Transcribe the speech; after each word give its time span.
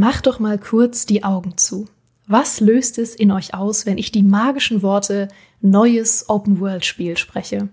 Macht 0.00 0.26
doch 0.26 0.38
mal 0.38 0.56
kurz 0.56 1.04
die 1.04 1.24
Augen 1.24 1.58
zu. 1.58 1.84
Was 2.26 2.60
löst 2.60 2.96
es 2.96 3.14
in 3.14 3.30
euch 3.30 3.52
aus, 3.52 3.84
wenn 3.84 3.98
ich 3.98 4.10
die 4.10 4.22
magischen 4.22 4.80
Worte 4.80 5.28
neues 5.60 6.30
Open-World-Spiel 6.30 7.18
spreche? 7.18 7.68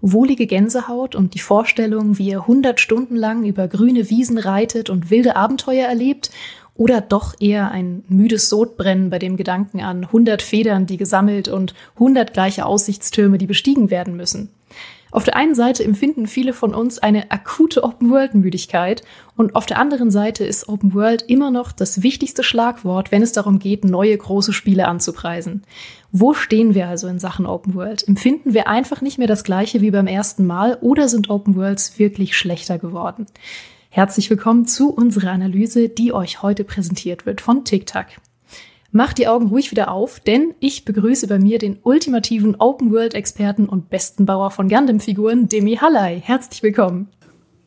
Wohlige 0.00 0.46
Gänsehaut 0.46 1.16
und 1.16 1.34
die 1.34 1.40
Vorstellung, 1.40 2.16
wie 2.16 2.28
ihr 2.28 2.46
hundert 2.46 2.78
Stunden 2.78 3.16
lang 3.16 3.44
über 3.44 3.66
grüne 3.66 4.08
Wiesen 4.08 4.38
reitet 4.38 4.88
und 4.88 5.10
wilde 5.10 5.34
Abenteuer 5.34 5.88
erlebt 5.88 6.30
oder 6.76 7.00
doch 7.00 7.34
eher 7.40 7.72
ein 7.72 8.04
müdes 8.06 8.48
Sodbrennen 8.48 9.10
bei 9.10 9.18
dem 9.18 9.36
Gedanken 9.36 9.80
an 9.80 10.12
hundert 10.12 10.42
Federn, 10.42 10.86
die 10.86 10.96
gesammelt 10.96 11.48
und 11.48 11.74
hundert 11.98 12.34
gleiche 12.34 12.66
Aussichtstürme, 12.66 13.36
die 13.36 13.48
bestiegen 13.48 13.90
werden 13.90 14.16
müssen. 14.16 14.50
Auf 15.10 15.24
der 15.24 15.36
einen 15.36 15.54
Seite 15.54 15.84
empfinden 15.84 16.26
viele 16.26 16.52
von 16.52 16.74
uns 16.74 16.98
eine 16.98 17.30
akute 17.30 17.82
Open-World-Müdigkeit 17.82 19.02
und 19.36 19.56
auf 19.56 19.64
der 19.64 19.78
anderen 19.78 20.10
Seite 20.10 20.44
ist 20.44 20.68
Open 20.68 20.92
World 20.92 21.22
immer 21.28 21.50
noch 21.50 21.72
das 21.72 22.02
wichtigste 22.02 22.42
Schlagwort, 22.42 23.10
wenn 23.10 23.22
es 23.22 23.32
darum 23.32 23.58
geht, 23.58 23.84
neue 23.84 24.16
große 24.16 24.52
Spiele 24.52 24.86
anzupreisen. 24.86 25.64
Wo 26.12 26.34
stehen 26.34 26.74
wir 26.74 26.88
also 26.88 27.08
in 27.08 27.18
Sachen 27.18 27.46
Open 27.46 27.74
World? 27.74 28.06
Empfinden 28.06 28.52
wir 28.52 28.68
einfach 28.68 29.00
nicht 29.00 29.16
mehr 29.16 29.28
das 29.28 29.44
gleiche 29.44 29.80
wie 29.80 29.90
beim 29.90 30.06
ersten 30.06 30.46
Mal 30.46 30.76
oder 30.82 31.08
sind 31.08 31.30
Open 31.30 31.56
Worlds 31.56 31.98
wirklich 31.98 32.36
schlechter 32.36 32.78
geworden? 32.78 33.24
Herzlich 33.88 34.28
willkommen 34.28 34.66
zu 34.66 34.90
unserer 34.90 35.30
Analyse, 35.30 35.88
die 35.88 36.12
euch 36.12 36.42
heute 36.42 36.64
präsentiert 36.64 37.24
wird 37.24 37.40
von 37.40 37.64
TikTok. 37.64 38.06
Macht 38.90 39.18
die 39.18 39.28
Augen 39.28 39.48
ruhig 39.48 39.70
wieder 39.70 39.90
auf, 39.90 40.18
denn 40.18 40.54
ich 40.60 40.86
begrüße 40.86 41.26
bei 41.26 41.38
mir 41.38 41.58
den 41.58 41.78
ultimativen 41.82 42.54
Open-World-Experten 42.58 43.68
und 43.68 43.90
besten 43.90 44.24
Bauer 44.24 44.50
von 44.50 44.66
Gundam-Figuren, 44.70 45.46
Demi 45.46 45.76
Hallei. 45.76 46.22
Herzlich 46.24 46.62
willkommen. 46.62 47.08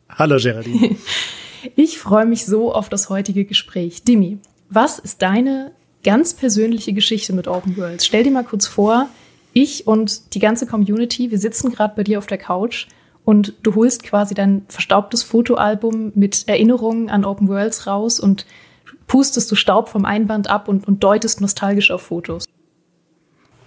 Hallo 0.08 0.36
Geraldine. 0.36 0.96
Ich 1.76 2.00
freue 2.00 2.26
mich 2.26 2.44
so 2.44 2.74
auf 2.74 2.88
das 2.88 3.08
heutige 3.08 3.44
Gespräch. 3.44 4.02
Demi, 4.02 4.38
was 4.68 4.98
ist 4.98 5.22
deine 5.22 5.70
ganz 6.02 6.34
persönliche 6.34 6.92
Geschichte 6.92 7.32
mit 7.32 7.46
Open 7.46 7.76
Worlds? 7.76 8.04
Stell 8.04 8.24
dir 8.24 8.32
mal 8.32 8.42
kurz 8.42 8.66
vor, 8.66 9.08
ich 9.52 9.86
und 9.86 10.34
die 10.34 10.40
ganze 10.40 10.66
Community, 10.66 11.30
wir 11.30 11.38
sitzen 11.38 11.70
gerade 11.70 11.94
bei 11.94 12.02
dir 12.02 12.18
auf 12.18 12.26
der 12.26 12.38
Couch 12.38 12.88
und 13.24 13.54
du 13.62 13.76
holst 13.76 14.02
quasi 14.02 14.34
dein 14.34 14.64
verstaubtes 14.66 15.22
Fotoalbum 15.22 16.10
mit 16.16 16.48
Erinnerungen 16.48 17.10
an 17.10 17.24
Open 17.24 17.46
Worlds 17.46 17.86
raus 17.86 18.18
und 18.18 18.44
pustest 19.06 19.50
du 19.50 19.54
Staub 19.54 19.88
vom 19.88 20.04
Einband 20.04 20.48
ab 20.48 20.68
und, 20.68 20.86
und 20.86 21.02
deutest 21.02 21.40
nostalgisch 21.40 21.90
auf 21.90 22.02
Fotos. 22.02 22.44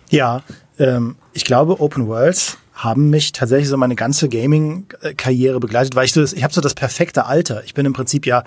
Ja, 0.09 0.44
ähm, 0.80 1.16
ich 1.33 1.45
glaube, 1.45 1.80
Open 1.81 2.08
Worlds 2.08 2.58
haben 2.75 3.09
mich 3.09 3.31
tatsächlich 3.31 3.69
so 3.69 3.78
meine 3.78 3.95
ganze 3.95 4.28
Gaming-Karriere 4.28 5.61
begleitet, 5.61 5.95
weil 5.95 6.06
ich 6.06 6.11
so, 6.11 6.22
ich 6.23 6.44
habe 6.44 6.53
so 6.53 6.59
das 6.59 6.73
perfekte 6.73 7.25
Alter. 7.25 7.63
Ich 7.63 7.73
bin 7.73 7.86
im 7.86 7.94
Prinzip 7.94 8.25
ja 8.25 8.44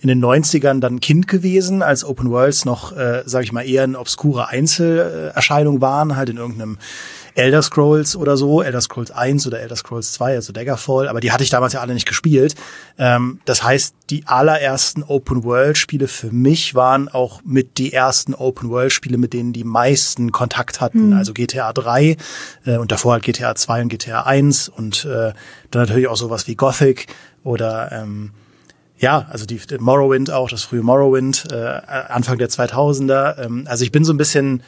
in 0.00 0.08
den 0.08 0.22
90ern 0.22 0.80
dann 0.80 1.00
Kind 1.00 1.28
gewesen, 1.28 1.82
als 1.82 2.04
Open 2.04 2.30
Worlds 2.30 2.66
noch, 2.66 2.94
äh, 2.94 3.22
sage 3.24 3.44
ich 3.44 3.52
mal, 3.52 3.62
eher 3.62 3.84
eine 3.84 3.98
obskure 3.98 4.48
Einzelerscheinung 4.48 5.80
waren, 5.80 6.14
halt 6.14 6.28
in 6.28 6.36
irgendeinem 6.36 6.76
Elder 7.34 7.62
Scrolls 7.62 8.16
oder 8.16 8.36
so, 8.36 8.62
Elder 8.62 8.80
Scrolls 8.80 9.10
1 9.10 9.46
oder 9.46 9.60
Elder 9.60 9.76
Scrolls 9.76 10.12
2, 10.12 10.34
also 10.34 10.52
Daggerfall, 10.52 11.08
aber 11.08 11.20
die 11.20 11.32
hatte 11.32 11.44
ich 11.44 11.50
damals 11.50 11.72
ja 11.72 11.80
alle 11.80 11.94
nicht 11.94 12.06
gespielt. 12.06 12.54
Ähm, 12.98 13.40
das 13.44 13.62
heißt, 13.62 13.94
die 14.10 14.26
allerersten 14.26 15.02
Open-World-Spiele 15.02 16.08
für 16.08 16.32
mich 16.32 16.74
waren 16.74 17.08
auch 17.08 17.42
mit 17.44 17.78
die 17.78 17.92
ersten 17.92 18.34
Open-World-Spiele, 18.34 19.18
mit 19.18 19.32
denen 19.32 19.52
die 19.52 19.64
meisten 19.64 20.32
Kontakt 20.32 20.80
hatten. 20.80 21.08
Mhm. 21.08 21.16
Also 21.16 21.32
GTA 21.32 21.72
3 21.72 22.16
äh, 22.66 22.76
und 22.76 22.92
davor 22.92 23.12
halt 23.12 23.22
GTA 23.22 23.54
2 23.54 23.82
und 23.82 23.88
GTA 23.88 24.22
1 24.22 24.68
und 24.68 25.04
äh, 25.04 25.32
dann 25.70 25.82
natürlich 25.82 26.08
auch 26.08 26.16
sowas 26.16 26.46
wie 26.46 26.56
Gothic 26.56 27.06
oder 27.44 27.92
ähm, 27.92 28.32
ja, 28.98 29.26
also 29.30 29.46
die, 29.46 29.56
die 29.56 29.78
Morrowind 29.78 30.30
auch, 30.30 30.50
das 30.50 30.62
frühe 30.62 30.82
Morrowind, 30.82 31.48
äh, 31.50 31.56
Anfang 31.56 32.36
der 32.36 32.50
2000er. 32.50 33.38
Ähm, 33.44 33.64
also 33.66 33.82
ich 33.82 33.92
bin 33.92 34.04
so 34.04 34.12
ein 34.12 34.18
bisschen 34.18 34.62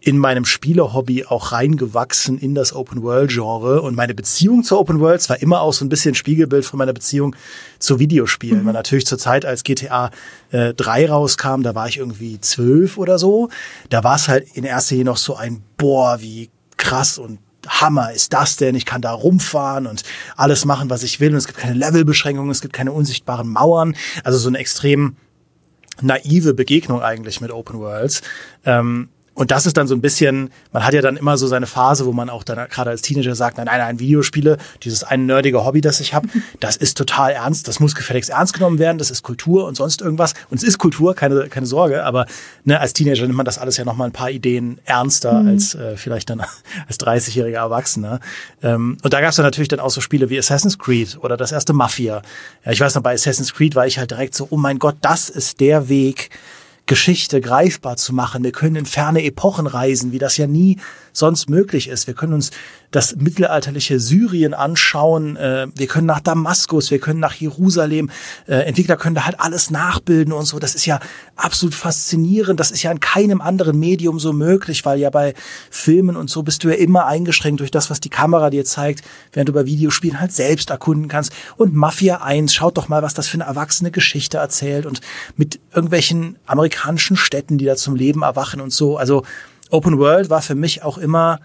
in 0.00 0.16
meinem 0.16 0.44
Spielerhobby 0.44 1.26
auch 1.26 1.52
reingewachsen 1.52 2.38
in 2.38 2.54
das 2.54 2.74
Open-World-Genre 2.74 3.82
und 3.82 3.94
meine 3.94 4.14
Beziehung 4.14 4.64
zu 4.64 4.78
Open 4.78 4.98
Worlds 5.00 5.28
war 5.28 5.40
immer 5.42 5.60
auch 5.60 5.74
so 5.74 5.84
ein 5.84 5.90
bisschen 5.90 6.14
Spiegelbild 6.14 6.64
von 6.64 6.78
meiner 6.78 6.94
Beziehung 6.94 7.36
zu 7.78 7.98
Videospielen. 7.98 8.62
Mhm. 8.62 8.66
Weil 8.66 8.72
natürlich 8.72 9.06
zur 9.06 9.18
Zeit, 9.18 9.44
als 9.44 9.62
GTA 9.62 10.10
äh, 10.52 10.72
3 10.72 11.10
rauskam, 11.10 11.62
da 11.62 11.74
war 11.74 11.86
ich 11.86 11.98
irgendwie 11.98 12.40
zwölf 12.40 12.96
oder 12.96 13.18
so, 13.18 13.50
da 13.90 14.02
war 14.02 14.16
es 14.16 14.28
halt 14.28 14.46
in 14.54 14.64
erster 14.64 14.94
Linie 14.94 15.06
noch 15.06 15.18
so 15.18 15.36
ein, 15.36 15.62
boah, 15.76 16.20
wie 16.20 16.50
krass 16.78 17.18
und 17.18 17.38
Hammer 17.68 18.12
ist 18.12 18.32
das 18.32 18.56
denn? 18.56 18.74
Ich 18.74 18.86
kann 18.86 19.02
da 19.02 19.12
rumfahren 19.12 19.86
und 19.86 20.02
alles 20.34 20.64
machen, 20.64 20.88
was 20.88 21.02
ich 21.02 21.20
will. 21.20 21.32
Und 21.32 21.36
es 21.36 21.46
gibt 21.46 21.58
keine 21.58 21.74
Levelbeschränkungen, 21.74 22.50
es 22.50 22.62
gibt 22.62 22.72
keine 22.72 22.92
unsichtbaren 22.92 23.50
Mauern. 23.50 23.94
Also 24.24 24.38
so 24.38 24.48
eine 24.48 24.56
extrem 24.56 25.16
naive 26.00 26.54
Begegnung 26.54 27.02
eigentlich 27.02 27.42
mit 27.42 27.50
Open 27.50 27.78
Worlds. 27.78 28.22
Ähm, 28.64 29.10
und 29.40 29.50
das 29.50 29.64
ist 29.64 29.78
dann 29.78 29.86
so 29.86 29.94
ein 29.94 30.02
bisschen, 30.02 30.50
man 30.70 30.84
hat 30.84 30.92
ja 30.92 31.00
dann 31.00 31.16
immer 31.16 31.38
so 31.38 31.46
seine 31.46 31.66
Phase, 31.66 32.04
wo 32.04 32.12
man 32.12 32.28
auch 32.28 32.44
dann 32.44 32.68
gerade 32.68 32.90
als 32.90 33.00
Teenager 33.00 33.34
sagt, 33.34 33.56
nein, 33.56 33.64
nein, 33.64 33.78
nein, 33.78 33.98
Videospiele, 33.98 34.58
dieses 34.82 35.02
ein 35.02 35.24
nerdige 35.24 35.64
Hobby, 35.64 35.80
das 35.80 35.98
ich 36.00 36.12
habe, 36.12 36.28
das 36.60 36.76
ist 36.76 36.98
total 36.98 37.32
ernst, 37.32 37.66
das 37.66 37.80
muss 37.80 37.94
gefälligst 37.94 38.28
ernst 38.28 38.52
genommen 38.52 38.78
werden, 38.78 38.98
das 38.98 39.10
ist 39.10 39.22
Kultur 39.22 39.66
und 39.66 39.76
sonst 39.76 40.02
irgendwas. 40.02 40.34
Und 40.50 40.58
es 40.58 40.62
ist 40.62 40.76
Kultur, 40.76 41.14
keine, 41.14 41.48
keine 41.48 41.64
Sorge, 41.64 42.04
aber 42.04 42.26
ne, 42.64 42.78
als 42.80 42.92
Teenager 42.92 43.22
nimmt 43.22 43.38
man 43.38 43.46
das 43.46 43.56
alles 43.56 43.78
ja 43.78 43.86
nochmal 43.86 44.10
ein 44.10 44.12
paar 44.12 44.30
Ideen 44.30 44.78
ernster 44.84 45.40
mhm. 45.40 45.48
als 45.48 45.74
äh, 45.74 45.96
vielleicht 45.96 46.28
dann 46.28 46.40
als 46.86 47.00
30-jähriger 47.00 47.60
Erwachsener. 47.60 48.20
Ähm, 48.62 48.98
und 49.02 49.10
da 49.10 49.22
gab 49.22 49.30
es 49.30 49.36
dann 49.36 49.46
natürlich 49.46 49.68
dann 49.68 49.80
auch 49.80 49.88
so 49.88 50.02
Spiele 50.02 50.28
wie 50.28 50.38
Assassin's 50.38 50.78
Creed 50.78 51.16
oder 51.18 51.38
das 51.38 51.50
erste 51.50 51.72
Mafia. 51.72 52.20
Ja, 52.66 52.72
ich 52.72 52.80
weiß 52.82 52.94
noch, 52.94 53.02
bei 53.02 53.14
Assassin's 53.14 53.54
Creed 53.54 53.74
war 53.74 53.86
ich 53.86 53.98
halt 53.98 54.10
direkt 54.10 54.34
so, 54.34 54.48
oh 54.50 54.58
mein 54.58 54.78
Gott, 54.78 54.96
das 55.00 55.30
ist 55.30 55.60
der 55.60 55.88
Weg, 55.88 56.28
Geschichte 56.90 57.40
greifbar 57.40 57.96
zu 57.96 58.12
machen. 58.12 58.42
Wir 58.42 58.50
können 58.50 58.74
in 58.74 58.84
ferne 58.84 59.22
Epochen 59.22 59.68
reisen, 59.68 60.10
wie 60.10 60.18
das 60.18 60.36
ja 60.38 60.48
nie 60.48 60.80
sonst 61.12 61.50
möglich 61.50 61.88
ist. 61.88 62.06
Wir 62.06 62.14
können 62.14 62.34
uns 62.34 62.50
das 62.90 63.16
mittelalterliche 63.16 64.00
Syrien 64.00 64.52
anschauen. 64.52 65.36
Äh, 65.36 65.68
wir 65.74 65.86
können 65.86 66.06
nach 66.06 66.20
Damaskus, 66.20 66.90
wir 66.90 66.98
können 66.98 67.20
nach 67.20 67.34
Jerusalem. 67.34 68.10
Äh, 68.46 68.62
Entwickler 68.62 68.96
können 68.96 69.14
da 69.14 69.24
halt 69.24 69.38
alles 69.38 69.70
nachbilden 69.70 70.32
und 70.32 70.44
so. 70.44 70.58
Das 70.58 70.74
ist 70.74 70.86
ja 70.86 71.00
absolut 71.36 71.74
faszinierend. 71.74 72.58
Das 72.58 72.70
ist 72.70 72.82
ja 72.82 72.90
in 72.90 73.00
keinem 73.00 73.40
anderen 73.40 73.78
Medium 73.78 74.18
so 74.18 74.32
möglich, 74.32 74.84
weil 74.84 74.98
ja 74.98 75.10
bei 75.10 75.34
Filmen 75.70 76.16
und 76.16 76.30
so 76.30 76.42
bist 76.42 76.64
du 76.64 76.68
ja 76.68 76.74
immer 76.74 77.06
eingeschränkt 77.06 77.60
durch 77.60 77.70
das, 77.70 77.90
was 77.90 78.00
die 78.00 78.10
Kamera 78.10 78.50
dir 78.50 78.64
zeigt, 78.64 79.02
während 79.32 79.48
du 79.48 79.52
bei 79.52 79.66
Videospielen 79.66 80.20
halt 80.20 80.32
selbst 80.32 80.70
erkunden 80.70 81.08
kannst. 81.08 81.32
Und 81.56 81.74
Mafia 81.74 82.22
1, 82.22 82.52
schaut 82.52 82.76
doch 82.76 82.88
mal, 82.88 83.02
was 83.02 83.14
das 83.14 83.28
für 83.28 83.34
eine 83.34 83.44
erwachsene 83.44 83.90
Geschichte 83.90 84.38
erzählt 84.38 84.86
und 84.86 85.00
mit 85.36 85.60
irgendwelchen 85.72 86.36
amerikanischen 86.46 87.16
Städten, 87.16 87.58
die 87.58 87.66
da 87.66 87.76
zum 87.76 87.94
Leben 87.94 88.22
erwachen 88.22 88.60
und 88.60 88.72
so. 88.72 88.96
Also 88.96 89.22
Open 89.70 89.98
World 89.98 90.30
war 90.30 90.42
für 90.42 90.54
mich 90.54 90.82
auch 90.82 90.98
immer 90.98 91.40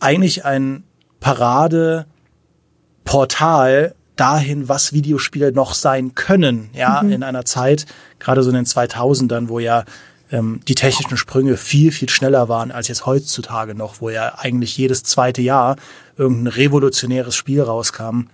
eigentlich 0.00 0.44
ein 0.44 0.84
Paradeportal 1.20 3.94
dahin, 4.16 4.68
was 4.68 4.92
Videospiele 4.92 5.52
noch 5.52 5.74
sein 5.74 6.14
können, 6.14 6.70
ja, 6.72 7.02
mhm. 7.02 7.12
in 7.12 7.22
einer 7.22 7.44
Zeit, 7.44 7.86
gerade 8.18 8.42
so 8.42 8.50
in 8.50 8.56
den 8.56 8.66
2000ern, 8.66 9.48
wo 9.48 9.60
ja 9.60 9.84
ähm, 10.30 10.60
die 10.66 10.74
technischen 10.74 11.16
Sprünge 11.16 11.56
viel, 11.56 11.92
viel 11.92 12.08
schneller 12.08 12.48
waren 12.48 12.70
als 12.70 12.88
jetzt 12.88 13.06
heutzutage 13.06 13.74
noch, 13.74 14.00
wo 14.00 14.10
ja 14.10 14.38
eigentlich 14.38 14.76
jedes 14.76 15.04
zweite 15.04 15.40
Jahr 15.40 15.76
irgendein 16.16 16.48
revolutionäres 16.48 17.34
Spiel 17.34 17.62
rauskam, 17.62 18.24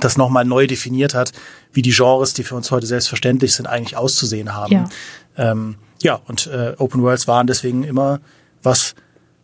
das 0.00 0.16
nochmal 0.16 0.44
neu 0.44 0.66
definiert 0.66 1.14
hat, 1.14 1.32
wie 1.72 1.82
die 1.82 1.92
Genres, 1.92 2.34
die 2.34 2.42
für 2.42 2.54
uns 2.54 2.70
heute 2.70 2.86
selbstverständlich 2.86 3.54
sind, 3.54 3.66
eigentlich 3.66 3.96
auszusehen 3.96 4.54
haben. 4.54 4.72
Ja. 4.72 4.88
Ähm, 5.36 5.76
ja, 6.02 6.20
und 6.26 6.46
äh, 6.46 6.74
Open 6.78 7.02
Worlds 7.02 7.28
waren 7.28 7.46
deswegen 7.46 7.84
immer 7.84 8.20
was, 8.62 8.94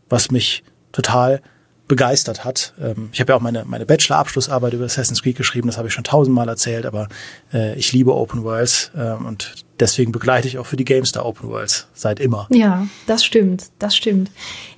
was 0.09 0.31
mich 0.31 0.63
total 0.93 1.41
begeistert 1.89 2.45
hat. 2.45 2.75
Ähm, 2.81 3.11
ich 3.13 3.21
habe 3.21 3.33
ja 3.33 3.37
auch 3.37 3.41
meine, 3.41 3.65
meine 3.65 3.87
Bachelor-Abschlussarbeit 3.87 4.73
über 4.73 4.85
Assassin's 4.85 5.23
Creed 5.23 5.37
geschrieben, 5.37 5.69
das 5.69 5.79
habe 5.79 5.89
ich 5.89 5.95
schon 5.95 6.05
tausendmal 6.05 6.49
erzählt, 6.49 6.87
aber 6.87 7.09
äh, 7.53 7.77
ich 7.77 7.93
liebe 7.93 8.15
Open 8.15 8.43
Worlds 8.43 8.91
ähm, 8.97 9.27
und 9.27 9.67
deswegen 9.79 10.13
begleite 10.13 10.49
ich 10.49 10.59
auch 10.59 10.67
für 10.67 10.77
die 10.77 10.85
GameStar 10.85 11.25
Open 11.25 11.49
Worlds 11.49 11.87
seit 11.95 12.19
immer. 12.19 12.49
Ja, 12.51 12.87
das 13.07 13.25
stimmt, 13.25 13.67
das 13.79 13.95
stimmt. 13.97 14.31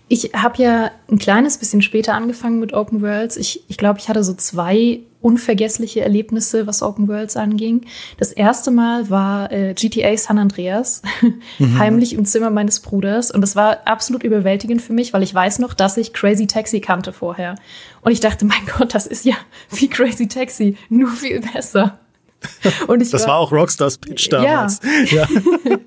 Ich 0.09 0.33
habe 0.35 0.63
ja 0.63 0.91
ein 1.11 1.19
kleines 1.19 1.59
bisschen 1.59 1.83
später 1.83 2.15
angefangen 2.15 2.61
mit 2.61 2.73
Open 2.73 3.03
Worlds. 3.03 3.37
Ich, 3.37 3.63
ich 3.69 3.77
glaube, 3.77 3.99
ich 4.01 4.09
hatte 4.09 4.25
so 4.25 4.35
zwei 4.35 5.01
unvergessliche 5.21 6.01
Erlebnisse, 6.01 6.67
was 6.67 6.83
Open 6.83 7.09
Worlds 7.09 7.37
anging. 7.37 7.87
Das 8.19 8.33
erste 8.33 8.71
Mal 8.71 9.11
war 9.11 9.51
äh, 9.51 9.75
GTA 9.75 10.17
San 10.17 10.39
Andreas, 10.39 11.03
mhm. 11.59 11.79
heimlich 11.79 12.13
im 12.13 12.25
Zimmer 12.25 12.51
meines 12.51 12.81
Bruders. 12.81 13.31
Und 13.31 13.41
das 13.41 13.57
war 13.57 13.87
absolut 13.87 14.23
überwältigend 14.23 14.81
für 14.81 14.93
mich, 14.93 15.13
weil 15.13 15.23
ich 15.23 15.35
weiß 15.35 15.59
noch, 15.59 15.75
dass 15.75 15.97
ich 15.97 16.13
Crazy 16.13 16.47
Taxi 16.47 16.81
kannte 16.81 17.13
vorher. 17.13 17.57
Und 18.03 18.13
ich 18.13 18.21
dachte, 18.21 18.45
mein 18.45 18.67
Gott, 18.79 18.95
das 18.95 19.07
ist 19.07 19.25
ja 19.25 19.35
wie 19.71 19.89
Crazy 19.89 20.29
Taxi, 20.29 20.77
nur 20.89 21.11
viel 21.11 21.41
besser. 21.41 21.99
Und 22.87 23.03
ich 23.03 23.11
das 23.11 23.23
war, 23.23 23.31
war 23.31 23.37
auch 23.39 23.53
Rockstars 23.53 23.99
Pitch 23.99 24.31
damals. 24.31 24.81
Ja. 25.11 25.27
ja. 25.65 25.79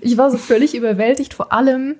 ich 0.00 0.16
war 0.16 0.30
so 0.30 0.38
völlig 0.38 0.74
überwältigt, 0.74 1.34
vor 1.34 1.52
allem, 1.52 1.96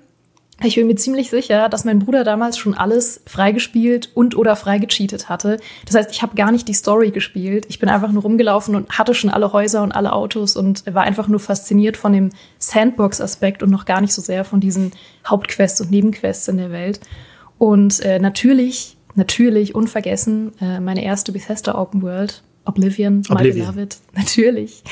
Ich 0.63 0.75
bin 0.75 0.87
mir 0.87 0.95
ziemlich 0.95 1.29
sicher, 1.29 1.69
dass 1.69 1.85
mein 1.85 1.99
Bruder 1.99 2.23
damals 2.23 2.57
schon 2.57 2.73
alles 2.73 3.21
freigespielt 3.27 4.09
und 4.15 4.35
oder 4.35 4.55
freigecheatet 4.55 5.29
hatte. 5.29 5.59
Das 5.85 5.93
heißt, 5.93 6.11
ich 6.11 6.23
habe 6.23 6.35
gar 6.35 6.51
nicht 6.51 6.67
die 6.67 6.73
Story 6.73 7.11
gespielt. 7.11 7.67
Ich 7.69 7.77
bin 7.77 7.89
einfach 7.89 8.11
nur 8.11 8.23
rumgelaufen 8.23 8.75
und 8.75 8.97
hatte 8.97 9.13
schon 9.13 9.29
alle 9.29 9.53
Häuser 9.53 9.83
und 9.83 9.91
alle 9.91 10.13
Autos 10.13 10.55
und 10.55 10.83
war 10.91 11.03
einfach 11.03 11.27
nur 11.27 11.39
fasziniert 11.39 11.95
von 11.95 12.11
dem 12.11 12.31
Sandbox-Aspekt 12.57 13.61
und 13.61 13.69
noch 13.69 13.85
gar 13.85 14.01
nicht 14.01 14.13
so 14.13 14.21
sehr 14.21 14.43
von 14.43 14.59
diesen 14.59 14.93
Hauptquests 15.27 15.79
und 15.81 15.91
Nebenquests 15.91 16.47
in 16.47 16.57
der 16.57 16.71
Welt. 16.71 17.01
Und 17.59 17.99
äh, 17.99 18.17
natürlich, 18.17 18.97
natürlich 19.13 19.75
unvergessen, 19.75 20.53
äh, 20.59 20.79
meine 20.79 21.03
erste 21.03 21.31
Bethesda 21.31 21.79
Open 21.79 22.01
World, 22.01 22.41
Oblivion, 22.65 23.21
Oblivion. 23.29 23.67
my 23.67 23.73
beloved, 23.73 23.97
natürlich. 24.15 24.83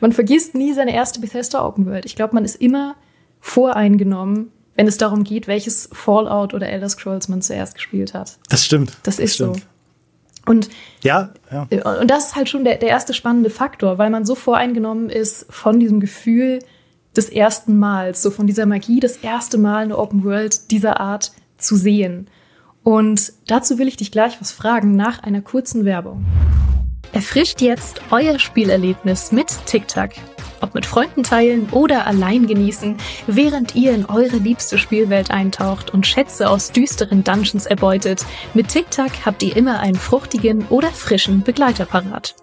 man 0.00 0.12
vergisst 0.12 0.54
nie 0.54 0.74
seine 0.74 0.94
erste 0.94 1.18
Bethesda 1.18 1.66
Open 1.66 1.86
World. 1.86 2.04
Ich 2.04 2.14
glaube, 2.14 2.34
man 2.34 2.44
ist 2.44 2.56
immer 2.56 2.94
voreingenommen 3.40 4.50
wenn 4.74 4.86
es 4.86 4.96
darum 4.96 5.24
geht, 5.24 5.46
welches 5.46 5.88
Fallout 5.92 6.54
oder 6.54 6.68
Elder 6.68 6.88
Scrolls 6.88 7.28
man 7.28 7.42
zuerst 7.42 7.74
gespielt 7.74 8.14
hat. 8.14 8.38
Das 8.48 8.64
stimmt. 8.64 8.96
Das 9.02 9.18
ist 9.18 9.34
stimmt. 9.34 9.56
so. 9.56 9.62
Und, 10.46 10.70
ja, 11.02 11.30
ja. 11.50 11.66
Äh, 11.70 11.82
und 12.00 12.10
das 12.10 12.28
ist 12.28 12.36
halt 12.36 12.48
schon 12.48 12.64
der, 12.64 12.76
der 12.76 12.88
erste 12.88 13.14
spannende 13.14 13.50
Faktor, 13.50 13.98
weil 13.98 14.10
man 14.10 14.24
so 14.24 14.34
voreingenommen 14.34 15.08
ist 15.08 15.46
von 15.50 15.78
diesem 15.78 16.00
Gefühl 16.00 16.58
des 17.16 17.28
ersten 17.28 17.78
Mals, 17.78 18.22
so 18.22 18.30
von 18.30 18.46
dieser 18.46 18.66
Magie, 18.66 18.98
das 18.98 19.18
erste 19.18 19.58
Mal 19.58 19.84
eine 19.84 19.98
Open 19.98 20.24
World 20.24 20.70
dieser 20.70 20.98
Art 21.00 21.32
zu 21.58 21.76
sehen. 21.76 22.28
Und 22.82 23.32
dazu 23.46 23.78
will 23.78 23.86
ich 23.86 23.96
dich 23.96 24.10
gleich 24.10 24.40
was 24.40 24.50
fragen 24.50 24.96
nach 24.96 25.22
einer 25.22 25.42
kurzen 25.42 25.84
Werbung. 25.84 26.24
Erfrischt 27.12 27.60
jetzt 27.60 28.00
euer 28.10 28.38
Spielerlebnis 28.38 29.30
mit 29.30 29.48
TikTok 29.66 30.10
ob 30.62 30.74
mit 30.74 30.86
Freunden 30.86 31.22
teilen 31.22 31.68
oder 31.70 32.06
allein 32.06 32.46
genießen, 32.46 32.96
während 33.26 33.74
ihr 33.74 33.92
in 33.92 34.06
eure 34.06 34.36
liebste 34.36 34.78
Spielwelt 34.78 35.30
eintaucht 35.30 35.90
und 35.90 36.06
Schätze 36.06 36.48
aus 36.48 36.72
düsteren 36.72 37.24
Dungeons 37.24 37.66
erbeutet. 37.66 38.24
Mit 38.54 38.68
TikTok 38.68 39.10
habt 39.24 39.42
ihr 39.42 39.56
immer 39.56 39.80
einen 39.80 39.96
fruchtigen 39.96 40.66
oder 40.68 40.90
frischen 40.90 41.42
Begleiter 41.42 41.84
parat. 41.84 42.34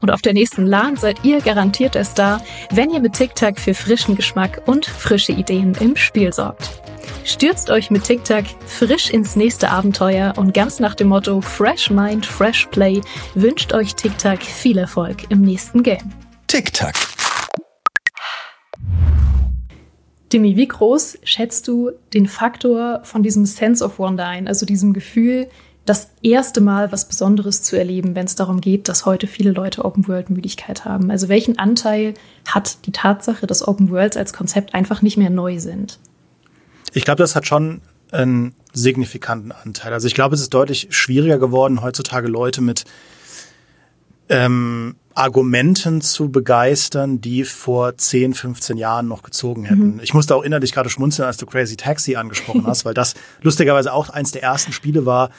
Und 0.00 0.10
auf 0.10 0.20
der 0.20 0.34
nächsten 0.34 0.66
LAN 0.66 0.96
seid 0.96 1.24
ihr 1.24 1.40
garantiert 1.40 1.94
der 1.94 2.04
Star, 2.04 2.42
wenn 2.70 2.90
ihr 2.90 3.00
mit 3.00 3.14
TikTok 3.14 3.58
für 3.58 3.74
frischen 3.74 4.16
Geschmack 4.16 4.62
und 4.66 4.84
frische 4.86 5.32
Ideen 5.32 5.74
im 5.80 5.96
Spiel 5.96 6.32
sorgt. 6.32 6.82
Stürzt 7.24 7.70
euch 7.70 7.90
mit 7.90 8.04
TikTok 8.04 8.44
frisch 8.66 9.10
ins 9.10 9.36
nächste 9.36 9.70
Abenteuer 9.70 10.34
und 10.36 10.54
ganz 10.54 10.80
nach 10.80 10.94
dem 10.94 11.08
Motto 11.08 11.40
Fresh 11.40 11.90
Mind, 11.90 12.26
Fresh 12.26 12.66
Play 12.72 13.00
wünscht 13.34 13.72
euch 13.72 13.94
TikTok 13.94 14.42
viel 14.42 14.78
Erfolg 14.78 15.30
im 15.30 15.42
nächsten 15.42 15.82
Game. 15.82 16.12
TikTok 16.48 17.11
Demi, 20.32 20.56
wie 20.56 20.68
groß 20.68 21.18
schätzt 21.24 21.68
du 21.68 21.92
den 22.14 22.26
Faktor 22.26 23.00
von 23.04 23.22
diesem 23.22 23.46
Sense 23.46 23.84
of 23.84 23.98
Wonder 23.98 24.26
ein, 24.26 24.48
also 24.48 24.66
diesem 24.66 24.92
Gefühl, 24.92 25.48
das 25.84 26.10
erste 26.22 26.60
Mal 26.60 26.92
was 26.92 27.08
Besonderes 27.08 27.62
zu 27.62 27.76
erleben, 27.76 28.14
wenn 28.14 28.26
es 28.26 28.36
darum 28.36 28.60
geht, 28.60 28.88
dass 28.88 29.04
heute 29.04 29.26
viele 29.26 29.50
Leute 29.50 29.84
Open 29.84 30.06
World 30.06 30.30
Müdigkeit 30.30 30.84
haben? 30.84 31.10
Also 31.10 31.28
welchen 31.28 31.58
Anteil 31.58 32.14
hat 32.46 32.86
die 32.86 32.92
Tatsache, 32.92 33.46
dass 33.46 33.66
Open 33.66 33.90
Worlds 33.90 34.16
als 34.16 34.32
Konzept 34.32 34.74
einfach 34.74 35.02
nicht 35.02 35.16
mehr 35.16 35.30
neu 35.30 35.58
sind? 35.58 35.98
Ich 36.92 37.04
glaube, 37.04 37.18
das 37.18 37.34
hat 37.34 37.46
schon 37.46 37.80
einen 38.12 38.54
signifikanten 38.72 39.50
Anteil. 39.50 39.92
Also 39.92 40.06
ich 40.06 40.14
glaube, 40.14 40.34
es 40.34 40.40
ist 40.40 40.54
deutlich 40.54 40.88
schwieriger 40.90 41.38
geworden, 41.38 41.82
heutzutage 41.82 42.28
Leute 42.28 42.60
mit 42.60 42.84
ähm, 44.28 44.96
Argumenten 45.14 46.00
zu 46.00 46.30
begeistern, 46.30 47.20
die 47.20 47.44
vor 47.44 47.96
10, 47.96 48.34
15 48.34 48.78
Jahren 48.78 49.08
noch 49.08 49.22
gezogen 49.22 49.64
hätten. 49.64 49.94
Mhm. 49.94 50.00
Ich 50.02 50.14
musste 50.14 50.34
auch 50.34 50.42
innerlich 50.42 50.72
gerade 50.72 50.88
schmunzeln, 50.88 51.26
als 51.26 51.36
du 51.36 51.46
Crazy 51.46 51.76
Taxi 51.76 52.16
angesprochen 52.16 52.66
hast, 52.66 52.84
weil 52.84 52.94
das 52.94 53.14
lustigerweise 53.42 53.92
auch 53.92 54.08
eins 54.08 54.32
der 54.32 54.42
ersten 54.42 54.72
Spiele 54.72 55.04
war, 55.04 55.30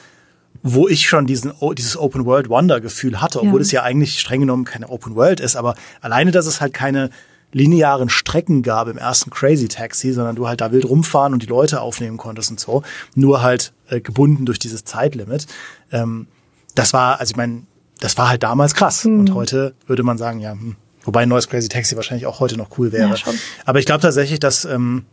wo 0.62 0.86
ich 0.88 1.08
schon 1.08 1.26
diesen, 1.26 1.52
dieses 1.76 1.96
Open 1.96 2.24
World 2.24 2.48
Wonder 2.48 2.80
Gefühl 2.80 3.20
hatte, 3.20 3.40
obwohl 3.40 3.60
ja. 3.60 3.62
es 3.62 3.72
ja 3.72 3.82
eigentlich 3.82 4.20
streng 4.20 4.40
genommen 4.40 4.64
keine 4.64 4.88
Open 4.88 5.16
World 5.16 5.40
ist, 5.40 5.56
aber 5.56 5.74
alleine, 6.00 6.30
dass 6.30 6.46
es 6.46 6.60
halt 6.60 6.72
keine 6.72 7.10
linearen 7.52 8.08
Strecken 8.08 8.62
gab 8.62 8.88
im 8.88 8.98
ersten 8.98 9.30
Crazy 9.30 9.68
Taxi, 9.68 10.12
sondern 10.12 10.36
du 10.36 10.48
halt 10.48 10.60
da 10.60 10.72
wild 10.72 10.88
rumfahren 10.88 11.32
und 11.32 11.42
die 11.42 11.46
Leute 11.46 11.80
aufnehmen 11.80 12.16
konntest 12.16 12.50
und 12.50 12.60
so, 12.60 12.82
nur 13.14 13.42
halt 13.42 13.72
äh, 13.88 14.00
gebunden 14.00 14.44
durch 14.44 14.58
dieses 14.58 14.84
Zeitlimit. 14.84 15.46
Ähm, 15.92 16.26
das 16.74 16.92
war, 16.92 17.20
also 17.20 17.30
ich 17.30 17.36
meine, 17.36 17.62
das 18.00 18.16
war 18.18 18.28
halt 18.28 18.42
damals 18.42 18.74
krass. 18.74 19.04
Mhm. 19.04 19.20
Und 19.20 19.34
heute 19.34 19.74
würde 19.86 20.02
man 20.02 20.18
sagen, 20.18 20.40
ja, 20.40 20.52
hm, 20.52 20.76
wobei 21.04 21.22
ein 21.22 21.28
neues 21.28 21.48
Crazy 21.48 21.68
Taxi 21.68 21.96
wahrscheinlich 21.96 22.26
auch 22.26 22.40
heute 22.40 22.56
noch 22.56 22.78
cool 22.78 22.92
wäre. 22.92 23.08
Ja. 23.08 23.32
Aber 23.64 23.78
ich 23.78 23.86
glaube 23.86 24.02
tatsächlich, 24.02 24.40
dass, 24.40 24.64
ähm, 24.64 25.04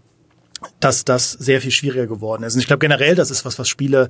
dass 0.80 1.06
das 1.06 1.32
sehr 1.32 1.62
viel 1.62 1.72
schwieriger 1.72 2.08
geworden 2.08 2.44
ist. 2.44 2.56
Und 2.56 2.62
ich 2.62 2.68
glaube 2.68 2.80
generell, 2.80 3.16
das 3.16 3.32
ist 3.32 3.46
was, 3.46 3.60
was 3.60 3.68
Spiele 3.68 4.10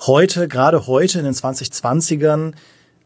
heute, 0.00 0.48
gerade 0.48 0.86
heute 0.86 1.18
in 1.18 1.24
den 1.24 1.34
2020ern 1.34 2.52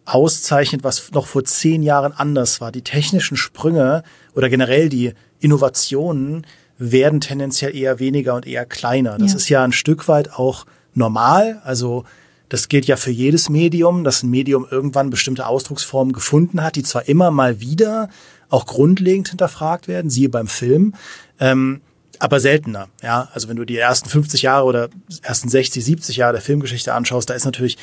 auszeichnet, 0.04 0.82
was 0.82 1.12
noch 1.12 1.26
vor 1.26 1.44
zehn 1.44 1.82
Jahren 1.82 2.12
anders 2.12 2.60
war. 2.60 2.72
Die 2.72 2.82
technischen 2.82 3.36
Sprünge 3.36 4.02
oder 4.34 4.48
generell 4.48 4.88
die 4.88 5.14
Innovationen 5.38 6.46
werden 6.78 7.20
tendenziell 7.20 7.76
eher 7.76 7.98
weniger 7.98 8.34
und 8.34 8.46
eher 8.46 8.64
kleiner. 8.64 9.18
Das 9.18 9.32
ja. 9.32 9.36
ist 9.36 9.48
ja 9.50 9.64
ein 9.64 9.72
Stück 9.72 10.08
weit 10.08 10.32
auch 10.32 10.64
normal. 10.94 11.60
Also 11.62 12.04
das 12.50 12.68
gilt 12.68 12.84
ja 12.86 12.96
für 12.96 13.10
jedes 13.10 13.48
Medium, 13.48 14.04
dass 14.04 14.22
ein 14.22 14.28
Medium 14.28 14.66
irgendwann 14.70 15.08
bestimmte 15.08 15.46
Ausdrucksformen 15.46 16.12
gefunden 16.12 16.62
hat, 16.62 16.76
die 16.76 16.82
zwar 16.82 17.08
immer 17.08 17.30
mal 17.30 17.60
wieder 17.60 18.10
auch 18.50 18.66
grundlegend 18.66 19.28
hinterfragt 19.28 19.88
werden, 19.88 20.10
siehe 20.10 20.28
beim 20.28 20.48
Film, 20.48 20.94
ähm, 21.38 21.80
aber 22.18 22.40
seltener. 22.40 22.88
Ja, 23.02 23.28
also 23.32 23.48
wenn 23.48 23.56
du 23.56 23.64
die 23.64 23.78
ersten 23.78 24.08
50 24.08 24.42
Jahre 24.42 24.66
oder 24.66 24.88
ersten 25.22 25.48
60, 25.48 25.82
70 25.82 26.16
Jahre 26.16 26.34
der 26.34 26.42
Filmgeschichte 26.42 26.92
anschaust, 26.92 27.30
da 27.30 27.34
ist 27.34 27.46
natürlich 27.46 27.78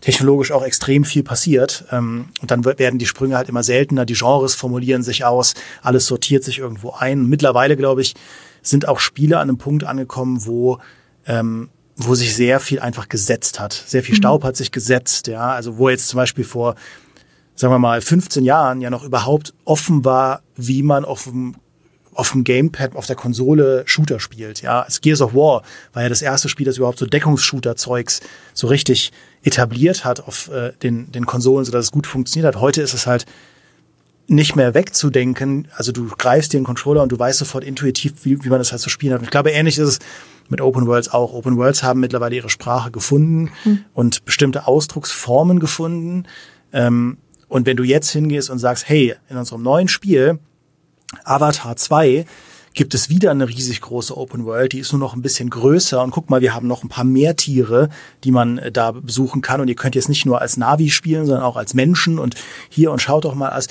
technologisch 0.00 0.52
auch 0.52 0.62
extrem 0.62 1.04
viel 1.04 1.24
passiert. 1.24 1.84
Ähm, 1.90 2.26
und 2.40 2.50
dann 2.50 2.64
werden 2.64 2.98
die 2.98 3.06
Sprünge 3.06 3.36
halt 3.36 3.48
immer 3.48 3.64
seltener, 3.64 4.06
die 4.06 4.14
Genres 4.14 4.54
formulieren 4.54 5.02
sich 5.02 5.24
aus, 5.24 5.54
alles 5.82 6.06
sortiert 6.06 6.44
sich 6.44 6.60
irgendwo 6.60 6.92
ein. 6.92 7.26
Mittlerweile, 7.26 7.76
glaube 7.76 8.02
ich, 8.02 8.14
sind 8.62 8.86
auch 8.86 9.00
Spiele 9.00 9.38
an 9.38 9.48
einem 9.48 9.58
Punkt 9.58 9.84
angekommen, 9.84 10.46
wo 10.46 10.78
ähm, 11.26 11.68
wo 11.96 12.14
sich 12.14 12.34
sehr 12.34 12.60
viel 12.60 12.80
einfach 12.80 13.08
gesetzt 13.08 13.60
hat. 13.60 13.72
Sehr 13.72 14.02
viel 14.02 14.14
mhm. 14.14 14.18
Staub 14.18 14.42
mhm. 14.42 14.48
hat 14.48 14.56
sich 14.56 14.72
gesetzt, 14.72 15.26
ja. 15.26 15.52
Also 15.52 15.78
wo 15.78 15.88
jetzt 15.88 16.08
zum 16.08 16.16
Beispiel 16.18 16.44
vor, 16.44 16.74
sagen 17.54 17.72
wir 17.72 17.78
mal, 17.78 18.00
15 18.00 18.44
Jahren 18.44 18.80
ja 18.80 18.90
noch 18.90 19.04
überhaupt 19.04 19.54
offen 19.64 20.04
war, 20.04 20.42
wie 20.56 20.82
man 20.82 21.04
auf 21.04 21.24
dem 21.24 21.56
auf 22.14 22.32
dem 22.32 22.44
Gamepad, 22.44 22.94
auf 22.94 23.06
der 23.06 23.16
Konsole 23.16 23.84
Shooter 23.86 24.20
spielt. 24.20 24.60
Ja, 24.60 24.82
als 24.82 25.00
Gears 25.00 25.22
of 25.22 25.34
War 25.34 25.62
war 25.94 26.02
ja 26.02 26.08
das 26.08 26.20
erste 26.20 26.48
Spiel, 26.50 26.66
das 26.66 26.76
überhaupt 26.76 26.98
so 26.98 27.06
Deckungsshooter-Zeugs 27.06 28.20
so 28.52 28.66
richtig 28.66 29.12
etabliert 29.42 30.04
hat 30.04 30.20
auf 30.20 30.50
äh, 30.50 30.72
den, 30.82 31.10
den 31.10 31.24
Konsolen, 31.26 31.64
sodass 31.64 31.86
es 31.86 31.90
gut 31.90 32.06
funktioniert 32.06 32.54
hat. 32.54 32.60
Heute 32.60 32.82
ist 32.82 32.92
es 32.92 33.06
halt 33.06 33.24
nicht 34.28 34.56
mehr 34.56 34.74
wegzudenken. 34.74 35.68
Also 35.76 35.92
du 35.92 36.08
greifst 36.08 36.52
dir 36.52 36.60
den 36.60 36.64
Controller 36.64 37.02
und 37.02 37.12
du 37.12 37.18
weißt 37.18 37.38
sofort 37.38 37.64
intuitiv, 37.64 38.12
wie, 38.24 38.42
wie 38.44 38.48
man 38.48 38.58
das 38.58 38.72
halt 38.72 38.80
zu 38.80 38.90
spielen 38.90 39.12
hat. 39.12 39.20
Und 39.20 39.24
ich 39.24 39.30
glaube, 39.30 39.50
ähnlich 39.50 39.78
ist 39.78 39.88
es 39.88 39.98
mit 40.48 40.60
Open 40.60 40.86
Worlds 40.86 41.12
auch. 41.12 41.32
Open 41.32 41.56
Worlds 41.56 41.82
haben 41.82 42.00
mittlerweile 42.00 42.36
ihre 42.36 42.50
Sprache 42.50 42.90
gefunden 42.90 43.50
mhm. 43.64 43.84
und 43.94 44.24
bestimmte 44.24 44.66
Ausdrucksformen 44.66 45.60
gefunden. 45.60 46.26
Ähm, 46.72 47.18
und 47.48 47.66
wenn 47.66 47.76
du 47.76 47.82
jetzt 47.82 48.10
hingehst 48.10 48.50
und 48.50 48.58
sagst, 48.58 48.88
hey, 48.88 49.14
in 49.28 49.36
unserem 49.36 49.62
neuen 49.62 49.88
Spiel, 49.88 50.38
Avatar 51.24 51.76
2, 51.76 52.24
gibt 52.74 52.94
es 52.94 53.10
wieder 53.10 53.30
eine 53.30 53.48
riesig 53.48 53.80
große 53.80 54.16
Open 54.16 54.44
World, 54.44 54.72
die 54.72 54.78
ist 54.78 54.92
nur 54.92 55.00
noch 55.00 55.14
ein 55.14 55.22
bisschen 55.22 55.50
größer 55.50 56.02
und 56.02 56.10
guck 56.10 56.30
mal, 56.30 56.40
wir 56.40 56.54
haben 56.54 56.66
noch 56.66 56.82
ein 56.82 56.88
paar 56.88 57.04
mehr 57.04 57.36
Tiere, 57.36 57.90
die 58.24 58.30
man 58.30 58.58
äh, 58.58 58.72
da 58.72 58.92
besuchen 58.92 59.42
kann 59.42 59.60
und 59.60 59.68
ihr 59.68 59.74
könnt 59.74 59.94
jetzt 59.94 60.08
nicht 60.08 60.26
nur 60.26 60.40
als 60.40 60.56
Navi 60.56 60.90
spielen, 60.90 61.26
sondern 61.26 61.44
auch 61.44 61.56
als 61.56 61.74
Menschen 61.74 62.18
und 62.18 62.34
hier 62.68 62.90
und 62.90 63.02
schaut 63.02 63.24
doch 63.24 63.34
mal 63.34 63.50
als 63.50 63.68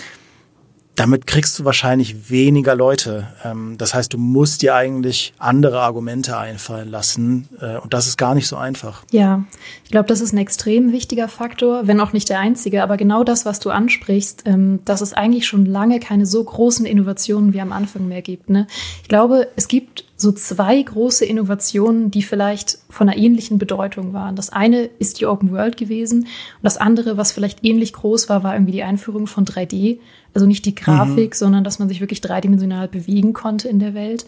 damit 0.96 1.26
kriegst 1.26 1.58
du 1.58 1.66
wahrscheinlich 1.66 2.30
weniger 2.30 2.76
Leute. 2.76 3.28
Ähm, 3.44 3.76
das 3.78 3.94
heißt, 3.94 4.14
du 4.14 4.18
musst 4.18 4.62
dir 4.62 4.76
eigentlich 4.76 5.34
andere 5.38 5.82
Argumente 5.82 6.38
einfallen 6.38 6.90
lassen. 6.90 7.48
Äh, 7.62 7.78
und 7.78 7.94
das 7.94 8.08
ist 8.08 8.18
gar 8.18 8.36
nicht 8.36 8.48
so 8.48 8.58
einfach. 8.58 9.04
Ja, 9.12 9.44
ich 9.84 9.92
glaube, 9.92 10.08
das 10.08 10.22
ist 10.22 10.34
ein 10.34 10.38
extrem 10.38 10.92
wichtiger 10.92 11.28
Faktor, 11.28 11.88
wenn 11.88 12.00
auch 12.02 12.14
nicht 12.14 12.30
der 12.30 12.40
einzige. 12.40 12.84
Aber 12.84 12.98
genau 12.98 13.24
das, 13.24 13.46
was 13.46 13.60
du 13.60 13.70
ansprichst, 13.70 14.44
ähm, 14.46 14.80
dass 14.86 15.02
es 15.02 15.14
eigentlich 15.14 15.48
schon 15.48 15.66
lange 15.66 16.00
keine 16.00 16.26
so 16.26 16.44
großen 16.44 16.86
Innovationen 16.86 17.54
wie 17.54 17.62
am 17.62 17.72
Anfang 17.72 18.08
mehr 18.08 18.22
gibt. 18.22 18.50
Ne? 18.50 18.68
Ich 19.02 19.08
glaube, 19.08 19.48
es 19.56 19.68
gibt 19.68 20.06
so 20.22 20.32
zwei 20.32 20.82
große 20.82 21.26
Innovationen, 21.26 22.12
die 22.12 22.22
vielleicht 22.22 22.78
von 22.90 23.10
einer 23.10 23.18
ähnlichen 23.18 23.58
Bedeutung 23.58 24.14
waren. 24.14 24.36
Das 24.36 24.50
eine 24.50 24.84
ist 25.00 25.20
die 25.20 25.26
Open 25.26 25.52
World 25.52 25.78
gewesen 25.78 26.22
und 26.22 26.64
das 26.64 26.78
andere, 26.78 27.18
was 27.18 27.32
vielleicht 27.32 27.66
ähnlich 27.66 27.94
groß 27.94 28.30
war, 28.30 28.44
war 28.44 28.54
irgendwie 28.54 28.74
die 28.74 28.84
Einführung 28.84 29.26
von 29.26 29.46
3D. 29.46 29.98
Also 30.34 30.48
nicht 30.48 30.66
die 30.66 30.76
Grafik, 30.76 31.32
mhm. 31.32 31.36
sondern 31.36 31.64
dass 31.64 31.80
man 31.80 31.90
sich 31.90 32.00
wirklich 32.00 32.22
dreidimensional 32.22 32.88
bewegen 32.88 33.34
konnte 33.34 33.68
in 33.68 33.80
der 33.80 33.94
Welt. 33.94 34.26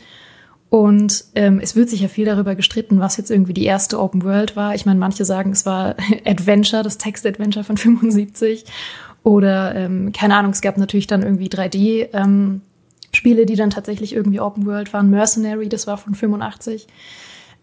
Und 0.70 1.26
ähm, 1.36 1.60
es 1.62 1.76
wird 1.76 1.90
sich 1.90 2.02
ja 2.02 2.08
viel 2.08 2.26
darüber 2.26 2.56
gestritten, 2.56 3.00
was 3.00 3.18
jetzt 3.18 3.30
irgendwie 3.30 3.54
die 3.54 3.66
erste 3.66 4.00
Open 4.00 4.24
World 4.24 4.56
war. 4.56 4.74
Ich 4.74 4.86
meine, 4.86 5.00
manche 5.00 5.24
sagen, 5.24 5.52
es 5.52 5.66
war 5.66 5.96
Adventure, 6.26 6.84
das 6.84 6.98
Text-Adventure 6.98 7.64
von 7.64 7.78
75. 7.78 8.66
Oder, 9.22 9.76
ähm, 9.76 10.12
keine 10.12 10.36
Ahnung, 10.36 10.52
es 10.52 10.62
gab 10.62 10.78
natürlich 10.78 11.08
dann 11.08 11.22
irgendwie 11.22 11.48
3D. 11.48 12.10
Ähm, 12.14 12.62
Spiele, 13.14 13.46
die 13.46 13.56
dann 13.56 13.70
tatsächlich 13.70 14.14
irgendwie 14.14 14.40
Open 14.40 14.66
World 14.66 14.92
waren. 14.92 15.10
Mercenary, 15.10 15.70
das 15.70 15.86
war 15.88 15.98
von 15.98 16.16
85. 16.16 16.88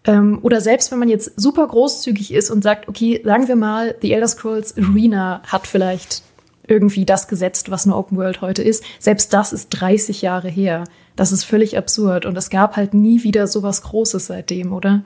Ähm, 0.05 0.39
oder 0.41 0.61
selbst 0.61 0.91
wenn 0.91 0.99
man 0.99 1.09
jetzt 1.09 1.39
super 1.39 1.67
großzügig 1.67 2.33
ist 2.33 2.49
und 2.49 2.63
sagt, 2.63 2.87
okay, 2.87 3.21
sagen 3.23 3.47
wir 3.47 3.55
mal, 3.55 3.95
The 4.01 4.13
Elder 4.13 4.27
Scrolls 4.27 4.75
Arena 4.77 5.41
hat 5.45 5.67
vielleicht 5.67 6.23
irgendwie 6.67 7.05
das 7.05 7.27
gesetzt, 7.27 7.71
was 7.71 7.85
eine 7.85 7.95
Open 7.95 8.17
World 8.17 8.41
heute 8.41 8.61
ist. 8.63 8.83
Selbst 8.99 9.33
das 9.33 9.53
ist 9.53 9.69
30 9.69 10.21
Jahre 10.21 10.49
her. 10.49 10.83
Das 11.15 11.31
ist 11.31 11.43
völlig 11.43 11.77
absurd. 11.77 12.25
Und 12.25 12.37
es 12.37 12.49
gab 12.49 12.75
halt 12.75 12.93
nie 12.93 13.23
wieder 13.23 13.47
sowas 13.47 13.81
Großes 13.81 14.27
seitdem, 14.27 14.73
oder? 14.73 15.03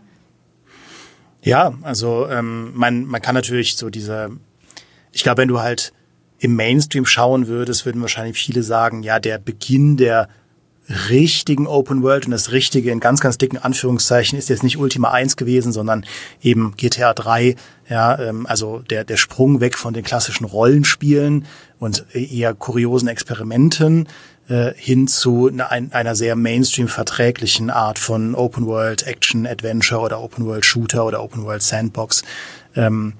Ja, 1.42 1.74
also 1.84 2.28
ähm, 2.28 2.72
man, 2.74 3.06
man 3.06 3.22
kann 3.22 3.36
natürlich 3.36 3.78
so 3.78 3.90
diese, 3.90 4.32
ich 5.12 5.24
glaube, 5.24 5.42
wenn 5.42 5.48
du 5.48 5.60
halt 5.60 5.94
im 6.40 6.56
Mainstream 6.56 7.06
schauen 7.06 7.48
würdest, 7.48 7.86
würden 7.86 8.02
wahrscheinlich 8.02 8.38
viele 8.38 8.64
sagen, 8.64 9.04
ja, 9.04 9.20
der 9.20 9.38
Beginn 9.38 9.98
der 9.98 10.28
richtigen 11.10 11.68
Open 11.68 12.04
World 12.04 12.26
und 12.26 12.32
das 12.32 12.52
Richtige 12.52 12.92
in 12.92 13.00
ganz, 13.00 13.20
ganz 13.20 13.38
dicken 13.38 13.58
Anführungszeichen 13.58 14.38
ist 14.38 14.50
jetzt 14.50 14.64
nicht 14.64 14.78
Ultima 14.78 15.12
1 15.12 15.36
gewesen, 15.36 15.72
sondern 15.72 16.06
eben 16.42 16.76
GTA 16.78 17.14
3, 17.14 17.56
ja, 17.90 18.20
ähm, 18.20 18.46
also 18.46 18.80
der, 18.80 19.04
der 19.04 19.18
Sprung 19.18 19.62
weg 19.62 19.78
von 19.78 19.94
den 19.94 20.04
klassischen 20.04 20.46
Rollenspielen 20.46 21.46
und 21.80 22.06
eher 22.14 22.54
kuriosen 22.54 23.08
Experimenten 23.08 24.08
äh, 24.48 24.74
hin 24.76 25.08
zu 25.08 25.48
einer, 25.48 25.72
einer 25.72 26.16
sehr 26.16 26.36
Mainstream-verträglichen 26.36 27.72
Art 27.72 27.98
von 27.98 28.36
Open 28.36 28.68
World 28.68 29.08
Action 29.08 29.48
Adventure 29.48 30.02
oder 30.02 30.22
Open 30.22 30.46
World 30.46 30.66
Shooter 30.66 31.06
oder 31.06 31.24
Open 31.24 31.46
World 31.46 31.64
Sandbox. 31.64 32.22
Ähm, 32.76 33.14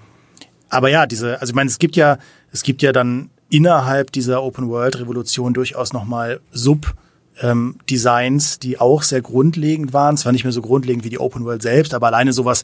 aber 0.70 0.90
ja, 0.90 1.08
diese, 1.08 1.42
also 1.42 1.52
ich 1.52 1.56
meine, 1.56 1.70
es 1.70 1.80
gibt 1.80 1.96
ja, 1.96 2.20
es 2.52 2.62
gibt 2.62 2.84
ja 2.84 2.92
dann 2.92 3.32
innerhalb 3.50 4.12
dieser 4.12 4.44
Open 4.44 4.70
World 4.70 5.00
Revolution 5.00 5.54
durchaus 5.54 5.94
nochmal 5.94 6.42
Sub- 6.52 6.94
ähm, 7.42 7.78
Designs, 7.90 8.60
die 8.60 8.80
auch 8.80 9.04
sehr 9.04 9.22
grundlegend 9.22 9.94
waren. 9.94 10.18
Zwar 10.18 10.32
nicht 10.32 10.44
mehr 10.44 10.54
so 10.54 10.62
grundlegend 10.62 11.04
wie 11.04 11.10
die 11.10 11.20
Open 11.20 11.46
World 11.46 11.62
selbst, 11.62 11.94
aber 11.94 12.08
alleine 12.08 12.34
sowas 12.34 12.64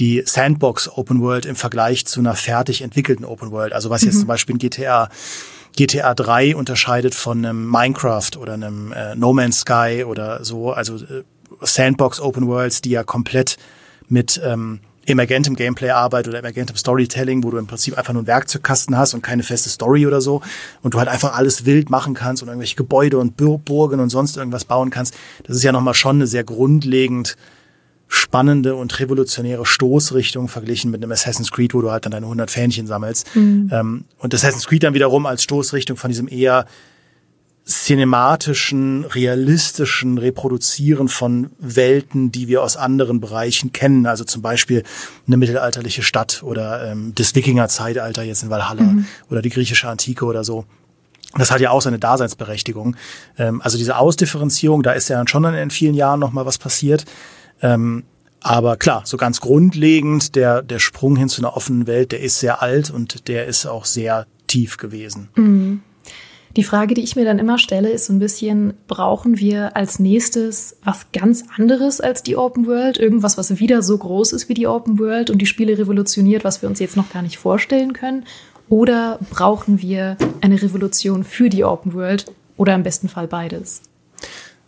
die 0.00 0.22
Sandbox 0.24 0.88
Open 0.88 1.20
World 1.20 1.46
im 1.46 1.56
Vergleich 1.56 2.06
zu 2.06 2.20
einer 2.20 2.34
fertig 2.34 2.82
entwickelten 2.82 3.24
Open 3.24 3.50
World. 3.52 3.72
Also 3.72 3.90
was 3.90 4.02
jetzt 4.02 4.14
mhm. 4.14 4.20
zum 4.20 4.28
Beispiel 4.28 4.54
in 4.54 4.58
GTA 4.58 5.08
GTA 5.76 6.14
3 6.14 6.54
unterscheidet 6.54 7.14
von 7.14 7.44
einem 7.44 7.68
Minecraft 7.68 8.30
oder 8.38 8.54
einem 8.54 8.92
äh, 8.92 9.16
No 9.16 9.32
Man's 9.32 9.60
Sky 9.60 10.04
oder 10.06 10.44
so, 10.44 10.72
also 10.72 10.96
äh, 10.96 11.24
Sandbox 11.60 12.20
Open 12.20 12.46
Worlds, 12.46 12.80
die 12.80 12.90
ja 12.90 13.02
komplett 13.02 13.56
mit 14.08 14.40
ähm, 14.44 14.80
emergentem 15.06 15.56
Gameplay 15.56 15.90
arbeitet 15.90 16.28
oder 16.28 16.38
emergentem 16.38 16.76
Storytelling, 16.76 17.44
wo 17.44 17.50
du 17.50 17.58
im 17.58 17.66
Prinzip 17.66 17.96
einfach 17.98 18.12
nur 18.12 18.20
einen 18.20 18.26
Werkzeugkasten 18.26 18.96
hast 18.96 19.14
und 19.14 19.22
keine 19.22 19.42
feste 19.42 19.68
Story 19.68 20.06
oder 20.06 20.20
so 20.20 20.40
und 20.82 20.94
du 20.94 20.98
halt 20.98 21.08
einfach 21.08 21.36
alles 21.36 21.64
wild 21.64 21.90
machen 21.90 22.14
kannst 22.14 22.42
und 22.42 22.48
irgendwelche 22.48 22.76
Gebäude 22.76 23.18
und 23.18 23.36
Burgen 23.36 24.00
und 24.00 24.10
sonst 24.10 24.36
irgendwas 24.36 24.64
bauen 24.64 24.90
kannst. 24.90 25.14
Das 25.44 25.56
ist 25.56 25.62
ja 25.62 25.72
nochmal 25.72 25.94
schon 25.94 26.16
eine 26.16 26.26
sehr 26.26 26.44
grundlegend 26.44 27.36
spannende 28.08 28.76
und 28.76 28.98
revolutionäre 29.00 29.66
Stoßrichtung 29.66 30.48
verglichen 30.48 30.90
mit 30.90 31.02
einem 31.02 31.12
Assassin's 31.12 31.50
Creed, 31.50 31.74
wo 31.74 31.80
du 31.80 31.90
halt 31.90 32.04
dann 32.04 32.12
deine 32.12 32.26
100 32.26 32.50
Fähnchen 32.50 32.86
sammelst. 32.86 33.34
Mhm. 33.34 33.70
Ähm, 33.72 34.04
und 34.18 34.34
Assassin's 34.34 34.66
Creed 34.66 34.84
dann 34.84 34.94
wiederum 34.94 35.26
als 35.26 35.42
Stoßrichtung 35.42 35.96
von 35.96 36.10
diesem 36.10 36.28
eher 36.28 36.66
cinematischen, 37.66 39.04
realistischen 39.04 40.18
Reproduzieren 40.18 41.08
von 41.08 41.50
Welten, 41.58 42.30
die 42.30 42.46
wir 42.46 42.62
aus 42.62 42.76
anderen 42.76 43.20
Bereichen 43.20 43.72
kennen. 43.72 44.06
Also 44.06 44.24
zum 44.24 44.42
Beispiel 44.42 44.82
eine 45.26 45.38
mittelalterliche 45.38 46.02
Stadt 46.02 46.42
oder 46.42 46.90
ähm, 46.90 47.12
das 47.14 47.34
Wikinger-Zeitalter 47.34 48.22
jetzt 48.22 48.42
in 48.42 48.50
Valhalla 48.50 48.82
mhm. 48.82 49.06
oder 49.30 49.40
die 49.40 49.48
griechische 49.48 49.88
Antike 49.88 50.26
oder 50.26 50.44
so. 50.44 50.66
Das 51.36 51.50
hat 51.50 51.60
ja 51.60 51.70
auch 51.70 51.80
seine 51.80 51.98
Daseinsberechtigung. 51.98 52.96
Ähm, 53.38 53.62
also 53.62 53.78
diese 53.78 53.96
Ausdifferenzierung, 53.96 54.82
da 54.82 54.92
ist 54.92 55.08
ja 55.08 55.16
dann 55.16 55.26
schon 55.26 55.44
in 55.44 55.70
vielen 55.70 55.94
Jahren 55.94 56.20
noch 56.20 56.32
mal 56.32 56.44
was 56.44 56.58
passiert. 56.58 57.06
Ähm, 57.62 58.04
aber 58.40 58.76
klar, 58.76 59.02
so 59.06 59.16
ganz 59.16 59.40
grundlegend, 59.40 60.36
der, 60.36 60.62
der 60.62 60.78
Sprung 60.78 61.16
hin 61.16 61.30
zu 61.30 61.40
einer 61.40 61.56
offenen 61.56 61.86
Welt, 61.86 62.12
der 62.12 62.20
ist 62.20 62.40
sehr 62.40 62.60
alt 62.60 62.90
und 62.90 63.26
der 63.28 63.46
ist 63.46 63.64
auch 63.64 63.86
sehr 63.86 64.26
tief 64.46 64.76
gewesen. 64.76 65.30
Mhm. 65.34 65.80
Die 66.56 66.62
Frage, 66.62 66.94
die 66.94 67.02
ich 67.02 67.16
mir 67.16 67.24
dann 67.24 67.40
immer 67.40 67.58
stelle, 67.58 67.90
ist 67.90 68.06
so 68.06 68.12
ein 68.12 68.20
bisschen, 68.20 68.74
brauchen 68.86 69.38
wir 69.38 69.76
als 69.76 69.98
nächstes 69.98 70.76
was 70.84 71.06
ganz 71.12 71.44
anderes 71.56 72.00
als 72.00 72.22
die 72.22 72.36
Open 72.36 72.68
World? 72.68 72.96
Irgendwas, 72.96 73.36
was 73.36 73.58
wieder 73.58 73.82
so 73.82 73.98
groß 73.98 74.32
ist 74.32 74.48
wie 74.48 74.54
die 74.54 74.68
Open 74.68 75.00
World 75.00 75.30
und 75.30 75.38
die 75.38 75.46
Spiele 75.46 75.76
revolutioniert, 75.76 76.44
was 76.44 76.62
wir 76.62 76.68
uns 76.68 76.78
jetzt 76.78 76.96
noch 76.96 77.12
gar 77.12 77.22
nicht 77.22 77.38
vorstellen 77.38 77.92
können? 77.92 78.24
Oder 78.68 79.18
brauchen 79.30 79.82
wir 79.82 80.16
eine 80.40 80.62
Revolution 80.62 81.24
für 81.24 81.48
die 81.48 81.64
Open 81.64 81.92
World 81.92 82.26
oder 82.56 82.74
im 82.74 82.84
besten 82.84 83.08
Fall 83.08 83.26
beides? 83.26 83.82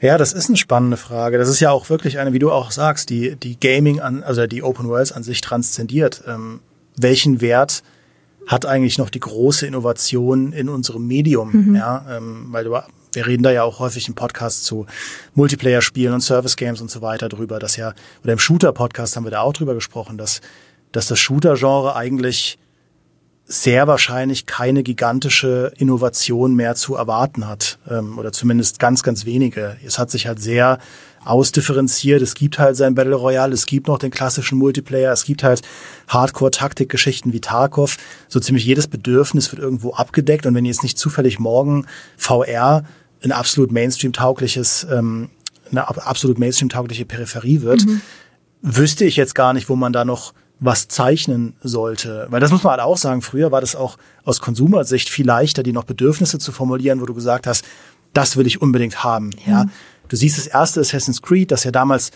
Ja, 0.01 0.19
das 0.19 0.33
ist 0.33 0.49
eine 0.49 0.57
spannende 0.57 0.97
Frage. 0.97 1.39
Das 1.39 1.49
ist 1.49 1.61
ja 1.61 1.71
auch 1.71 1.89
wirklich 1.89 2.19
eine, 2.19 2.33
wie 2.33 2.39
du 2.41 2.51
auch 2.51 2.73
sagst, 2.73 3.11
die, 3.11 3.37
die 3.37 3.59
Gaming 3.59 4.01
an, 4.01 4.25
also 4.25 4.47
die 4.49 4.63
Open 4.63 4.89
Worlds 4.89 5.13
an 5.13 5.23
sich 5.23 5.41
transzendiert. 5.41 6.25
Ähm, 6.27 6.61
welchen 6.97 7.41
Wert 7.41 7.83
hat 8.47 8.65
eigentlich 8.65 8.99
noch 8.99 9.11
die 9.11 9.21
große 9.21 9.67
Innovation 9.67 10.53
in 10.53 10.69
unserem 10.69 11.07
Medium, 11.07 11.51
mhm. 11.53 11.75
ja, 11.75 12.07
ähm, 12.09 12.47
weil 12.51 12.65
du, 12.65 12.81
wir 13.13 13.27
reden 13.27 13.43
da 13.43 13.51
ja 13.51 13.65
auch 13.65 13.79
häufig 13.81 14.09
im 14.09 14.15
Podcast 14.15 14.65
zu 14.65 14.87
Multiplayer-Spielen 15.35 16.15
und 16.15 16.21
Service-Games 16.21 16.81
und 16.81 16.91
so 16.91 17.03
weiter 17.03 17.29
drüber, 17.29 17.59
dass 17.59 17.77
ja, 17.77 17.93
oder 18.23 18.33
im 18.33 18.39
Shooter-Podcast 18.39 19.17
haben 19.17 19.25
wir 19.25 19.31
da 19.31 19.41
auch 19.41 19.53
drüber 19.53 19.75
gesprochen, 19.75 20.17
dass, 20.19 20.41
dass 20.93 21.09
das 21.09 21.19
Shooter-Genre 21.19 21.97
eigentlich 21.97 22.59
sehr 23.49 23.87
wahrscheinlich 23.87 24.47
keine 24.47 24.83
gigantische 24.83 25.73
Innovation 25.79 26.55
mehr 26.55 26.75
zu 26.75 26.97
erwarten 26.97 27.47
hat 27.47 27.79
ähm, 27.89 28.19
oder 28.19 28.33
zumindest 28.33 28.81
ganz, 28.81 29.05
ganz 29.05 29.25
wenige. 29.25 29.77
Es 29.85 29.99
hat 29.99 30.11
sich 30.11 30.27
halt 30.27 30.41
sehr 30.41 30.79
ausdifferenziert. 31.27 32.23
Es 32.23 32.35
gibt 32.35 32.59
halt 32.59 32.77
sein 32.77 32.95
Battle 32.95 33.15
Royale, 33.15 33.53
es 33.53 33.67
gibt 33.67 33.89
noch 33.89 33.99
den 33.99 34.11
klassischen 34.11 34.59
Multiplayer, 34.59 35.13
es 35.13 35.25
gibt 35.25 35.43
halt 35.43 35.63
Hardcore-Taktik-Geschichten 36.09 37.33
wie 37.33 37.41
Tarkov. 37.41 37.97
So 38.29 38.41
ziemlich 38.41 38.65
jedes 38.65 38.87
Bedürfnis 38.87 39.53
wird 39.53 39.63
irgendwo 39.63 39.93
abgedeckt 39.93 40.47
und 40.47 40.55
wenn 40.55 40.65
jetzt 40.65 40.83
nicht 40.83 40.99
zufällig 40.99 41.39
morgen 41.39 41.87
VR 42.17 42.85
ein 43.23 43.33
absolut 43.33 43.73
Mainstream-taugliches, 43.73 44.87
ähm, 44.91 45.31
eine 45.71 45.89
absolut 45.89 46.39
Mainstream-taugliche 46.39 47.05
Peripherie 47.05 47.63
wird, 47.63 47.85
mhm. 47.85 48.01
wüsste 48.63 49.05
ich 49.05 49.17
jetzt 49.17 49.35
gar 49.35 49.53
nicht, 49.53 49.69
wo 49.69 49.77
man 49.77 49.93
da 49.93 50.05
noch 50.05 50.33
was 50.59 50.89
zeichnen 50.89 51.55
sollte. 51.63 52.27
Weil 52.31 52.41
das 52.41 52.51
muss 52.51 52.63
man 52.63 52.73
halt 52.73 52.81
auch 52.81 52.97
sagen, 52.97 53.21
früher 53.21 53.53
war 53.53 53.61
das 53.61 53.77
auch 53.77 53.99
aus 54.25 54.41
Konsumersicht 54.41 55.09
viel 55.09 55.27
leichter, 55.27 55.63
die 55.63 55.73
noch 55.73 55.85
Bedürfnisse 55.85 56.39
zu 56.39 56.53
formulieren, 56.53 57.01
wo 57.01 57.07
du 57.07 57.15
gesagt 57.15 57.47
hast, 57.47 57.65
das 58.13 58.37
will 58.37 58.47
ich 58.47 58.63
unbedingt 58.63 59.05
haben. 59.05 59.31
Ja. 59.47 59.65
ja. 59.65 59.67
Du 60.09 60.17
siehst 60.17 60.39
das 60.39 60.47
erste 60.47 60.81
Assassin's 60.81 61.23
Creed, 61.23 61.51
das 61.51 61.65
ja 61.65 61.71
damals 61.71 62.11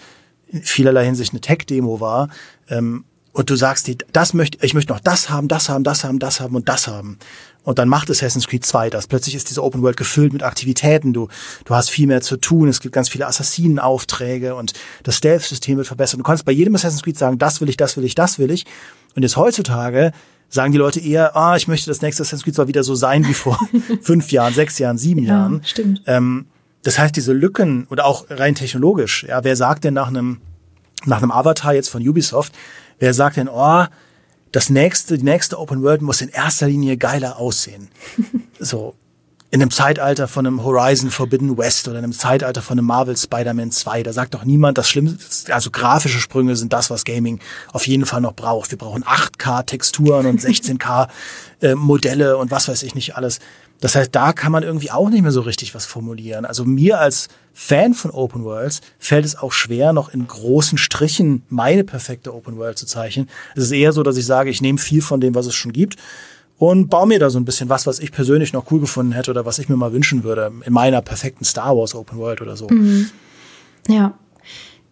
in 0.49 0.63
vielerlei 0.63 1.05
Hinsicht 1.05 1.33
eine 1.33 1.41
Tech-Demo 1.41 2.01
war, 2.01 2.29
ähm, 2.69 3.05
und 3.33 3.49
du 3.49 3.55
sagst 3.55 3.87
dir, 3.87 3.97
das 4.13 4.35
möchte, 4.35 4.59
ich 4.65 4.75
möchte 4.75 4.93
noch 4.93 5.01
das 5.01 5.31
haben, 5.31 5.47
das 5.47 5.69
haben, 5.69 5.85
das 5.85 6.03
haben, 6.03 6.19
das 6.19 6.41
haben 6.41 6.57
und 6.57 6.69
das 6.69 6.89
haben. 6.89 7.19
Und 7.63 7.79
dann 7.79 7.89
macht 7.89 8.11
Assassin's 8.11 8.49
Creed 8.49 8.65
2 8.65 8.91
das. 8.91 9.07
Plötzlich 9.07 9.35
ist 9.35 9.51
diese 9.51 9.63
Open 9.63 9.83
World 9.83 9.97
gefüllt 9.97 10.33
mit 10.33 10.43
Aktivitäten. 10.43 11.13
Du, 11.13 11.29
du 11.65 11.75
hast 11.75 11.91
viel 11.91 12.07
mehr 12.07 12.23
zu 12.23 12.39
tun. 12.39 12.69
Es 12.69 12.81
gibt 12.81 12.95
ganz 12.95 13.09
viele 13.09 13.27
Assassinenaufträge 13.27 14.55
und 14.55 14.73
das 15.05 15.17
Stealth-System 15.17 15.77
wird 15.77 15.87
verbessert. 15.87 16.19
Du 16.19 16.25
kannst 16.25 16.45
bei 16.45 16.53
jedem 16.53 16.75
Assassin's 16.75 17.03
Creed 17.03 17.19
sagen, 17.19 17.39
das 17.39 17.61
will 17.61 17.69
ich, 17.69 17.77
das 17.77 17.97
will 17.97 18.05
ich, 18.05 18.15
das 18.15 18.39
will 18.39 18.51
ich. 18.51 18.67
Und 19.15 19.23
jetzt 19.23 19.37
heutzutage 19.37 20.13
sagen 20.49 20.73
die 20.73 20.79
Leute 20.79 20.99
eher, 20.99 21.37
ah, 21.37 21.55
ich 21.55 21.69
möchte 21.69 21.89
das 21.89 22.03
nächste 22.03 22.23
Assassin's 22.23 22.43
Creed 22.43 22.57
zwar 22.57 22.67
wieder 22.67 22.83
so 22.83 22.95
sein 22.97 23.27
wie 23.29 23.35
vor 23.35 23.59
fünf 24.03 24.33
Jahren, 24.33 24.55
sechs 24.55 24.79
Jahren, 24.79 24.99
sieben 24.99 25.23
ja, 25.23 25.35
Jahren. 25.35 25.63
Stimmt. 25.65 26.03
Ähm, 26.07 26.47
das 26.83 26.99
heißt, 26.99 27.15
diese 27.15 27.33
Lücken 27.33 27.87
oder 27.91 28.07
auch 28.07 28.27
rein 28.31 28.55
technologisch, 28.55 29.25
ja, 29.29 29.45
wer 29.45 29.57
sagt 29.57 29.85
denn 29.85 29.95
nach 29.95 30.09
einem, 30.09 30.41
nach 31.05 31.19
einem 31.19 31.31
Avatar 31.31 31.75
jetzt 31.75 31.91
von 31.91 32.07
Ubisoft, 32.07 32.53
wer 32.99 33.13
sagt 33.15 33.37
denn, 33.37 33.49
oh, 33.49 33.85
das 34.53 34.71
nächste, 34.71 35.19
die 35.19 35.25
nächste 35.25 35.59
Open 35.59 35.83
World 35.83 36.03
muss 36.03 36.21
in 36.21 36.29
erster 36.29 36.67
Linie 36.67 36.97
geiler 36.97 37.39
aussehen. 37.39 37.89
so. 38.59 38.95
In 39.53 39.61
einem 39.61 39.73
Zeitalter 39.73 40.29
von 40.29 40.47
einem 40.47 40.63
Horizon 40.63 41.11
Forbidden 41.11 41.59
West 41.59 41.89
oder 41.89 41.99
in 41.99 42.05
einem 42.05 42.13
Zeitalter 42.13 42.63
von 42.63 42.79
einem 42.79 42.87
Marvel 42.87 43.17
Spider-Man 43.17 43.73
2, 43.73 44.05
da 44.05 44.13
sagt 44.13 44.35
doch 44.35 44.45
niemand, 44.45 44.79
das 44.79 44.89
Schlimmste, 44.89 45.53
also 45.53 45.73
grafische 45.73 46.21
Sprünge 46.21 46.55
sind 46.55 46.73
das, 46.73 46.89
was 46.89 47.05
Gaming 47.05 47.41
auf 47.73 47.89
jeden 47.89 48.07
Fall 48.07 48.21
noch 48.21 48.35
braucht. 48.35 48.71
Wir 48.71 48.79
brauchen 48.79 49.03
8K 49.03 49.67
Texturen 49.67 50.27
und 50.27 50.41
16K 50.41 51.09
äh, 51.63 51.75
Modelle 51.75 52.37
und 52.37 52.53
was 52.53 52.69
weiß 52.69 52.85
ich 52.85 52.95
nicht 52.95 53.17
alles. 53.17 53.41
Das 53.81 53.95
heißt, 53.95 54.15
da 54.15 54.33
kann 54.33 54.53
man 54.53 54.63
irgendwie 54.63 54.91
auch 54.91 55.09
nicht 55.09 55.23
mehr 55.23 55.33
so 55.33 55.41
richtig 55.41 55.75
was 55.75 55.87
formulieren. 55.87 56.45
Also 56.45 56.65
mir 56.65 57.01
als 57.01 57.29
Fan 57.55 57.95
von 57.95 58.11
Open 58.11 58.45
Worlds 58.45 58.81
fällt 58.99 59.25
es 59.25 59.37
auch 59.37 59.53
schwer, 59.53 59.93
noch 59.93 60.13
in 60.13 60.27
großen 60.27 60.79
Strichen 60.79 61.43
meine 61.49 61.85
perfekte 61.85 62.35
Open 62.35 62.59
World 62.59 62.79
zu 62.79 62.87
zeichnen. 62.87 63.29
Es 63.57 63.65
ist 63.65 63.73
eher 63.73 63.93
so, 63.93 64.03
dass 64.03 64.17
ich 64.17 64.27
sage, 64.27 64.51
ich 64.51 64.61
nehme 64.61 64.79
viel 64.79 65.03
von 65.03 65.21
dem, 65.21 65.35
was 65.35 65.47
es 65.47 65.55
schon 65.55 65.73
gibt 65.73 65.97
und 66.59 66.89
baue 66.91 67.07
mir 67.07 67.19
da 67.19 67.31
so 67.31 67.39
ein 67.39 67.47
bisschen 67.47 67.71
was, 67.71 67.87
was 67.87 67.99
ich 67.99 68.13
persönlich 68.13 68.53
noch 68.53 68.71
cool 68.71 68.81
gefunden 68.81 69.13
hätte 69.13 69.31
oder 69.31 69.47
was 69.47 69.59
ich 69.59 69.69
mir 69.71 69.77
mal 69.77 69.95
wünschen 69.95 70.25
würde 70.25 70.53
in 70.65 70.73
meiner 70.73 71.01
perfekten 71.01 71.45
Star 71.45 71.77
Wars 71.77 71.95
Open 71.95 72.19
World 72.19 72.43
oder 72.43 72.57
so. 72.57 72.69
Mhm. 72.69 73.11
Ja, 73.89 74.13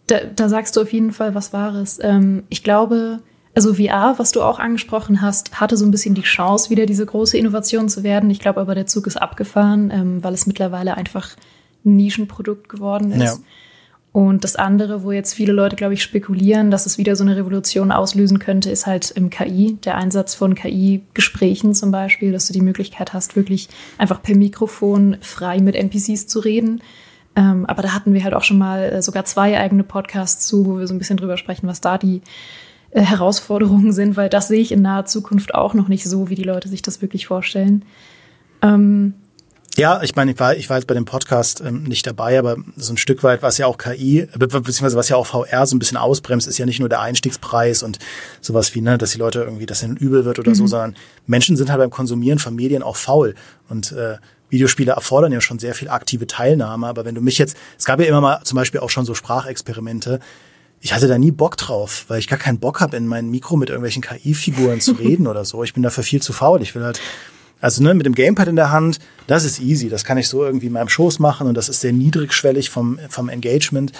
da, 0.07 0.21
da 0.35 0.49
sagst 0.49 0.75
du 0.75 0.81
auf 0.81 0.91
jeden 0.91 1.11
Fall 1.11 1.35
was 1.35 1.53
Wahres. 1.53 1.99
Ähm, 2.01 2.43
ich 2.49 2.63
glaube, 2.63 3.19
also 3.55 3.73
VR, 3.73 4.15
was 4.17 4.31
du 4.31 4.41
auch 4.41 4.59
angesprochen 4.59 5.21
hast, 5.21 5.59
hatte 5.59 5.75
so 5.75 5.85
ein 5.85 5.91
bisschen 5.91 6.15
die 6.15 6.21
Chance, 6.21 6.69
wieder 6.69 6.85
diese 6.85 7.05
große 7.05 7.37
Innovation 7.37 7.89
zu 7.89 8.03
werden. 8.03 8.29
Ich 8.29 8.39
glaube 8.39 8.61
aber, 8.61 8.75
der 8.75 8.85
Zug 8.85 9.07
ist 9.07 9.17
abgefahren, 9.17 9.91
ähm, 9.91 10.23
weil 10.23 10.33
es 10.33 10.47
mittlerweile 10.47 10.95
einfach 10.95 11.35
ein 11.85 11.95
Nischenprodukt 11.95 12.69
geworden 12.69 13.11
ist. 13.11 13.37
Ja. 13.37 13.43
Und 14.11 14.43
das 14.43 14.55
andere, 14.55 15.03
wo 15.03 15.11
jetzt 15.11 15.33
viele 15.33 15.53
Leute, 15.53 15.75
glaube 15.75 15.93
ich, 15.93 16.01
spekulieren, 16.01 16.71
dass 16.71 16.87
es 16.87 16.97
wieder 16.97 17.15
so 17.15 17.23
eine 17.23 17.35
Revolution 17.35 17.91
auslösen 17.91 18.39
könnte, 18.39 18.71
ist 18.71 18.87
halt 18.87 19.11
im 19.11 19.29
KI, 19.29 19.77
der 19.83 19.97
Einsatz 19.97 20.33
von 20.33 20.55
KI-Gesprächen 20.55 21.75
zum 21.75 21.91
Beispiel, 21.91 22.31
dass 22.31 22.47
du 22.47 22.53
die 22.53 22.61
Möglichkeit 22.61 23.13
hast, 23.13 23.35
wirklich 23.35 23.69
einfach 23.99 24.21
per 24.21 24.35
Mikrofon 24.35 25.17
frei 25.21 25.59
mit 25.59 25.75
NPCs 25.75 26.25
zu 26.25 26.39
reden. 26.39 26.81
Ähm, 27.35 27.67
aber 27.67 27.83
da 27.83 27.93
hatten 27.93 28.13
wir 28.13 28.23
halt 28.23 28.33
auch 28.33 28.43
schon 28.43 28.57
mal 28.57 28.81
äh, 28.83 29.01
sogar 29.03 29.25
zwei 29.25 29.59
eigene 29.59 29.83
Podcasts 29.83 30.47
zu, 30.47 30.65
wo 30.65 30.79
wir 30.79 30.87
so 30.87 30.95
ein 30.95 30.97
bisschen 30.97 31.17
drüber 31.17 31.37
sprechen, 31.37 31.67
was 31.67 31.79
da 31.79 31.99
die 31.99 32.21
äh, 32.91 33.01
Herausforderungen 33.01 33.91
sind, 33.91 34.17
weil 34.17 34.29
das 34.29 34.47
sehe 34.47 34.61
ich 34.61 34.71
in 34.71 34.81
naher 34.81 35.05
Zukunft 35.05 35.53
auch 35.55 35.73
noch 35.73 35.87
nicht 35.87 36.05
so, 36.05 36.29
wie 36.29 36.35
die 36.35 36.43
Leute 36.43 36.69
sich 36.69 36.81
das 36.81 37.01
wirklich 37.01 37.27
vorstellen. 37.27 37.85
Ähm, 38.61 39.13
ja, 39.77 40.01
ich 40.01 40.15
meine, 40.15 40.31
ich 40.31 40.39
war, 40.39 40.55
ich 40.55 40.69
war 40.69 40.77
jetzt 40.77 40.87
bei 40.87 40.93
dem 40.93 41.05
Podcast 41.05 41.61
ähm, 41.61 41.83
nicht 41.83 42.05
dabei, 42.05 42.37
aber 42.37 42.57
so 42.75 42.91
ein 42.91 42.97
Stück 42.97 43.23
weit, 43.23 43.41
was 43.41 43.57
ja 43.57 43.65
auch 43.65 43.77
KI, 43.77 44.27
beziehungsweise 44.37 44.97
was 44.97 45.07
ja 45.07 45.15
auch 45.15 45.27
VR 45.27 45.65
so 45.67 45.75
ein 45.75 45.79
bisschen 45.79 45.95
ausbremst, 45.95 46.47
ist 46.47 46.57
ja 46.57 46.65
nicht 46.65 46.79
nur 46.79 46.89
der 46.89 46.99
Einstiegspreis 46.99 47.83
und 47.83 47.99
sowas 48.41 48.75
wie, 48.75 48.81
ne, 48.81 48.97
dass 48.97 49.11
die 49.11 49.19
Leute 49.19 49.41
irgendwie, 49.41 49.65
dass 49.65 49.83
ihnen 49.83 49.95
übel 49.95 50.25
wird 50.25 50.39
oder 50.39 50.49
mhm. 50.49 50.55
so, 50.55 50.67
sondern 50.67 50.95
Menschen 51.27 51.55
sind 51.55 51.69
halt 51.69 51.79
beim 51.79 51.91
Konsumieren 51.91 52.39
von 52.39 52.55
Medien 52.55 52.83
auch 52.83 52.97
faul. 52.97 53.35
Und 53.69 53.91
äh, 53.93 54.17
Videospiele 54.49 54.93
erfordern 54.93 55.31
ja 55.31 55.41
schon 55.41 55.59
sehr 55.59 55.75
viel 55.75 55.89
aktive 55.89 56.27
Teilnahme, 56.27 56.87
aber 56.87 57.05
wenn 57.05 57.15
du 57.15 57.21
mich 57.21 57.37
jetzt, 57.37 57.55
es 57.77 57.85
gab 57.85 57.99
ja 57.99 58.07
immer 58.07 58.21
mal 58.21 58.41
zum 58.43 58.55
Beispiel 58.55 58.81
auch 58.81 58.89
schon 58.89 59.05
so 59.05 59.13
Sprachexperimente, 59.13 60.19
ich 60.81 60.93
hatte 60.93 61.07
da 61.07 61.17
nie 61.17 61.31
Bock 61.31 61.57
drauf, 61.57 62.05
weil 62.07 62.19
ich 62.19 62.27
gar 62.27 62.39
keinen 62.39 62.59
Bock 62.59 62.79
habe, 62.79 62.97
in 62.97 63.07
mein 63.07 63.29
Mikro 63.29 63.57
mit 63.57 63.69
irgendwelchen 63.69 64.01
KI-Figuren 64.01 64.79
zu 64.79 64.93
reden 64.93 65.27
oder 65.27 65.45
so. 65.45 65.63
Ich 65.63 65.73
bin 65.73 65.83
dafür 65.83 66.03
viel 66.03 66.21
zu 66.21 66.33
faul. 66.33 66.61
Ich 66.61 66.75
will 66.75 66.83
halt 66.83 67.01
also 67.61 67.83
ne, 67.83 67.93
mit 67.93 68.05
dem 68.05 68.15
Gamepad 68.15 68.47
in 68.47 68.55
der 68.55 68.71
Hand, 68.71 68.99
das 69.27 69.43
ist 69.43 69.59
easy. 69.59 69.89
Das 69.89 70.05
kann 70.05 70.17
ich 70.17 70.29
so 70.29 70.45
irgendwie 70.45 70.67
in 70.67 70.73
meinem 70.73 70.89
Schoß 70.89 71.19
machen 71.19 71.47
und 71.47 71.55
das 71.55 71.67
ist 71.67 71.81
sehr 71.81 71.91
niedrigschwellig 71.91 72.69
vom, 72.69 72.99
vom 73.09 73.27
Engagement. 73.27 73.91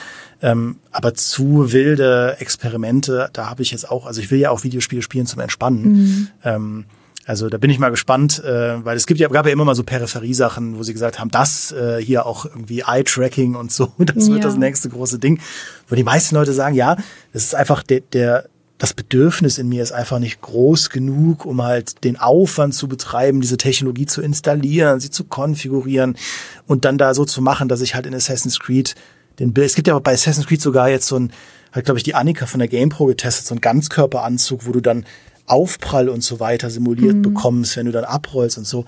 Ähm, 0.42 0.78
aber 0.92 1.14
zu 1.14 1.74
wilde 1.74 2.38
Experimente, 2.40 3.30
da 3.34 3.50
habe 3.50 3.62
ich 3.62 3.72
jetzt 3.72 3.90
auch, 3.90 4.06
also 4.06 4.22
ich 4.22 4.32
will 4.32 4.40
ja 4.40 4.52
auch 4.52 4.64
Videospiele 4.64 5.02
spielen 5.02 5.26
zum 5.26 5.42
Entspannen. 5.42 5.84
Mhm. 5.84 6.28
Ähm, 6.44 6.86
also 7.30 7.48
da 7.48 7.60
bin 7.60 7.70
ich 7.70 7.78
mal 7.78 7.92
gespannt, 7.92 8.44
äh, 8.44 8.84
weil 8.84 8.98
es 8.98 9.06
gibt 9.06 9.20
ja, 9.20 9.28
gab 9.28 9.46
ja 9.46 9.52
immer 9.52 9.64
mal 9.64 9.76
so 9.76 9.84
Peripheriesachen, 9.84 10.80
wo 10.80 10.82
sie 10.82 10.94
gesagt 10.94 11.20
haben, 11.20 11.30
das 11.30 11.72
äh, 11.72 12.04
hier 12.04 12.26
auch 12.26 12.46
irgendwie 12.46 12.80
Eye-Tracking 12.88 13.54
und 13.54 13.72
so, 13.72 13.92
das 14.00 14.28
ja. 14.28 14.34
wird 14.34 14.46
das 14.46 14.58
nächste 14.58 14.90
große 14.90 15.20
Ding. 15.20 15.40
Wo 15.88 15.96
die 15.96 16.04
meisten 16.04 16.34
Leute 16.34 16.54
sagen, 16.54 16.74
ja, 16.74 16.96
das 17.32 17.44
ist 17.44 17.54
einfach 17.54 17.84
der, 17.84 18.00
der 18.00 18.46
das 18.80 18.96
Bedürfnis 18.96 19.60
in 19.60 19.70
mir 19.70 19.84
ist 19.84 19.92
einfach 19.92 20.18
nicht 20.18 20.42
groß 20.42 20.90
genug, 20.90 21.46
um 21.46 21.62
halt 21.62 22.04
den 22.04 22.18
Aufwand 22.18 22.74
zu 22.74 22.88
betreiben, 22.88 23.42
diese 23.42 23.58
Technologie 23.58 24.08
zu 24.08 24.24
installieren, 24.24 25.00
sie 25.00 25.12
zu 25.12 25.24
konfigurieren 25.26 26.18
und 26.66 26.84
dann 26.84 26.98
da 26.98 27.14
so 27.14 27.26
zu 27.26 27.44
machen, 27.44 27.70
dass 27.70 27.82
ich 27.82 27.94
halt 27.94 28.08
in 28.08 28.16
Assassin's 28.16 28.60
Creed 28.60 28.96
den 29.38 29.54
Bild. 29.54 29.68
Es 29.68 29.76
gibt 29.76 29.88
ja 29.88 30.00
bei 30.00 30.14
Assassin's 30.14 30.48
Creed 30.48 30.64
sogar 30.64 30.90
jetzt 30.90 31.06
so 31.06 31.18
ein, 31.20 31.32
hat 31.74 31.86
glaube 31.86 32.00
ich 32.00 32.04
die 32.04 32.16
Annika 32.16 32.48
von 32.48 32.58
der 32.58 32.70
GamePro 32.70 33.06
getestet, 33.06 33.46
so 33.46 33.54
ein 33.54 33.62
Ganzkörperanzug, 33.62 34.66
wo 34.66 34.72
du 34.72 34.80
dann 34.80 35.06
Aufprall 35.50 36.10
und 36.10 36.22
so 36.24 36.40
weiter 36.40 36.70
simuliert 36.70 37.18
mhm. 37.18 37.22
bekommst, 37.22 37.76
wenn 37.78 37.86
du 37.86 37.92
dann 37.92 38.06
abrollst 38.06 38.58
und 38.58 38.66
so. 38.66 38.86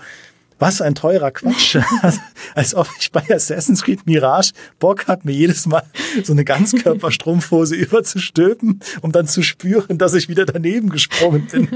Was 0.62 0.80
ein 0.80 0.94
teurer 0.94 1.32
Quatsch. 1.32 1.76
Als 2.54 2.74
ob 2.76 2.86
ich 3.00 3.10
bei 3.10 3.22
Assassin's 3.30 3.82
Creed 3.82 4.06
Mirage 4.06 4.52
Bock 4.78 5.08
hat, 5.08 5.24
mir 5.24 5.32
jedes 5.32 5.66
Mal 5.66 5.82
so 6.22 6.32
eine 6.32 6.44
Ganzkörperstrumpfhose 6.44 7.74
überzustülpen, 7.76 8.80
um 9.00 9.10
dann 9.10 9.26
zu 9.26 9.42
spüren, 9.42 9.98
dass 9.98 10.14
ich 10.14 10.28
wieder 10.28 10.44
daneben 10.44 10.90
gesprungen 10.90 11.48
bin. 11.50 11.68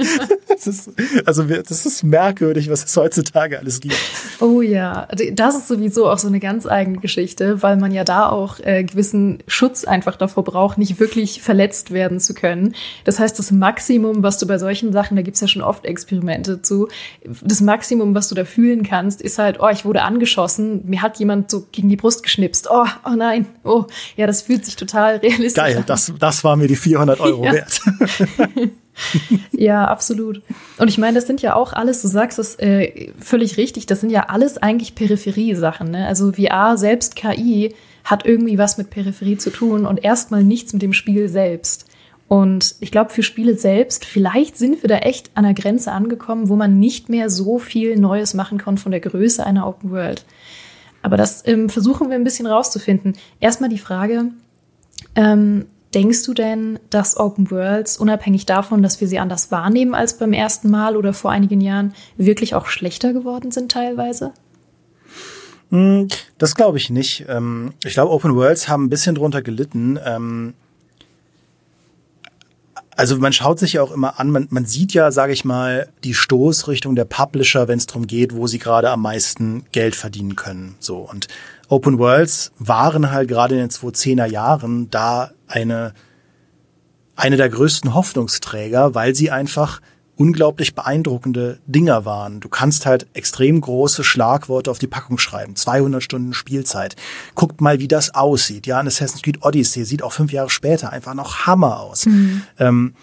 Das 0.49 0.67
ist, 0.67 0.91
also 1.25 1.43
das 1.43 1.85
ist 1.85 2.05
merkwürdig, 2.05 2.71
was 2.71 2.85
es 2.85 2.97
heutzutage 2.97 3.59
alles 3.59 3.81
gibt. 3.81 3.97
Oh 4.41 4.61
ja, 4.61 5.05
also 5.09 5.25
das 5.33 5.57
ist 5.57 5.69
sowieso 5.69 6.09
auch 6.09 6.19
so 6.19 6.29
eine 6.29 6.41
ganz 6.41 6.67
eigene 6.67 6.99
Geschichte, 6.99 7.63
weil 7.63 7.77
man 7.77 7.93
ja 7.93 8.05
da 8.05 8.29
auch 8.29 8.61
äh, 8.61 8.85
gewissen 8.85 9.39
Schutz 9.49 9.85
einfach 9.85 10.17
davor 10.17 10.45
braucht, 10.45 10.79
nicht 10.79 11.01
wirklich 11.01 11.43
verletzt 11.43 11.91
werden 11.91 12.21
zu 12.21 12.35
können. 12.35 12.75
Das 13.05 13.19
heißt, 13.19 13.39
das 13.39 13.51
Maximum, 13.51 14.23
was 14.23 14.39
du 14.39 14.47
bei 14.47 14.59
solchen 14.59 14.93
Sachen, 14.93 15.17
da 15.17 15.23
gibt's 15.23 15.41
ja 15.41 15.49
schon 15.49 15.63
oft 15.63 15.85
Experimente 15.85 16.63
zu, 16.63 16.89
das 17.43 17.61
Maximum, 17.61 18.15
was 18.15 18.29
du 18.29 18.35
da 18.35 18.45
fühlen 18.45 18.76
fühlen 18.77 18.85
kannst, 18.85 19.23
ist 19.23 19.39
halt, 19.39 19.59
oh, 19.61 19.69
ich 19.69 19.85
wurde 19.85 20.03
angeschossen, 20.03 20.83
mir 20.87 21.03
hat 21.03 21.19
jemand 21.19 21.51
so 21.51 21.67
gegen 21.73 21.89
die 21.89 21.97
Brust 21.97 22.23
geschnipst. 22.23 22.69
Oh, 22.71 22.87
oh 23.05 23.15
nein, 23.17 23.47
oh, 23.65 23.85
ja, 24.17 24.27
das 24.27 24.43
fühlt 24.43 24.65
sich 24.65 24.77
total 24.77 25.17
realistisch 25.17 25.55
Geil, 25.55 25.79
an. 25.79 25.85
das, 25.87 26.13
das 26.19 26.45
war 26.45 26.57
mir 26.57 26.69
die 26.69 26.77
400 26.77 27.21
Euro 27.21 27.45
ja. 27.47 27.53
wert. 27.53 27.81
ja, 29.53 29.85
absolut. 29.87 30.43
Und 30.79 30.89
ich 30.89 30.99
meine, 30.99 31.15
das 31.15 31.27
sind 31.27 31.43
ja 31.43 31.55
auch 31.55 31.73
alles, 31.73 32.03
du 32.03 32.09
sagst 32.09 32.39
es 32.39 32.59
äh, 32.59 33.13
völlig 33.19 33.57
richtig, 33.57 33.87
das 33.87 34.01
sind 34.01 34.11
ja 34.11 34.27
alles 34.29 34.59
eigentlich 34.59 34.95
Peripherie-Sachen. 34.95 35.91
Ne? 35.91 36.07
Also 36.07 36.33
VR, 36.33 36.77
selbst 36.77 37.17
KI, 37.17 37.75
hat 38.05 38.25
irgendwie 38.25 38.57
was 38.57 38.79
mit 38.79 38.91
Peripherie 38.91 39.37
zu 39.37 39.51
tun 39.51 39.85
und 39.85 40.05
erstmal 40.05 40.45
nichts 40.45 40.73
mit 40.73 40.81
dem 40.81 40.93
Spiel 40.93 41.29
selbst. 41.29 41.87
Und 42.29 42.75
ich 42.81 42.91
glaube, 42.91 43.11
für 43.11 43.23
Spiele 43.23 43.57
selbst, 43.57 44.05
vielleicht 44.05 44.57
sind 44.57 44.83
wir 44.83 44.89
da 44.89 44.99
echt 44.99 45.31
an 45.35 45.45
der 45.45 45.55
Grenze 45.55 45.93
angekommen, 45.93 46.49
wo 46.49 46.57
man 46.57 46.79
nicht 46.79 47.09
mehr 47.09 47.31
so 47.31 47.59
viel 47.59 47.97
Neues 47.97 48.35
machen 48.35 48.59
kann 48.59 48.79
von 48.79 48.91
der 48.91 49.01
Größe 49.01 49.47
einer 49.47 49.67
Open 49.67 49.91
World. 49.91 50.25
Aber 51.03 51.17
das 51.17 51.47
ähm, 51.47 51.69
versuchen 51.69 52.09
wir 52.09 52.17
ein 52.17 52.25
bisschen 52.25 52.49
rauszufinden. 52.49 53.15
Erstmal 53.39 53.71
die 53.71 53.79
Frage, 53.79 54.33
ähm, 55.15 55.67
denkst 55.95 56.25
du 56.25 56.35
denn, 56.35 56.81
dass 56.91 57.17
Open 57.17 57.51
Worlds, 57.53 57.97
unabhängig 57.97 58.45
davon, 58.45 58.83
dass 58.83 59.01
wir 59.01 59.07
sie 59.07 59.21
anders 59.21 59.53
wahrnehmen 59.53 59.95
als 59.95 60.19
beim 60.19 60.33
ersten 60.33 60.69
Mal 60.69 60.97
oder 60.97 61.13
vor 61.13 61.31
einigen 61.31 61.61
Jahren, 61.61 61.95
wirklich 62.17 62.57
auch 62.57 62.67
schlechter 62.67 63.13
geworden 63.13 63.53
sind 63.53 63.71
teilweise? 63.71 64.33
Hm, 65.71 66.09
das 66.39 66.57
glaube 66.57 66.79
ich 66.79 66.91
nicht. 66.91 67.27
Ähm, 67.29 67.73
ich 67.85 67.95
glaube, 67.95 68.11
Open 68.11 68.35
Worlds 68.35 68.69
haben 68.69 68.87
ein 68.87 68.91
bisschen 68.91 69.15
drunter 69.15 69.43
gelitten 69.43 69.99
also 72.97 73.19
man 73.19 73.33
schaut 73.33 73.59
sich 73.59 73.75
ja 73.75 73.83
auch 73.83 73.93
immer 73.93 74.19
an, 74.19 74.31
man, 74.31 74.49
man 74.51 74.65
sieht 74.65 74.95
ja, 74.95 75.11
sage 75.11 75.33
ich 75.33 75.45
mal, 75.45 75.89
die 76.03 76.15
Stoßrichtung 76.15 76.97
der 76.97 77.05
Publisher, 77.05 77.69
wenn 77.69 77.79
es 77.79 77.87
darum 77.87 78.07
geht, 78.07 78.35
wo 78.35 78.47
sie 78.47 78.59
gerade 78.59 78.91
am 78.91 79.03
meisten 79.03 79.67
Geld 79.71 79.95
verdienen 79.95 80.35
können. 80.35 80.77
So 80.81 80.99
und 80.99 81.29
Open 81.69 81.99
Worlds 81.99 82.53
waren 82.59 83.11
halt 83.11 83.29
gerade 83.29 83.55
in 83.55 83.61
den 83.61 83.71
2010er 83.71 84.27
Jahren 84.27 84.91
da 84.91 85.31
eine 85.47 85.93
eine 87.17 87.37
der 87.37 87.49
größten 87.49 87.95
Hoffnungsträger, 87.95 88.95
weil 88.95 89.15
sie 89.15 89.31
einfach 89.31 89.81
unglaublich 90.17 90.75
beeindruckende 90.75 91.59
Dinger 91.67 92.05
waren. 92.05 92.41
Du 92.41 92.49
kannst 92.49 92.87
halt 92.87 93.07
extrem 93.13 93.61
große 93.61 94.03
Schlagworte 94.03 94.71
auf 94.71 94.79
die 94.79 94.87
Packung 94.87 95.19
schreiben. 95.19 95.57
200 95.57 96.03
Stunden 96.03 96.33
Spielzeit. 96.33 96.97
Guckt 97.35 97.61
mal, 97.61 97.81
wie 97.81 97.89
das 97.89 98.15
aussieht. 98.15 98.67
Ja, 98.67 98.79
ein 98.79 98.87
Assassin's 98.87 99.23
Creed 99.23 99.45
Odyssey 99.45 99.85
sieht 99.85 100.03
auch 100.03 100.13
fünf 100.13 100.33
Jahre 100.33 100.51
später 100.51 100.91
einfach 100.91 101.15
noch 101.15 101.47
Hammer 101.47 101.81
aus. 101.81 102.07
Mhm. 102.07 102.43
Ähm, 102.59 102.95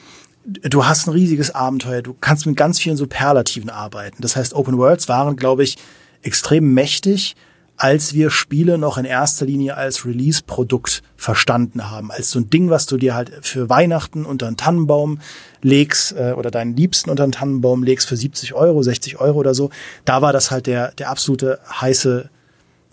du 0.43 0.85
hast 0.85 1.07
ein 1.07 1.11
riesiges 1.11 1.53
Abenteuer. 1.53 2.01
Du 2.01 2.15
kannst 2.19 2.45
mit 2.47 2.57
ganz 2.57 2.79
vielen 2.79 2.97
Superlativen 2.97 3.69
arbeiten. 3.69 4.17
Das 4.19 4.35
heißt, 4.35 4.55
Open 4.55 4.77
Worlds 4.77 5.07
waren, 5.07 5.35
glaube 5.35 5.63
ich, 5.63 5.77
extrem 6.23 6.73
mächtig 6.73 7.35
als 7.77 8.13
wir 8.13 8.29
Spiele 8.29 8.77
noch 8.77 8.97
in 8.97 9.05
erster 9.05 9.45
Linie 9.45 9.75
als 9.75 10.05
Release-Produkt 10.05 11.01
verstanden 11.17 11.89
haben, 11.89 12.11
als 12.11 12.29
so 12.29 12.39
ein 12.39 12.49
Ding, 12.49 12.69
was 12.69 12.85
du 12.85 12.97
dir 12.97 13.15
halt 13.15 13.31
für 13.41 13.69
Weihnachten 13.69 14.25
unter 14.25 14.47
einen 14.47 14.57
Tannenbaum 14.57 15.19
legst 15.61 16.13
äh, 16.13 16.33
oder 16.33 16.51
deinen 16.51 16.75
Liebsten 16.75 17.09
unter 17.09 17.23
einen 17.23 17.31
Tannenbaum 17.31 17.83
legst 17.83 18.07
für 18.07 18.15
70 18.15 18.53
Euro, 18.53 18.83
60 18.83 19.19
Euro 19.19 19.39
oder 19.39 19.53
so. 19.53 19.69
Da 20.05 20.21
war 20.21 20.33
das 20.33 20.51
halt 20.51 20.67
der, 20.67 20.91
der 20.91 21.09
absolute 21.09 21.59
heiße 21.69 22.29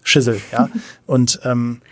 Schissel, 0.03 0.41
ja. 0.51 0.71
und 1.07 1.41
ähm, 1.45 1.83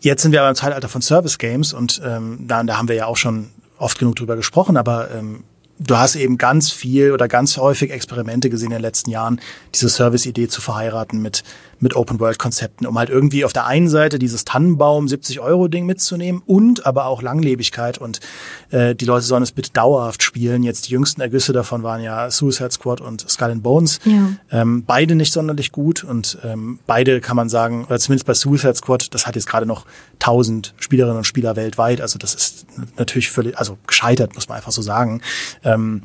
jetzt 0.00 0.22
sind 0.22 0.32
wir 0.32 0.40
aber 0.40 0.50
im 0.50 0.56
Zeitalter 0.56 0.88
von 0.88 1.02
Service 1.02 1.38
Games 1.38 1.72
und 1.72 2.00
ähm, 2.04 2.44
da, 2.48 2.62
da 2.64 2.76
haben 2.76 2.88
wir 2.88 2.96
ja 2.96 3.06
auch 3.06 3.16
schon 3.16 3.50
oft 3.78 3.98
genug 3.98 4.16
drüber 4.16 4.34
gesprochen, 4.34 4.76
aber 4.76 5.10
ähm, 5.12 5.44
du 5.78 5.96
hast 5.96 6.16
eben 6.16 6.38
ganz 6.38 6.70
viel 6.70 7.12
oder 7.12 7.28
ganz 7.28 7.56
häufig 7.56 7.90
Experimente 7.90 8.50
gesehen 8.50 8.68
in 8.68 8.78
den 8.78 8.82
letzten 8.82 9.10
Jahren, 9.10 9.40
diese 9.74 9.88
Service-Idee 9.88 10.48
zu 10.48 10.60
verheiraten 10.60 11.22
mit, 11.22 11.44
mit 11.80 11.94
Open-World-Konzepten, 11.94 12.86
um 12.86 12.98
halt 12.98 13.10
irgendwie 13.10 13.44
auf 13.44 13.52
der 13.52 13.66
einen 13.66 13.88
Seite 13.88 14.18
dieses 14.18 14.44
Tannenbaum 14.44 15.06
70-Euro-Ding 15.06 15.86
mitzunehmen 15.86 16.42
und 16.46 16.86
aber 16.86 17.06
auch 17.06 17.22
Langlebigkeit 17.22 17.98
und 17.98 18.20
äh, 18.70 18.94
die 18.94 19.04
Leute 19.04 19.24
sollen 19.24 19.42
es 19.42 19.52
bitte 19.52 19.70
dauerhaft 19.72 20.22
spielen. 20.22 20.62
Jetzt 20.62 20.88
die 20.88 20.92
jüngsten 20.92 21.20
Ergüsse 21.20 21.52
davon 21.52 21.82
waren 21.82 22.02
ja 22.02 22.30
Suicide 22.30 22.70
Squad 22.70 23.00
und 23.00 23.28
Skull 23.28 23.50
and 23.50 23.62
Bones. 23.62 24.00
Ja. 24.04 24.30
Ähm, 24.50 24.84
beide 24.84 25.14
nicht 25.14 25.32
sonderlich 25.32 25.72
gut 25.72 26.04
und 26.04 26.38
ähm, 26.44 26.78
beide 26.86 27.20
kann 27.20 27.36
man 27.36 27.48
sagen, 27.48 27.84
oder 27.84 27.98
zumindest 27.98 28.26
bei 28.26 28.34
Suicide 28.34 28.74
Squad, 28.74 29.14
das 29.14 29.26
hat 29.26 29.36
jetzt 29.36 29.46
gerade 29.46 29.66
noch 29.66 29.86
1000 30.14 30.74
Spielerinnen 30.78 31.18
und 31.18 31.24
Spieler 31.24 31.56
weltweit, 31.56 32.00
also 32.00 32.18
das 32.18 32.34
ist 32.34 32.66
natürlich 32.96 33.30
völlig, 33.30 33.58
also 33.58 33.78
gescheitert, 33.86 34.34
muss 34.34 34.48
man 34.48 34.56
einfach 34.56 34.72
so 34.72 34.82
sagen 34.82 35.22
ähm, 35.64 36.02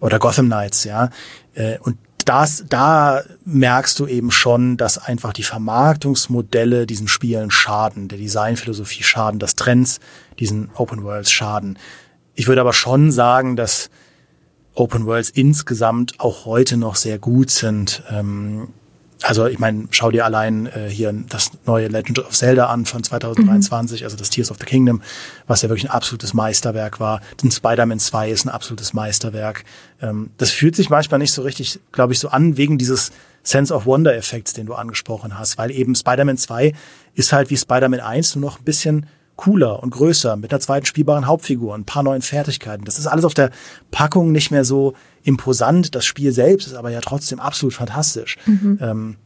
oder 0.00 0.18
Gotham 0.18 0.46
Knights, 0.46 0.84
ja. 0.84 1.10
Äh, 1.54 1.78
und 1.80 1.96
das, 2.28 2.64
da 2.68 3.22
merkst 3.44 3.98
du 3.98 4.06
eben 4.06 4.30
schon, 4.30 4.76
dass 4.76 4.98
einfach 4.98 5.32
die 5.32 5.44
Vermarktungsmodelle 5.44 6.86
diesen 6.86 7.08
Spielen 7.08 7.50
schaden, 7.50 8.08
der 8.08 8.18
Designphilosophie 8.18 9.04
schaden, 9.04 9.38
dass 9.38 9.54
Trends 9.54 10.00
diesen 10.38 10.70
Open 10.74 11.04
Worlds 11.04 11.30
schaden. 11.30 11.78
Ich 12.34 12.48
würde 12.48 12.60
aber 12.60 12.72
schon 12.72 13.12
sagen, 13.12 13.56
dass 13.56 13.90
Open 14.74 15.06
Worlds 15.06 15.30
insgesamt 15.30 16.20
auch 16.20 16.44
heute 16.44 16.76
noch 16.76 16.96
sehr 16.96 17.18
gut 17.18 17.50
sind. 17.50 18.02
Ähm, 18.10 18.68
also 19.22 19.46
ich 19.46 19.58
meine, 19.58 19.88
schau 19.90 20.10
dir 20.10 20.24
allein 20.24 20.66
äh, 20.66 20.88
hier 20.88 21.12
das 21.28 21.50
neue 21.64 21.88
Legend 21.88 22.18
of 22.18 22.30
Zelda 22.30 22.66
an 22.66 22.84
von 22.84 23.02
2023, 23.02 24.00
mhm. 24.00 24.04
also 24.04 24.16
das 24.16 24.30
Tears 24.30 24.50
of 24.50 24.58
the 24.58 24.66
Kingdom, 24.66 25.02
was 25.46 25.62
ja 25.62 25.68
wirklich 25.68 25.88
ein 25.88 25.94
absolutes 25.94 26.34
Meisterwerk 26.34 27.00
war. 27.00 27.20
Den 27.42 27.50
Spider-Man 27.50 27.98
2 27.98 28.30
ist 28.30 28.44
ein 28.44 28.50
absolutes 28.50 28.92
Meisterwerk. 28.92 29.64
Ähm, 30.02 30.30
das 30.36 30.50
fühlt 30.50 30.76
sich 30.76 30.90
manchmal 30.90 31.18
nicht 31.18 31.32
so 31.32 31.42
richtig, 31.42 31.80
glaube 31.92 32.12
ich, 32.12 32.18
so 32.18 32.28
an, 32.28 32.56
wegen 32.56 32.78
dieses 32.78 33.10
Sense 33.42 33.72
of 33.72 33.86
Wonder-Effekts, 33.86 34.52
den 34.52 34.66
du 34.66 34.74
angesprochen 34.74 35.38
hast, 35.38 35.56
weil 35.56 35.70
eben 35.70 35.94
Spider-Man 35.94 36.36
2 36.36 36.74
ist 37.14 37.32
halt 37.32 37.48
wie 37.48 37.56
Spider-Man 37.56 38.00
1 38.00 38.36
nur 38.36 38.50
noch 38.50 38.58
ein 38.58 38.64
bisschen 38.64 39.06
cooler 39.36 39.82
und 39.82 39.90
größer, 39.90 40.36
mit 40.36 40.50
einer 40.50 40.60
zweiten 40.60 40.86
spielbaren 40.86 41.26
Hauptfigur, 41.26 41.74
ein 41.74 41.84
paar 41.84 42.02
neuen 42.02 42.22
Fertigkeiten. 42.22 42.84
Das 42.84 42.98
ist 42.98 43.06
alles 43.06 43.24
auf 43.24 43.34
der 43.34 43.50
Packung 43.90 44.32
nicht 44.32 44.50
mehr 44.50 44.64
so 44.64 44.94
imposant. 45.22 45.94
Das 45.94 46.04
Spiel 46.06 46.32
selbst 46.32 46.66
ist 46.66 46.74
aber 46.74 46.90
ja 46.90 47.00
trotzdem 47.00 47.38
absolut 47.38 47.74
fantastisch. 47.74 48.36
Mhm. 48.46 48.78
Ähm, 48.80 49.16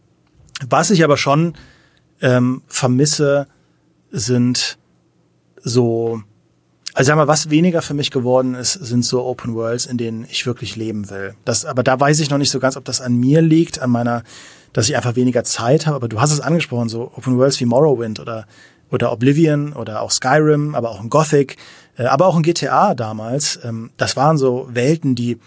was 0.69 0.91
ich 0.91 1.05
aber 1.05 1.17
schon 1.17 1.55
ähm, 2.21 2.63
vermisse, 2.67 3.47
sind 4.11 4.79
so, 5.63 6.21
also 6.95 7.07
sag 7.09 7.17
mal, 7.17 7.29
was 7.29 7.51
weniger 7.51 7.81
für 7.81 7.95
mich 7.95 8.11
geworden 8.11 8.55
ist, 8.55 8.73
sind 8.73 9.05
so 9.05 9.25
Open 9.25 9.55
Worlds, 9.55 9.87
in 9.87 9.97
denen 9.97 10.27
ich 10.29 10.45
wirklich 10.47 10.75
leben 10.75 11.09
will. 11.11 11.35
Das, 11.45 11.65
aber 11.65 11.83
da 11.83 11.99
weiß 11.99 12.19
ich 12.21 12.31
noch 12.31 12.39
nicht 12.39 12.51
so 12.51 12.59
ganz, 12.59 12.77
ob 12.77 12.85
das 12.85 13.01
an 13.01 13.17
mir 13.17 13.41
liegt, 13.41 13.81
an 13.81 13.91
meiner, 13.91 14.25
dass 14.73 14.89
ich 14.89 14.97
einfach 14.97 15.15
weniger 15.15 15.45
Zeit 15.45 15.87
habe. 15.87 15.97
Aber 15.97 16.09
du 16.09 16.21
hast 16.21 16.33
es 16.33 16.41
angesprochen, 16.41 16.89
so 16.89 17.13
Open 17.17 17.39
Worlds 17.39 17.61
wie 17.61 17.67
Morrowind 17.67 18.19
oder 18.19 18.47
oder 18.91 19.13
Oblivion 19.13 19.73
oder 19.73 20.03
auch 20.03 20.11
Skyrim, 20.11 20.75
aber 20.75 20.91
auch 20.91 21.03
in 21.03 21.11
Gothic, 21.11 21.57
äh, 21.97 22.05
aber 22.05 22.27
auch 22.27 22.37
in 22.37 22.43
GTA 22.43 22.95
damals. 22.95 23.59
Ähm, 23.65 23.91
das 23.97 24.17
waren 24.17 24.39
so 24.39 24.69
Welten, 24.71 25.15
die 25.15 25.39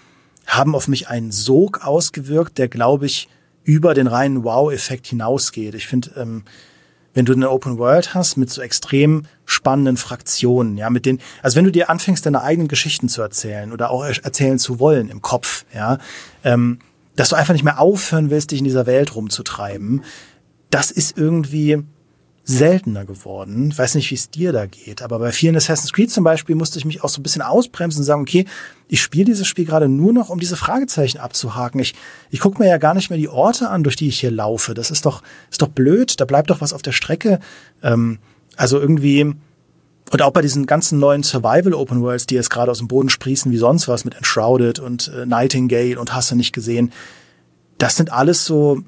haben 0.46 0.76
auf 0.76 0.88
mich 0.88 1.08
einen 1.08 1.32
Sog 1.32 1.86
ausgewirkt, 1.86 2.58
der, 2.58 2.68
glaube 2.68 3.06
ich, 3.06 3.30
über 3.64 3.94
den 3.94 4.08
reinen 4.08 4.44
Wow-Effekt 4.44 5.08
hinausgeht. 5.08 5.74
Ich 5.76 5.88
finde, 5.88 6.12
ähm, 6.18 6.44
wenn 7.14 7.26
du 7.26 7.34
eine 7.34 7.50
Open 7.50 7.78
World 7.78 8.14
hast 8.14 8.38
mit 8.38 8.50
so 8.50 8.62
extrem 8.62 9.26
spannenden 9.46 9.98
Fraktionen, 9.98 10.78
ja, 10.78 10.90
mit 10.90 11.06
denen, 11.06 11.20
also 11.42 11.56
wenn 11.56 11.66
du 11.66 11.72
dir 11.72 11.90
anfängst, 11.90 12.26
deine 12.26 12.42
eigenen 12.42 12.68
Geschichten 12.68 13.08
zu 13.08 13.22
erzählen 13.22 13.72
oder 13.72 13.92
auch 13.92 14.04
erzählen 14.04 14.60
zu 14.60 14.80
wollen 14.80 15.10
im 15.10 15.22
Kopf, 15.22 15.66
ja, 15.74 16.00
ähm, 16.44 16.80
dass 17.16 17.30
du 17.30 17.36
einfach 17.36 17.54
nicht 17.54 17.64
mehr 17.64 17.80
aufhören 17.80 18.32
willst, 18.32 18.52
dich 18.52 18.60
in 18.60 18.66
dieser 18.66 18.88
Welt 18.88 19.16
rumzutreiben, 19.16 20.04
das 20.72 20.90
ist 20.90 21.16
irgendwie, 21.16 21.84
seltener 22.46 23.06
geworden. 23.06 23.70
Ich 23.72 23.78
weiß 23.78 23.96
nicht, 23.96 24.12
wie 24.12 24.16
es 24.16 24.30
dir 24.30 24.52
da 24.52 24.66
geht, 24.66 25.02
aber 25.02 25.18
bei 25.20 25.32
vielen 25.32 25.56
Assassin's 25.56 25.94
Creed 25.94 26.12
zum 26.12 26.26
Beispiel 26.26 26.56
musste 26.56 26.78
ich 26.78 26.84
mich 26.84 27.02
auch 27.04 27.10
so 27.10 27.22
ein 27.22 27.24
bisschen 27.24 27.42
ausbremsen 27.42 28.02
und 28.02 28.06
sagen, 28.06 28.22
okay, 28.22 28.46
ich 28.90 29.02
spiele 29.02 29.26
dieses 29.26 29.48
Spiel 29.48 29.66
gerade 29.66 29.88
nur 29.88 30.12
noch, 30.12 30.30
um 30.30 30.40
diese 30.40 30.58
Fragezeichen 30.58 31.20
abzuhaken. 31.20 31.80
Ich, 31.80 31.96
ich 32.32 32.42
gucke 32.42 32.62
mir 32.62 32.68
ja 32.68 32.78
gar 32.78 32.94
nicht 32.94 33.10
mehr 33.10 33.18
die 33.18 33.30
Orte 33.30 33.70
an, 33.70 33.84
durch 33.84 33.96
die 33.96 34.10
ich 34.10 34.20
hier 34.20 34.32
laufe. 34.32 34.74
Das 34.74 34.92
ist 34.92 35.06
doch, 35.06 35.24
ist 35.50 35.62
doch 35.62 35.70
blöd, 35.70 36.20
da 36.20 36.26
bleibt 36.26 36.50
doch 36.50 36.60
was 36.60 36.74
auf 36.74 36.82
der 36.82 36.92
Strecke. 36.92 37.40
Ähm, 37.82 38.20
also 38.58 38.78
irgendwie, 38.78 39.34
und 40.12 40.22
auch 40.22 40.32
bei 40.32 40.42
diesen 40.42 40.66
ganzen 40.66 41.00
neuen 41.00 41.24
Survival 41.24 41.74
Open 41.74 42.02
Worlds, 42.02 42.28
die 42.28 42.36
jetzt 42.36 42.50
gerade 42.50 42.72
aus 42.72 42.80
dem 42.80 42.90
Boden 42.90 43.10
sprießen 43.10 43.54
wie 43.54 43.58
sonst 43.58 43.88
was 43.88 44.04
mit 44.04 44.16
Enshrouded 44.16 44.80
und 44.80 45.08
äh, 45.16 45.26
Nightingale 45.26 45.98
und 45.98 46.14
hast 46.14 46.30
du 46.30 46.36
nicht 46.36 46.52
gesehen. 46.52 46.92
Das 47.78 47.96
sind 47.96 48.12
alles 48.12 48.44
so 48.44 48.84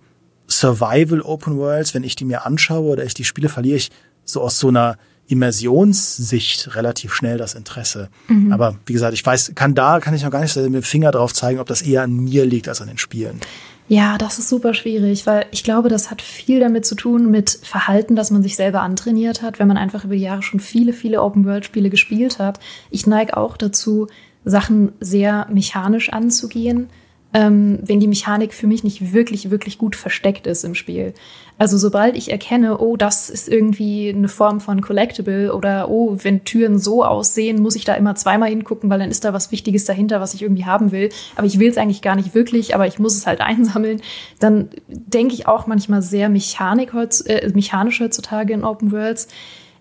Survival 0.49 1.21
Open 1.21 1.57
Worlds, 1.57 1.93
wenn 1.93 2.03
ich 2.03 2.15
die 2.15 2.25
mir 2.25 2.45
anschaue 2.45 2.91
oder 2.91 3.03
ich 3.03 3.13
die 3.13 3.23
spiele, 3.23 3.49
verliere 3.49 3.77
ich 3.77 3.91
so 4.23 4.41
aus 4.41 4.59
so 4.59 4.69
einer 4.69 4.97
Immersionssicht 5.27 6.75
relativ 6.75 7.13
schnell 7.13 7.37
das 7.37 7.55
Interesse. 7.55 8.09
Mhm. 8.27 8.51
Aber 8.51 8.77
wie 8.85 8.93
gesagt, 8.93 9.13
ich 9.13 9.25
weiß, 9.25 9.53
kann 9.55 9.73
da, 9.73 9.99
kann 9.99 10.13
ich 10.13 10.23
noch 10.23 10.29
gar 10.29 10.41
nicht 10.41 10.55
mit 10.55 10.65
dem 10.65 10.83
Finger 10.83 11.11
drauf 11.11 11.33
zeigen, 11.33 11.59
ob 11.59 11.67
das 11.67 11.81
eher 11.81 12.03
an 12.03 12.11
mir 12.11 12.45
liegt 12.45 12.67
als 12.67 12.81
an 12.81 12.87
den 12.87 12.97
Spielen. 12.97 13.39
Ja, 13.87 14.17
das 14.17 14.39
ist 14.39 14.49
super 14.49 14.73
schwierig, 14.73 15.27
weil 15.27 15.45
ich 15.51 15.63
glaube, 15.63 15.89
das 15.89 16.09
hat 16.09 16.21
viel 16.21 16.59
damit 16.59 16.87
zu 16.87 16.95
tun 16.95 17.29
mit 17.29 17.59
Verhalten, 17.61 18.15
das 18.15 18.31
man 18.31 18.41
sich 18.41 18.55
selber 18.55 18.81
antrainiert 18.81 19.43
hat, 19.43 19.59
wenn 19.59 19.67
man 19.67 19.77
einfach 19.77 20.05
über 20.05 20.15
die 20.15 20.21
Jahre 20.21 20.41
schon 20.41 20.59
viele, 20.59 20.91
viele 20.91 21.21
Open-World-Spiele 21.21 21.91
gespielt 21.91 22.39
hat. 22.39 22.59
Ich 22.89 23.05
neige 23.05 23.37
auch 23.37 23.57
dazu, 23.57 24.07
Sachen 24.43 24.91
sehr 24.99 25.47
mechanisch 25.51 26.09
anzugehen 26.09 26.89
ähm, 27.35 27.79
wenn 27.81 27.99
die 27.99 28.07
Mechanik 28.07 28.53
für 28.53 28.65
mich 28.65 28.85
nicht 28.85 29.11
wirklich, 29.11 29.51
wirklich 29.51 29.77
gut 29.77 29.97
versteckt 29.97 30.47
ist 30.47 30.63
im 30.63 30.73
Spiel. 30.73 31.13
Also 31.57 31.77
sobald 31.77 32.15
ich 32.15 32.31
erkenne, 32.31 32.77
oh, 32.77 32.95
das 32.95 33.29
ist 33.29 33.49
irgendwie 33.49 34.07
eine 34.07 34.29
Form 34.29 34.61
von 34.61 34.79
Collectible 34.79 35.53
oder 35.53 35.89
oh, 35.89 36.17
wenn 36.21 36.45
Türen 36.45 36.79
so 36.79 37.03
aussehen, 37.03 37.61
muss 37.61 37.75
ich 37.75 37.83
da 37.83 37.93
immer 37.95 38.15
zweimal 38.15 38.47
hingucken, 38.47 38.89
weil 38.89 38.99
dann 38.99 39.11
ist 39.11 39.25
da 39.25 39.33
was 39.33 39.51
Wichtiges 39.51 39.83
dahinter, 39.83 40.21
was 40.21 40.33
ich 40.33 40.43
irgendwie 40.43 40.63
haben 40.63 40.93
will. 40.93 41.09
Aber 41.35 41.45
ich 41.45 41.59
will 41.59 41.69
es 41.69 41.77
eigentlich 41.77 42.01
gar 42.01 42.15
nicht 42.15 42.33
wirklich, 42.35 42.73
aber 42.73 42.87
ich 42.87 42.99
muss 42.99 43.17
es 43.17 43.27
halt 43.27 43.41
einsammeln. 43.41 44.01
Dann 44.39 44.69
denke 44.87 45.33
ich 45.33 45.45
auch 45.45 45.67
manchmal 45.67 46.01
sehr 46.01 46.29
Mechanik 46.29 46.93
äh, 46.93 47.51
mechanisch 47.53 47.99
heutzutage 47.99 48.53
in 48.53 48.63
Open 48.63 48.93
Worlds. 48.93 49.27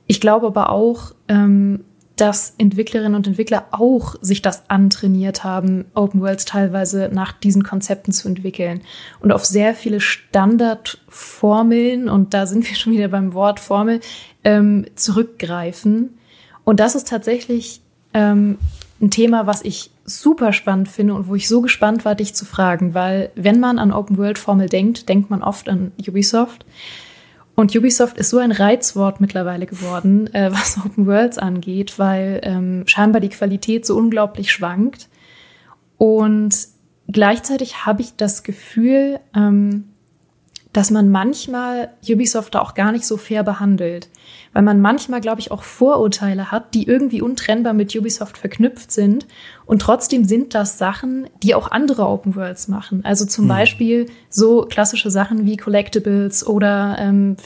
Ich 0.08 0.20
glaube 0.20 0.48
aber 0.48 0.70
auch, 0.70 1.12
ähm, 1.28 1.84
dass 2.16 2.54
Entwicklerinnen 2.58 3.16
und 3.16 3.26
Entwickler 3.26 3.66
auch 3.72 4.14
sich 4.20 4.40
das 4.40 4.70
antrainiert 4.70 5.42
haben, 5.42 5.86
Open 5.94 6.20
Worlds 6.20 6.44
teilweise 6.44 7.10
nach 7.12 7.32
diesen 7.32 7.64
Konzepten 7.64 8.12
zu 8.12 8.28
entwickeln 8.28 8.82
und 9.20 9.32
auf 9.32 9.44
sehr 9.44 9.74
viele 9.74 10.00
Standardformeln, 10.00 12.08
und 12.08 12.34
da 12.34 12.46
sind 12.46 12.68
wir 12.68 12.76
schon 12.76 12.92
wieder 12.92 13.08
beim 13.08 13.34
Wort 13.34 13.58
Formel, 13.58 14.00
ähm, 14.44 14.86
zurückgreifen. 14.94 16.18
Und 16.64 16.80
das 16.80 16.94
ist 16.94 17.08
tatsächlich 17.08 17.80
ähm, 18.12 18.58
ein 19.00 19.10
Thema, 19.10 19.46
was 19.46 19.62
ich 19.62 19.90
super 20.04 20.52
spannend 20.52 20.88
finde 20.88 21.14
und 21.14 21.28
wo 21.28 21.34
ich 21.34 21.48
so 21.48 21.60
gespannt 21.60 22.04
war, 22.04 22.14
dich 22.14 22.34
zu 22.34 22.44
fragen, 22.44 22.94
weil 22.94 23.30
wenn 23.34 23.58
man 23.58 23.78
an 23.78 23.92
Open 23.92 24.18
World 24.18 24.38
Formel 24.38 24.68
denkt, 24.68 25.08
denkt 25.08 25.30
man 25.30 25.42
oft 25.42 25.68
an 25.68 25.92
Ubisoft. 26.06 26.64
Und 27.56 27.74
Ubisoft 27.76 28.18
ist 28.18 28.30
so 28.30 28.38
ein 28.38 28.52
Reizwort 28.52 29.20
mittlerweile 29.20 29.66
geworden, 29.66 30.32
äh, 30.34 30.50
was 30.50 30.78
Open 30.84 31.06
Worlds 31.06 31.38
angeht, 31.38 31.98
weil 31.98 32.40
ähm, 32.42 32.84
scheinbar 32.86 33.20
die 33.20 33.28
Qualität 33.28 33.86
so 33.86 33.96
unglaublich 33.96 34.50
schwankt. 34.50 35.08
Und 35.96 36.54
gleichzeitig 37.08 37.86
habe 37.86 38.02
ich 38.02 38.16
das 38.16 38.42
Gefühl, 38.42 39.20
ähm, 39.34 39.93
dass 40.74 40.90
man 40.90 41.08
manchmal 41.08 41.90
Ubisoft 42.06 42.56
da 42.56 42.60
auch 42.60 42.74
gar 42.74 42.90
nicht 42.90 43.06
so 43.06 43.16
fair 43.16 43.44
behandelt. 43.44 44.08
Weil 44.52 44.64
man 44.64 44.80
manchmal, 44.80 45.20
glaube 45.20 45.40
ich, 45.40 45.52
auch 45.52 45.62
Vorurteile 45.62 46.50
hat, 46.50 46.74
die 46.74 46.88
irgendwie 46.88 47.22
untrennbar 47.22 47.72
mit 47.72 47.94
Ubisoft 47.94 48.36
verknüpft 48.36 48.90
sind. 48.90 49.28
Und 49.66 49.82
trotzdem 49.82 50.24
sind 50.24 50.52
das 50.52 50.76
Sachen, 50.76 51.28
die 51.44 51.54
auch 51.54 51.70
andere 51.70 52.08
Open 52.08 52.34
Worlds 52.34 52.66
machen. 52.66 53.04
Also 53.04 53.24
zum 53.24 53.44
mhm. 53.44 53.50
Beispiel 53.50 54.06
so 54.28 54.62
klassische 54.62 55.12
Sachen 55.12 55.46
wie 55.46 55.56
Collectibles 55.56 56.44
oder 56.44 56.96
ähm, 56.98 57.36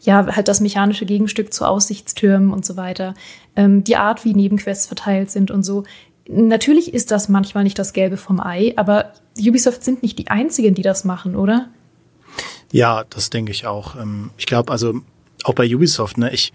ja, 0.00 0.26
halt 0.34 0.48
das 0.48 0.60
mechanische 0.60 1.06
Gegenstück 1.06 1.54
zu 1.54 1.66
Aussichtstürmen 1.66 2.52
und 2.52 2.66
so 2.66 2.76
weiter. 2.76 3.14
Ähm, 3.54 3.84
die 3.84 3.96
Art, 3.96 4.24
wie 4.24 4.34
Nebenquests 4.34 4.86
verteilt 4.86 5.30
sind 5.30 5.52
und 5.52 5.62
so. 5.62 5.84
Natürlich 6.26 6.92
ist 6.92 7.12
das 7.12 7.28
manchmal 7.28 7.62
nicht 7.62 7.78
das 7.78 7.92
Gelbe 7.92 8.16
vom 8.16 8.40
Ei, 8.40 8.72
aber 8.74 9.12
Ubisoft 9.38 9.84
sind 9.84 10.02
nicht 10.02 10.18
die 10.18 10.28
einzigen, 10.28 10.74
die 10.74 10.82
das 10.82 11.04
machen, 11.04 11.36
oder? 11.36 11.68
Ja, 12.74 13.04
das 13.08 13.30
denke 13.30 13.52
ich 13.52 13.68
auch. 13.68 13.94
Ähm, 13.94 14.30
ich 14.36 14.46
glaube, 14.46 14.72
also 14.72 15.00
auch 15.44 15.54
bei 15.54 15.72
Ubisoft, 15.72 16.18
ne, 16.18 16.34
ich 16.34 16.52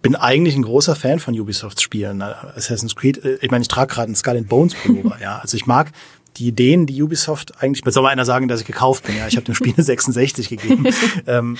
bin 0.00 0.14
eigentlich 0.14 0.54
ein 0.54 0.62
großer 0.62 0.94
Fan 0.94 1.18
von 1.18 1.38
Ubisofts 1.38 1.82
Spielen. 1.82 2.18
Ne? 2.18 2.36
Assassin's 2.54 2.94
Creed, 2.94 3.24
äh, 3.24 3.38
ich 3.40 3.50
meine, 3.50 3.62
ich 3.62 3.68
trage 3.68 3.92
gerade 3.92 4.06
einen 4.06 4.14
Skull 4.14 4.36
and 4.36 4.48
Bones 4.48 4.74
Pullover, 4.74 5.18
ja. 5.20 5.38
Also 5.38 5.56
ich 5.56 5.66
mag 5.66 5.90
die 6.36 6.46
Ideen, 6.46 6.86
die 6.86 7.02
Ubisoft 7.02 7.60
eigentlich, 7.60 7.82
soll 7.92 8.04
mal 8.04 8.10
einer 8.10 8.24
sagen, 8.24 8.46
dass 8.46 8.60
ich 8.60 8.66
gekauft 8.66 9.06
bin, 9.08 9.16
ja. 9.16 9.26
Ich 9.26 9.34
habe 9.34 9.44
dem 9.44 9.56
Spiel 9.56 9.74
eine 9.74 9.82
66 9.82 10.50
gegeben. 10.50 10.86
ähm, 11.26 11.58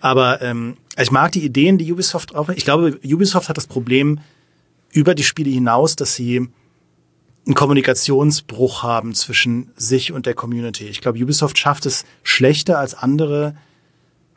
aber 0.00 0.42
ähm, 0.42 0.76
ich 0.98 1.10
mag 1.10 1.32
die 1.32 1.46
Ideen, 1.46 1.78
die 1.78 1.90
Ubisoft 1.90 2.34
auch. 2.34 2.50
Ich 2.50 2.66
glaube, 2.66 3.00
Ubisoft 3.02 3.48
hat 3.48 3.56
das 3.56 3.66
Problem 3.66 4.20
über 4.92 5.14
die 5.14 5.24
Spiele 5.24 5.50
hinaus, 5.50 5.96
dass 5.96 6.14
sie 6.14 6.50
einen 7.46 7.54
Kommunikationsbruch 7.54 8.82
haben 8.82 9.14
zwischen 9.14 9.70
sich 9.76 10.12
und 10.12 10.26
der 10.26 10.34
Community. 10.34 10.84
Ich 10.84 11.00
glaube, 11.00 11.22
Ubisoft 11.22 11.58
schafft 11.58 11.86
es 11.86 12.04
schlechter 12.22 12.78
als 12.78 12.94
andere 12.94 13.54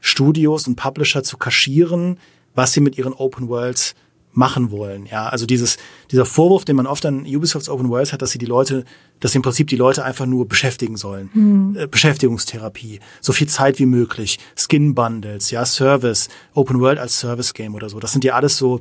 Studios 0.02 0.67
und 0.67 0.76
Publisher 0.76 1.24
zu 1.24 1.38
kaschieren, 1.38 2.20
was 2.54 2.74
sie 2.74 2.82
mit 2.82 2.98
ihren 2.98 3.13
Open 3.13 3.48
Worlds 3.48 3.96
machen 4.38 4.69
wollen. 4.69 5.08
Ja, 5.08 5.28
also 5.28 5.47
dieses, 5.47 5.78
dieser 6.12 6.26
Vorwurf, 6.26 6.63
den 6.63 6.76
man 6.76 6.86
oft 6.86 7.06
an 7.06 7.26
Ubisofts 7.26 7.69
Open 7.69 7.89
Worlds 7.89 8.13
hat, 8.13 8.21
dass 8.21 8.32
sie 8.32 8.38
die 8.38 8.45
Leute, 8.45 8.86
dass 9.19 9.32
sie 9.32 9.38
im 9.38 9.41
Prinzip 9.41 9.67
die 9.67 9.76
Leute 9.76 10.06
einfach 10.06 10.28
nur 10.28 10.47
beschäftigen 10.47 10.95
sollen. 10.95 11.30
Mhm. 11.34 11.89
Beschäftigungstherapie, 11.89 13.00
so 13.19 13.34
viel 13.34 13.47
Zeit 13.47 13.80
wie 13.80 13.88
möglich, 13.88 14.39
Skin 14.56 14.93
Bundles, 14.93 15.50
ja, 15.50 15.65
Service, 15.65 16.30
Open 16.54 16.80
World 16.80 17.00
als 17.00 17.19
Service 17.19 17.54
Game 17.56 17.73
oder 17.73 17.89
so. 17.89 18.00
Das 18.00 18.12
sind 18.12 18.23
ja 18.23 18.36
alles 18.36 18.58
so 18.58 18.80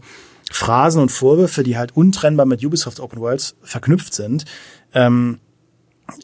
Phrasen 0.52 1.00
und 1.00 1.10
Vorwürfe, 1.10 1.62
die 1.62 1.78
halt 1.78 1.96
untrennbar 1.96 2.44
mit 2.44 2.62
Ubisoft 2.62 3.00
Open 3.00 3.20
Worlds 3.20 3.56
verknüpft 3.62 4.12
sind, 4.12 4.44
ähm, 4.92 5.38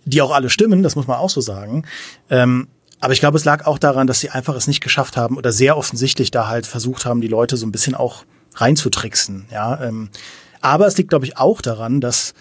die 0.05 0.21
auch 0.21 0.31
alle 0.31 0.51
stimmen, 0.51 0.83
das 0.83 0.95
muss 0.95 1.07
man 1.07 1.17
auch 1.17 1.31
so 1.31 1.41
sagen. 1.41 1.87
Ähm, 2.29 2.69
aber 3.01 3.15
ich 3.15 3.21
glaube, 3.21 3.39
es 3.39 3.47
lag 3.47 3.67
auch 3.67 3.79
daran, 3.79 4.07
dass 4.07 4.21
sie 4.21 4.29
einfach 4.29 4.55
es 4.55 4.69
nicht 4.69 4.83
geschafft 4.83 5.17
haben 5.17 5.39
oder 5.39 5.51
sehr 5.53 5.77
offensichtlich 5.77 6.31
da 6.31 6.49
halt 6.49 6.67
versucht 6.67 7.07
haben, 7.07 7.23
die 7.23 7.29
Leute 7.29 7.57
so 7.57 7.67
ein 7.67 7.73
bisschen 7.73 7.95
auch 7.95 8.25
reinzutricksen. 8.55 9.47
Ja, 9.51 9.83
ähm, 9.83 10.11
aber 10.61 10.87
es 10.87 10.97
liegt, 10.97 11.11
glaube 11.11 11.25
ich, 11.25 11.37
auch 11.37 11.61
daran, 11.61 12.01
dass 12.01 12.35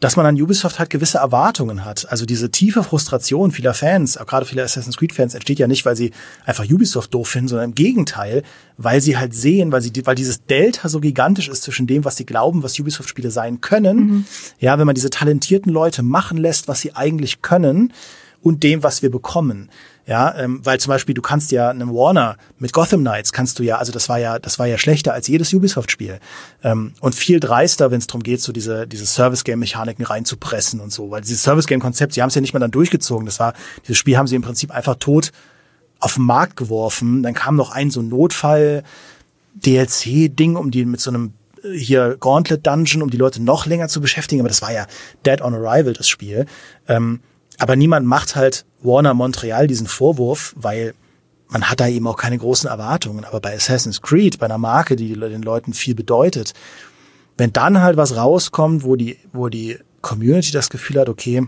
dass 0.00 0.14
man 0.14 0.26
an 0.26 0.40
Ubisoft 0.40 0.78
halt 0.78 0.90
gewisse 0.90 1.18
Erwartungen 1.18 1.84
hat. 1.84 2.10
Also 2.10 2.24
diese 2.24 2.50
tiefe 2.50 2.84
Frustration 2.84 3.50
vieler 3.50 3.74
Fans, 3.74 4.16
auch 4.16 4.26
gerade 4.26 4.46
vieler 4.46 4.62
Assassin's 4.62 4.96
Creed 4.96 5.12
Fans, 5.12 5.34
entsteht 5.34 5.58
ja 5.58 5.66
nicht, 5.66 5.84
weil 5.84 5.96
sie 5.96 6.12
einfach 6.44 6.64
Ubisoft 6.64 7.12
doof 7.14 7.28
finden, 7.28 7.48
sondern 7.48 7.70
im 7.70 7.74
Gegenteil, 7.74 8.44
weil 8.76 9.00
sie 9.00 9.16
halt 9.16 9.34
sehen, 9.34 9.72
weil 9.72 9.82
sie, 9.82 9.92
weil 10.04 10.14
dieses 10.14 10.44
Delta 10.44 10.88
so 10.88 11.00
gigantisch 11.00 11.48
ist 11.48 11.64
zwischen 11.64 11.86
dem, 11.88 12.04
was 12.04 12.16
sie 12.16 12.26
glauben, 12.26 12.62
was 12.62 12.78
Ubisoft-Spiele 12.78 13.30
sein 13.30 13.60
können. 13.60 13.98
Mhm. 13.98 14.24
Ja, 14.60 14.78
wenn 14.78 14.86
man 14.86 14.94
diese 14.94 15.10
talentierten 15.10 15.72
Leute 15.72 16.02
machen 16.02 16.38
lässt, 16.38 16.68
was 16.68 16.80
sie 16.80 16.94
eigentlich 16.94 17.42
können 17.42 17.92
und 18.40 18.62
dem, 18.62 18.84
was 18.84 19.02
wir 19.02 19.10
bekommen. 19.10 19.68
Ja, 20.08 20.34
ähm, 20.38 20.64
weil 20.64 20.80
zum 20.80 20.88
Beispiel 20.88 21.14
du 21.14 21.20
kannst 21.20 21.52
ja 21.52 21.68
einem 21.68 21.90
Warner 21.90 22.38
mit 22.58 22.72
Gotham 22.72 23.00
Knights 23.00 23.30
kannst 23.30 23.58
du 23.58 23.62
ja, 23.62 23.76
also 23.76 23.92
das 23.92 24.08
war 24.08 24.18
ja, 24.18 24.38
das 24.38 24.58
war 24.58 24.66
ja 24.66 24.78
schlechter 24.78 25.12
als 25.12 25.28
jedes 25.28 25.52
Ubisoft-Spiel 25.52 26.18
ähm, 26.64 26.94
und 27.00 27.14
viel 27.14 27.40
dreister, 27.40 27.90
wenn 27.90 27.98
es 27.98 28.06
darum 28.06 28.22
geht, 28.22 28.40
so 28.40 28.50
diese 28.50 28.86
diese 28.86 29.04
Service-Game-Mechaniken 29.04 30.06
reinzupressen 30.06 30.80
und 30.80 30.90
so, 30.94 31.10
weil 31.10 31.20
dieses 31.20 31.42
Service-Game-Konzept, 31.42 32.14
sie 32.14 32.22
haben 32.22 32.30
es 32.30 32.34
ja 32.34 32.40
nicht 32.40 32.54
mal 32.54 32.58
dann 32.58 32.70
durchgezogen. 32.70 33.26
Das 33.26 33.38
war 33.38 33.52
dieses 33.82 33.98
Spiel 33.98 34.16
haben 34.16 34.26
sie 34.26 34.34
im 34.34 34.40
Prinzip 34.40 34.70
einfach 34.70 34.94
tot 34.94 35.30
auf 36.00 36.14
den 36.14 36.24
Markt 36.24 36.56
geworfen. 36.56 37.22
Dann 37.22 37.34
kam 37.34 37.56
noch 37.56 37.72
ein 37.72 37.90
so 37.90 38.00
Notfall 38.00 38.84
DLC-Ding, 39.56 40.56
um 40.56 40.70
die 40.70 40.86
mit 40.86 41.02
so 41.02 41.10
einem 41.10 41.34
äh, 41.62 41.76
hier 41.76 42.16
Gauntlet 42.18 42.66
Dungeon, 42.66 43.02
um 43.02 43.10
die 43.10 43.18
Leute 43.18 43.42
noch 43.42 43.66
länger 43.66 43.88
zu 43.88 44.00
beschäftigen, 44.00 44.40
aber 44.40 44.48
das 44.48 44.62
war 44.62 44.72
ja 44.72 44.86
Dead 45.26 45.42
on 45.42 45.54
Arrival, 45.54 45.92
das 45.92 46.08
Spiel. 46.08 46.46
Ähm, 46.86 47.20
aber 47.58 47.76
niemand 47.76 48.06
macht 48.06 48.36
halt 48.36 48.64
Warner 48.82 49.14
Montreal 49.14 49.66
diesen 49.66 49.86
Vorwurf, 49.86 50.54
weil 50.56 50.94
man 51.48 51.68
hat 51.68 51.80
da 51.80 51.88
eben 51.88 52.06
auch 52.06 52.16
keine 52.16 52.38
großen 52.38 52.68
Erwartungen. 52.68 53.24
Aber 53.24 53.40
bei 53.40 53.54
Assassin's 53.54 54.02
Creed, 54.02 54.38
bei 54.38 54.46
einer 54.46 54.58
Marke, 54.58 54.96
die 54.96 55.12
den 55.14 55.42
Leuten 55.42 55.72
viel 55.72 55.94
bedeutet, 55.94 56.52
wenn 57.36 57.52
dann 57.52 57.80
halt 57.80 57.96
was 57.96 58.16
rauskommt, 58.16 58.84
wo 58.84 58.96
die, 58.96 59.18
wo 59.32 59.48
die 59.48 59.78
Community 60.02 60.52
das 60.52 60.70
Gefühl 60.70 61.00
hat, 61.00 61.08
okay, 61.08 61.46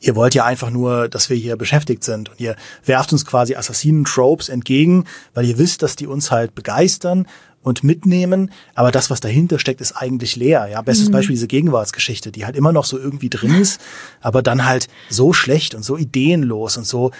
ihr 0.00 0.16
wollt 0.16 0.34
ja 0.34 0.44
einfach 0.44 0.70
nur, 0.70 1.08
dass 1.08 1.30
wir 1.30 1.36
hier 1.36 1.56
beschäftigt 1.56 2.04
sind 2.04 2.30
und 2.30 2.40
ihr 2.40 2.56
werft 2.84 3.12
uns 3.12 3.24
quasi 3.24 3.54
Assassinen-Tropes 3.54 4.48
entgegen, 4.48 5.04
weil 5.34 5.46
ihr 5.46 5.58
wisst, 5.58 5.82
dass 5.82 5.96
die 5.96 6.06
uns 6.06 6.30
halt 6.30 6.54
begeistern 6.54 7.26
und 7.64 7.82
mitnehmen, 7.82 8.52
aber 8.74 8.92
das, 8.92 9.10
was 9.10 9.20
dahinter 9.20 9.58
steckt, 9.58 9.80
ist 9.80 9.92
eigentlich 9.92 10.36
leer. 10.36 10.68
Ja, 10.70 10.82
bestes 10.82 11.08
mhm. 11.08 11.12
Beispiel 11.12 11.34
diese 11.34 11.48
Gegenwartsgeschichte, 11.48 12.30
die 12.30 12.44
halt 12.44 12.56
immer 12.56 12.72
noch 12.72 12.84
so 12.84 12.98
irgendwie 12.98 13.30
drin 13.30 13.60
ist, 13.60 13.80
aber 14.20 14.42
dann 14.42 14.66
halt 14.66 14.86
so 15.08 15.32
schlecht 15.32 15.74
und 15.74 15.82
so 15.82 15.96
ideenlos 15.96 16.76
und 16.76 16.86
so 16.86 17.10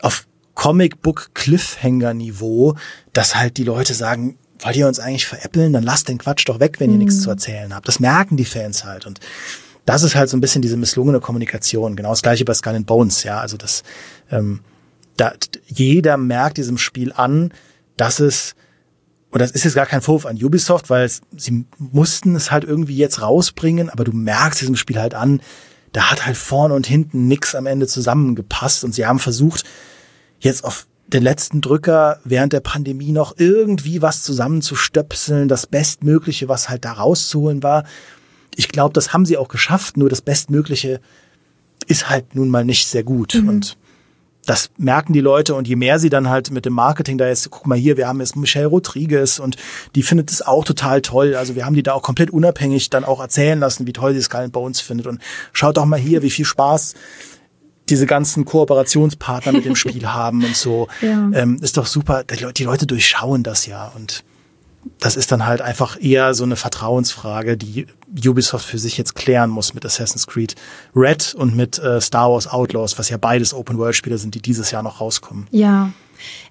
auf 0.00 0.26
Comicbook 0.54 1.30
Cliffhanger 1.34 2.14
Niveau, 2.14 2.76
dass 3.12 3.34
halt 3.36 3.56
die 3.58 3.64
Leute 3.64 3.94
sagen, 3.94 4.38
wollt 4.60 4.76
ihr 4.76 4.88
uns 4.88 5.00
eigentlich 5.00 5.26
veräppeln, 5.26 5.72
dann 5.72 5.84
lasst 5.84 6.08
den 6.08 6.18
Quatsch 6.18 6.48
doch 6.48 6.60
weg, 6.60 6.76
wenn 6.78 6.90
ihr 6.90 6.94
mhm. 6.94 7.04
nichts 7.04 7.20
zu 7.20 7.30
erzählen 7.30 7.74
habt. 7.74 7.88
Das 7.88 8.00
merken 8.00 8.36
die 8.36 8.44
Fans 8.44 8.84
halt 8.84 9.06
und 9.06 9.20
das 9.86 10.02
ist 10.02 10.14
halt 10.14 10.28
so 10.28 10.36
ein 10.36 10.40
bisschen 10.40 10.62
diese 10.62 10.76
misslungene 10.76 11.18
Kommunikation. 11.18 11.96
Genau 11.96 12.10
das 12.10 12.22
gleiche 12.22 12.44
bei 12.44 12.54
Skull 12.54 12.74
and 12.74 12.86
Bones, 12.86 13.24
ja. 13.24 13.40
Also 13.40 13.56
das, 13.56 13.82
ähm, 14.30 14.60
da, 15.16 15.32
jeder 15.66 16.16
merkt 16.16 16.58
diesem 16.58 16.76
Spiel 16.76 17.12
an, 17.12 17.52
dass 17.96 18.20
es 18.20 18.54
und 19.30 19.40
das 19.40 19.50
ist 19.50 19.64
jetzt 19.64 19.74
gar 19.74 19.86
kein 19.86 20.00
Vorwurf 20.00 20.26
an 20.26 20.42
Ubisoft, 20.42 20.88
weil 20.88 21.04
es, 21.04 21.20
sie 21.36 21.66
mussten 21.78 22.34
es 22.34 22.50
halt 22.50 22.64
irgendwie 22.64 22.96
jetzt 22.96 23.20
rausbringen, 23.20 23.90
aber 23.90 24.04
du 24.04 24.12
merkst 24.12 24.60
diesem 24.60 24.76
Spiel 24.76 24.98
halt 24.98 25.14
an, 25.14 25.40
da 25.92 26.10
hat 26.10 26.26
halt 26.26 26.36
vorne 26.36 26.74
und 26.74 26.86
hinten 26.86 27.28
nix 27.28 27.54
am 27.54 27.66
Ende 27.66 27.86
zusammengepasst 27.86 28.84
und 28.84 28.94
sie 28.94 29.06
haben 29.06 29.18
versucht, 29.18 29.64
jetzt 30.40 30.64
auf 30.64 30.86
den 31.06 31.22
letzten 31.22 31.60
Drücker 31.60 32.20
während 32.24 32.52
der 32.52 32.60
Pandemie 32.60 33.12
noch 33.12 33.34
irgendwie 33.38 34.02
was 34.02 34.22
zusammenzustöpseln, 34.22 35.48
das 35.48 35.66
Bestmögliche, 35.66 36.48
was 36.48 36.68
halt 36.68 36.84
da 36.84 36.92
rauszuholen 36.92 37.62
war. 37.62 37.84
Ich 38.56 38.68
glaube, 38.68 38.92
das 38.92 39.12
haben 39.12 39.24
sie 39.24 39.38
auch 39.38 39.48
geschafft, 39.48 39.96
nur 39.96 40.10
das 40.10 40.20
Bestmögliche 40.20 41.00
ist 41.86 42.10
halt 42.10 42.34
nun 42.34 42.50
mal 42.50 42.64
nicht 42.64 42.88
sehr 42.88 43.04
gut. 43.04 43.34
Mhm. 43.34 43.48
Und 43.48 43.76
das 44.48 44.70
merken 44.78 45.12
die 45.12 45.20
Leute 45.20 45.54
und 45.54 45.68
je 45.68 45.76
mehr 45.76 45.98
sie 45.98 46.08
dann 46.08 46.30
halt 46.30 46.50
mit 46.50 46.64
dem 46.64 46.72
Marketing 46.72 47.18
da 47.18 47.28
jetzt, 47.28 47.50
guck 47.50 47.66
mal 47.66 47.76
hier, 47.76 47.98
wir 47.98 48.08
haben 48.08 48.18
jetzt 48.20 48.34
Michelle 48.34 48.66
Rodriguez 48.66 49.38
und 49.38 49.56
die 49.94 50.02
findet 50.02 50.30
es 50.30 50.40
auch 50.40 50.64
total 50.64 51.02
toll. 51.02 51.34
Also 51.34 51.54
wir 51.54 51.66
haben 51.66 51.74
die 51.74 51.82
da 51.82 51.92
auch 51.92 52.02
komplett 52.02 52.30
unabhängig 52.30 52.88
dann 52.88 53.04
auch 53.04 53.20
erzählen 53.20 53.60
lassen, 53.60 53.86
wie 53.86 53.92
toll 53.92 54.14
sie 54.14 54.22
Skull 54.22 54.40
and 54.40 54.52
Bones 54.52 54.80
findet 54.80 55.06
und 55.06 55.20
schaut 55.52 55.76
doch 55.76 55.84
mal 55.84 55.98
hier, 55.98 56.22
wie 56.22 56.30
viel 56.30 56.46
Spaß 56.46 56.94
diese 57.90 58.06
ganzen 58.06 58.46
Kooperationspartner 58.46 59.52
mit 59.52 59.66
dem 59.66 59.76
Spiel 59.76 60.06
haben 60.06 60.42
und 60.42 60.56
so. 60.56 60.88
Ja. 61.02 61.30
Ähm, 61.34 61.58
ist 61.60 61.76
doch 61.76 61.86
super. 61.86 62.24
Die 62.24 62.64
Leute 62.64 62.86
durchschauen 62.86 63.42
das 63.42 63.66
ja 63.66 63.92
und 63.94 64.24
das 64.98 65.16
ist 65.16 65.32
dann 65.32 65.46
halt 65.46 65.60
einfach 65.60 66.00
eher 66.00 66.34
so 66.34 66.44
eine 66.44 66.56
Vertrauensfrage, 66.56 67.56
die 67.56 67.86
Ubisoft 68.26 68.64
für 68.64 68.78
sich 68.78 68.98
jetzt 68.98 69.14
klären 69.14 69.50
muss 69.50 69.74
mit 69.74 69.84
Assassin's 69.84 70.26
Creed 70.26 70.54
Red 70.94 71.34
und 71.34 71.56
mit 71.56 71.78
äh, 71.78 72.00
Star 72.00 72.30
Wars 72.30 72.46
Outlaws, 72.46 72.98
was 72.98 73.08
ja 73.08 73.16
beides 73.16 73.54
Open-World-Spiele 73.54 74.18
sind, 74.18 74.34
die 74.34 74.42
dieses 74.42 74.70
Jahr 74.70 74.82
noch 74.82 75.00
rauskommen. 75.00 75.46
Ja, 75.50 75.92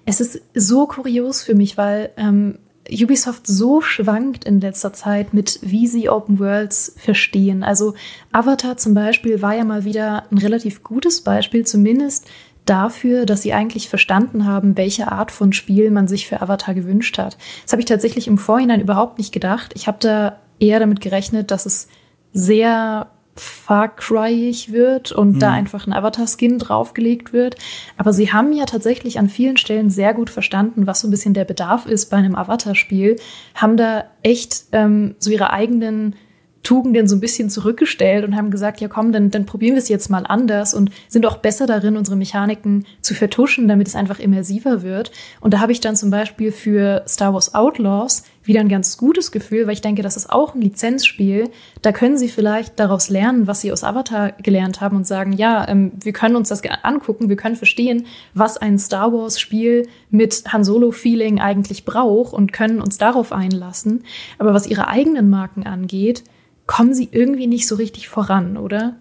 es 0.05 0.21
ist 0.21 0.41
so 0.53 0.87
kurios 0.87 1.43
für 1.43 1.55
mich, 1.55 1.77
weil 1.77 2.11
ähm, 2.17 2.59
Ubisoft 2.89 3.47
so 3.47 3.81
schwankt 3.81 4.45
in 4.45 4.61
letzter 4.61 4.93
Zeit 4.93 5.33
mit, 5.33 5.59
wie 5.61 5.87
sie 5.87 6.09
Open 6.09 6.39
Worlds 6.39 6.93
verstehen. 6.97 7.63
Also 7.63 7.95
Avatar 8.31 8.77
zum 8.77 8.93
Beispiel 8.93 9.41
war 9.41 9.55
ja 9.55 9.65
mal 9.65 9.83
wieder 9.83 10.25
ein 10.31 10.37
relativ 10.37 10.83
gutes 10.83 11.21
Beispiel, 11.21 11.65
zumindest 11.65 12.25
dafür, 12.69 13.25
dass 13.25 13.41
sie 13.41 13.53
eigentlich 13.53 13.89
verstanden 13.89 14.45
haben, 14.45 14.77
welche 14.77 15.11
Art 15.11 15.31
von 15.31 15.53
Spiel 15.53 15.91
man 15.91 16.07
sich 16.07 16.27
für 16.27 16.41
Avatar 16.41 16.73
gewünscht 16.73 17.17
hat. 17.17 17.37
Das 17.63 17.71
habe 17.71 17.81
ich 17.81 17.87
tatsächlich 17.87 18.27
im 18.27 18.37
Vorhinein 18.37 18.81
überhaupt 18.81 19.17
nicht 19.17 19.33
gedacht. 19.33 19.71
Ich 19.75 19.87
habe 19.87 19.97
da 19.99 20.39
eher 20.59 20.79
damit 20.79 21.01
gerechnet, 21.01 21.51
dass 21.51 21.65
es 21.65 21.87
sehr 22.33 23.07
Far 23.39 23.95
Cryig 23.95 24.71
wird 24.71 25.11
und 25.11 25.35
mhm. 25.35 25.39
da 25.39 25.51
einfach 25.51 25.85
ein 25.87 25.93
Avatar-Skin 25.93 26.59
draufgelegt 26.59 27.33
wird. 27.33 27.55
Aber 27.97 28.13
sie 28.13 28.33
haben 28.33 28.51
ja 28.51 28.65
tatsächlich 28.65 29.19
an 29.19 29.29
vielen 29.29 29.57
Stellen 29.57 29.89
sehr 29.89 30.13
gut 30.13 30.29
verstanden, 30.29 30.87
was 30.87 31.01
so 31.01 31.07
ein 31.07 31.11
bisschen 31.11 31.33
der 31.33 31.45
Bedarf 31.45 31.85
ist 31.85 32.09
bei 32.09 32.17
einem 32.17 32.35
Avatar-Spiel, 32.35 33.17
haben 33.55 33.77
da 33.77 34.05
echt 34.23 34.65
ähm, 34.71 35.15
so 35.19 35.29
ihre 35.29 35.51
eigenen 35.51 36.15
Tugenden 36.63 37.07
so 37.07 37.15
ein 37.15 37.19
bisschen 37.19 37.49
zurückgestellt 37.49 38.25
und 38.25 38.35
haben 38.35 38.51
gesagt, 38.51 38.81
ja 38.81 38.87
komm, 38.87 39.11
dann, 39.11 39.31
dann 39.31 39.45
probieren 39.45 39.75
wir 39.75 39.81
es 39.81 39.89
jetzt 39.89 40.09
mal 40.09 40.25
anders 40.27 40.73
und 40.73 40.91
sind 41.07 41.25
auch 41.25 41.37
besser 41.37 41.65
darin, 41.65 41.97
unsere 41.97 42.17
Mechaniken 42.17 42.85
zu 43.01 43.13
vertuschen, 43.13 43.67
damit 43.67 43.87
es 43.87 43.95
einfach 43.95 44.19
immersiver 44.19 44.81
wird. 44.81 45.11
Und 45.39 45.53
da 45.53 45.59
habe 45.59 45.71
ich 45.71 45.79
dann 45.79 45.95
zum 45.95 46.09
Beispiel 46.09 46.51
für 46.51 47.03
Star 47.07 47.33
Wars 47.33 47.53
Outlaws 47.53 48.23
wieder 48.47 48.61
ein 48.61 48.69
ganz 48.69 48.97
gutes 48.97 49.31
Gefühl, 49.31 49.67
weil 49.67 49.73
ich 49.73 49.81
denke, 49.81 50.01
das 50.01 50.17
ist 50.17 50.31
auch 50.31 50.55
ein 50.55 50.61
Lizenzspiel. 50.61 51.49
Da 51.81 51.91
können 51.91 52.17
sie 52.17 52.29
vielleicht 52.29 52.79
daraus 52.79 53.09
lernen, 53.09 53.45
was 53.45 53.61
sie 53.61 53.71
aus 53.71 53.83
Avatar 53.83 54.31
gelernt 54.31 54.81
haben 54.81 54.95
und 54.95 55.05
sagen, 55.05 55.33
ja, 55.33 55.67
ähm, 55.67 55.91
wir 56.01 56.13
können 56.13 56.35
uns 56.35 56.49
das 56.49 56.61
angucken, 56.83 57.29
wir 57.29 57.35
können 57.35 57.55
verstehen, 57.55 58.05
was 58.33 58.57
ein 58.57 58.79
Star 58.79 59.13
Wars 59.13 59.39
Spiel 59.39 59.87
mit 60.09 60.43
Han 60.51 60.63
Solo 60.63 60.91
Feeling 60.91 61.39
eigentlich 61.39 61.85
braucht 61.85 62.33
und 62.33 62.53
können 62.53 62.81
uns 62.81 62.97
darauf 62.97 63.31
einlassen. 63.31 64.03
Aber 64.37 64.53
was 64.53 64.67
ihre 64.67 64.87
eigenen 64.87 65.29
Marken 65.29 65.63
angeht, 65.63 66.23
kommen 66.67 66.93
sie 66.93 67.09
irgendwie 67.11 67.47
nicht 67.47 67.67
so 67.67 67.75
richtig 67.75 68.09
voran, 68.09 68.57
oder? 68.57 68.95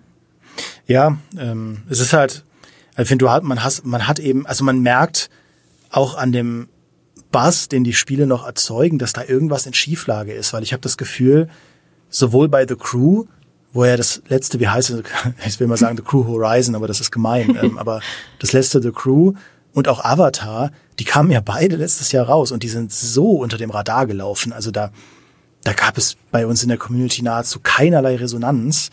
Ja, 0.86 1.18
ähm, 1.38 1.82
es 1.90 2.00
ist 2.00 2.12
halt, 2.12 2.44
ich 2.96 3.08
finde, 3.08 3.24
du 3.24 3.30
hat, 3.30 3.42
man 3.42 3.62
hast, 3.62 3.84
man 3.84 4.06
hat 4.06 4.18
eben, 4.18 4.46
also 4.46 4.64
man 4.64 4.80
merkt 4.80 5.28
auch 5.90 6.16
an 6.16 6.32
dem 6.32 6.68
Bass, 7.32 7.68
den 7.68 7.84
die 7.84 7.92
Spiele 7.92 8.26
noch 8.26 8.46
erzeugen, 8.46 8.98
dass 8.98 9.12
da 9.12 9.24
irgendwas 9.24 9.66
in 9.66 9.74
Schieflage 9.74 10.32
ist, 10.32 10.52
weil 10.52 10.62
ich 10.62 10.72
habe 10.72 10.80
das 10.80 10.96
Gefühl, 10.96 11.48
sowohl 12.08 12.48
bei 12.48 12.66
The 12.66 12.76
Crew, 12.76 13.24
wo 13.72 13.84
ja 13.84 13.96
das 13.96 14.22
letzte, 14.28 14.60
wie 14.60 14.68
heißt 14.68 14.90
es, 14.90 15.02
ich 15.46 15.60
will 15.60 15.66
mal 15.66 15.76
sagen 15.76 15.96
The 15.96 16.02
Crew 16.02 16.24
Horizon, 16.26 16.74
aber 16.74 16.86
das 16.86 17.00
ist 17.00 17.10
gemein, 17.10 17.58
ähm, 17.60 17.78
aber 17.78 18.00
das 18.38 18.52
letzte 18.52 18.80
The 18.80 18.92
Crew 18.92 19.34
und 19.74 19.88
auch 19.88 20.02
Avatar, 20.04 20.70
die 20.98 21.04
kamen 21.04 21.30
ja 21.30 21.40
beide 21.40 21.76
letztes 21.76 22.12
Jahr 22.12 22.26
raus 22.26 22.52
und 22.52 22.62
die 22.62 22.68
sind 22.68 22.92
so 22.92 23.32
unter 23.32 23.58
dem 23.58 23.70
Radar 23.70 24.06
gelaufen. 24.06 24.52
Also 24.52 24.70
da, 24.70 24.90
da 25.66 25.72
gab 25.72 25.98
es 25.98 26.16
bei 26.30 26.46
uns 26.46 26.62
in 26.62 26.68
der 26.68 26.78
Community 26.78 27.22
nahezu 27.22 27.58
keinerlei 27.60 28.14
Resonanz. 28.16 28.90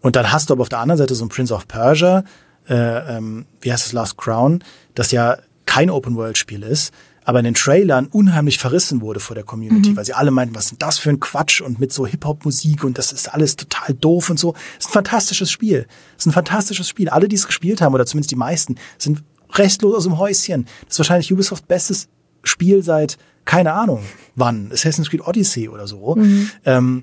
Und 0.00 0.14
dann 0.14 0.30
hast 0.30 0.48
du 0.48 0.54
aber 0.54 0.62
auf 0.62 0.68
der 0.68 0.78
anderen 0.78 0.98
Seite 0.98 1.16
so 1.16 1.24
ein 1.24 1.28
Prince 1.28 1.52
of 1.52 1.66
Persia, 1.66 2.22
äh, 2.68 3.16
ähm, 3.16 3.46
wie 3.60 3.72
heißt 3.72 3.86
es, 3.86 3.92
Last 3.92 4.16
Crown, 4.18 4.62
das 4.94 5.10
ja 5.10 5.38
kein 5.66 5.90
Open-World-Spiel 5.90 6.62
ist, 6.62 6.92
aber 7.24 7.40
in 7.40 7.44
den 7.44 7.54
Trailern 7.54 8.06
unheimlich 8.06 8.58
verrissen 8.58 9.00
wurde 9.00 9.18
vor 9.18 9.34
der 9.34 9.42
Community, 9.42 9.90
mhm. 9.90 9.96
weil 9.96 10.04
sie 10.04 10.12
alle 10.12 10.30
meinten, 10.30 10.54
was 10.54 10.66
ist 10.66 10.80
das 10.80 10.98
für 10.98 11.10
ein 11.10 11.18
Quatsch 11.18 11.60
und 11.60 11.80
mit 11.80 11.92
so 11.92 12.06
Hip-Hop-Musik 12.06 12.84
und 12.84 12.98
das 12.98 13.12
ist 13.12 13.32
alles 13.32 13.56
total 13.56 13.94
doof 13.94 14.30
und 14.30 14.38
so. 14.38 14.52
Das 14.52 14.86
ist 14.86 14.90
ein 14.90 14.92
fantastisches 14.92 15.50
Spiel. 15.50 15.86
Das 16.14 16.22
ist 16.22 16.26
ein 16.26 16.32
fantastisches 16.32 16.88
Spiel. 16.88 17.08
Alle, 17.08 17.28
die 17.28 17.36
es 17.36 17.46
gespielt 17.46 17.80
haben, 17.80 17.94
oder 17.94 18.06
zumindest 18.06 18.30
die 18.30 18.36
meisten, 18.36 18.76
sind 18.96 19.24
restlos 19.54 19.96
aus 19.96 20.04
dem 20.04 20.18
Häuschen. 20.18 20.66
Das 20.84 20.94
ist 20.94 20.98
wahrscheinlich 21.00 21.32
Ubisoft 21.32 21.66
bestes 21.66 22.08
Spiel 22.42 22.82
seit 22.82 23.18
keine 23.44 23.72
Ahnung 23.72 24.04
wann, 24.34 24.70
Assassin's 24.72 25.10
Creed 25.10 25.26
Odyssey 25.26 25.68
oder 25.68 25.86
so. 25.86 26.14
Mhm. 26.16 26.50
Ähm, 26.64 27.02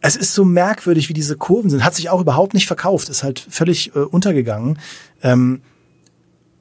es 0.00 0.16
ist 0.16 0.34
so 0.34 0.44
merkwürdig, 0.44 1.08
wie 1.08 1.14
diese 1.14 1.36
Kurven 1.36 1.70
sind. 1.70 1.84
Hat 1.84 1.94
sich 1.94 2.08
auch 2.08 2.20
überhaupt 2.20 2.54
nicht 2.54 2.66
verkauft, 2.66 3.08
ist 3.08 3.22
halt 3.22 3.38
völlig 3.38 3.94
äh, 3.94 3.98
untergegangen. 3.98 4.78
Ähm, 5.22 5.60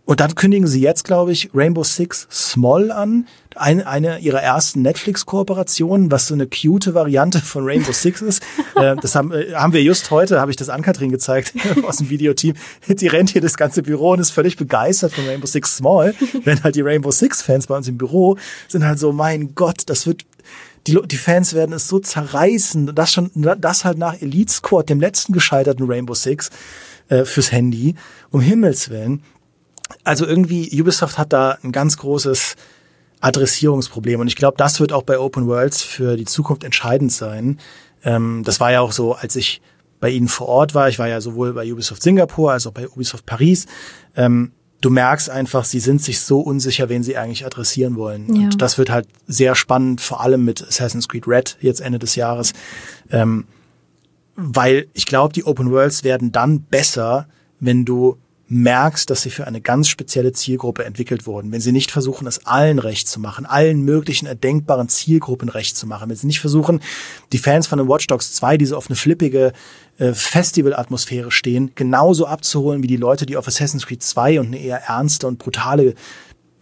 und 0.10 0.22
dann 0.22 0.34
kündigen 0.34 0.66
sie 0.66 0.82
jetzt, 0.82 1.04
glaube 1.04 1.32
ich, 1.32 1.52
Rainbow 1.54 1.84
Six 1.84 2.28
Small 2.32 2.92
an, 2.92 3.28
eine, 3.56 3.86
eine 3.86 4.18
ihrer 4.18 4.42
ersten 4.42 4.82
Netflix-Kooperationen, 4.82 6.10
was 6.10 6.26
so 6.26 6.34
eine 6.34 6.48
cute 6.48 6.96
Variante 6.96 7.38
von 7.38 7.64
Rainbow 7.64 7.92
Six 7.92 8.24
ist. 8.24 8.42
äh, 8.76 8.96
das 8.96 9.14
haben, 9.14 9.32
äh, 9.32 9.54
haben 9.54 9.72
wir 9.72 9.84
just 9.84 10.10
heute, 10.10 10.42
habe 10.42 10.50
ich 10.50 10.58
das 10.58 10.70
an 10.70 10.82
Katrin 10.82 11.12
gezeigt 11.12 11.54
aus 11.84 11.98
dem 11.98 12.10
Videoteam. 12.10 12.56
Die 12.88 13.06
rennt 13.06 13.30
hier 13.30 13.42
das 13.42 13.56
ganze 13.56 13.84
Büro 13.84 14.14
und 14.14 14.20
ist 14.20 14.32
völlig 14.32 14.58
begeistert 14.58 15.14
von 15.14 15.28
Rainbow 15.28 15.46
Six 15.46 15.78
Small. 15.78 16.16
Wenn 16.44 16.64
halt 16.64 16.74
die 16.74 16.82
Rainbow 16.82 17.12
Six-Fans 17.12 17.68
bei 17.68 17.78
uns 17.78 17.88
im 17.88 18.00
Büro 18.00 18.36
sind 18.68 18.84
halt 18.84 18.98
so, 18.98 19.12
mein 19.12 19.54
Gott, 19.54 19.84
das 19.86 20.08
wird 20.08 20.26
die, 20.88 20.98
die 21.06 21.18
Fans 21.18 21.54
werden 21.54 21.74
es 21.74 21.88
so 21.88 22.00
zerreißen, 22.00 22.96
das 22.96 23.14
schon, 23.14 23.30
das 23.36 23.86
halt 23.86 24.00
nach 24.00 24.20
Elite 24.20 24.52
Squad, 24.52 24.90
dem 24.90 25.02
letzten 25.02 25.34
gescheiterten 25.34 25.86
Rainbow 25.86 26.16
Six, 26.16 26.50
äh, 27.10 27.26
fürs 27.26 27.52
Handy, 27.52 27.94
um 28.32 28.42
Himmels 28.42 28.90
Willen 28.90 29.22
also 30.04 30.26
irgendwie, 30.26 30.70
Ubisoft 30.82 31.18
hat 31.18 31.34
da 31.34 31.58
ein 31.64 31.72
ganz 31.72 31.98
großes 31.98 32.56
Adressierungsproblem 33.22 34.20
und 34.22 34.28
ich 34.28 34.36
glaube, 34.36 34.58
das 34.58 34.80
wird 34.80 34.94
auch 34.94 35.04
bei 35.04 35.20
Open 35.20 35.48
Worlds 35.48 35.82
für 35.82 36.16
die 36.16 36.26
Zukunft 36.26 36.64
entscheidend 36.64 37.12
sein. 37.12 37.60
Ähm, 38.04 38.44
das 38.46 38.60
war 38.60 38.72
ja 38.72 38.82
auch 38.82 38.92
so, 38.92 39.14
als 39.14 39.36
ich 39.36 39.62
bei 40.00 40.10
ihnen 40.10 40.28
vor 40.28 40.48
Ort 40.48 40.74
war. 40.76 40.88
Ich 40.88 41.00
war 41.00 41.08
ja 41.08 41.20
sowohl 41.20 41.54
bei 41.54 41.72
Ubisoft 41.72 42.02
Singapur 42.02 42.52
als 42.52 42.66
auch 42.66 42.72
bei 42.72 42.88
Ubisoft 42.88 43.26
Paris. 43.26 43.66
Ähm, 44.16 44.54
du 44.82 44.90
merkst 44.90 45.30
einfach, 45.30 45.66
sie 45.66 45.80
sind 45.80 46.02
sich 46.02 46.22
so 46.22 46.40
unsicher, 46.40 46.90
wen 46.90 47.04
sie 47.04 47.18
eigentlich 47.18 47.46
adressieren 47.46 47.96
wollen. 47.98 48.34
Ja. 48.34 48.44
Und 48.44 48.62
das 48.62 48.78
wird 48.78 48.90
halt 48.90 49.08
sehr 49.28 49.56
spannend, 49.56 50.00
vor 50.02 50.22
allem 50.22 50.46
mit 50.46 50.66
Assassin's 50.66 51.10
Creed 51.10 51.28
Red 51.28 51.58
jetzt 51.60 51.82
Ende 51.82 52.00
des 52.00 52.16
Jahres. 52.16 52.54
Ähm, 53.12 53.46
weil 54.36 54.88
ich 54.94 55.06
glaube, 55.06 55.34
die 55.34 55.44
Open 55.44 55.70
Worlds 55.72 56.06
werden 56.06 56.32
dann 56.32 56.62
besser, 56.62 57.28
wenn 57.60 57.84
du 57.84 58.18
merkst, 58.50 59.10
dass 59.10 59.22
sie 59.22 59.30
für 59.30 59.46
eine 59.46 59.62
ganz 59.62 59.88
spezielle 59.88 60.34
Zielgruppe 60.34 60.84
entwickelt 60.84 61.28
wurden, 61.28 61.52
wenn 61.52 61.62
sie 61.62 61.72
nicht 61.72 61.92
versuchen, 61.92 62.28
es 62.28 62.46
allen 62.48 62.80
recht 62.80 63.08
zu 63.08 63.20
machen, 63.20 63.46
allen 63.46 63.82
möglichen 63.82 64.26
erdenkbaren 64.26 64.90
Zielgruppen 64.90 65.50
recht 65.50 65.78
zu 65.78 65.86
machen, 65.86 66.10
wenn 66.10 66.18
sie 66.18 66.28
nicht 66.28 66.40
versuchen, 66.40 66.82
die 67.32 67.38
Fans 67.38 67.68
von 67.68 67.78
den 67.78 67.88
Watch 67.88 68.08
Dogs 68.08 68.34
2, 68.34 68.58
die 68.58 68.66
so 68.66 68.76
auf 68.76 68.88
eine 68.90 68.96
flippige 68.96 69.54
äh, 70.00 70.14
Festival-Atmosphäre 70.14 71.30
stehen, 71.30 71.72
genauso 71.76 72.26
abzuholen 72.26 72.82
wie 72.82 72.88
die 72.88 72.98
Leute, 72.98 73.28
die 73.28 73.38
auf 73.38 73.48
Assassin's 73.48 73.86
Creed 73.86 74.02
2 74.02 74.40
und 74.40 74.48
eine 74.48 74.60
eher 74.60 74.82
ernste 74.82 75.28
und 75.28 75.38
brutale, 75.38 75.94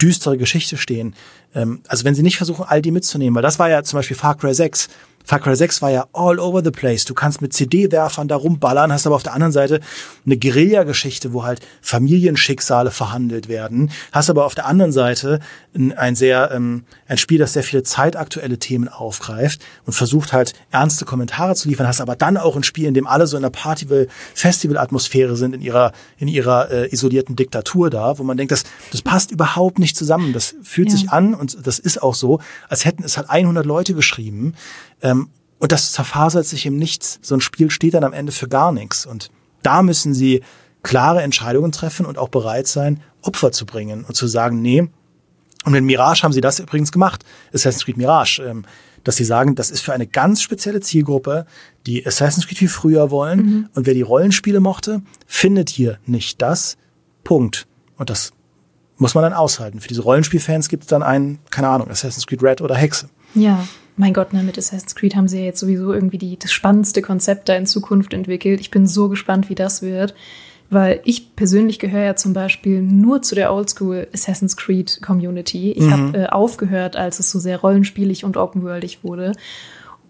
düstere 0.01 0.37
Geschichte 0.37 0.75
stehen. 0.75 1.15
Ähm, 1.55 1.81
also 1.87 2.03
wenn 2.03 2.15
sie 2.15 2.23
nicht 2.23 2.37
versuchen, 2.37 2.65
all 2.67 2.81
die 2.81 2.91
mitzunehmen, 2.91 3.35
weil 3.35 3.43
das 3.43 3.59
war 3.59 3.69
ja 3.69 3.83
zum 3.83 3.97
Beispiel 3.97 4.17
Far 4.17 4.35
Cry 4.35 4.53
6, 4.53 4.89
Far 5.27 5.41
Cry 5.41 5.57
6 5.57 5.81
war 5.81 5.91
ja 5.91 6.07
all 6.13 6.39
over 6.39 6.63
the 6.63 6.71
place. 6.71 7.03
Du 7.03 7.13
kannst 7.13 7.41
mit 7.41 7.51
CD-Werfern 7.51 8.29
da 8.29 8.37
rumballern, 8.37 8.93
hast 8.93 9.05
aber 9.05 9.17
auf 9.17 9.23
der 9.23 9.33
anderen 9.33 9.51
Seite 9.51 9.81
eine 10.25 10.37
Guerilla-Geschichte, 10.37 11.33
wo 11.33 11.43
halt 11.43 11.59
Familienschicksale 11.81 12.91
verhandelt 12.91 13.49
werden. 13.49 13.91
Hast 14.13 14.29
aber 14.29 14.45
auf 14.45 14.55
der 14.55 14.65
anderen 14.67 14.93
Seite 14.93 15.41
ein, 15.75 16.15
sehr, 16.15 16.51
ähm, 16.53 16.85
ein 17.09 17.17
Spiel, 17.17 17.39
das 17.39 17.51
sehr 17.51 17.63
viele 17.63 17.83
zeitaktuelle 17.83 18.57
Themen 18.57 18.87
aufgreift 18.87 19.61
und 19.85 19.91
versucht 19.91 20.31
halt 20.31 20.53
ernste 20.71 21.03
Kommentare 21.03 21.55
zu 21.55 21.67
liefern. 21.67 21.87
Hast 21.87 21.99
aber 21.99 22.15
dann 22.15 22.37
auch 22.37 22.55
ein 22.55 22.63
Spiel, 22.63 22.85
in 22.85 22.93
dem 22.93 23.05
alle 23.05 23.27
so 23.27 23.35
in 23.35 23.43
der 23.43 23.49
Party-Festival-Atmosphäre 23.49 25.35
sind, 25.35 25.53
in 25.53 25.61
ihrer, 25.61 25.91
in 26.17 26.29
ihrer 26.29 26.71
äh, 26.71 26.93
isolierten 26.93 27.35
Diktatur 27.35 27.89
da, 27.89 28.17
wo 28.17 28.23
man 28.23 28.37
denkt, 28.37 28.53
das, 28.53 28.63
das 28.93 29.01
passt 29.01 29.31
überhaupt 29.31 29.77
nicht 29.77 29.97
zusammen. 29.97 30.31
Das 30.31 30.55
fühlt 30.63 30.87
ja. 30.87 30.95
sich 30.95 31.09
an 31.09 31.33
und 31.33 31.67
das 31.67 31.79
ist 31.79 32.01
auch 32.01 32.15
so, 32.15 32.39
als 32.69 32.85
hätten 32.85 33.03
es 33.03 33.17
halt 33.17 33.29
100 33.29 33.65
Leute 33.65 33.93
geschrieben. 33.93 34.53
Ähm, 35.01 35.29
und 35.59 35.71
das 35.71 35.91
zerfasert 35.91 36.45
sich 36.45 36.65
im 36.65 36.77
Nichts. 36.77 37.19
So 37.21 37.35
ein 37.35 37.41
Spiel 37.41 37.71
steht 37.71 37.93
dann 37.93 38.03
am 38.03 38.13
Ende 38.13 38.31
für 38.31 38.47
gar 38.47 38.71
nichts. 38.71 39.05
Und 39.05 39.31
da 39.63 39.81
müssen 39.81 40.13
sie 40.13 40.43
klare 40.83 41.21
Entscheidungen 41.21 41.71
treffen 41.71 42.05
und 42.05 42.17
auch 42.17 42.29
bereit 42.29 42.67
sein, 42.67 43.01
Opfer 43.21 43.51
zu 43.51 43.65
bringen 43.65 44.05
und 44.05 44.15
zu 44.15 44.27
sagen, 44.27 44.61
nee. 44.61 44.87
Und 45.65 45.71
mit 45.71 45.83
Mirage 45.83 46.23
haben 46.23 46.31
sie 46.31 46.41
das 46.41 46.59
übrigens 46.59 46.91
gemacht. 46.91 47.25
Assassin's 47.53 47.85
Creed 47.85 47.97
Mirage. 47.97 48.41
Ähm, 48.43 48.63
dass 49.07 49.15
sie 49.15 49.23
sagen, 49.23 49.55
das 49.55 49.71
ist 49.71 49.79
für 49.79 49.93
eine 49.93 50.05
ganz 50.05 50.41
spezielle 50.41 50.81
Zielgruppe, 50.81 51.45
die 51.85 52.05
Assassin's 52.05 52.45
Creed 52.45 52.59
wie 52.59 52.67
früher 52.67 53.09
wollen. 53.09 53.39
Mhm. 53.39 53.69
Und 53.73 53.85
wer 53.85 53.93
die 53.93 54.01
Rollenspiele 54.01 54.59
mochte, 54.59 55.01
findet 55.25 55.69
hier 55.69 55.97
nicht 56.05 56.41
das. 56.41 56.75
Punkt. 57.23 57.67
Und 57.95 58.09
das 58.09 58.33
muss 58.97 59.15
man 59.15 59.23
dann 59.23 59.31
aushalten. 59.31 59.79
Für 59.79 59.87
diese 59.87 60.01
Rollenspielfans 60.01 60.67
gibt 60.67 60.83
es 60.83 60.89
dann 60.89 61.03
einen, 61.03 61.39
keine 61.51 61.69
Ahnung, 61.69 61.89
Assassin's 61.89 62.27
Creed 62.27 62.43
Red 62.43 62.59
oder 62.59 62.75
Hexe. 62.75 63.09
Ja, 63.33 63.65
mein 63.97 64.13
Gott, 64.13 64.31
ne, 64.31 64.43
mit 64.43 64.57
Assassin's 64.57 64.95
Creed 64.95 65.15
haben 65.15 65.27
sie 65.27 65.39
ja 65.39 65.45
jetzt 65.45 65.59
sowieso 65.59 65.91
irgendwie 65.91 66.19
die, 66.19 66.37
das 66.37 66.51
spannendste 66.51 67.01
Konzept 67.01 67.49
da 67.49 67.55
in 67.55 67.65
Zukunft 67.65 68.13
entwickelt. 68.13 68.59
Ich 68.61 68.71
bin 68.71 68.87
so 68.87 69.09
gespannt, 69.09 69.49
wie 69.49 69.55
das 69.55 69.81
wird. 69.81 70.13
Weil 70.69 70.99
ich 71.05 71.35
persönlich 71.35 71.79
gehöre 71.79 72.03
ja 72.03 72.15
zum 72.17 72.33
Beispiel 72.33 72.81
nur 72.81 73.21
zu 73.21 73.35
der 73.35 73.53
Oldschool 73.53 74.07
Assassin's 74.13 74.57
Creed 74.57 74.99
Community. 75.01 75.71
Ich 75.71 75.85
mhm. 75.85 75.91
habe 75.91 76.17
äh, 76.17 76.25
aufgehört, 76.27 76.97
als 76.97 77.19
es 77.19 77.31
so 77.31 77.39
sehr 77.39 77.57
rollenspielig 77.57 78.25
und 78.25 78.35
open-worldig 78.35 79.03
wurde. 79.03 79.31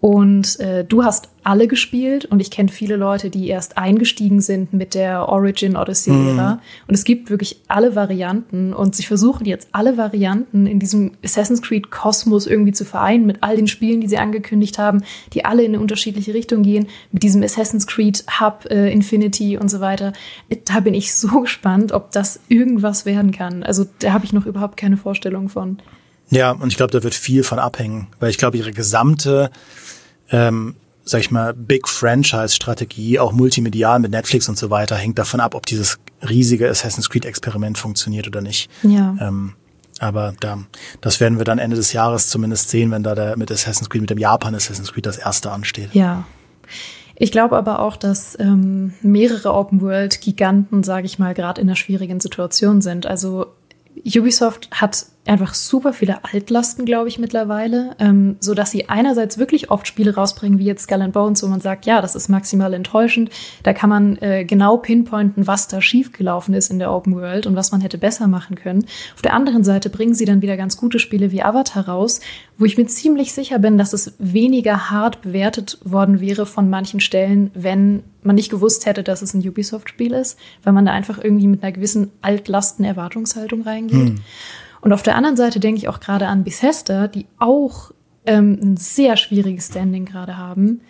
Und 0.00 0.60
äh, 0.60 0.84
du 0.84 1.02
hast 1.02 1.28
alle 1.42 1.66
gespielt 1.66 2.24
und 2.26 2.40
ich 2.40 2.52
kenne 2.52 2.68
viele 2.68 2.94
Leute, 2.94 3.30
die 3.30 3.48
erst 3.48 3.78
eingestiegen 3.78 4.40
sind 4.40 4.72
mit 4.72 4.94
der 4.94 5.28
Origin 5.28 5.76
Odyssey-Ära. 5.76 6.54
Mhm. 6.54 6.60
Und 6.86 6.94
es 6.94 7.02
gibt 7.02 7.30
wirklich 7.30 7.62
alle 7.66 7.96
Varianten 7.96 8.72
und 8.72 8.94
sie 8.94 9.02
versuchen 9.02 9.44
jetzt 9.44 9.68
alle 9.72 9.96
Varianten 9.96 10.66
in 10.66 10.78
diesem 10.78 11.12
Assassin's 11.24 11.62
Creed 11.62 11.90
Kosmos 11.90 12.46
irgendwie 12.46 12.72
zu 12.72 12.84
vereinen 12.84 13.26
mit 13.26 13.38
all 13.42 13.56
den 13.56 13.66
Spielen, 13.66 14.00
die 14.00 14.08
sie 14.08 14.18
angekündigt 14.18 14.78
haben, 14.78 15.02
die 15.32 15.44
alle 15.44 15.64
in 15.64 15.72
eine 15.72 15.80
unterschiedliche 15.80 16.32
Richtung 16.32 16.62
gehen, 16.62 16.86
mit 17.10 17.24
diesem 17.24 17.42
Assassin's 17.42 17.86
Creed 17.86 18.24
Hub, 18.40 18.66
äh, 18.70 18.92
Infinity 18.92 19.58
und 19.58 19.68
so 19.68 19.80
weiter. 19.80 20.12
Da 20.66 20.78
bin 20.80 20.94
ich 20.94 21.14
so 21.14 21.40
gespannt, 21.42 21.90
ob 21.90 22.12
das 22.12 22.38
irgendwas 22.48 23.04
werden 23.04 23.32
kann. 23.32 23.64
Also 23.64 23.84
da 23.98 24.12
habe 24.12 24.24
ich 24.24 24.32
noch 24.32 24.46
überhaupt 24.46 24.76
keine 24.76 24.96
Vorstellung 24.96 25.48
von. 25.48 25.78
Ja, 26.30 26.52
und 26.52 26.68
ich 26.68 26.76
glaube, 26.76 26.92
da 26.92 27.02
wird 27.02 27.14
viel 27.14 27.42
von 27.42 27.58
abhängen, 27.58 28.08
weil 28.20 28.30
ich 28.30 28.38
glaube, 28.38 28.58
ihre 28.58 28.72
gesamte, 28.72 29.50
ähm, 30.30 30.76
sag 31.04 31.20
ich 31.20 31.30
mal, 31.30 31.54
Big 31.54 31.88
Franchise-Strategie, 31.88 33.18
auch 33.18 33.32
multimedial 33.32 33.98
mit 33.98 34.10
Netflix 34.10 34.48
und 34.48 34.58
so 34.58 34.70
weiter, 34.70 34.96
hängt 34.96 35.18
davon 35.18 35.40
ab, 35.40 35.54
ob 35.54 35.66
dieses 35.66 35.98
riesige 36.28 36.68
Assassin's 36.68 37.08
Creed-Experiment 37.08 37.78
funktioniert 37.78 38.26
oder 38.26 38.40
nicht. 38.40 38.70
Ja. 38.82 39.16
Ähm, 39.20 39.54
aber 40.00 40.34
da, 40.38 40.58
das 41.00 41.18
werden 41.18 41.38
wir 41.38 41.44
dann 41.44 41.58
Ende 41.58 41.76
des 41.76 41.92
Jahres 41.92 42.28
zumindest 42.28 42.68
sehen, 42.68 42.90
wenn 42.90 43.02
da 43.02 43.14
der 43.14 43.36
mit 43.36 43.50
Assassin's 43.50 43.90
Creed, 43.90 44.02
mit 44.02 44.10
dem 44.10 44.18
Japan 44.18 44.54
Assassin's 44.54 44.92
Creed 44.92 45.06
das 45.06 45.18
erste 45.18 45.50
ansteht. 45.50 45.94
Ja. 45.94 46.24
Ich 47.16 47.32
glaube 47.32 47.56
aber 47.56 47.80
auch, 47.80 47.96
dass 47.96 48.38
ähm, 48.38 48.94
mehrere 49.02 49.52
Open-World-Giganten, 49.52 50.84
sage 50.84 51.06
ich 51.06 51.18
mal, 51.18 51.34
gerade 51.34 51.60
in 51.60 51.68
einer 51.68 51.74
schwierigen 51.74 52.20
Situation 52.20 52.80
sind. 52.80 53.06
Also 53.06 53.46
Ubisoft 54.04 54.68
hat 54.70 55.06
einfach 55.28 55.54
super 55.54 55.92
viele 55.92 56.24
Altlasten, 56.24 56.84
glaube 56.84 57.08
ich, 57.08 57.18
mittlerweile, 57.18 57.94
ähm, 57.98 58.36
so 58.40 58.54
dass 58.54 58.70
sie 58.70 58.88
einerseits 58.88 59.38
wirklich 59.38 59.70
oft 59.70 59.86
Spiele 59.86 60.14
rausbringen, 60.14 60.58
wie 60.58 60.64
jetzt 60.64 60.84
Skull 60.84 61.02
and 61.02 61.12
Bones, 61.12 61.42
wo 61.42 61.48
man 61.48 61.60
sagt, 61.60 61.86
ja, 61.86 62.00
das 62.00 62.14
ist 62.14 62.28
maximal 62.28 62.72
enttäuschend. 62.74 63.30
Da 63.62 63.72
kann 63.72 63.90
man 63.90 64.16
äh, 64.18 64.44
genau 64.44 64.78
pinpointen, 64.78 65.46
was 65.46 65.68
da 65.68 65.80
schiefgelaufen 65.80 66.54
ist 66.54 66.70
in 66.70 66.78
der 66.78 66.92
Open 66.92 67.14
World 67.14 67.46
und 67.46 67.56
was 67.56 67.72
man 67.72 67.80
hätte 67.80 67.98
besser 67.98 68.26
machen 68.26 68.56
können. 68.56 68.86
Auf 69.14 69.22
der 69.22 69.34
anderen 69.34 69.64
Seite 69.64 69.90
bringen 69.90 70.14
sie 70.14 70.24
dann 70.24 70.42
wieder 70.42 70.56
ganz 70.56 70.76
gute 70.76 70.98
Spiele 70.98 71.30
wie 71.30 71.42
Avatar 71.42 71.88
raus, 71.88 72.20
wo 72.56 72.64
ich 72.64 72.76
mir 72.76 72.86
ziemlich 72.86 73.32
sicher 73.32 73.58
bin, 73.58 73.78
dass 73.78 73.92
es 73.92 74.14
weniger 74.18 74.90
hart 74.90 75.22
bewertet 75.22 75.78
worden 75.84 76.20
wäre 76.20 76.46
von 76.46 76.70
manchen 76.70 77.00
Stellen, 77.00 77.50
wenn 77.54 78.02
man 78.22 78.36
nicht 78.36 78.50
gewusst 78.50 78.86
hätte, 78.86 79.02
dass 79.02 79.22
es 79.22 79.34
ein 79.34 79.46
Ubisoft-Spiel 79.46 80.12
ist, 80.12 80.38
weil 80.62 80.72
man 80.72 80.86
da 80.86 80.92
einfach 80.92 81.22
irgendwie 81.22 81.46
mit 81.46 81.62
einer 81.62 81.72
gewissen 81.72 82.10
Altlasten-Erwartungshaltung 82.22 83.62
reingeht. 83.62 84.08
Hm. 84.08 84.20
Und 84.80 84.92
auf 84.92 85.02
der 85.02 85.16
anderen 85.16 85.36
Seite 85.36 85.60
denke 85.60 85.78
ich 85.78 85.88
auch 85.88 86.00
gerade 86.00 86.26
an 86.26 86.44
Bethesda, 86.44 87.08
die 87.08 87.26
auch 87.38 87.92
ähm, 88.26 88.58
ein 88.62 88.76
sehr 88.76 89.16
schwieriges 89.16 89.68
Standing 89.68 90.04
gerade 90.04 90.36
haben, 90.36 90.80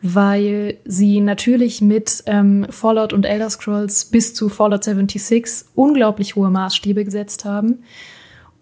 weil 0.00 0.78
sie 0.84 1.20
natürlich 1.20 1.80
mit 1.80 2.22
ähm, 2.26 2.66
Fallout 2.70 3.12
und 3.12 3.24
Elder 3.24 3.50
Scrolls 3.50 4.06
bis 4.06 4.34
zu 4.34 4.48
Fallout 4.48 4.84
76 4.84 5.66
unglaublich 5.74 6.36
hohe 6.36 6.50
Maßstäbe 6.50 7.04
gesetzt 7.04 7.44
haben. 7.44 7.84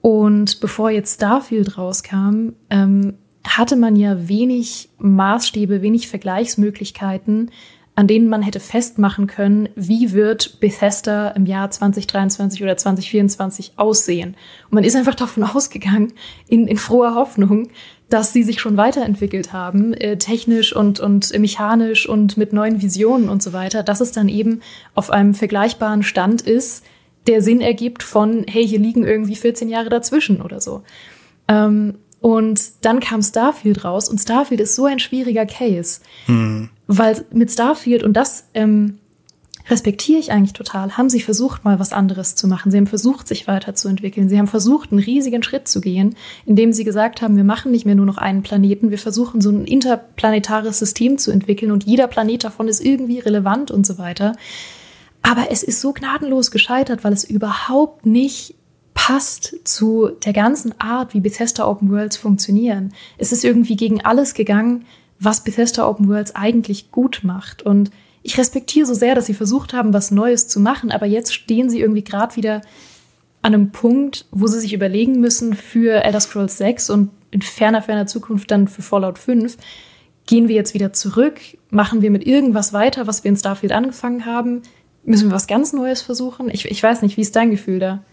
Und 0.01 0.61
bevor 0.61 0.91
jetzt 0.91 1.15
Starfield 1.15 1.79
rauskam, 1.79 2.51
ähm, 2.71 3.15
hatte 3.47 3.77
man 3.77 3.97
ja 3.97 4.29
wenig 4.29 4.89
Maßstäbe, 4.99 5.83
wenig 5.83 6.09
Vergleichsmöglichkeiten, 6.09 7.51
an 7.95 8.07
denen 8.07 8.29
man 8.29 8.43
hätte 8.43 8.61
festmachen 8.61 9.27
können, 9.27 9.69
wie 9.75 10.13
wird 10.13 10.61
Bethesda 10.61 11.29
im 11.31 11.45
Jahr 11.45 11.71
2023 11.71 12.63
oder 12.63 12.77
2024 12.77 13.73
aussehen. 13.77 14.37
Und 14.65 14.73
man 14.73 14.85
ist 14.85 14.97
einfach 14.97 15.15
davon 15.15 15.45
ausgegangen, 15.55 16.13
in, 16.49 16.67
in 16.67 16.79
froher 16.79 17.15
Hoffnung, 17.15 17.69
dass 18.09 18.33
sie 18.33 18.43
sich 18.43 18.61
schon 18.61 18.77
weiterentwickelt 18.77 19.53
haben, 19.53 19.95
äh, 19.95 20.17
technisch 20.17 20.75
und, 20.75 21.01
und 21.01 21.39
mechanisch 21.39 22.09
und 22.09 22.37
mit 22.37 22.53
neuen 22.53 22.81
Visionen 22.83 23.29
und 23.29 23.43
so 23.43 23.53
weiter, 23.53 23.83
dass 23.83 24.01
es 24.01 24.13
dann 24.13 24.29
eben 24.29 24.61
auf 24.95 25.11
einem 25.11 25.35
vergleichbaren 25.35 26.03
Stand 26.03 26.43
ist, 26.43 26.85
der 27.27 27.41
Sinn 27.43 27.61
ergibt 27.61 28.03
von, 28.03 28.45
hey, 28.49 28.67
hier 28.67 28.79
liegen 28.79 29.05
irgendwie 29.05 29.37
14 29.37 29.69
Jahre 29.69 29.89
dazwischen 29.89 30.43
oder 30.43 30.61
so. 30.61 30.83
Ähm, 31.49 31.99
und 32.23 32.61
dann 32.83 33.01
kam 33.01 33.21
Starfield 33.21 33.85
raus 33.85 34.09
und 34.09 34.19
Starfield 34.19 34.61
ist 34.61 34.77
so 34.77 34.87
ein 34.87 35.01
schwieriger 35.01 35.45
Case, 35.45 36.01
mhm. 36.29 36.71
weil 36.87 37.25
mit 37.33 37.51
Starfield 37.51 38.05
und 38.05 38.13
das 38.15 38.45
ähm, 38.55 38.99
respektiere 39.69 40.21
ich 40.21 40.31
eigentlich 40.31 40.53
total, 40.53 40.97
haben 40.97 41.11
sie 41.11 41.21
versucht, 41.21 41.65
mal 41.65 41.81
was 41.81 41.93
anderes 41.93 42.37
zu 42.37 42.47
machen. 42.47 42.71
Sie 42.71 42.79
haben 42.79 42.87
versucht, 42.87 43.27
sich 43.27 43.49
weiterzuentwickeln. 43.49 44.29
Sie 44.29 44.39
haben 44.39 44.47
versucht, 44.47 44.93
einen 44.93 45.01
riesigen 45.01 45.43
Schritt 45.43 45.67
zu 45.67 45.81
gehen, 45.81 46.15
indem 46.47 46.73
sie 46.73 46.85
gesagt 46.85 47.23
haben, 47.23 47.37
wir 47.37 47.45
machen 47.45 47.73
nicht 47.73 47.87
mehr 47.87 47.97
nur 47.97 48.07
noch 48.07 48.19
einen 48.19 48.43
Planeten, 48.43 48.91
wir 48.91 48.99
versuchen 48.99 49.41
so 49.41 49.51
ein 49.51 49.65
interplanetares 49.65 50.79
System 50.79 51.19
zu 51.19 51.33
entwickeln 51.33 51.73
und 51.73 51.85
jeder 51.85 52.07
Planet 52.07 52.45
davon 52.45 52.69
ist 52.69 52.85
irgendwie 52.85 53.19
relevant 53.19 53.73
und 53.73 53.85
so 53.85 53.99
weiter. 53.99 54.37
Aber 55.23 55.51
es 55.51 55.65
ist 55.65 55.81
so 55.81 55.93
gnadenlos 55.93 56.53
gescheitert, 56.53 57.03
weil 57.03 57.13
es 57.13 57.25
überhaupt 57.25 58.07
nicht 58.07 58.55
passt 58.95 59.57
zu 59.65 60.11
der 60.25 60.33
ganzen 60.33 60.79
Art, 60.81 61.15
wie 61.15 61.21
Bethesda 61.21 61.67
Open 61.67 61.91
Worlds 61.91 62.17
funktionieren. 62.17 62.93
Es 63.19 63.33
ist 63.33 63.45
irgendwie 63.45 63.77
gegen 63.77 64.05
alles 64.05 64.35
gegangen, 64.35 64.85
was 65.19 65.45
Bethesda 65.45 65.89
Open 65.89 66.09
Worlds 66.09 66.35
eigentlich 66.35 66.91
gut 66.91 67.21
macht. 67.23 67.63
Und 67.63 67.91
ich 68.23 68.39
respektiere 68.39 68.87
so 68.87 68.95
sehr, 68.95 69.15
dass 69.15 69.27
sie 69.27 69.35
versucht 69.35 69.73
haben, 69.73 69.93
was 69.93 70.11
Neues 70.11 70.49
zu 70.49 70.61
machen, 70.61 70.91
aber 70.91 71.07
jetzt 71.07 71.35
stehen 71.35 71.71
sie 71.71 71.81
irgendwie 71.81 72.05
gerade 72.05 72.37
wieder 72.37 72.63
an 73.43 73.55
einem 73.55 73.73
Punkt, 73.73 74.27
wo 74.31 74.47
sie 74.47 74.61
sich 74.61 74.73
überlegen 74.73 75.19
müssen 75.19 75.55
für 75.55 76.05
Elder 76.05 76.21
Scrolls 76.21 76.59
6 76.59 76.91
und 76.91 77.11
in 77.33 77.43
ferner, 77.43 77.83
ferner 77.83 78.07
Zukunft 78.07 78.51
dann 78.51 78.69
für 78.69 78.83
Fallout 78.83 79.19
5. 79.19 79.57
Gehen 80.27 80.47
wir 80.47 80.55
jetzt 80.55 80.75
wieder 80.75 80.93
zurück? 80.93 81.41
Machen 81.71 82.03
wir 82.03 82.13
mit 82.13 82.25
irgendwas 82.25 82.73
weiter, 82.73 83.09
was 83.09 83.25
wir 83.25 83.31
in 83.31 83.37
Starfield 83.37 83.73
angefangen 83.73 84.27
haben? 84.27 84.63
Müssen 85.05 85.31
wir 85.31 85.35
was 85.35 85.49
ganz 85.49 85.73
Neues 85.73 86.03
versuchen? 86.03 86.49
Ich, 86.51 86.67
ich 86.67 86.81
weiß 86.81 87.03
nicht, 87.03 87.17
wie 87.17 87.23
ist 87.23 87.35
dein 87.35 87.51
Gefühl 87.51 87.81
da? 87.81 88.05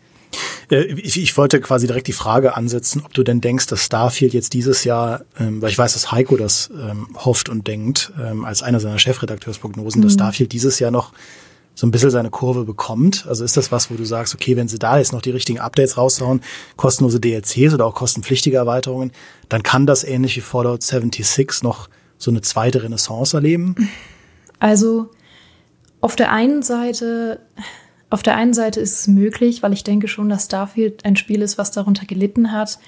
Äh, 0.71 0.84
ich, 0.84 1.21
ich, 1.21 1.38
wollte 1.38 1.59
quasi 1.61 1.88
direkt 1.88 2.07
die 2.07 2.13
Frage 2.13 2.55
ansetzen, 2.55 3.01
ob 3.05 3.13
du 3.13 3.23
denn 3.23 3.41
denkst, 3.41 3.67
dass 3.67 3.84
Starfield 3.84 4.34
jetzt 4.34 4.53
dieses 4.53 4.84
Jahr, 4.84 5.25
ähm, 5.39 5.61
weil 5.61 5.69
ich 5.69 5.77
weiß, 5.77 5.93
dass 5.93 6.11
Heiko 6.11 6.38
das 6.38 6.69
ähm, 6.73 7.07
hofft 7.15 7.49
und 7.49 7.67
denkt, 7.67 8.11
ähm, 8.21 8.45
als 8.45 8.63
einer 8.63 8.80
seiner 8.80 8.99
Chefredakteursprognosen, 8.99 10.01
mhm. 10.01 10.03
dass 10.03 10.13
Starfield 10.13 10.51
dieses 10.51 10.80
Jahr 10.80 10.91
noch 10.91 11.13
so 11.80 11.88
ein 11.88 11.91
bisschen 11.91 12.11
seine 12.11 12.30
Kurve 12.30 12.65
bekommt? 12.65 13.25
Also 13.27 13.45
ist 13.45 13.55
das 13.55 13.71
was, 13.71 13.89
wo 13.89 13.95
du 13.95 14.03
sagst, 14.03 14.36
okay, 14.36 14.57
wenn 14.57 14.67
sie 14.67 14.80
da 14.80 14.97
jetzt 14.97 15.13
noch 15.13 15.21
die 15.21 15.32
richtigen 15.32 15.59
Updates 15.59 15.97
raushauen, 15.97 16.41
kostenlose 16.75 17.21
DLCs 17.21 17.73
oder 17.73 17.86
auch 17.86 17.95
kostenpflichtige 17.95 18.57
Erweiterungen, 18.57 19.11
dann 19.47 19.63
kann 19.63 19.86
das 19.86 20.03
ähnlich 20.03 20.36
wie 20.36 20.41
Fallout 20.41 20.84
76 20.84 21.63
noch 21.63 21.89
so 22.17 22.32
eine 22.32 22.41
zweite 22.41 22.84
Renaissance 22.84 23.36
erleben? 23.36 23.75
Also 24.59 25.09
auf 26.01 26.17
der 26.17 26.34
einen 26.34 26.63
Seite 26.63 27.39
auf 28.10 28.24
der 28.24 28.36
einen 28.36 28.53
Seite 28.53 28.80
ist 28.80 28.99
es 28.99 29.07
möglich, 29.07 29.62
weil 29.62 29.74
ich 29.74 29.84
denke 29.84 30.07
schon, 30.07 30.30
dass 30.30 30.45
Starfield 30.45 31.05
ein 31.05 31.16
Spiel 31.16 31.41
ist, 31.41 31.57
was 31.57 31.72
darunter 31.72 32.05
gelitten 32.05 32.51
hat, 32.51 32.80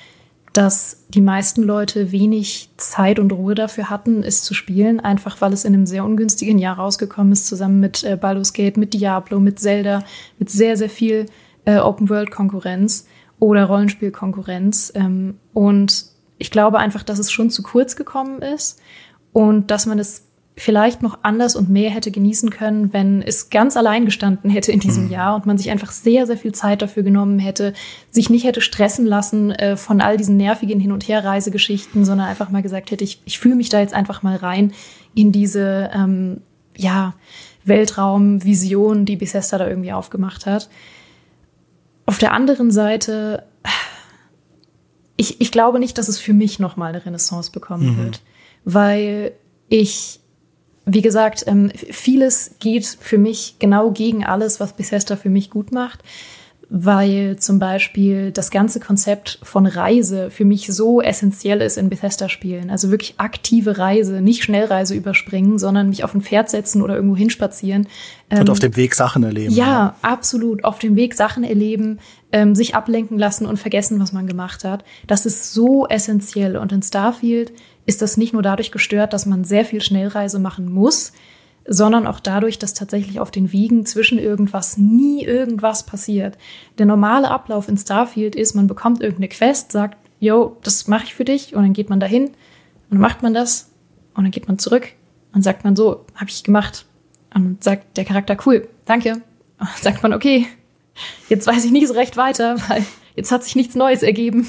dass 0.54 1.06
die 1.10 1.22
meisten 1.22 1.64
Leute 1.64 2.12
wenig 2.12 2.70
Zeit 2.78 3.20
und 3.20 3.32
Ruhe 3.32 3.56
dafür 3.56 3.90
hatten, 3.90 4.24
es 4.24 4.44
zu 4.44 4.54
spielen, 4.54 5.00
einfach 5.00 5.40
weil 5.40 5.54
es 5.54 5.64
in 5.64 5.74
einem 5.74 5.86
sehr 5.86 6.04
ungünstigen 6.04 6.60
Jahr 6.60 6.78
rausgekommen 6.78 7.32
ist, 7.32 7.48
zusammen 7.48 7.80
mit 7.80 8.04
äh, 8.04 8.18
Baldur's 8.20 8.54
Gate, 8.54 8.78
mit 8.78 8.94
Diablo, 8.94 9.40
mit 9.40 9.60
Zelda, 9.60 10.04
mit 10.40 10.50
sehr, 10.50 10.76
sehr 10.76 10.90
viel 10.90 11.28
äh, 11.66 11.78
Open-World-Konkurrenz 11.78 13.08
oder 13.40 13.66
Rollenspiel-Konkurrenz. 13.66 14.92
Ähm, 14.96 15.36
und 15.54 16.06
ich 16.38 16.52
glaube 16.52 16.80
einfach, 16.80 17.04
dass 17.04 17.20
es 17.20 17.32
schon 17.32 17.50
zu 17.50 17.64
kurz 17.64 17.96
gekommen 17.96 18.42
ist 18.42 18.80
und 19.32 19.72
dass 19.72 19.86
man 19.86 20.00
es 20.00 20.28
vielleicht 20.62 21.01
noch 21.01 21.18
anders 21.24 21.55
und 21.55 21.70
mehr 21.70 21.89
hätte 21.89 22.12
genießen 22.12 22.51
können, 22.51 22.93
wenn 22.93 23.24
es 23.24 23.49
ganz 23.49 23.76
allein 23.76 24.05
gestanden 24.05 24.51
hätte 24.51 24.72
in 24.72 24.80
diesem 24.80 25.05
mhm. 25.05 25.12
Jahr 25.12 25.36
und 25.36 25.47
man 25.47 25.57
sich 25.57 25.72
einfach 25.72 25.91
sehr, 25.91 26.28
sehr 26.28 26.38
viel 26.38 26.51
Zeit 26.51 26.84
dafür 26.84 27.01
genommen 27.01 27.39
hätte, 27.39 27.74
sich 28.12 28.30
nicht 28.30 28.45
hätte 28.45 28.62
stressen 28.62 29.07
lassen 29.07 29.49
äh, 29.49 29.76
von 29.76 30.01
all 30.01 30.18
diesen 30.18 30.38
nervigen 30.38 30.80
Hin- 30.80 30.91
und 30.91 31.07
Herreisegeschichten, 31.07 32.05
sondern 32.05 32.28
einfach 32.28 32.51
mal 32.51 32.62
gesagt 32.62 32.91
hätte, 32.91 33.03
ich, 33.03 33.24
ich 33.26 33.39
fühle 33.39 33.55
mich 33.55 33.70
da 33.70 33.80
jetzt 33.80 33.95
einfach 33.95 34.22
mal 34.22 34.36
rein 34.36 34.72
in 35.16 35.32
diese, 35.32 35.89
ähm, 35.95 36.41
ja, 36.78 37.16
Weltraumvision, 37.66 39.05
die 39.05 39.16
Bethesda 39.16 39.57
da 39.57 39.68
irgendwie 39.68 39.93
aufgemacht 39.93 40.45
hat. 40.45 40.70
Auf 42.05 42.20
der 42.20 42.34
anderen 42.34 42.70
Seite, 42.70 43.45
ich, 45.16 45.41
ich 45.41 45.51
glaube 45.51 45.80
nicht, 45.80 45.97
dass 45.97 46.07
es 46.07 46.20
für 46.20 46.34
mich 46.34 46.59
nochmal 46.59 46.89
eine 46.89 47.03
Renaissance 47.03 47.51
bekommen 47.51 47.93
mhm. 47.93 47.97
wird, 47.97 48.22
weil 48.64 49.32
ich 49.70 50.21
wie 50.94 51.02
gesagt, 51.02 51.46
ähm, 51.48 51.72
vieles 51.76 52.56
geht 52.60 52.86
für 52.86 53.18
mich 53.18 53.56
genau 53.60 53.92
gegen 53.92 54.26
alles, 54.26 54.60
was 54.60 54.74
Bethesda 54.74 55.16
für 55.16 55.30
mich 55.30 55.50
gut 55.50 55.72
macht, 55.72 56.00
weil 56.70 57.38
zum 57.38 57.60
Beispiel 57.60 58.32
das 58.32 58.50
ganze 58.50 58.80
Konzept 58.80 59.39
von 59.44 59.66
Reise 59.66 60.32
für 60.32 60.46
mich 60.46 60.68
so 60.68 61.02
essentiell 61.02 61.62
ist 61.62 61.78
in 61.78 61.89
Bethesda-Spielen. 61.89 62.70
Also 62.70 62.92
wirklich 62.92 63.16
aktive 63.18 63.78
Reise, 63.78 64.22
nicht 64.22 64.44
Schnellreise 64.44 64.96
überspringen, 64.96 65.60
sondern 65.60 65.89
mich 65.89 66.04
auf 66.04 66.14
ein 66.14 66.22
Pferd 66.22 66.50
setzen 66.50 66.82
oder 66.82 66.96
irgendwo 66.96 67.18
hinspazieren. 67.18 67.88
Und 68.30 68.39
ähm, 68.39 68.50
auf 68.50 68.60
dem 68.60 68.76
Weg 68.78 68.96
Sachen 68.96 69.24
erleben. 69.24 69.54
Ja, 69.54 69.66
ja, 69.66 69.96
absolut. 70.02 70.64
Auf 70.64 70.80
dem 70.80 70.96
Weg 70.96 71.14
Sachen 71.14 71.44
erleben, 71.44 72.00
ähm, 72.32 72.56
sich 72.56 72.74
ablenken 72.74 73.20
lassen 73.20 73.46
und 73.46 73.58
vergessen, 73.58 74.00
was 74.00 74.14
man 74.14 74.26
gemacht 74.26 74.64
hat. 74.64 74.86
Das 75.08 75.26
ist 75.26 75.54
so 75.54 75.88
essentiell. 75.88 76.56
Und 76.56 76.72
in 76.72 76.82
Starfield 76.82 77.52
ist 77.86 78.02
das 78.02 78.18
nicht 78.18 78.34
nur 78.34 78.42
dadurch 78.42 78.72
gestört, 78.72 79.14
dass 79.14 79.26
man 79.26 79.44
sehr 79.44 79.66
viel 79.66 79.82
Schnellreise 79.82 80.40
machen 80.40 80.72
muss, 80.72 81.14
sondern 81.68 82.08
auch 82.08 82.20
dadurch, 82.20 82.60
dass 82.60 82.74
tatsächlich 82.74 83.20
auf 83.20 83.32
den 83.32 83.52
Wegen 83.52 83.86
zwischen 83.86 84.18
irgendwas 84.18 84.78
nie 84.78 85.24
irgendwas 85.24 85.86
passiert. 85.86 86.38
Der 86.78 86.86
normale 86.86 87.30
Ablauf 87.30 87.68
in 87.68 87.78
Starfield 87.78 88.36
ist, 88.36 88.56
man 88.56 88.68
bekommt 88.68 89.02
irgendeine 89.02 89.30
Quest, 89.30 89.72
sagt, 89.72 89.98
yo, 90.20 90.58
das 90.64 90.88
mache 90.88 91.06
ich 91.06 91.16
für 91.16 91.26
dich 91.26 91.56
und 91.56 91.64
dann 91.64 91.74
geht 91.74 91.90
man 91.90 92.00
dahin 92.00 92.26
und 92.26 92.34
dann 92.92 93.00
macht 93.00 93.22
man 93.22 93.34
das 93.34 93.70
und 94.16 94.24
dann 94.24 94.32
geht 94.32 94.48
man 94.48 94.60
zurück 94.60 94.90
und 95.34 95.44
sagt 95.44 95.64
man 95.64 95.76
so, 95.76 96.06
habe 96.16 96.30
ich 96.30 96.44
gemacht. 96.44 96.86
Und 97.34 97.64
sagt 97.64 97.96
der 97.96 98.04
Charakter, 98.04 98.36
cool, 98.46 98.68
danke. 98.86 99.22
Und 99.58 99.70
sagt 99.80 100.04
man, 100.04 100.14
okay, 100.14 100.48
jetzt 101.30 101.48
weiß 101.48 101.64
ich 101.64 101.72
nicht 101.72 101.88
so 101.88 101.94
recht 101.94 102.18
weiter, 102.18 102.58
weil 102.70 102.86
jetzt 103.16 103.32
hat 103.32 103.44
sich 103.44 103.56
nichts 103.56 103.76
Neues 103.76 104.04
ergeben. 104.04 104.48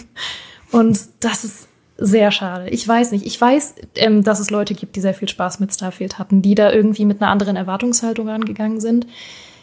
Und 0.72 0.98
das 1.20 1.44
ist 1.44 1.68
sehr 2.02 2.32
schade. 2.32 2.68
Ich 2.70 2.86
weiß 2.86 3.12
nicht. 3.12 3.24
Ich 3.24 3.40
weiß, 3.40 3.74
ähm, 3.94 4.24
dass 4.24 4.40
es 4.40 4.50
Leute 4.50 4.74
gibt, 4.74 4.96
die 4.96 5.00
sehr 5.00 5.14
viel 5.14 5.28
Spaß 5.28 5.60
mit 5.60 5.72
Starfield 5.72 6.18
hatten, 6.18 6.42
die 6.42 6.54
da 6.54 6.72
irgendwie 6.72 7.04
mit 7.04 7.22
einer 7.22 7.30
anderen 7.30 7.56
Erwartungshaltung 7.56 8.28
rangegangen 8.28 8.80
sind. 8.80 9.06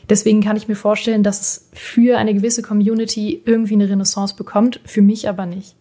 Deswegen 0.10 0.42
kann 0.42 0.56
ich 0.56 0.68
mir 0.68 0.76
vorstellen, 0.76 1.22
dass 1.22 1.42
es 1.42 1.70
für 1.74 2.18
eine 2.18 2.34
gewisse 2.34 2.62
Community 2.62 3.42
irgendwie 3.46 3.76
eine 3.76 3.90
Renaissance 3.90 4.36
bekommt, 4.36 4.80
für 4.86 5.02
mich 5.02 5.30
aber 5.30 5.46
nicht. 5.46 5.76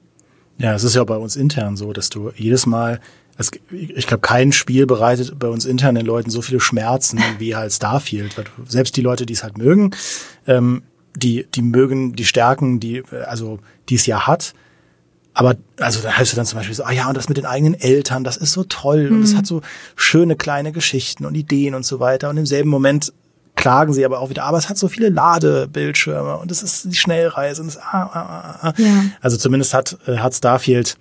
Ja, 0.58 0.74
es 0.74 0.84
ist 0.84 0.96
ja 0.96 1.04
bei 1.04 1.16
uns 1.16 1.36
intern 1.36 1.76
so, 1.76 1.92
dass 1.92 2.10
du 2.10 2.32
jedes 2.36 2.66
Mal, 2.66 3.00
es, 3.38 3.50
ich 3.70 4.06
glaube, 4.06 4.20
kein 4.20 4.52
Spiel 4.52 4.86
bereitet 4.86 5.38
bei 5.38 5.48
uns 5.48 5.64
intern 5.64 5.94
den 5.94 6.04
Leuten 6.04 6.30
so 6.30 6.42
viele 6.42 6.60
Schmerzen 6.60 7.20
wie 7.38 7.54
halt 7.54 7.72
Starfield. 7.72 8.34
Selbst 8.66 8.96
die 8.96 9.02
Leute, 9.02 9.24
die 9.24 9.34
es 9.34 9.44
halt 9.44 9.56
mögen, 9.56 9.92
ähm, 10.46 10.82
die, 11.16 11.46
die 11.54 11.62
mögen 11.62 12.14
die 12.14 12.24
Stärken, 12.24 12.80
die, 12.80 13.02
also, 13.26 13.60
die 13.88 13.94
es 13.94 14.06
ja 14.06 14.26
hat, 14.26 14.54
aber 15.38 15.54
also 15.78 16.00
da 16.02 16.18
heißt 16.18 16.32
du 16.32 16.36
dann 16.36 16.46
zum 16.46 16.58
Beispiel 16.58 16.74
so, 16.74 16.82
ah 16.82 16.90
ja, 16.90 17.06
und 17.06 17.16
das 17.16 17.28
mit 17.28 17.38
den 17.38 17.46
eigenen 17.46 17.74
Eltern, 17.74 18.24
das 18.24 18.36
ist 18.36 18.50
so 18.50 18.64
toll 18.64 19.08
mhm. 19.08 19.18
und 19.18 19.22
es 19.22 19.36
hat 19.36 19.46
so 19.46 19.62
schöne 19.94 20.34
kleine 20.34 20.72
Geschichten 20.72 21.24
und 21.24 21.36
Ideen 21.36 21.76
und 21.76 21.86
so 21.86 22.00
weiter. 22.00 22.28
Und 22.28 22.38
im 22.38 22.44
selben 22.44 22.68
Moment 22.68 23.12
klagen 23.54 23.92
sie 23.92 24.04
aber 24.04 24.18
auch 24.18 24.30
wieder, 24.30 24.42
aber 24.42 24.58
es 24.58 24.68
hat 24.68 24.78
so 24.78 24.88
viele 24.88 25.10
Ladebildschirme 25.10 26.38
und 26.38 26.50
es 26.50 26.64
ist 26.64 26.86
die 26.86 26.96
Schnellreise 26.96 27.62
und 27.62 27.68
es, 27.68 27.76
ah, 27.76 27.82
ah, 27.92 28.08
ah, 28.12 28.58
ah. 28.62 28.72
Ja. 28.78 29.04
Also 29.20 29.36
zumindest 29.36 29.74
hat, 29.74 29.96
äh, 30.08 30.16
hat 30.16 30.34
Starfield 30.34 30.96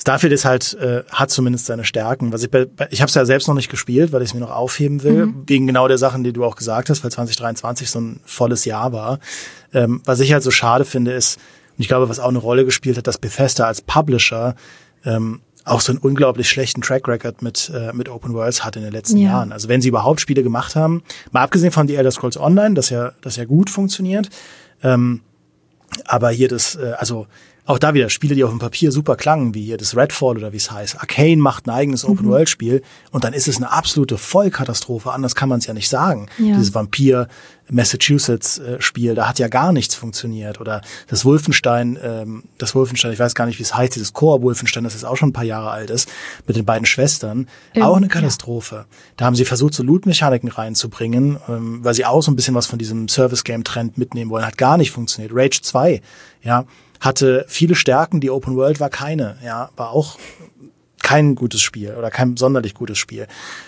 Starfield 0.00 0.32
ist 0.32 0.44
halt, 0.44 0.74
äh, 0.74 1.02
hat 1.10 1.32
zumindest 1.32 1.66
seine 1.66 1.84
Stärken. 1.84 2.32
Was 2.32 2.44
ich 2.44 2.50
bei, 2.52 2.68
ich 2.90 3.00
habe 3.00 3.08
es 3.08 3.14
ja 3.16 3.24
selbst 3.24 3.48
noch 3.48 3.56
nicht 3.56 3.68
gespielt, 3.68 4.12
weil 4.12 4.22
ich 4.22 4.28
es 4.28 4.34
mir 4.34 4.40
noch 4.40 4.52
aufheben 4.52 5.02
will, 5.02 5.26
mhm. 5.26 5.42
wegen 5.48 5.66
genau 5.66 5.88
der 5.88 5.98
Sachen, 5.98 6.22
die 6.22 6.32
du 6.32 6.44
auch 6.44 6.54
gesagt 6.54 6.88
hast, 6.90 7.02
weil 7.02 7.10
2023 7.10 7.90
so 7.90 8.00
ein 8.00 8.20
volles 8.24 8.64
Jahr 8.64 8.92
war. 8.92 9.18
Ähm, 9.74 10.00
was 10.04 10.20
ich 10.20 10.32
halt 10.32 10.44
so 10.44 10.52
schade 10.52 10.84
finde, 10.84 11.10
ist, 11.10 11.40
und 11.78 11.82
ich 11.82 11.88
glaube, 11.88 12.08
was 12.08 12.18
auch 12.18 12.28
eine 12.28 12.38
Rolle 12.38 12.64
gespielt 12.64 12.98
hat, 12.98 13.06
dass 13.06 13.18
Bethesda 13.18 13.66
als 13.66 13.82
Publisher 13.82 14.56
ähm, 15.04 15.40
auch 15.64 15.80
so 15.80 15.92
einen 15.92 16.00
unglaublich 16.00 16.48
schlechten 16.48 16.80
Track 16.82 17.06
Record 17.06 17.40
mit, 17.40 17.70
äh, 17.72 17.92
mit 17.92 18.08
Open 18.08 18.34
Worlds 18.34 18.64
hat 18.64 18.74
in 18.74 18.82
den 18.82 18.92
letzten 18.92 19.18
ja. 19.18 19.30
Jahren. 19.30 19.52
Also 19.52 19.68
wenn 19.68 19.80
sie 19.80 19.88
überhaupt 19.88 20.20
Spiele 20.20 20.42
gemacht 20.42 20.74
haben, 20.74 21.02
mal 21.30 21.42
abgesehen 21.42 21.70
von 21.70 21.86
The 21.86 21.94
Elder 21.94 22.10
Scrolls 22.10 22.36
Online, 22.36 22.74
das 22.74 22.90
ja, 22.90 23.12
das 23.20 23.36
ja 23.36 23.44
gut 23.44 23.70
funktioniert, 23.70 24.28
ähm, 24.82 25.20
aber 26.04 26.30
hier 26.30 26.48
das, 26.48 26.74
äh, 26.74 26.94
also 26.98 27.26
auch 27.68 27.78
da 27.78 27.92
wieder 27.92 28.08
Spiele, 28.08 28.34
die 28.34 28.44
auf 28.44 28.50
dem 28.50 28.58
Papier 28.58 28.90
super 28.90 29.14
klangen, 29.14 29.54
wie 29.54 29.62
hier 29.62 29.76
das 29.76 29.94
Redfall 29.94 30.38
oder 30.38 30.54
wie 30.54 30.56
es 30.56 30.70
heißt. 30.70 31.00
Arcane 31.00 31.36
macht 31.36 31.66
ein 31.66 31.70
eigenes 31.70 32.02
mhm. 32.02 32.12
Open-World-Spiel 32.12 32.82
und 33.10 33.24
dann 33.24 33.34
ist 33.34 33.46
es 33.46 33.58
eine 33.58 33.70
absolute 33.70 34.16
Vollkatastrophe. 34.16 35.12
Anders 35.12 35.34
kann 35.34 35.50
man 35.50 35.58
es 35.58 35.66
ja 35.66 35.74
nicht 35.74 35.90
sagen. 35.90 36.28
Ja. 36.38 36.54
Dieses 36.54 36.74
Vampir 36.74 37.28
Massachusetts-Spiel, 37.70 39.14
da 39.14 39.28
hat 39.28 39.38
ja 39.38 39.48
gar 39.48 39.74
nichts 39.74 39.94
funktioniert. 39.94 40.62
Oder 40.62 40.80
das 41.08 41.26
Wolfenstein, 41.26 41.98
ähm, 42.02 42.44
das 42.56 42.74
Wolfenstein, 42.74 43.12
ich 43.12 43.18
weiß 43.18 43.34
gar 43.34 43.44
nicht, 43.44 43.58
wie 43.58 43.64
es 43.64 43.74
heißt, 43.74 43.94
dieses 43.94 44.14
Core 44.14 44.40
Wolfenstein, 44.40 44.84
das 44.84 44.94
jetzt 44.94 45.04
auch 45.04 45.18
schon 45.18 45.28
ein 45.28 45.34
paar 45.34 45.44
Jahre 45.44 45.70
alt 45.70 45.90
ist, 45.90 46.08
mit 46.46 46.56
den 46.56 46.64
beiden 46.64 46.86
Schwestern, 46.86 47.48
ähm, 47.74 47.82
auch 47.82 47.98
eine 47.98 48.08
Katastrophe. 48.08 48.76
Ja. 48.76 48.86
Da 49.18 49.24
haben 49.26 49.36
sie 49.36 49.44
versucht, 49.44 49.74
so 49.74 49.82
Loot-Mechaniken 49.82 50.48
reinzubringen, 50.48 51.36
ähm, 51.46 51.84
weil 51.84 51.92
sie 51.92 52.06
auch 52.06 52.22
so 52.22 52.30
ein 52.30 52.36
bisschen 52.36 52.54
was 52.54 52.64
von 52.64 52.78
diesem 52.78 53.08
Service-Game-Trend 53.08 53.98
mitnehmen 53.98 54.30
wollen. 54.30 54.46
Hat 54.46 54.56
gar 54.56 54.78
nicht 54.78 54.90
funktioniert. 54.90 55.32
Rage 55.34 55.60
2, 55.60 56.00
ja, 56.42 56.64
hatte 57.00 57.44
viele 57.48 57.74
Stärken, 57.74 58.20
die 58.20 58.30
Open 58.30 58.56
World 58.56 58.80
war 58.80 58.90
keine, 58.90 59.36
ja, 59.44 59.70
war 59.76 59.90
auch 59.90 60.18
kein 61.02 61.36
gutes 61.36 61.62
Spiel 61.62 61.94
oder 61.96 62.10
kein 62.10 62.36
sonderlich 62.36 62.74
gutes 62.74 62.98
Spiel. 62.98 63.26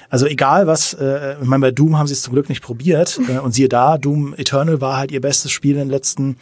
Also 0.09 0.27
egal 0.27 0.67
was, 0.67 0.95
äh, 0.95 1.37
ich 1.41 1.49
meine, 1.49 1.63
bei 1.63 1.71
Doom 1.71 1.99
haben 1.99 2.07
sie 2.07 2.13
es 2.13 2.23
zum 2.23 2.35
Glück 2.35 2.49
nicht 2.49 2.63
probiert 2.63 3.19
äh, 3.29 3.39
und 3.39 3.53
siehe 3.53 3.69
da, 3.69 3.99
Doom 3.99 4.35
Eternal 4.37 4.81
war 4.81 4.97
halt 4.97 5.11
ihr 5.11 5.21
bestes 5.21 5.51
Spiel 5.51 5.73
in 5.73 5.79
den 5.79 5.91
letzten, 5.91 6.37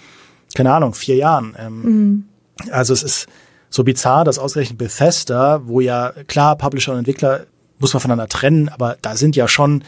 keine 0.54 0.72
Ahnung, 0.72 0.94
vier 0.94 1.16
Jahren. 1.16 1.54
Ähm, 1.58 1.82
mhm. 1.82 2.24
Also 2.72 2.92
es 2.92 3.02
ist 3.02 3.26
so 3.70 3.84
bizarr, 3.84 4.24
dass 4.24 4.38
ausgerechnet 4.38 4.78
Bethesda, 4.78 5.60
wo 5.66 5.80
ja 5.80 6.12
klar 6.26 6.56
Publisher 6.56 6.92
und 6.92 6.98
Entwickler 6.98 7.46
muss 7.78 7.92
man 7.92 8.00
voneinander 8.00 8.28
trennen, 8.28 8.68
aber 8.68 8.96
da 9.00 9.14
sind 9.14 9.36
ja 9.36 9.46
schon 9.46 9.84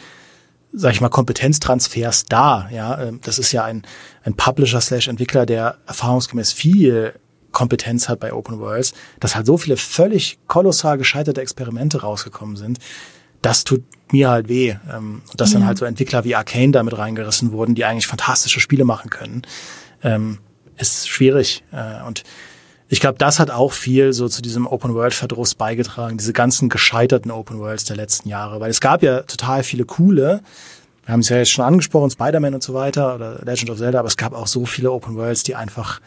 sag 0.73 0.93
ich 0.93 1.01
mal, 1.01 1.09
Kompetenztransfers 1.09 2.25
da. 2.25 2.69
Ja, 2.71 3.01
ähm, 3.01 3.19
das 3.23 3.39
ist 3.39 3.51
ja 3.51 3.63
ein, 3.63 3.83
ein 4.23 4.35
Publisher 4.35 4.81
slash 4.81 5.07
Entwickler, 5.07 5.45
der 5.45 5.77
erfahrungsgemäß 5.87 6.53
viel 6.53 7.13
Kompetenz 7.51 8.07
hat 8.07 8.19
bei 8.19 8.33
Open 8.33 8.59
Worlds, 8.59 8.93
dass 9.19 9.35
halt 9.35 9.45
so 9.45 9.57
viele 9.57 9.77
völlig 9.77 10.39
kolossal 10.47 10.97
gescheiterte 10.97 11.41
Experimente 11.41 12.01
rausgekommen 12.01 12.55
sind. 12.55 12.79
Das 13.41 13.63
tut 13.63 13.83
mir 14.11 14.29
halt 14.29 14.47
weh. 14.47 14.75
Ähm, 14.91 15.21
und 15.29 15.41
dass 15.41 15.51
ja. 15.51 15.59
dann 15.59 15.67
halt 15.67 15.77
so 15.77 15.85
Entwickler 15.85 16.23
wie 16.23 16.35
Arcane 16.35 16.71
damit 16.71 16.97
reingerissen 16.97 17.51
wurden, 17.51 17.75
die 17.75 17.85
eigentlich 17.85 18.07
fantastische 18.07 18.59
Spiele 18.59 18.85
machen 18.85 19.09
können, 19.09 19.41
ähm, 20.03 20.39
ist 20.77 21.09
schwierig. 21.09 21.63
Äh, 21.71 22.05
und 22.07 22.23
ich 22.91 22.99
glaube, 22.99 23.17
das 23.17 23.39
hat 23.39 23.49
auch 23.51 23.71
viel 23.71 24.11
so 24.11 24.27
zu 24.27 24.41
diesem 24.41 24.67
Open 24.67 24.93
World 24.93 25.13
Verdruss 25.13 25.55
beigetragen, 25.55 26.17
diese 26.17 26.33
ganzen 26.33 26.67
gescheiterten 26.67 27.31
Open 27.31 27.57
Worlds 27.57 27.85
der 27.85 27.95
letzten 27.95 28.27
Jahre, 28.27 28.59
weil 28.59 28.69
es 28.69 28.81
gab 28.81 29.01
ja 29.01 29.21
total 29.21 29.63
viele 29.63 29.85
coole. 29.85 30.41
Wir 31.05 31.13
haben 31.13 31.21
es 31.21 31.29
ja 31.29 31.37
jetzt 31.37 31.51
schon 31.51 31.63
angesprochen, 31.63 32.11
Spider-Man 32.11 32.53
und 32.53 32.61
so 32.61 32.73
weiter 32.73 33.15
oder 33.15 33.39
Legend 33.45 33.69
of 33.69 33.77
Zelda, 33.77 33.99
aber 33.99 34.09
es 34.09 34.17
gab 34.17 34.33
auch 34.33 34.45
so 34.45 34.65
viele 34.65 34.91
Open 34.91 35.15
Worlds, 35.15 35.43
die 35.43 35.55
einfach 35.55 36.01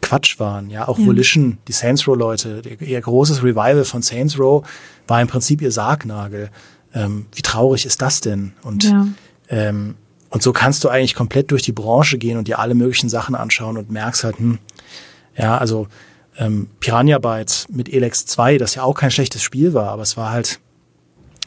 Quatsch 0.00 0.38
waren. 0.38 0.70
Ja, 0.70 0.86
auch 0.86 0.96
ja. 0.96 1.06
Volition, 1.06 1.58
die 1.66 1.72
Saints 1.72 2.06
Row 2.06 2.16
Leute, 2.16 2.62
ihr 2.78 3.00
großes 3.00 3.42
Revival 3.42 3.84
von 3.84 4.00
Saints 4.00 4.38
Row 4.38 4.64
war 5.08 5.20
im 5.20 5.26
Prinzip 5.26 5.60
ihr 5.60 5.72
Sargnagel. 5.72 6.50
Ähm, 6.94 7.26
wie 7.34 7.42
traurig 7.42 7.84
ist 7.84 8.00
das 8.00 8.20
denn? 8.20 8.52
Und 8.62 8.84
ja. 8.84 9.08
ähm, 9.48 9.96
und 10.30 10.42
so 10.42 10.52
kannst 10.52 10.84
du 10.84 10.88
eigentlich 10.88 11.14
komplett 11.14 11.50
durch 11.50 11.62
die 11.62 11.72
Branche 11.72 12.18
gehen 12.18 12.36
und 12.36 12.46
dir 12.46 12.58
alle 12.58 12.74
möglichen 12.74 13.08
Sachen 13.08 13.34
anschauen 13.34 13.76
und 13.76 13.90
merkst 13.90 14.22
halt, 14.22 14.38
hm, 14.38 14.58
ja, 15.36 15.58
also 15.58 15.88
ähm, 16.38 16.68
Piranha 16.80 17.18
Bytes 17.18 17.66
mit 17.68 17.92
Elex 17.92 18.26
2, 18.26 18.58
das 18.58 18.74
ja 18.74 18.82
auch 18.82 18.94
kein 18.94 19.10
schlechtes 19.10 19.42
Spiel 19.42 19.74
war, 19.74 19.90
aber 19.90 20.02
es 20.02 20.16
war 20.16 20.30
halt 20.30 20.60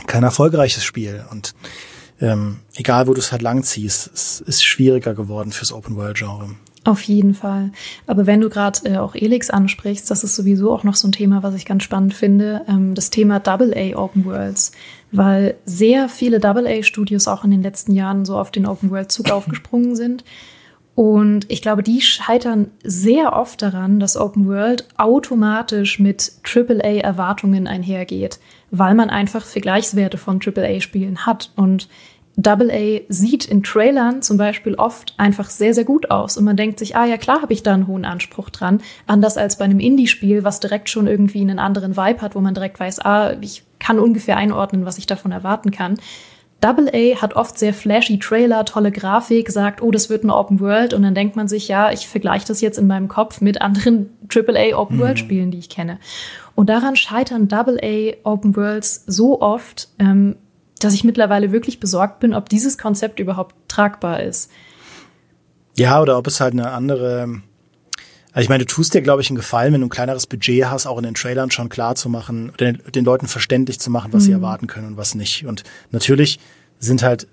kein 0.08 0.24
erfolgreiches 0.24 0.84
Spiel. 0.84 1.26
Und 1.32 1.54
ähm, 2.22 2.60
egal, 2.76 3.08
wo 3.08 3.14
du 3.14 3.20
es 3.20 3.32
halt 3.32 3.42
langziehst, 3.42 4.10
es 4.14 4.42
ist 4.42 4.64
schwieriger 4.64 5.14
geworden 5.14 5.52
fürs 5.52 5.72
Open-World-Genre. 5.72 6.56
Auf 6.86 7.02
jeden 7.02 7.34
Fall. 7.34 7.72
Aber 8.08 8.26
wenn 8.26 8.42
du 8.42 8.50
gerade 8.50 8.80
äh, 8.86 8.98
auch 8.98 9.14
Elix 9.14 9.50
ansprichst, 9.50 10.10
das 10.10 10.24
ist 10.24 10.36
sowieso 10.36 10.72
auch 10.72 10.84
noch 10.84 10.96
so 10.96 11.08
ein 11.08 11.12
Thema, 11.12 11.44
was 11.44 11.54
ich 11.56 11.66
ganz 11.66 11.84
spannend 11.84 12.14
finde, 12.14 12.62
ähm, 12.70 12.96
das 12.96 13.10
Thema 13.10 13.42
AA 13.46 13.98
Open 13.98 14.26
Worlds, 14.26 14.72
weil 15.12 15.56
sehr 15.66 16.08
viele 16.08 16.42
AA 16.42 16.84
Studios 16.84 17.28
auch 17.28 17.44
in 17.44 17.52
den 17.52 17.62
letzten 17.62 17.92
Jahren 17.92 18.24
so 18.24 18.38
auf 18.38 18.50
den 18.52 18.66
Open 18.66 18.92
World 18.92 19.12
Zug 19.12 19.30
aufgesprungen 19.32 19.96
sind 19.96 20.24
und 21.00 21.50
ich 21.50 21.62
glaube, 21.62 21.82
die 21.82 22.02
scheitern 22.02 22.72
sehr 22.84 23.32
oft 23.32 23.62
daran, 23.62 24.02
dass 24.02 24.18
Open 24.18 24.50
World 24.50 24.86
automatisch 24.97 25.97
mit 25.97 26.34
AAA-Erwartungen 26.43 27.68
einhergeht, 27.68 28.38
weil 28.70 28.95
man 28.95 29.10
einfach 29.10 29.45
Vergleichswerte 29.45 30.18
von 30.18 30.41
AAA-Spielen 30.45 31.26
hat. 31.26 31.54
Und 31.56 31.88
AA 32.45 33.00
sieht 33.08 33.45
in 33.45 33.64
Trailern 33.64 34.22
zum 34.22 34.36
Beispiel 34.36 34.76
oft 34.76 35.14
einfach 35.16 35.50
sehr, 35.50 35.74
sehr 35.74 35.86
gut 35.86 36.12
aus. 36.12 36.36
Und 36.36 36.43
man 36.43 36.58
denkt 36.58 36.80
sich, 36.80 36.97
ah 36.97 37.06
ja, 37.06 37.16
klar 37.16 37.41
habe 37.41 37.54
ich 37.54 37.64
da 37.64 37.74
einen 37.74 37.88
hohen 37.88 38.04
Anspruch 38.04 38.50
dran. 38.50 38.82
Anders 39.08 39.38
als 39.38 39.58
bei 39.58 39.64
einem 39.64 39.80
Indie-Spiel, 39.80 40.43
was 40.43 40.60
direkt 40.60 40.89
schon 40.89 41.08
irgendwie 41.08 41.39
einen 41.39 41.60
anderen 41.60 41.95
Vibe 41.95 42.22
hat, 42.22 42.36
wo 42.36 42.41
man 42.41 42.56
direkt 42.56 42.78
weiß, 42.78 43.06
ah, 43.06 43.38
ich 43.39 43.64
kann 43.80 44.00
ungefähr 44.00 44.36
einordnen, 44.36 44.84
was 44.84 44.97
ich 44.97 45.08
davon 45.08 45.32
erwarten 45.32 45.72
kann. 45.72 45.97
Double 46.62 46.89
A 46.93 47.22
hat 47.22 47.36
oft 47.36 47.57
sehr 47.57 47.74
flashy 47.74 48.20
Trailer, 48.20 48.66
tolle 48.66 48.91
Grafik, 48.91 49.49
sagt, 49.49 49.82
oh, 49.82 49.91
das 49.91 50.10
wird 50.10 50.24
eine 50.24 50.36
Open 50.36 50.60
World 50.60 50.93
und 50.93 51.03
dann 51.03 51.16
denkt 51.16 51.36
man 51.36 51.47
sich, 51.47 51.70
ja, 51.70 51.91
ich 51.91 52.07
vergleiche 52.07 52.47
das 52.47 52.60
jetzt 52.60 52.78
in 52.78 52.88
meinem 52.88 53.07
Kopf 53.07 53.39
mit 53.39 53.62
anderen 53.62 54.10
Triple 54.30 54.60
A 54.60 54.78
Open 54.78 54.99
World 54.99 55.16
mhm. 55.16 55.20
Spielen, 55.20 55.51
die 55.51 55.60
ich 55.60 55.70
kenne. 55.70 55.99
Und 56.55 56.70
daran 56.70 56.95
scheitern 56.95 57.47
Double 57.47 57.80
A 57.82 58.30
Open 58.30 58.55
Worlds 58.55 59.03
so 59.07 59.41
oft, 59.41 59.88
ähm, 59.99 60.36
dass 60.80 60.93
ich 60.93 61.03
mittlerweile 61.03 61.51
wirklich 61.51 61.80
besorgt 61.80 62.20
bin, 62.20 62.34
ob 62.34 62.49
dieses 62.49 62.78
Konzept 62.78 63.20
überhaupt 63.20 63.55
tragbar 63.68 64.24
ist. 64.24 64.51
Ja, 65.78 66.01
oder 66.01 66.18
ob 66.18 66.28
es 66.28 66.41
halt 66.41 66.53
eine 66.53 66.72
andere 66.72 67.41
also 68.32 68.44
ich 68.44 68.50
meine, 68.50 68.66
du 68.66 68.74
tust 68.74 68.94
dir, 68.94 69.02
glaube 69.02 69.22
ich, 69.22 69.30
einen 69.30 69.38
Gefallen, 69.38 69.74
wenn 69.74 69.82
du 69.82 69.88
ein 69.88 69.92
kleineres 69.92 70.28
Budget 70.28 70.66
hast, 70.66 70.86
auch 70.86 70.98
in 70.98 71.04
den 71.04 71.16
Trailern 71.16 71.50
schon 71.50 71.70
klar 71.70 71.96
zu 71.96 72.10
machen, 72.10 72.52
den, 72.60 72.80
den 72.94 73.04
Leuten 73.04 73.28
verständlich 73.28 73.80
zu 73.80 73.90
machen, 73.90 74.14
was 74.14 74.24
mhm. 74.24 74.26
sie 74.26 74.32
erwarten 74.34 74.68
können 74.68 74.88
und 74.88 74.98
was 74.98 75.16
nicht. 75.16 75.46
Und 75.46 75.64
natürlich 75.92 76.40
sind 76.80 77.02
halt 77.02 77.28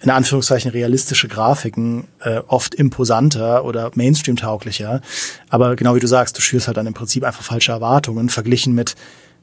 in 0.00 0.10
Anführungszeichen 0.10 0.70
realistische 0.70 1.28
Grafiken 1.28 2.06
äh, 2.20 2.38
oft 2.46 2.74
imposanter 2.74 3.64
oder 3.64 3.90
Mainstream-tauglicher. 3.94 5.02
Aber 5.48 5.76
genau 5.76 5.94
wie 5.94 6.00
du 6.00 6.06
sagst, 6.06 6.38
du 6.38 6.40
schürst 6.40 6.68
halt 6.68 6.76
dann 6.76 6.86
im 6.86 6.94
Prinzip 6.94 7.24
einfach 7.24 7.42
falsche 7.42 7.72
Erwartungen, 7.72 8.28
verglichen 8.28 8.74
mit 8.74 8.94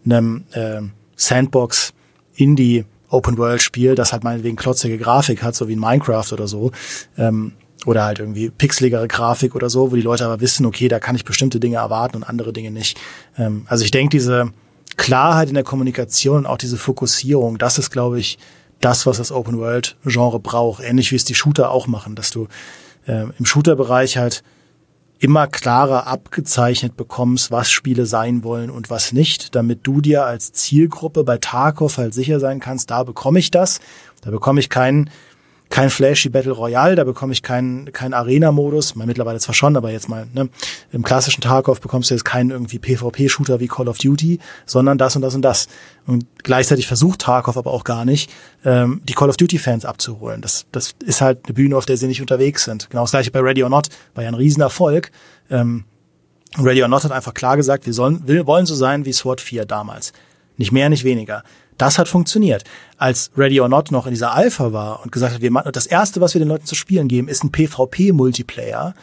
einem 0.05 0.45
äh, 0.53 0.82
Sandbox 1.16 1.93
Indie 2.36 2.86
Open 3.09 3.38
World 3.38 3.61
Spiel, 3.61 3.95
das 3.95 4.13
halt 4.13 4.24
meinetwegen 4.24 4.55
klotzige 4.55 4.97
Grafik 4.97 5.43
hat, 5.43 5.55
so 5.55 5.68
wie 5.68 5.74
in 5.74 5.80
Minecraft 5.80 6.32
oder 6.32 6.47
so. 6.47 6.72
Ähm, 7.18 7.53
oder 7.86 8.03
halt 8.03 8.19
irgendwie 8.19 8.49
pixeligere 8.49 9.07
Grafik 9.07 9.55
oder 9.55 9.69
so, 9.69 9.91
wo 9.91 9.95
die 9.95 10.01
Leute 10.01 10.25
aber 10.25 10.41
wissen, 10.41 10.65
okay, 10.65 10.88
da 10.88 10.99
kann 10.99 11.15
ich 11.15 11.25
bestimmte 11.25 11.59
Dinge 11.59 11.77
erwarten 11.77 12.17
und 12.17 12.23
andere 12.23 12.53
Dinge 12.53 12.71
nicht. 12.71 12.97
Ähm, 13.38 13.65
also 13.67 13.83
ich 13.83 13.91
denke, 13.91 14.15
diese 14.17 14.51
Klarheit 14.97 15.49
in 15.49 15.55
der 15.55 15.63
Kommunikation 15.63 16.39
und 16.39 16.45
auch 16.45 16.57
diese 16.57 16.77
Fokussierung, 16.77 17.57
das 17.57 17.77
ist, 17.77 17.91
glaube 17.91 18.19
ich, 18.19 18.38
das, 18.81 19.05
was 19.05 19.17
das 19.17 19.31
Open 19.31 19.57
World 19.57 19.97
Genre 20.05 20.39
braucht. 20.39 20.83
Ähnlich 20.83 21.11
wie 21.11 21.15
es 21.15 21.25
die 21.25 21.36
Shooter 21.36 21.71
auch 21.71 21.88
machen, 21.88 22.15
dass 22.15 22.29
du 22.29 22.47
äh, 23.07 23.25
im 23.38 23.45
Shooter-Bereich 23.45 24.17
halt 24.17 24.43
immer 25.19 25.47
klarer 25.47 26.07
abgezeichnet 26.07 26.97
bekommst, 26.97 27.49
was 27.49 27.71
Spiele 27.71 28.05
sein 28.05 28.43
wollen 28.43 28.69
und 28.69 28.89
was 28.89 29.13
nicht, 29.13 29.55
damit 29.55 29.79
du 29.83 30.01
dir 30.01 30.25
als 30.25 30.51
Zielgruppe 30.51 31.23
bei 31.23 31.38
Tarkov 31.38 31.97
halt 31.97 32.13
sicher 32.13 32.39
sein 32.39 32.59
kannst, 32.59 32.91
da 32.91 33.03
bekomme 33.03 33.39
ich 33.39 33.49
das, 33.49 33.79
da 34.21 34.29
bekomme 34.29 34.59
ich 34.59 34.69
keinen 34.69 35.09
kein 35.70 35.89
flashy 35.89 36.30
Battle 36.30 36.51
Royale, 36.51 36.95
da 36.95 37.03
bekomme 37.03 37.34
ich 37.34 37.41
keinen 37.41 37.91
kein 37.91 38.13
Arena-Modus, 38.13 38.95
mittlerweile 38.95 39.39
zwar 39.39 39.55
schon, 39.55 39.76
aber 39.76 39.91
jetzt 39.91 40.07
mal, 40.07 40.28
ne, 40.34 40.49
im 40.91 41.03
klassischen 41.03 41.41
Tarkov 41.41 41.82
bekommst 41.82 42.09
du 42.09 42.13
jetzt 42.13 42.24
keinen 42.24 42.51
irgendwie 42.51 42.80
PvP-Shooter 42.80 43.59
wie 43.59 43.68
Call 43.68 43.88
of 43.88 43.97
Duty, 43.97 44.39
sondern 44.66 44.97
das 44.97 45.16
und 45.16 45.22
das 45.22 45.36
und 45.36 45.41
das. 45.41 45.68
Und 46.05 46.26
gleichzeitig 46.43 46.88
versucht 46.88 47.22
Tarkov 47.22 47.57
aber 47.57 47.72
auch 47.72 47.84
gar 47.84 48.05
nicht, 48.05 48.32
ähm, 48.63 49.01
die 49.03 49.13
Call 49.13 49.30
of 49.30 49.38
Duty-Fans 49.38 49.86
abzuholen. 49.86 50.41
Das, 50.41 50.66
das 50.72 50.95
ist 51.03 51.22
halt 51.22 51.39
eine 51.45 51.53
Bühne, 51.53 51.76
auf 51.78 51.86
der 51.86 51.97
sie 51.97 52.07
nicht 52.07 52.22
unterwegs 52.22 52.63
sind. 52.63 52.89
Genau 52.89 53.03
das 53.03 53.11
gleiche 53.11 53.32
bei 53.32 53.39
Ready 53.39 53.63
or 53.63 53.70
Not, 53.70 53.89
war 54.13 54.24
ja 54.24 54.30
ein 54.30 54.36
Riesenerfolg. 54.36 55.11
Ähm, 55.49 55.86
Ready 56.57 56.84
or 56.84 56.88
Not 56.88 57.03
hat 57.03 57.11
einfach 57.11 57.34
klar 57.34 57.57
gesagt, 57.57 57.86
wir, 57.86 57.93
sollen, 57.93 58.22
wir 58.26 58.47
wollen 58.47 58.66
so 58.66 58.76
sein 58.76 59.05
wie 59.05 59.13
SWAT 59.13 59.41
4 59.41 59.66
damals. 59.66 60.13
Nicht 60.57 60.72
mehr, 60.72 60.89
nicht 60.89 61.03
weniger. 61.03 61.43
Das 61.78 61.97
hat 61.97 62.07
funktioniert. 62.07 62.63
Als 62.97 63.32
Ready 63.36 63.59
or 63.59 63.69
Not 63.69 63.91
noch 63.91 64.05
in 64.05 64.13
dieser 64.13 64.34
Alpha 64.34 64.71
war 64.71 65.03
und 65.03 65.11
gesagt 65.11 65.34
hat, 65.34 65.41
wir 65.41 65.51
machen, 65.51 65.71
das 65.73 65.86
erste, 65.86 66.21
was 66.21 66.34
wir 66.34 66.39
den 66.39 66.47
Leuten 66.47 66.65
zu 66.65 66.76
spielen 66.76 67.07
geben, 67.07 67.28
ist 67.28 67.43
ein 67.43 67.51
PvP-Multiplayer, 67.51 68.93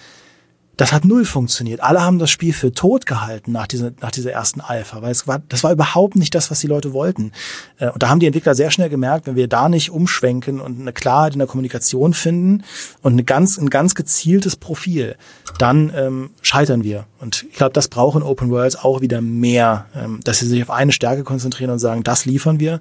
das 0.76 0.92
hat 0.92 1.04
null 1.04 1.24
funktioniert. 1.24 1.82
Alle 1.82 2.00
haben 2.02 2.18
das 2.18 2.30
Spiel 2.30 2.52
für 2.52 2.72
tot 2.72 3.04
gehalten 3.04 3.52
nach 3.52 3.66
dieser, 3.66 3.92
nach 4.00 4.10
dieser 4.10 4.32
ersten 4.32 4.60
Alpha, 4.60 5.02
weil 5.02 5.10
es 5.10 5.26
war, 5.26 5.42
das 5.48 5.62
war 5.62 5.72
überhaupt 5.72 6.16
nicht 6.16 6.34
das, 6.34 6.50
was 6.50 6.60
die 6.60 6.66
Leute 6.66 6.92
wollten. 6.92 7.32
Äh, 7.78 7.90
und 7.90 8.02
da 8.02 8.08
haben 8.08 8.20
die 8.20 8.26
Entwickler 8.26 8.54
sehr 8.54 8.70
schnell 8.70 8.88
gemerkt, 8.88 9.26
wenn 9.26 9.36
wir 9.36 9.48
da 9.48 9.68
nicht 9.68 9.90
umschwenken 9.90 10.60
und 10.60 10.80
eine 10.80 10.92
Klarheit 10.92 11.34
in 11.34 11.40
der 11.40 11.48
Kommunikation 11.48 12.14
finden 12.14 12.64
und 13.02 13.12
eine 13.12 13.24
ganz, 13.24 13.58
ein 13.58 13.68
ganz 13.68 13.94
gezieltes 13.94 14.56
Profil, 14.56 15.16
dann 15.58 15.92
ähm, 15.94 16.30
scheitern 16.40 16.84
wir. 16.84 17.06
Und 17.20 17.46
ich 17.50 17.56
glaube, 17.56 17.74
das 17.74 17.88
brauchen 17.88 18.22
Open 18.22 18.50
Worlds 18.50 18.76
auch 18.76 19.02
wieder 19.02 19.20
mehr, 19.20 19.86
ähm, 19.94 20.20
dass 20.24 20.38
sie 20.38 20.46
sich 20.46 20.62
auf 20.62 20.70
eine 20.70 20.92
Stärke 20.92 21.22
konzentrieren 21.22 21.70
und 21.70 21.80
sagen, 21.80 22.02
das 22.02 22.24
liefern 22.24 22.60
wir, 22.60 22.80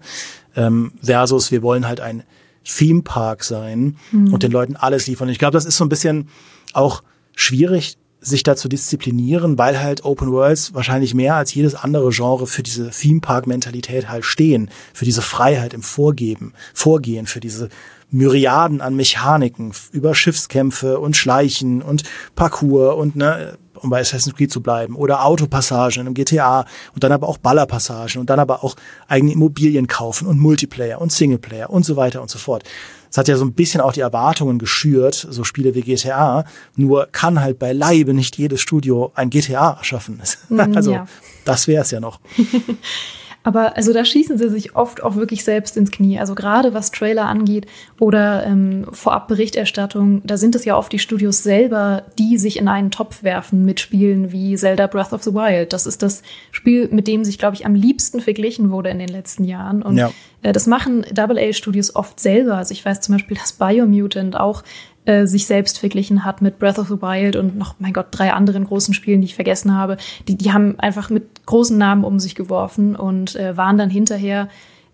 ähm, 0.55 0.93
versus 1.03 1.51
wir 1.51 1.61
wollen 1.61 1.87
halt 1.87 1.99
ein 1.99 2.23
Theme 2.63 3.01
Park 3.01 3.43
sein 3.43 3.97
mhm. 4.11 4.33
und 4.33 4.43
den 4.43 4.51
Leuten 4.51 4.75
alles 4.75 5.07
liefern. 5.07 5.29
Ich 5.29 5.39
glaube, 5.39 5.53
das 5.53 5.65
ist 5.65 5.77
so 5.77 5.83
ein 5.83 5.89
bisschen 5.89 6.29
auch 6.73 7.03
schwierig, 7.35 7.97
sich 8.23 8.43
da 8.43 8.55
zu 8.55 8.69
disziplinieren, 8.69 9.57
weil 9.57 9.81
halt 9.81 10.05
Open 10.05 10.31
Worlds 10.31 10.75
wahrscheinlich 10.75 11.15
mehr 11.15 11.35
als 11.35 11.53
jedes 11.55 11.73
andere 11.73 12.11
Genre 12.11 12.45
für 12.45 12.61
diese 12.61 12.91
Theme 12.91 13.19
Park 13.19 13.47
Mentalität 13.47 14.09
halt 14.09 14.25
stehen, 14.25 14.69
für 14.93 15.05
diese 15.05 15.23
Freiheit 15.23 15.73
im 15.73 15.81
Vorgeben, 15.81 16.53
Vorgehen, 16.73 17.25
für 17.25 17.39
diese 17.39 17.69
Myriaden 18.11 18.81
an 18.81 18.95
Mechaniken 18.95 19.73
über 19.91 20.13
Schiffskämpfe 20.13 20.99
und 20.99 21.17
Schleichen 21.17 21.81
und 21.81 22.03
Parcours 22.35 22.95
und 22.95 23.15
ne, 23.15 23.57
um 23.81 23.89
bei 23.89 23.99
Assassin's 23.99 24.35
Creed 24.35 24.51
zu 24.51 24.61
bleiben, 24.61 24.95
oder 24.95 25.25
Autopassagen 25.25 26.05
im 26.05 26.13
GTA 26.13 26.65
und 26.93 27.03
dann 27.03 27.11
aber 27.11 27.27
auch 27.27 27.39
Ballerpassagen 27.39 28.19
und 28.19 28.29
dann 28.29 28.39
aber 28.39 28.63
auch 28.63 28.75
eigene 29.07 29.31
Immobilien 29.31 29.87
kaufen 29.87 30.27
und 30.27 30.39
Multiplayer 30.39 31.01
und 31.01 31.11
Singleplayer 31.11 31.69
und 31.69 31.85
so 31.85 31.95
weiter 31.95 32.21
und 32.21 32.29
so 32.29 32.37
fort. 32.37 32.63
Es 33.11 33.17
hat 33.17 33.27
ja 33.27 33.35
so 33.35 33.43
ein 33.43 33.53
bisschen 33.53 33.81
auch 33.81 33.91
die 33.91 33.99
Erwartungen 33.99 34.57
geschürt, 34.57 35.27
so 35.29 35.43
Spiele 35.43 35.75
wie 35.75 35.81
GTA. 35.81 36.45
Nur 36.77 37.07
kann 37.11 37.41
halt 37.41 37.59
beileibe 37.59 38.13
nicht 38.13 38.37
jedes 38.37 38.61
Studio 38.61 39.11
ein 39.15 39.29
GTA 39.29 39.77
erschaffen. 39.77 40.21
Mm, 40.49 40.75
also 40.75 40.91
ja. 40.91 41.07
das 41.45 41.67
wäre 41.67 41.83
es 41.83 41.91
ja 41.91 41.99
noch. 41.99 42.19
Aber 43.43 43.75
also 43.75 43.91
da 43.91 44.05
schießen 44.05 44.37
sie 44.37 44.49
sich 44.49 44.75
oft 44.75 45.01
auch 45.03 45.15
wirklich 45.15 45.43
selbst 45.43 45.75
ins 45.75 45.91
Knie. 45.91 46.19
Also 46.19 46.35
gerade 46.35 46.73
was 46.73 46.91
Trailer 46.91 47.25
angeht 47.25 47.65
oder 47.99 48.45
ähm, 48.45 48.85
vorab 48.91 49.27
Berichterstattung, 49.27 50.21
da 50.23 50.37
sind 50.37 50.53
es 50.55 50.65
ja 50.65 50.77
oft 50.77 50.91
die 50.91 50.99
Studios 50.99 51.41
selber, 51.41 52.03
die 52.19 52.37
sich 52.37 52.57
in 52.57 52.67
einen 52.67 52.91
Topf 52.91 53.23
werfen 53.23 53.65
mit 53.65 53.79
Spielen 53.79 54.31
wie 54.31 54.55
Zelda 54.55 54.87
Breath 54.87 55.13
of 55.13 55.23
the 55.23 55.33
Wild. 55.33 55.73
Das 55.73 55.87
ist 55.87 56.03
das 56.03 56.21
Spiel, 56.51 56.89
mit 56.91 57.07
dem 57.07 57.23
sich, 57.23 57.39
glaube 57.39 57.55
ich, 57.55 57.65
am 57.65 57.73
liebsten 57.73 58.21
verglichen 58.21 58.69
wurde 58.69 58.89
in 58.89 58.99
den 58.99 59.09
letzten 59.09 59.43
Jahren. 59.43 59.81
Und 59.81 59.97
ja. 59.97 60.11
äh, 60.43 60.51
das 60.51 60.67
machen 60.67 61.03
AA-Studios 61.15 61.95
oft 61.95 62.19
selber. 62.19 62.57
Also 62.57 62.73
ich 62.73 62.85
weiß 62.85 63.01
zum 63.01 63.15
Beispiel, 63.15 63.37
dass 63.37 63.53
Biomutant 63.53 64.39
auch 64.39 64.63
äh, 65.05 65.25
sich 65.25 65.47
selbst 65.47 65.79
verglichen 65.79 66.25
hat 66.25 66.41
mit 66.41 66.59
Breath 66.59 66.79
of 66.79 66.87
the 66.87 67.01
Wild 67.01 67.35
und 67.35 67.57
noch, 67.57 67.75
mein 67.79 67.93
Gott, 67.93 68.07
drei 68.11 68.33
anderen 68.33 68.65
großen 68.65 68.93
Spielen, 68.93 69.21
die 69.21 69.25
ich 69.25 69.35
vergessen 69.35 69.73
habe. 69.75 69.97
Die, 70.27 70.37
die 70.37 70.53
haben 70.53 70.79
einfach 70.79 71.09
mit 71.09 71.45
großen 71.45 71.77
Namen 71.77 72.03
um 72.03 72.19
sich 72.19 72.35
geworfen 72.35 72.95
und 72.95 73.35
äh, 73.35 73.57
waren 73.57 73.77
dann 73.77 73.89
hinterher 73.89 74.47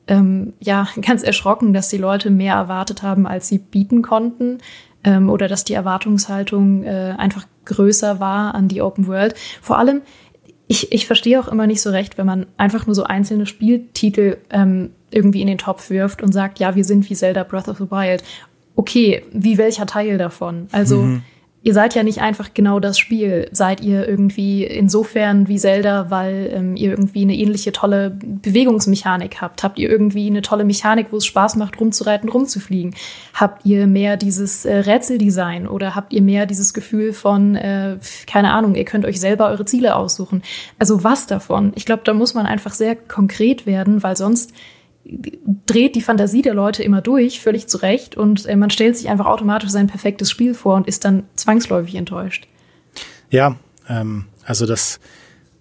ähm, 0.08 0.54
ja 0.60 0.88
ganz 1.02 1.24
erschrocken, 1.24 1.74
dass 1.74 1.90
die 1.90 1.98
Leute 1.98 2.30
mehr 2.30 2.56
erwartet 2.56 3.04
haben, 3.04 3.28
als 3.28 3.50
sie 3.50 3.58
bieten 3.58 4.02
konnten 4.02 4.60
ähm, 5.04 5.30
oder 5.30 5.48
dass 5.48 5.64
die 5.64 5.74
Erwartungshaltung 5.74 6.84
äh, 6.84 7.16
einfach 7.18 7.46
größer 7.66 8.20
war 8.20 8.56
an 8.56 8.68
die 8.68 8.82
Open 8.82 9.08
World. 9.08 9.36
Vor 9.62 9.78
allem, 9.78 10.02
ich, 10.68 10.92
ich 10.92 11.08
verstehe 11.08 11.40
auch 11.40 11.48
immer 11.48 11.68
nicht 11.68 11.82
so 11.82 11.90
recht, 11.90 12.18
wenn 12.18 12.26
man 12.26 12.46
einfach 12.58 12.88
nur 12.88 12.96
so 12.96 13.04
einzelne 13.04 13.46
Spieltitel 13.46 14.38
ähm, 14.50 14.92
irgendwie 15.10 15.42
in 15.42 15.48
den 15.48 15.58
Topf 15.58 15.90
wirft 15.90 16.22
und 16.22 16.34
sagt, 16.34 16.60
ja, 16.60 16.76
wir 16.76 16.84
sind 16.84 17.10
wie 17.10 17.16
Zelda 17.16 17.44
Breath 17.44 17.70
of 17.70 17.78
the 17.78 17.90
Wild 17.90 18.24
okay, 18.78 19.24
wie 19.34 19.58
welcher 19.58 19.88
Teil 19.88 20.18
davon? 20.18 20.68
Also 20.72 21.02
mhm. 21.02 21.24
ihr 21.64 21.74
seid 21.74 21.96
ja 21.96 22.04
nicht 22.04 22.22
einfach 22.22 22.54
genau 22.54 22.80
das 22.80 23.00
Spiel. 23.00 23.50
Seid 23.52 23.82
ihr 23.82 24.08
irgendwie 24.08 24.64
insofern 24.64 25.48
wie 25.48 25.58
Zelda, 25.58 26.12
weil 26.12 26.52
ähm, 26.54 26.76
ihr 26.76 26.92
irgendwie 26.92 27.24
eine 27.24 27.36
ähnliche 27.36 27.72
tolle 27.72 28.12
Bewegungsmechanik 28.12 29.42
habt? 29.42 29.64
Habt 29.64 29.80
ihr 29.80 29.90
irgendwie 29.90 30.28
eine 30.28 30.44
tolle 30.44 30.64
Mechanik, 30.64 31.08
wo 31.12 31.18
es 31.18 31.26
Spaß 31.26 31.56
macht, 31.56 31.82
rumzureiten, 31.82 32.30
rumzufliegen? 32.30 32.96
Habt 33.34 33.66
ihr 33.66 33.88
mehr 33.88 34.16
dieses 34.16 34.64
äh, 34.64 34.76
Rätseldesign 34.76 35.68
oder 35.68 35.96
habt 35.96 36.14
ihr 36.14 36.22
mehr 36.22 36.46
dieses 36.46 36.76
Gefühl 36.76 37.14
von, 37.14 37.56
äh, 37.56 37.98
keine 38.28 38.54
Ahnung, 38.54 38.76
ihr 38.76 38.86
könnt 38.86 39.06
euch 39.06 39.20
selber 39.20 39.48
eure 39.48 39.66
Ziele 39.66 39.96
aussuchen? 39.96 40.44
Also 40.78 41.04
was 41.04 41.26
davon? 41.26 41.72
Ich 41.74 41.88
glaube, 41.88 42.04
da 42.06 42.14
muss 42.14 42.36
man 42.36 42.46
einfach 42.46 42.76
sehr 42.76 42.96
konkret 42.96 43.66
werden, 43.66 44.04
weil 44.04 44.16
sonst 44.16 44.54
dreht 45.66 45.96
die 45.96 46.02
Fantasie 46.02 46.42
der 46.42 46.54
Leute 46.54 46.84
immer 46.84 47.02
durch, 47.02 47.42
völlig 47.42 47.68
zu 47.68 47.78
Recht. 47.78 48.16
Und 48.16 48.46
äh, 48.46 48.56
man 48.56 48.70
stellt 48.70 48.98
sich 48.98 49.10
einfach 49.10 49.26
automatisch 49.26 49.70
sein 49.70 49.88
perfektes 49.88 50.30
Spiel 50.30 50.54
vor 50.54 50.76
und 50.76 50.88
ist 50.88 51.06
dann 51.06 51.24
zwangsläufig 51.36 51.96
enttäuscht. 51.96 52.48
Ja, 53.30 53.56
ähm, 53.88 54.26
also 54.46 54.66
das, 54.66 55.00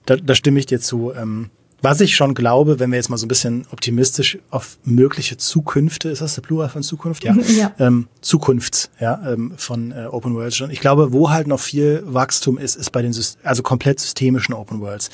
da, 0.06 0.16
da 0.16 0.34
stimme 0.34 0.58
ich 0.58 0.66
dir 0.66 0.80
zu. 0.80 1.12
Ähm, 1.12 1.50
was 1.82 2.00
ich 2.00 2.16
schon 2.16 2.34
glaube, 2.34 2.80
wenn 2.80 2.90
wir 2.90 2.96
jetzt 2.96 3.10
mal 3.10 3.18
so 3.18 3.26
ein 3.26 3.28
bisschen 3.28 3.66
optimistisch 3.70 4.38
auf 4.50 4.78
mögliche 4.84 5.36
Zukünfte, 5.36 6.08
ist 6.08 6.22
das 6.22 6.34
der 6.34 6.42
Plural 6.42 6.68
von 6.68 6.82
Zukunft? 6.82 7.22
Ja. 7.22 7.36
ja. 7.56 7.72
Ähm, 7.78 8.08
Zukunft, 8.22 8.90
ja, 8.98 9.20
ähm, 9.30 9.52
von 9.56 9.92
äh, 9.92 10.06
Open 10.10 10.34
Worlds 10.34 10.56
schon. 10.56 10.70
Ich 10.70 10.80
glaube, 10.80 11.12
wo 11.12 11.30
halt 11.30 11.46
noch 11.46 11.60
viel 11.60 12.02
Wachstum 12.06 12.56
ist, 12.58 12.76
ist 12.76 12.90
bei 12.90 13.02
den, 13.02 13.14
also 13.42 13.62
komplett 13.62 14.00
systemischen 14.00 14.54
Open 14.54 14.80
Worlds. 14.80 15.10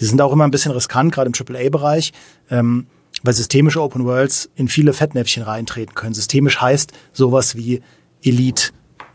Die 0.00 0.04
sind 0.04 0.20
auch 0.20 0.32
immer 0.32 0.44
ein 0.44 0.50
bisschen 0.50 0.72
riskant, 0.72 1.12
gerade 1.12 1.30
im 1.30 1.34
AAA-Bereich. 1.34 2.12
Ähm, 2.50 2.86
weil 3.22 3.34
systemische 3.34 3.82
Open 3.82 4.04
Worlds 4.04 4.48
in 4.56 4.68
viele 4.68 4.92
Fettnäpfchen 4.92 5.42
reintreten 5.42 5.94
können. 5.94 6.14
Systemisch 6.14 6.60
heißt 6.60 6.92
sowas 7.12 7.56
wie 7.56 7.82
Elite 8.22 8.70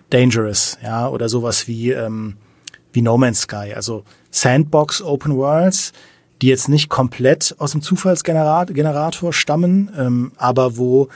Dangerous, 0.10 0.78
ja, 0.84 1.08
oder 1.08 1.30
sowas 1.30 1.68
wie, 1.68 1.91
ähm, 1.91 2.36
wie 2.91 3.02
No 3.02 3.18
Man's 3.18 3.41
Sky. 3.41 3.74
Also 3.76 4.04
Sandbox 4.30 5.02
Open 5.02 5.36
Worlds, 5.38 5.93
die 6.41 6.47
jetzt 6.47 6.70
nicht 6.70 6.89
komplett 6.89 7.56
aus 7.60 7.72
dem 7.72 7.82
Zufallsgenerator 7.82 9.32
stammen, 9.32 9.91
ähm, 9.97 10.32
aber 10.38 10.78
wo 10.78 11.08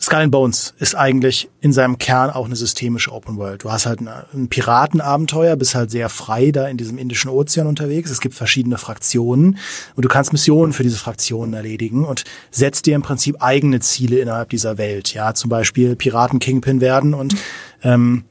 Skull 0.00 0.18
and 0.18 0.32
Bones 0.32 0.74
ist 0.78 0.94
eigentlich 0.94 1.48
in 1.60 1.72
seinem 1.72 1.96
Kern 1.96 2.30
auch 2.30 2.44
eine 2.44 2.56
systemische 2.56 3.10
Open 3.10 3.36
World. 3.38 3.64
Du 3.64 3.72
hast 3.72 3.86
halt 3.86 4.00
ein 4.00 4.48
Piratenabenteuer, 4.48 5.56
bist 5.56 5.74
halt 5.74 5.90
sehr 5.90 6.08
frei 6.08 6.50
da 6.50 6.68
in 6.68 6.76
diesem 6.76 6.98
Indischen 6.98 7.30
Ozean 7.30 7.66
unterwegs. 7.66 8.10
Es 8.10 8.20
gibt 8.20 8.34
verschiedene 8.34 8.76
Fraktionen 8.76 9.56
und 9.94 10.04
du 10.04 10.08
kannst 10.08 10.32
Missionen 10.32 10.72
für 10.72 10.82
diese 10.82 10.98
Fraktionen 10.98 11.54
erledigen 11.54 12.04
und 12.04 12.24
setzt 12.50 12.86
dir 12.86 12.96
im 12.96 13.02
Prinzip 13.02 13.42
eigene 13.42 13.80
Ziele 13.80 14.18
innerhalb 14.18 14.50
dieser 14.50 14.76
Welt. 14.76 15.14
Ja, 15.14 15.32
zum 15.32 15.48
Beispiel 15.48 15.96
Piraten 15.96 16.38
Kingpin 16.38 16.80
werden 16.80 17.14
und 17.14 17.34
ähm, 17.82 18.24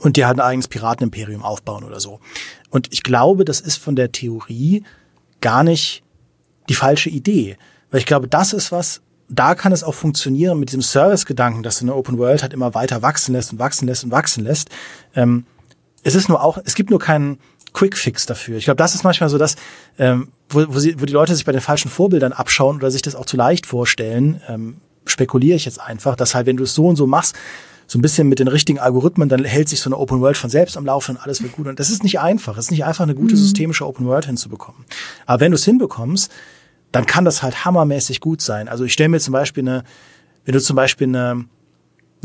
und 0.00 0.16
dir 0.16 0.26
halt 0.26 0.38
ein 0.38 0.46
eigenes 0.46 0.68
Piratenimperium 0.68 1.42
aufbauen 1.42 1.84
oder 1.84 2.00
so. 2.00 2.20
Und 2.70 2.92
ich 2.92 3.02
glaube, 3.02 3.44
das 3.44 3.60
ist 3.60 3.76
von 3.76 3.96
der 3.96 4.12
Theorie 4.12 4.82
gar 5.40 5.62
nicht 5.62 6.02
die 6.68 6.74
falsche 6.74 7.08
Idee. 7.08 7.56
Weil 7.90 8.00
ich 8.00 8.06
glaube, 8.06 8.28
das 8.28 8.52
ist 8.52 8.72
was, 8.72 9.00
da 9.28 9.54
kann 9.54 9.72
es 9.72 9.82
auch 9.82 9.94
funktionieren 9.94 10.58
mit 10.58 10.70
diesem 10.70 10.82
Service-Gedanken, 10.82 11.62
dass 11.62 11.82
eine 11.82 11.94
Open 11.94 12.18
World 12.18 12.42
halt 12.42 12.52
immer 12.52 12.74
weiter 12.74 13.02
wachsen 13.02 13.32
lässt 13.32 13.52
und 13.52 13.58
wachsen 13.58 13.86
lässt 13.86 14.04
und 14.04 14.10
wachsen 14.10 14.44
lässt. 14.44 14.68
Ähm, 15.14 15.44
es 16.02 16.14
ist 16.14 16.28
nur 16.28 16.42
auch, 16.42 16.58
es 16.64 16.74
gibt 16.74 16.90
nur 16.90 17.00
keinen 17.00 17.38
Quick-Fix 17.72 18.26
dafür. 18.26 18.56
Ich 18.56 18.64
glaube, 18.64 18.76
das 18.76 18.94
ist 18.94 19.04
manchmal 19.04 19.28
so 19.28 19.38
das, 19.38 19.56
ähm, 19.98 20.28
wo, 20.48 20.64
wo, 20.68 20.78
sie, 20.78 21.00
wo 21.00 21.04
die 21.04 21.12
Leute 21.12 21.34
sich 21.34 21.44
bei 21.44 21.52
den 21.52 21.60
falschen 21.60 21.90
Vorbildern 21.90 22.32
abschauen 22.32 22.76
oder 22.76 22.90
sich 22.90 23.02
das 23.02 23.14
auch 23.14 23.26
zu 23.26 23.36
leicht 23.36 23.66
vorstellen. 23.66 24.40
Ähm, 24.48 24.76
spekuliere 25.04 25.56
ich 25.56 25.64
jetzt 25.64 25.80
einfach, 25.80 26.16
dass 26.16 26.34
halt, 26.34 26.46
wenn 26.46 26.56
du 26.56 26.64
es 26.64 26.74
so 26.74 26.86
und 26.86 26.96
so 26.96 27.06
machst, 27.06 27.34
so 27.86 27.98
ein 27.98 28.02
bisschen 28.02 28.28
mit 28.28 28.38
den 28.38 28.48
richtigen 28.48 28.78
Algorithmen, 28.78 29.28
dann 29.28 29.44
hält 29.44 29.68
sich 29.68 29.80
so 29.80 29.88
eine 29.88 29.98
Open 29.98 30.20
World 30.20 30.36
von 30.36 30.50
selbst 30.50 30.76
am 30.76 30.86
Laufen 30.86 31.16
und 31.16 31.22
alles 31.22 31.42
wird 31.42 31.52
gut. 31.52 31.66
Und 31.66 31.78
das 31.78 31.90
ist 31.90 32.02
nicht 32.02 32.18
einfach. 32.18 32.56
Es 32.56 32.66
ist 32.66 32.70
nicht 32.70 32.84
einfach, 32.84 33.04
eine 33.04 33.14
gute 33.14 33.34
mhm. 33.34 33.38
systemische 33.38 33.86
Open 33.86 34.06
World 34.06 34.26
hinzubekommen. 34.26 34.84
Aber 35.24 35.40
wenn 35.40 35.52
du 35.52 35.56
es 35.56 35.64
hinbekommst, 35.64 36.30
dann 36.92 37.06
kann 37.06 37.24
das 37.24 37.42
halt 37.42 37.64
hammermäßig 37.64 38.20
gut 38.20 38.40
sein. 38.40 38.68
Also 38.68 38.84
ich 38.84 38.92
stelle 38.92 39.08
mir 39.08 39.20
zum 39.20 39.32
Beispiel 39.32 39.62
eine, 39.62 39.84
wenn 40.44 40.52
du 40.52 40.60
zum 40.60 40.76
Beispiel 40.76 41.08
eine, 41.08 41.44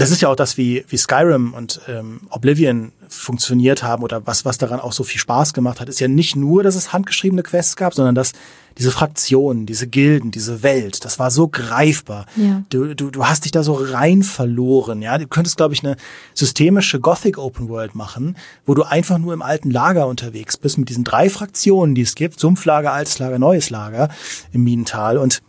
das 0.02 0.10
ist 0.10 0.22
ja 0.22 0.30
auch 0.30 0.36
das, 0.36 0.58
wie, 0.58 0.84
wie 0.88 0.98
Skyrim 0.98 1.54
und 1.54 1.80
ähm, 1.88 2.22
Oblivion 2.32 2.92
funktioniert 3.08 3.84
haben 3.84 4.02
oder 4.02 4.26
was, 4.26 4.46
was 4.46 4.58
daran 4.58 4.80
auch 4.80 4.94
so 4.94 5.04
viel 5.04 5.20
Spaß 5.20 5.54
gemacht 5.54 5.80
hat, 5.80 5.90
ist 5.90 6.00
ja 6.00 6.08
nicht 6.08 6.36
nur, 6.36 6.64
dass 6.64 6.74
es 6.74 6.92
handgeschriebene 6.92 7.44
Quests 7.44 7.76
gab, 7.76 7.94
sondern 7.94 8.16
dass 8.16 8.32
diese 8.80 8.90
Fraktionen, 8.90 9.68
diese 9.68 9.86
Gilden, 9.86 10.32
diese 10.32 10.64
Welt, 10.64 11.06
das 11.06 11.20
war 11.20 11.30
so 11.30 11.48
greifbar. 11.50 12.26
Ja. 12.36 12.64
Du, 12.70 12.96
du, 12.96 13.12
du 13.12 13.28
hast 13.28 13.46
dich 13.46 13.52
da 13.52 13.62
so 13.62 13.74
rein 13.74 14.24
verloren. 14.24 15.04
Ja, 15.04 15.20
du 15.20 15.28
könntest, 15.28 15.58
glaube 15.58 15.76
ich, 15.76 15.84
eine 15.84 15.98
systemische 16.34 17.00
Gothic 17.00 17.38
Open 17.38 17.70
World 17.70 17.94
machen, 17.94 18.38
wo 18.66 18.74
du 18.74 18.82
einfach 18.82 19.20
nur 19.20 19.36
im 19.36 19.44
alten 19.44 19.70
Lager 19.70 20.08
unterwegs 20.08 20.58
bist 20.58 20.80
mit 20.80 20.90
diesen 20.90 21.04
drei 21.04 21.30
Fraktionen, 21.30 21.94
die 21.94 22.02
es 22.02 22.16
gibt: 22.16 22.40
Sumpflager, 22.40 22.92
altes 22.92 23.20
Lager, 23.20 23.38
neues 23.38 23.70
Lager 23.70 24.10
im 24.52 24.64
Minental 24.64 25.20
und 25.20 25.44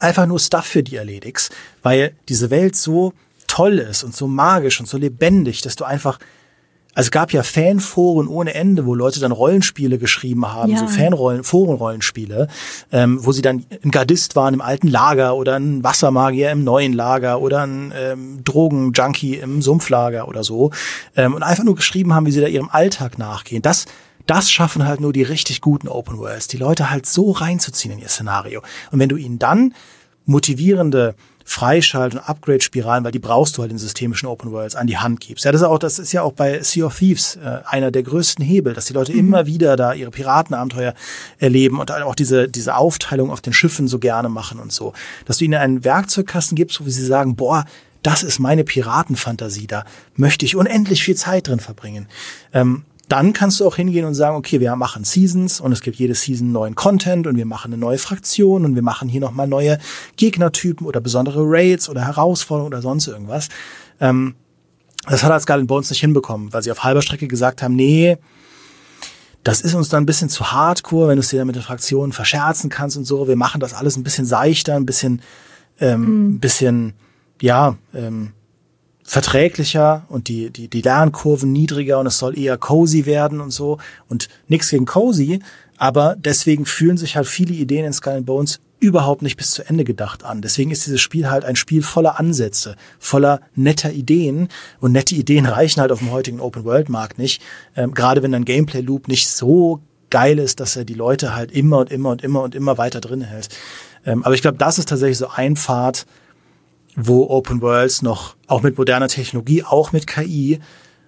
einfach 0.00 0.26
nur 0.26 0.40
Stuff 0.40 0.66
für 0.66 0.82
die 0.82 0.96
erledigst, 0.96 1.54
weil 1.82 2.16
diese 2.28 2.50
Welt 2.50 2.74
so 2.74 3.12
toll 3.58 3.78
ist 3.80 4.04
und 4.04 4.14
so 4.14 4.28
magisch 4.28 4.78
und 4.78 4.86
so 4.86 4.98
lebendig, 4.98 5.62
dass 5.62 5.74
du 5.74 5.84
einfach 5.84 6.20
also 6.94 7.08
es 7.08 7.10
gab 7.12 7.32
ja 7.32 7.44
Fanforen 7.44 8.26
ohne 8.26 8.54
Ende, 8.54 8.84
wo 8.84 8.94
Leute 8.94 9.20
dann 9.20 9.30
Rollenspiele 9.30 9.98
geschrieben 9.98 10.50
haben, 10.50 10.72
ja. 10.72 10.78
so 10.78 10.88
Fanrollen, 10.88 11.44
Forenrollenspiele, 11.44 12.48
ähm, 12.90 13.24
wo 13.24 13.30
sie 13.30 13.42
dann 13.42 13.66
ein 13.84 13.92
Gardist 13.92 14.34
waren 14.34 14.54
im 14.54 14.60
alten 14.60 14.88
Lager 14.88 15.36
oder 15.36 15.56
ein 15.56 15.84
Wassermagier 15.84 16.50
im 16.50 16.64
neuen 16.64 16.92
Lager 16.92 17.40
oder 17.40 17.64
ein 17.64 17.92
ähm, 17.96 18.42
Drogenjunkie 18.42 19.36
im 19.36 19.62
Sumpflager 19.62 20.26
oder 20.26 20.42
so 20.42 20.72
ähm, 21.14 21.34
und 21.34 21.44
einfach 21.44 21.62
nur 21.62 21.76
geschrieben 21.76 22.14
haben, 22.14 22.26
wie 22.26 22.32
sie 22.32 22.40
da 22.40 22.48
ihrem 22.48 22.68
Alltag 22.70 23.18
nachgehen. 23.18 23.62
Das 23.62 23.84
das 24.26 24.50
schaffen 24.50 24.86
halt 24.86 25.00
nur 25.00 25.12
die 25.12 25.22
richtig 25.22 25.60
guten 25.60 25.88
Open 25.88 26.18
Worlds, 26.18 26.48
die 26.48 26.58
Leute 26.58 26.90
halt 26.90 27.06
so 27.06 27.30
reinzuziehen 27.30 27.94
in 27.94 28.00
ihr 28.00 28.08
Szenario. 28.08 28.60
Und 28.90 28.98
wenn 28.98 29.08
du 29.08 29.16
ihnen 29.16 29.38
dann 29.38 29.72
motivierende 30.26 31.14
Freischalt- 31.48 32.12
und 32.12 32.20
Upgrade-Spiralen, 32.20 33.04
weil 33.04 33.10
die 33.10 33.18
brauchst 33.18 33.56
du 33.56 33.62
halt 33.62 33.72
in 33.72 33.78
systemischen 33.78 34.28
Open 34.28 34.52
Worlds 34.52 34.74
an 34.74 34.86
die 34.86 34.98
Hand 34.98 35.20
gibst. 35.20 35.46
Ja, 35.46 35.50
das 35.50 35.62
ist 35.62 35.66
auch, 35.66 35.78
das 35.78 35.98
ist 35.98 36.12
ja 36.12 36.20
auch 36.20 36.32
bei 36.32 36.62
Sea 36.62 36.84
of 36.84 36.98
Thieves 36.98 37.36
äh, 37.36 37.60
einer 37.64 37.90
der 37.90 38.02
größten 38.02 38.44
Hebel, 38.44 38.74
dass 38.74 38.84
die 38.84 38.92
Leute 38.92 39.12
mhm. 39.12 39.18
immer 39.18 39.46
wieder 39.46 39.76
da 39.76 39.94
ihre 39.94 40.10
Piratenabenteuer 40.10 40.92
erleben 41.38 41.80
und 41.80 41.90
auch 41.90 42.14
diese, 42.14 42.48
diese 42.48 42.76
Aufteilung 42.76 43.30
auf 43.30 43.40
den 43.40 43.54
Schiffen 43.54 43.88
so 43.88 43.98
gerne 43.98 44.28
machen 44.28 44.60
und 44.60 44.72
so. 44.72 44.92
Dass 45.24 45.38
du 45.38 45.46
ihnen 45.46 45.54
einen 45.54 45.84
Werkzeugkasten 45.84 46.54
gibst, 46.54 46.84
wo 46.84 46.88
sie 46.90 47.06
sagen, 47.06 47.34
boah, 47.34 47.64
das 48.02 48.22
ist 48.22 48.38
meine 48.40 48.62
Piratenfantasie, 48.62 49.66
da 49.66 49.84
möchte 50.16 50.44
ich 50.44 50.54
unendlich 50.54 51.02
viel 51.02 51.16
Zeit 51.16 51.48
drin 51.48 51.60
verbringen. 51.60 52.08
Ähm, 52.52 52.84
dann 53.08 53.32
kannst 53.32 53.58
du 53.60 53.66
auch 53.66 53.76
hingehen 53.76 54.04
und 54.04 54.14
sagen, 54.14 54.36
okay, 54.36 54.60
wir 54.60 54.74
machen 54.76 55.02
Seasons 55.04 55.60
und 55.60 55.72
es 55.72 55.80
gibt 55.80 55.96
jede 55.96 56.14
Season 56.14 56.52
neuen 56.52 56.74
Content 56.74 57.26
und 57.26 57.36
wir 57.36 57.46
machen 57.46 57.72
eine 57.72 57.80
neue 57.80 57.98
Fraktion 57.98 58.64
und 58.64 58.74
wir 58.74 58.82
machen 58.82 59.08
hier 59.08 59.20
nochmal 59.20 59.48
neue 59.48 59.78
Gegnertypen 60.16 60.86
oder 60.86 61.00
besondere 61.00 61.40
Raids 61.42 61.88
oder 61.88 62.06
Herausforderungen 62.06 62.72
oder 62.72 62.82
sonst 62.82 63.06
irgendwas. 63.06 63.48
Ähm, 64.00 64.34
das 65.06 65.22
hat 65.22 65.40
Skull 65.40 65.64
Bones 65.64 65.88
nicht 65.88 66.00
hinbekommen, 66.00 66.52
weil 66.52 66.62
sie 66.62 66.70
auf 66.70 66.84
halber 66.84 67.00
Strecke 67.00 67.28
gesagt 67.28 67.62
haben, 67.62 67.74
nee, 67.76 68.18
das 69.42 69.62
ist 69.62 69.74
uns 69.74 69.88
dann 69.88 70.02
ein 70.02 70.06
bisschen 70.06 70.28
zu 70.28 70.52
hardcore, 70.52 71.08
wenn 71.08 71.16
du 71.16 71.20
es 71.20 71.30
dir 71.30 71.38
dann 71.38 71.46
mit 71.46 71.56
den 71.56 71.62
Fraktionen 71.62 72.12
verscherzen 72.12 72.68
kannst 72.68 72.98
und 72.98 73.04
so. 73.04 73.26
Wir 73.26 73.36
machen 73.36 73.60
das 73.60 73.72
alles 73.72 73.96
ein 73.96 74.02
bisschen 74.02 74.26
seichter, 74.26 74.74
ein 74.74 74.84
bisschen, 74.84 75.22
ähm, 75.80 76.00
mhm. 76.00 76.34
ein 76.34 76.40
bisschen, 76.40 76.92
ja, 77.40 77.76
ähm, 77.94 78.32
verträglicher 79.08 80.04
und 80.10 80.28
die, 80.28 80.50
die, 80.50 80.68
die 80.68 80.82
Lernkurven 80.82 81.50
niedriger 81.50 81.98
und 81.98 82.06
es 82.06 82.18
soll 82.18 82.38
eher 82.38 82.58
cozy 82.58 83.06
werden 83.06 83.40
und 83.40 83.50
so. 83.50 83.78
Und 84.06 84.28
nichts 84.48 84.68
gegen 84.68 84.84
cozy, 84.84 85.40
aber 85.78 86.14
deswegen 86.18 86.66
fühlen 86.66 86.98
sich 86.98 87.16
halt 87.16 87.26
viele 87.26 87.54
Ideen 87.54 87.86
in 87.86 87.94
Skull 87.94 88.20
Bones 88.20 88.60
überhaupt 88.80 89.22
nicht 89.22 89.38
bis 89.38 89.52
zu 89.52 89.66
Ende 89.66 89.84
gedacht 89.84 90.24
an. 90.24 90.42
Deswegen 90.42 90.70
ist 90.70 90.84
dieses 90.84 91.00
Spiel 91.00 91.30
halt 91.30 91.46
ein 91.46 91.56
Spiel 91.56 91.82
voller 91.82 92.20
Ansätze, 92.20 92.76
voller 92.98 93.40
netter 93.54 93.92
Ideen. 93.92 94.48
Und 94.78 94.92
nette 94.92 95.14
Ideen 95.14 95.46
reichen 95.46 95.80
halt 95.80 95.90
auf 95.90 96.00
dem 96.00 96.12
heutigen 96.12 96.40
Open-World-Markt 96.40 97.18
nicht. 97.18 97.40
Ähm, 97.76 97.94
gerade 97.94 98.22
wenn 98.22 98.34
ein 98.34 98.44
Gameplay-Loop 98.44 99.08
nicht 99.08 99.28
so 99.30 99.80
geil 100.10 100.38
ist, 100.38 100.60
dass 100.60 100.76
er 100.76 100.84
die 100.84 100.94
Leute 100.94 101.34
halt 101.34 101.50
immer 101.50 101.78
und 101.78 101.90
immer 101.90 102.10
und 102.10 102.22
immer 102.22 102.42
und 102.42 102.54
immer 102.54 102.76
weiter 102.76 103.00
drin 103.00 103.22
hält. 103.22 103.48
Ähm, 104.04 104.22
aber 104.22 104.34
ich 104.34 104.42
glaube, 104.42 104.58
das 104.58 104.78
ist 104.78 104.90
tatsächlich 104.90 105.18
so 105.18 105.28
ein 105.28 105.56
Pfad, 105.56 106.04
wo 107.00 107.28
Open 107.30 107.62
Worlds 107.62 108.02
noch, 108.02 108.36
auch 108.46 108.62
mit 108.62 108.76
moderner 108.76 109.08
Technologie, 109.08 109.62
auch 109.62 109.92
mit 109.92 110.06
KI, 110.06 110.58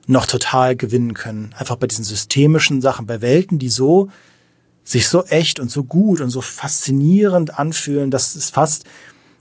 noch 0.06 0.26
total 0.26 0.76
gewinnen 0.76 1.14
können. 1.14 1.54
Einfach 1.58 1.76
bei 1.76 1.86
diesen 1.86 2.04
systemischen 2.04 2.80
Sachen, 2.80 3.06
bei 3.06 3.20
Welten, 3.20 3.58
die 3.58 3.68
so 3.68 4.08
sich 4.84 5.08
so 5.08 5.24
echt 5.24 5.60
und 5.60 5.70
so 5.70 5.84
gut 5.84 6.20
und 6.20 6.30
so 6.30 6.40
faszinierend 6.40 7.58
anfühlen, 7.58 8.10
dass 8.10 8.34
es 8.34 8.50
fast, 8.50 8.84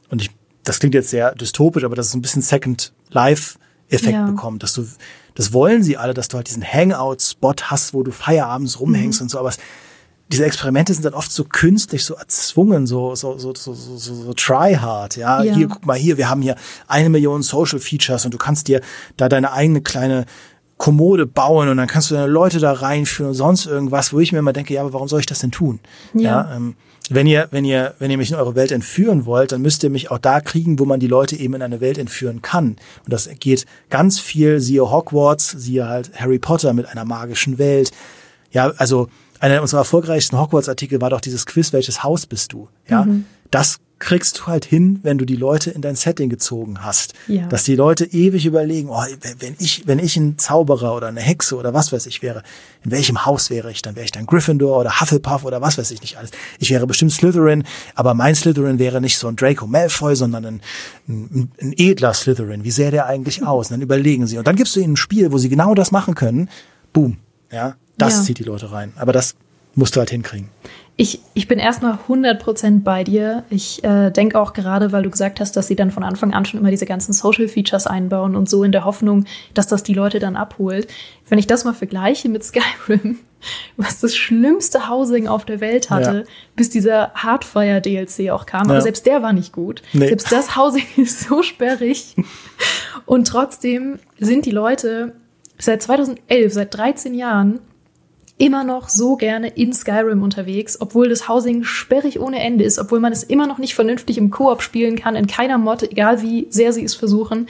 und 0.09 0.21
ich, 0.21 0.31
das 0.63 0.79
klingt 0.79 0.95
jetzt 0.95 1.09
sehr 1.09 1.33
dystopisch, 1.33 1.83
aber 1.83 1.95
dass 1.95 2.07
es 2.07 2.13
ein 2.13 2.21
bisschen 2.21 2.41
Second 2.41 2.93
Life 3.09 3.57
Effekt 3.89 4.13
ja. 4.13 4.25
bekommt, 4.25 4.61
dass 4.61 4.73
du, 4.73 4.85
das 5.33 5.53
wollen 5.53 5.81
sie 5.81 5.97
alle, 5.97 6.13
dass 6.13 6.27
du 6.27 6.37
halt 6.37 6.47
diesen 6.47 6.63
Hangout-Spot 6.63 7.55
hast, 7.63 7.93
wo 7.93 8.03
du 8.03 8.11
feierabends 8.11 8.79
rumhängst 8.79 9.19
mhm. 9.19 9.25
und 9.25 9.29
so, 9.29 9.39
aber 9.39 9.49
es, 9.49 9.57
diese 10.31 10.45
Experimente 10.45 10.93
sind 10.93 11.05
dann 11.05 11.13
oft 11.13 11.31
so 11.31 11.43
künstlich, 11.43 12.05
so 12.05 12.13
erzwungen, 12.13 12.85
so, 12.85 13.15
so, 13.15 13.37
so, 13.37 13.53
so, 13.55 13.73
so, 13.73 13.97
so, 13.97 14.13
so 14.13 14.33
try 14.33 14.75
hard, 14.75 15.17
ja? 15.17 15.43
ja. 15.43 15.55
Hier, 15.55 15.67
guck 15.67 15.85
mal 15.85 15.97
hier, 15.97 16.17
wir 16.17 16.29
haben 16.29 16.41
hier 16.41 16.55
eine 16.87 17.09
Million 17.09 17.41
Social 17.41 17.79
Features 17.79 18.25
und 18.25 18.33
du 18.33 18.37
kannst 18.37 18.67
dir 18.67 18.81
da 19.17 19.27
deine 19.27 19.51
eigene 19.53 19.81
kleine 19.81 20.25
Kommode 20.77 21.25
bauen 21.25 21.67
und 21.67 21.77
dann 21.77 21.87
kannst 21.87 22.11
du 22.11 22.15
deine 22.15 22.27
Leute 22.27 22.59
da 22.59 22.71
reinführen 22.71 23.31
und 23.31 23.35
sonst 23.35 23.65
irgendwas, 23.65 24.13
wo 24.13 24.19
ich 24.19 24.31
mir 24.31 24.39
immer 24.39 24.53
denke, 24.53 24.73
ja, 24.73 24.81
aber 24.81 24.93
warum 24.93 25.07
soll 25.07 25.19
ich 25.19 25.25
das 25.25 25.39
denn 25.39 25.51
tun? 25.51 25.79
Ja. 26.13 26.21
ja 26.21 26.55
ähm, 26.55 26.75
wenn 27.09 27.25
ihr, 27.25 27.47
wenn 27.49 27.65
ihr, 27.65 27.95
wenn 27.97 28.11
ihr 28.11 28.17
mich 28.17 28.29
in 28.29 28.37
eure 28.37 28.55
Welt 28.55 28.71
entführen 28.71 29.25
wollt, 29.25 29.51
dann 29.51 29.63
müsst 29.63 29.83
ihr 29.83 29.89
mich 29.89 30.11
auch 30.11 30.19
da 30.19 30.41
kriegen, 30.41 30.77
wo 30.77 30.85
man 30.85 30.99
die 30.99 31.07
Leute 31.07 31.35
eben 31.35 31.55
in 31.55 31.63
eine 31.63 31.81
Welt 31.81 31.97
entführen 31.97 32.43
kann. 32.43 32.75
Und 33.03 33.13
das 33.13 33.27
geht 33.39 33.65
ganz 33.89 34.19
viel, 34.19 34.59
siehe 34.59 34.91
Hogwarts, 34.91 35.49
siehe 35.49 35.87
halt 35.87 36.11
Harry 36.15 36.37
Potter 36.37 36.73
mit 36.73 36.87
einer 36.87 37.05
magischen 37.05 37.57
Welt. 37.57 37.91
Ja, 38.51 38.71
also 38.77 39.09
einer 39.39 39.61
unserer 39.61 39.81
erfolgreichsten 39.81 40.37
Hogwarts-Artikel 40.39 41.01
war 41.01 41.09
doch 41.09 41.21
dieses 41.21 41.45
Quiz, 41.45 41.73
welches 41.73 42.03
Haus 42.03 42.25
bist 42.25 42.53
du? 42.53 42.69
Ja, 42.87 43.05
mhm. 43.05 43.25
das 43.51 43.79
kriegst 43.99 44.39
du 44.39 44.47
halt 44.47 44.65
hin, 44.65 44.99
wenn 45.03 45.17
du 45.17 45.25
die 45.25 45.35
Leute 45.35 45.71
in 45.71 45.81
dein 45.81 45.95
Setting 45.95 46.29
gezogen 46.29 46.83
hast. 46.83 47.13
Ja. 47.27 47.47
Dass 47.47 47.65
die 47.65 47.75
Leute 47.75 48.05
ewig 48.05 48.45
überlegen, 48.45 48.89
oh, 48.89 49.03
wenn 49.39 49.55
ich, 49.59 49.87
wenn 49.87 49.99
ich 49.99 50.15
ein 50.15 50.37
Zauberer 50.37 50.95
oder 50.95 51.07
eine 51.07 51.19
Hexe 51.19 51.57
oder 51.57 51.73
was 51.73 51.91
weiß 51.91 52.05
ich 52.05 52.21
wäre, 52.21 52.43
in 52.83 52.91
welchem 52.91 53.25
Haus 53.25 53.49
wäre 53.49 53.69
ich? 53.71 53.81
Dann 53.81 53.95
wäre 53.95 54.05
ich 54.05 54.11
dann 54.11 54.25
Gryffindor 54.25 54.79
oder 54.79 55.01
Hufflepuff 55.01 55.43
oder 55.43 55.61
was 55.61 55.77
weiß 55.77 55.91
ich 55.91 56.01
nicht 56.01 56.17
alles. 56.17 56.31
Ich 56.59 56.71
wäre 56.71 56.87
bestimmt 56.87 57.11
Slytherin, 57.11 57.63
aber 57.93 58.13
mein 58.13 58.35
Slytherin 58.35 58.79
wäre 58.79 59.01
nicht 59.01 59.17
so 59.17 59.27
ein 59.27 59.35
Draco 59.35 59.67
Malfoy, 59.67 60.15
sondern 60.15 60.45
ein, 60.45 60.61
ein, 61.07 61.51
ein 61.61 61.73
edler 61.75 62.13
Slytherin. 62.13 62.63
Wie 62.63 62.71
sähe 62.71 62.91
der 62.91 63.05
eigentlich 63.05 63.45
aus? 63.45 63.67
Und 63.67 63.75
dann 63.75 63.81
überlegen 63.81 64.27
sie. 64.27 64.37
Und 64.37 64.47
dann 64.47 64.55
gibst 64.55 64.75
du 64.75 64.79
ihnen 64.79 64.93
ein 64.93 64.97
Spiel, 64.97 65.31
wo 65.31 65.37
sie 65.37 65.49
genau 65.49 65.75
das 65.75 65.91
machen 65.91 66.15
können. 66.15 66.49
Boom. 66.93 67.17
Ja, 67.51 67.75
das 68.01 68.17
ja. 68.17 68.23
zieht 68.23 68.39
die 68.39 68.43
Leute 68.43 68.71
rein. 68.71 68.93
Aber 68.97 69.13
das 69.13 69.35
musst 69.75 69.95
du 69.95 69.99
halt 69.99 70.09
hinkriegen. 70.09 70.49
Ich, 71.01 71.21
ich 71.33 71.47
bin 71.47 71.59
erstmal 71.59 71.97
100% 72.09 72.83
bei 72.83 73.05
dir. 73.05 73.45
Ich 73.49 73.81
äh, 73.85 74.11
denke 74.11 74.37
auch 74.37 74.51
gerade, 74.51 74.91
weil 74.91 75.03
du 75.03 75.09
gesagt 75.09 75.39
hast, 75.39 75.55
dass 75.55 75.67
sie 75.67 75.77
dann 75.77 75.91
von 75.91 76.03
Anfang 76.03 76.33
an 76.33 76.43
schon 76.43 76.59
immer 76.59 76.71
diese 76.71 76.85
ganzen 76.85 77.13
Social 77.13 77.47
Features 77.47 77.87
einbauen 77.87 78.35
und 78.35 78.49
so 78.49 78.65
in 78.65 78.73
der 78.73 78.83
Hoffnung, 78.83 79.23
dass 79.53 79.67
das 79.67 79.83
die 79.83 79.93
Leute 79.93 80.19
dann 80.19 80.35
abholt. 80.35 80.89
Wenn 81.29 81.39
ich 81.39 81.47
das 81.47 81.63
mal 81.63 81.73
vergleiche 81.73 82.27
mit 82.27 82.43
Skyrim, 82.43 83.19
was 83.77 84.01
das 84.01 84.13
schlimmste 84.13 84.89
Housing 84.89 85.29
auf 85.29 85.45
der 85.45 85.61
Welt 85.61 85.89
hatte, 85.89 86.17
ja. 86.17 86.33
bis 86.57 86.69
dieser 86.69 87.13
Hardfire 87.13 87.79
DLC 87.79 88.29
auch 88.31 88.45
kam. 88.45 88.67
Ja. 88.67 88.73
Aber 88.73 88.81
selbst 88.81 89.05
der 89.05 89.21
war 89.21 89.31
nicht 89.31 89.53
gut. 89.53 89.81
Nee. 89.93 90.07
Selbst 90.07 90.29
das 90.33 90.57
Housing 90.57 90.85
ist 90.97 91.21
so 91.21 91.43
sperrig. 91.43 92.17
Und 93.05 93.25
trotzdem 93.25 93.99
sind 94.19 94.45
die 94.45 94.51
Leute 94.51 95.13
seit 95.57 95.81
2011, 95.81 96.53
seit 96.53 96.75
13 96.75 97.13
Jahren 97.13 97.61
immer 98.39 98.63
noch 98.63 98.89
so 98.89 99.17
gerne 99.17 99.49
in 99.49 99.73
Skyrim 99.73 100.23
unterwegs, 100.23 100.79
obwohl 100.79 101.09
das 101.09 101.27
Housing 101.27 101.63
sperrig 101.63 102.19
ohne 102.19 102.39
Ende 102.39 102.63
ist, 102.63 102.79
obwohl 102.79 103.01
man 103.01 103.11
es 103.11 103.23
immer 103.23 103.45
noch 103.45 103.57
nicht 103.57 103.75
vernünftig 103.75 104.17
im 104.17 104.31
Koop 104.31 104.61
spielen 104.61 104.95
kann, 104.95 105.15
in 105.15 105.27
keiner 105.27 105.57
Mod, 105.57 105.83
egal 105.83 106.21
wie 106.21 106.47
sehr 106.49 106.73
sie 106.73 106.83
es 106.83 106.95
versuchen. 106.95 107.47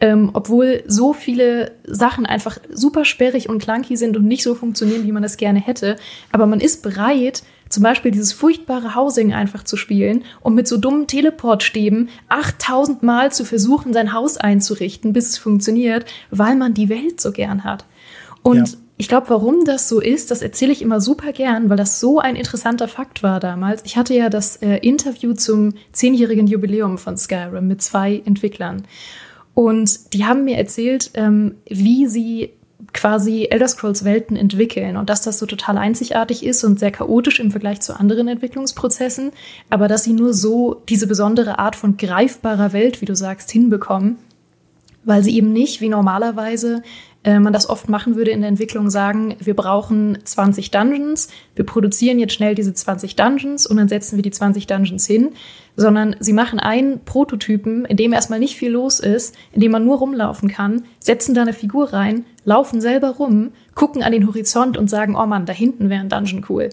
Ähm, 0.00 0.30
obwohl 0.32 0.84
so 0.86 1.12
viele 1.12 1.72
Sachen 1.84 2.24
einfach 2.24 2.58
super 2.72 3.04
sperrig 3.04 3.48
und 3.48 3.60
clunky 3.60 3.96
sind 3.96 4.16
und 4.16 4.26
nicht 4.26 4.44
so 4.44 4.54
funktionieren, 4.54 5.04
wie 5.04 5.10
man 5.10 5.24
das 5.24 5.36
gerne 5.36 5.58
hätte. 5.58 5.96
Aber 6.30 6.46
man 6.46 6.60
ist 6.60 6.84
bereit, 6.84 7.42
zum 7.68 7.82
Beispiel 7.82 8.12
dieses 8.12 8.32
furchtbare 8.32 8.94
Housing 8.94 9.34
einfach 9.34 9.64
zu 9.64 9.76
spielen 9.76 10.22
und 10.40 10.54
mit 10.54 10.68
so 10.68 10.76
dummen 10.76 11.08
Teleportstäben 11.08 12.10
8000 12.28 13.02
Mal 13.02 13.32
zu 13.32 13.44
versuchen, 13.44 13.92
sein 13.92 14.12
Haus 14.12 14.36
einzurichten, 14.36 15.12
bis 15.12 15.30
es 15.30 15.38
funktioniert, 15.38 16.06
weil 16.30 16.54
man 16.54 16.74
die 16.74 16.88
Welt 16.88 17.20
so 17.20 17.32
gern 17.32 17.64
hat. 17.64 17.84
Und 18.44 18.68
ja 18.68 18.78
ich 19.00 19.06
glaube, 19.06 19.30
warum 19.30 19.64
das 19.64 19.88
so 19.88 20.00
ist, 20.00 20.32
das 20.32 20.42
erzähle 20.42 20.72
ich 20.72 20.82
immer 20.82 21.00
super 21.00 21.32
gern, 21.32 21.70
weil 21.70 21.76
das 21.76 22.00
so 22.00 22.18
ein 22.18 22.34
interessanter 22.34 22.88
Fakt 22.88 23.22
war 23.22 23.38
damals. 23.38 23.82
Ich 23.84 23.96
hatte 23.96 24.12
ja 24.12 24.28
das 24.28 24.56
äh, 24.56 24.78
Interview 24.78 25.34
zum 25.34 25.74
zehnjährigen 25.92 26.48
Jubiläum 26.48 26.98
von 26.98 27.16
Skyrim 27.16 27.68
mit 27.68 27.80
zwei 27.80 28.20
Entwicklern. 28.26 28.82
Und 29.54 30.12
die 30.14 30.24
haben 30.24 30.44
mir 30.44 30.56
erzählt, 30.56 31.12
ähm, 31.14 31.54
wie 31.68 32.08
sie 32.08 32.50
quasi 32.92 33.46
Elder 33.50 33.68
Scrolls 33.68 34.04
Welten 34.04 34.36
entwickeln 34.36 34.96
und 34.96 35.08
dass 35.08 35.22
das 35.22 35.38
so 35.38 35.46
total 35.46 35.78
einzigartig 35.78 36.44
ist 36.44 36.64
und 36.64 36.80
sehr 36.80 36.90
chaotisch 36.90 37.38
im 37.38 37.52
Vergleich 37.52 37.80
zu 37.80 37.98
anderen 37.98 38.26
Entwicklungsprozessen, 38.26 39.30
aber 39.70 39.86
dass 39.86 40.04
sie 40.04 40.12
nur 40.12 40.34
so 40.34 40.82
diese 40.88 41.06
besondere 41.06 41.60
Art 41.60 41.76
von 41.76 41.96
greifbarer 41.96 42.72
Welt, 42.72 43.00
wie 43.00 43.06
du 43.06 43.14
sagst, 43.14 43.50
hinbekommen, 43.50 44.16
weil 45.04 45.22
sie 45.22 45.36
eben 45.36 45.52
nicht 45.52 45.80
wie 45.80 45.88
normalerweise 45.88 46.82
äh, 47.24 47.40
man 47.40 47.52
das 47.52 47.68
oft 47.68 47.88
machen 47.88 48.16
würde 48.16 48.30
in 48.30 48.40
der 48.40 48.48
Entwicklung, 48.48 48.90
sagen, 48.90 49.36
wir 49.40 49.54
brauchen 49.54 50.18
20 50.22 50.70
Dungeons, 50.70 51.28
wir 51.56 51.66
produzieren 51.66 52.18
jetzt 52.18 52.34
schnell 52.34 52.54
diese 52.54 52.72
20 52.72 53.16
Dungeons 53.16 53.66
und 53.66 53.76
dann 53.76 53.88
setzen 53.88 54.16
wir 54.16 54.22
die 54.22 54.30
20 54.30 54.66
Dungeons 54.66 55.06
hin, 55.06 55.30
sondern 55.76 56.16
sie 56.20 56.32
machen 56.32 56.60
einen 56.60 57.04
Prototypen, 57.04 57.84
in 57.84 57.96
dem 57.96 58.12
erstmal 58.12 58.38
nicht 58.38 58.56
viel 58.56 58.70
los 58.70 59.00
ist, 59.00 59.34
in 59.52 59.60
dem 59.60 59.72
man 59.72 59.84
nur 59.84 59.98
rumlaufen 59.98 60.48
kann, 60.48 60.84
setzen 61.00 61.34
da 61.34 61.42
eine 61.42 61.52
Figur 61.52 61.92
rein, 61.92 62.24
laufen 62.44 62.80
selber 62.80 63.10
rum, 63.10 63.50
gucken 63.74 64.02
an 64.02 64.12
den 64.12 64.26
Horizont 64.26 64.76
und 64.76 64.88
sagen, 64.88 65.16
oh 65.16 65.26
Mann, 65.26 65.46
da 65.46 65.52
hinten 65.52 65.90
wäre 65.90 66.00
ein 66.00 66.08
Dungeon 66.08 66.46
cool. 66.48 66.70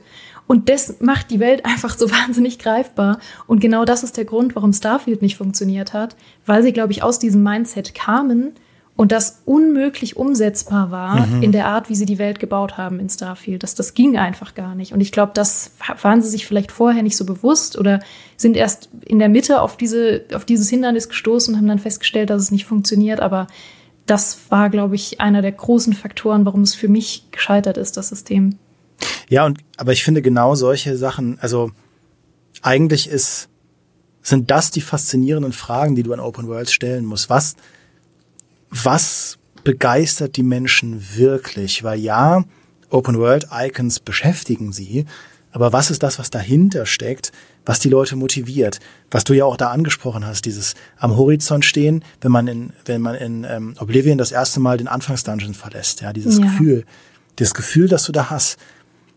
Und 0.47 0.69
das 0.69 1.01
macht 1.01 1.31
die 1.31 1.39
Welt 1.39 1.65
einfach 1.65 1.97
so 1.97 2.11
wahnsinnig 2.11 2.59
greifbar. 2.59 3.19
Und 3.47 3.59
genau 3.59 3.85
das 3.85 4.03
ist 4.03 4.17
der 4.17 4.25
Grund, 4.25 4.55
warum 4.55 4.73
Starfield 4.73 5.21
nicht 5.21 5.37
funktioniert 5.37 5.93
hat, 5.93 6.15
weil 6.45 6.63
sie, 6.63 6.73
glaube 6.73 6.91
ich, 6.91 7.03
aus 7.03 7.19
diesem 7.19 7.43
Mindset 7.43 7.95
kamen, 7.95 8.53
und 8.97 9.11
das 9.11 9.41
unmöglich 9.43 10.15
umsetzbar 10.15 10.89
war 10.89 11.27
mhm. 11.27 11.43
in 11.43 11.51
der 11.51 11.67
Art, 11.67 11.89
wie 11.89 11.95
sie 11.95 12.05
die 12.05 12.17
Welt 12.17 12.39
gebaut 12.39 12.77
haben 12.77 12.99
in 12.99 13.09
Starfield. 13.09 13.63
Das, 13.63 13.75
das 13.75 13.93
ging 13.93 14.17
einfach 14.17 14.55
gar 14.55 14.73
nicht. 14.73 14.93
Und 14.93 15.01
ich 15.01 15.11
glaube, 15.11 15.33
das 15.33 15.71
waren 16.01 16.21
sie 16.21 16.29
sich 16.29 16.47
vielleicht 16.47 16.71
vorher 16.71 17.03
nicht 17.03 17.17
so 17.17 17.25
bewusst 17.25 17.77
oder 17.77 17.99
sind 18.37 18.55
erst 18.55 18.89
in 19.05 19.19
der 19.19 19.27
Mitte 19.27 19.61
auf, 19.61 19.75
diese, 19.75 20.23
auf 20.33 20.45
dieses 20.45 20.69
Hindernis 20.69 21.09
gestoßen 21.09 21.53
und 21.53 21.59
haben 21.59 21.67
dann 21.67 21.79
festgestellt, 21.79 22.29
dass 22.29 22.41
es 22.41 22.51
nicht 22.51 22.65
funktioniert. 22.65 23.19
Aber 23.19 23.47
das 24.05 24.39
war, 24.49 24.69
glaube 24.69 24.95
ich, 24.95 25.19
einer 25.19 25.41
der 25.41 25.51
großen 25.51 25.91
Faktoren, 25.91 26.45
warum 26.45 26.61
es 26.61 26.73
für 26.73 26.87
mich 26.87 27.27
gescheitert 27.31 27.77
ist, 27.77 27.97
das 27.97 28.09
System. 28.09 28.57
Ja, 29.27 29.45
und 29.45 29.59
aber 29.75 29.91
ich 29.91 30.05
finde 30.05 30.21
genau 30.21 30.55
solche 30.55 30.95
Sachen, 30.95 31.37
also 31.41 31.71
eigentlich 32.61 33.09
ist, 33.09 33.49
sind 34.21 34.51
das 34.51 34.71
die 34.71 34.81
faszinierenden 34.81 35.51
Fragen, 35.51 35.95
die 35.95 36.03
du 36.03 36.13
an 36.13 36.21
Open 36.21 36.47
World 36.47 36.69
stellen 36.69 37.03
musst. 37.03 37.29
Was 37.29 37.57
was 38.69 39.37
begeistert 39.63 40.37
die 40.37 40.43
Menschen 40.43 41.01
wirklich? 41.15 41.83
Weil 41.83 41.99
ja, 41.99 42.43
Open 42.89 43.17
World 43.17 43.47
Icons 43.51 43.99
beschäftigen 43.99 44.71
sie, 44.71 45.05
aber 45.51 45.71
was 45.71 45.89
ist 45.89 46.03
das, 46.03 46.19
was 46.19 46.29
dahinter 46.29 46.85
steckt, 46.85 47.31
was 47.65 47.79
die 47.79 47.89
Leute 47.89 48.17
motiviert? 48.17 48.79
Was 49.09 49.23
du 49.23 49.33
ja 49.33 49.45
auch 49.45 49.55
da 49.55 49.71
angesprochen 49.71 50.25
hast, 50.25 50.45
dieses 50.45 50.75
am 50.97 51.15
Horizont 51.15 51.63
stehen, 51.63 52.03
wenn 52.19 52.31
man 52.31 52.47
in, 52.47 52.73
wenn 52.85 53.01
man 53.01 53.15
in 53.15 53.45
ähm, 53.45 53.73
Oblivion 53.79 54.17
das 54.17 54.33
erste 54.33 54.59
Mal 54.59 54.77
den 54.77 54.89
Anfangsdungeon 54.89 55.53
verlässt, 55.53 56.01
ja, 56.01 56.11
dieses 56.11 56.39
ja. 56.39 56.43
Gefühl, 56.43 56.85
dieses 57.39 57.53
Gefühl, 57.53 57.87
das 57.87 58.03
du 58.03 58.11
da 58.11 58.29
hast, 58.29 58.57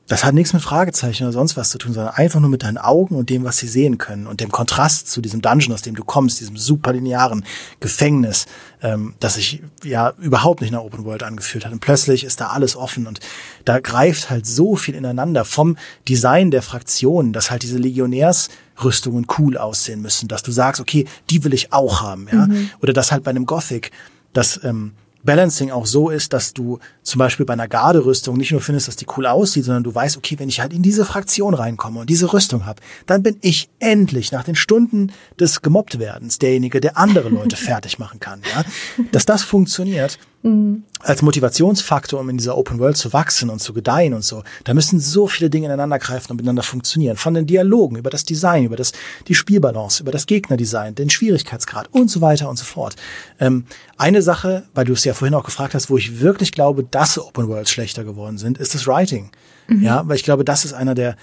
das 0.08 0.24
hat 0.24 0.34
nichts 0.34 0.54
mit 0.54 0.62
Fragezeichen 0.62 1.24
oder 1.24 1.32
sonst 1.32 1.56
was 1.58 1.68
zu 1.68 1.76
tun, 1.76 1.92
sondern 1.92 2.14
einfach 2.14 2.40
nur 2.40 2.48
mit 2.48 2.62
deinen 2.62 2.78
Augen 2.78 3.14
und 3.14 3.28
dem, 3.28 3.44
was 3.44 3.58
sie 3.58 3.68
sehen 3.68 3.98
können 3.98 4.26
und 4.26 4.40
dem 4.40 4.50
Kontrast 4.50 5.10
zu 5.10 5.20
diesem 5.20 5.42
Dungeon, 5.42 5.74
aus 5.74 5.82
dem 5.82 5.94
du 5.94 6.02
kommst, 6.02 6.40
diesem 6.40 6.56
superlinearen 6.56 7.44
Gefängnis, 7.80 8.46
ähm, 8.82 9.14
das 9.20 9.34
sich 9.34 9.62
ja 9.84 10.14
überhaupt 10.18 10.62
nicht 10.62 10.70
nach 10.70 10.80
Open 10.80 11.04
World 11.04 11.22
angefühlt 11.22 11.66
hat. 11.66 11.72
Und 11.72 11.80
plötzlich 11.80 12.24
ist 12.24 12.40
da 12.40 12.48
alles 12.48 12.74
offen 12.74 13.06
und 13.06 13.20
da 13.66 13.80
greift 13.80 14.30
halt 14.30 14.46
so 14.46 14.76
viel 14.76 14.94
ineinander 14.94 15.44
vom 15.44 15.76
Design 16.08 16.50
der 16.50 16.62
Fraktionen, 16.62 17.34
dass 17.34 17.50
halt 17.50 17.62
diese 17.62 17.76
Legionärsrüstungen 17.76 19.26
cool 19.38 19.58
aussehen 19.58 20.00
müssen, 20.00 20.26
dass 20.26 20.42
du 20.42 20.52
sagst, 20.52 20.80
okay, 20.80 21.06
die 21.28 21.44
will 21.44 21.52
ich 21.52 21.74
auch 21.74 22.00
haben, 22.00 22.28
ja, 22.32 22.46
mhm. 22.46 22.70
oder 22.80 22.94
dass 22.94 23.12
halt 23.12 23.24
bei 23.24 23.30
einem 23.30 23.44
Gothic, 23.44 23.90
dass 24.32 24.58
ähm, 24.64 24.92
Balancing 25.24 25.70
auch 25.70 25.86
so 25.86 26.10
ist, 26.10 26.32
dass 26.32 26.54
du 26.54 26.78
zum 27.02 27.18
Beispiel 27.18 27.44
bei 27.44 27.52
einer 27.52 27.68
Garderüstung 27.68 28.36
nicht 28.36 28.52
nur 28.52 28.60
findest, 28.60 28.88
dass 28.88 28.96
die 28.96 29.06
cool 29.16 29.26
aussieht, 29.26 29.64
sondern 29.64 29.84
du 29.84 29.94
weißt, 29.94 30.16
okay, 30.16 30.38
wenn 30.38 30.48
ich 30.48 30.60
halt 30.60 30.72
in 30.72 30.82
diese 30.82 31.04
Fraktion 31.04 31.54
reinkomme 31.54 32.00
und 32.00 32.10
diese 32.10 32.32
Rüstung 32.32 32.66
habe, 32.66 32.80
dann 33.06 33.22
bin 33.22 33.36
ich 33.40 33.68
endlich 33.78 34.32
nach 34.32 34.44
den 34.44 34.54
Stunden 34.54 35.12
des 35.38 35.62
Gemobbtwerdens 35.62 36.38
derjenige, 36.38 36.80
der 36.80 36.96
andere 36.96 37.28
Leute 37.28 37.56
fertig 37.68 37.98
machen 37.98 38.20
kann. 38.20 38.42
Ja? 38.54 38.64
Dass 39.12 39.26
das 39.26 39.42
funktioniert, 39.42 40.18
Mhm. 40.42 40.84
Als 41.00 41.22
Motivationsfaktor, 41.22 42.20
um 42.20 42.28
in 42.28 42.38
dieser 42.38 42.56
Open 42.56 42.78
World 42.78 42.96
zu 42.96 43.12
wachsen 43.12 43.50
und 43.50 43.60
zu 43.60 43.72
gedeihen 43.72 44.14
und 44.14 44.24
so, 44.24 44.42
da 44.64 44.74
müssen 44.74 45.00
so 45.00 45.26
viele 45.26 45.50
Dinge 45.50 45.66
ineinander 45.66 45.98
greifen 45.98 46.30
und 46.30 46.36
miteinander 46.36 46.62
funktionieren. 46.62 47.16
Von 47.16 47.34
den 47.34 47.46
Dialogen 47.46 47.96
über 47.96 48.10
das 48.10 48.24
Design, 48.24 48.64
über 48.64 48.76
das, 48.76 48.92
die 49.26 49.34
Spielbalance, 49.34 50.02
über 50.02 50.12
das 50.12 50.26
Gegnerdesign, 50.26 50.94
den 50.94 51.10
Schwierigkeitsgrad 51.10 51.88
und 51.92 52.10
so 52.10 52.20
weiter 52.20 52.48
und 52.48 52.56
so 52.56 52.64
fort. 52.64 52.96
Ähm, 53.40 53.64
eine 53.96 54.22
Sache, 54.22 54.64
weil 54.74 54.84
du 54.84 54.92
es 54.92 55.04
ja 55.04 55.14
vorhin 55.14 55.34
auch 55.34 55.44
gefragt 55.44 55.74
hast, 55.74 55.90
wo 55.90 55.96
ich 55.96 56.20
wirklich 56.20 56.52
glaube, 56.52 56.84
dass 56.84 57.18
Open 57.18 57.48
Worlds 57.48 57.70
schlechter 57.70 58.04
geworden 58.04 58.38
sind, 58.38 58.58
ist 58.58 58.74
das 58.74 58.86
Writing. 58.86 59.30
Mhm. 59.66 59.82
Ja, 59.82 60.02
weil 60.06 60.16
ich 60.16 60.24
glaube, 60.24 60.44
das 60.44 60.64
ist 60.64 60.72
einer 60.72 60.94
der 60.94 61.16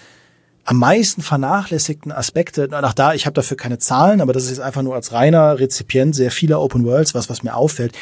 am 0.67 0.77
meisten 0.77 1.21
vernachlässigten 1.21 2.11
Aspekte, 2.11 2.67
nach 2.69 2.95
da, 2.95 3.13
ich 3.13 3.27
habe 3.27 3.35
dafür 3.35 3.55
keine 3.55 3.77
Zahlen, 3.77 4.19
aber 4.19 4.33
das 4.33 4.45
ist 4.45 4.49
jetzt 4.49 4.61
einfach 4.61 4.81
nur 4.81 4.95
als 4.95 5.11
reiner 5.11 5.59
Rezipient 5.59 6.15
sehr 6.15 6.31
vieler 6.31 6.59
Open 6.59 6.83
Worlds, 6.85 7.13
was, 7.13 7.29
was 7.29 7.43
mir 7.43 7.55
auffällt 7.55 7.93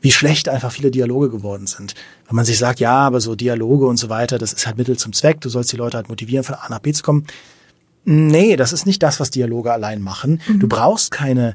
wie 0.00 0.12
schlecht 0.12 0.48
einfach 0.48 0.72
viele 0.72 0.90
Dialoge 0.90 1.30
geworden 1.30 1.66
sind. 1.66 1.94
Wenn 2.26 2.36
man 2.36 2.44
sich 2.44 2.58
sagt, 2.58 2.80
ja, 2.80 2.96
aber 2.96 3.20
so 3.20 3.34
Dialoge 3.34 3.86
und 3.86 3.96
so 3.96 4.08
weiter, 4.08 4.38
das 4.38 4.52
ist 4.52 4.66
halt 4.66 4.78
Mittel 4.78 4.96
zum 4.96 5.12
Zweck, 5.12 5.40
du 5.40 5.48
sollst 5.48 5.72
die 5.72 5.76
Leute 5.76 5.96
halt 5.96 6.08
motivieren, 6.08 6.44
von 6.44 6.54
A 6.54 6.68
nach 6.68 6.78
B 6.78 6.92
zu 6.92 7.02
kommen. 7.02 7.26
Nee, 8.04 8.56
das 8.56 8.72
ist 8.72 8.86
nicht 8.86 9.02
das, 9.02 9.20
was 9.20 9.30
Dialoge 9.30 9.72
allein 9.72 10.00
machen. 10.00 10.40
Mhm. 10.48 10.60
Du 10.60 10.68
brauchst 10.68 11.10
keine 11.10 11.54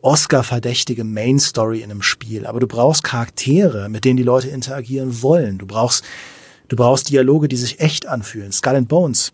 Oscar-verdächtige 0.00 1.04
Main 1.04 1.38
Story 1.38 1.80
in 1.80 1.90
einem 1.90 2.02
Spiel, 2.02 2.46
aber 2.46 2.60
du 2.60 2.66
brauchst 2.66 3.04
Charaktere, 3.04 3.88
mit 3.88 4.04
denen 4.04 4.16
die 4.16 4.22
Leute 4.22 4.48
interagieren 4.48 5.22
wollen. 5.22 5.58
Du 5.58 5.66
brauchst, 5.66 6.04
du 6.68 6.76
brauchst 6.76 7.10
Dialoge, 7.10 7.48
die 7.48 7.56
sich 7.56 7.80
echt 7.80 8.06
anfühlen. 8.06 8.52
Skull 8.52 8.76
and 8.76 8.88
Bones 8.88 9.32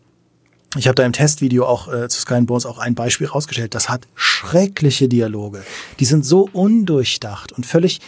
ich 0.77 0.87
habe 0.87 0.95
da 0.95 1.05
im 1.05 1.13
Testvideo 1.13 1.67
auch 1.67 1.93
äh, 1.93 2.09
zu 2.09 2.21
Sky 2.21 2.41
Bones 2.43 2.65
auch 2.65 2.79
ein 2.79 2.95
Beispiel 2.95 3.27
rausgestellt. 3.27 3.75
Das 3.75 3.89
hat 3.89 4.07
schreckliche 4.15 5.09
Dialoge. 5.09 5.65
Die 5.99 6.05
sind 6.05 6.25
so 6.25 6.49
undurchdacht 6.53 7.53
und 7.53 7.67
völlig. 7.67 8.01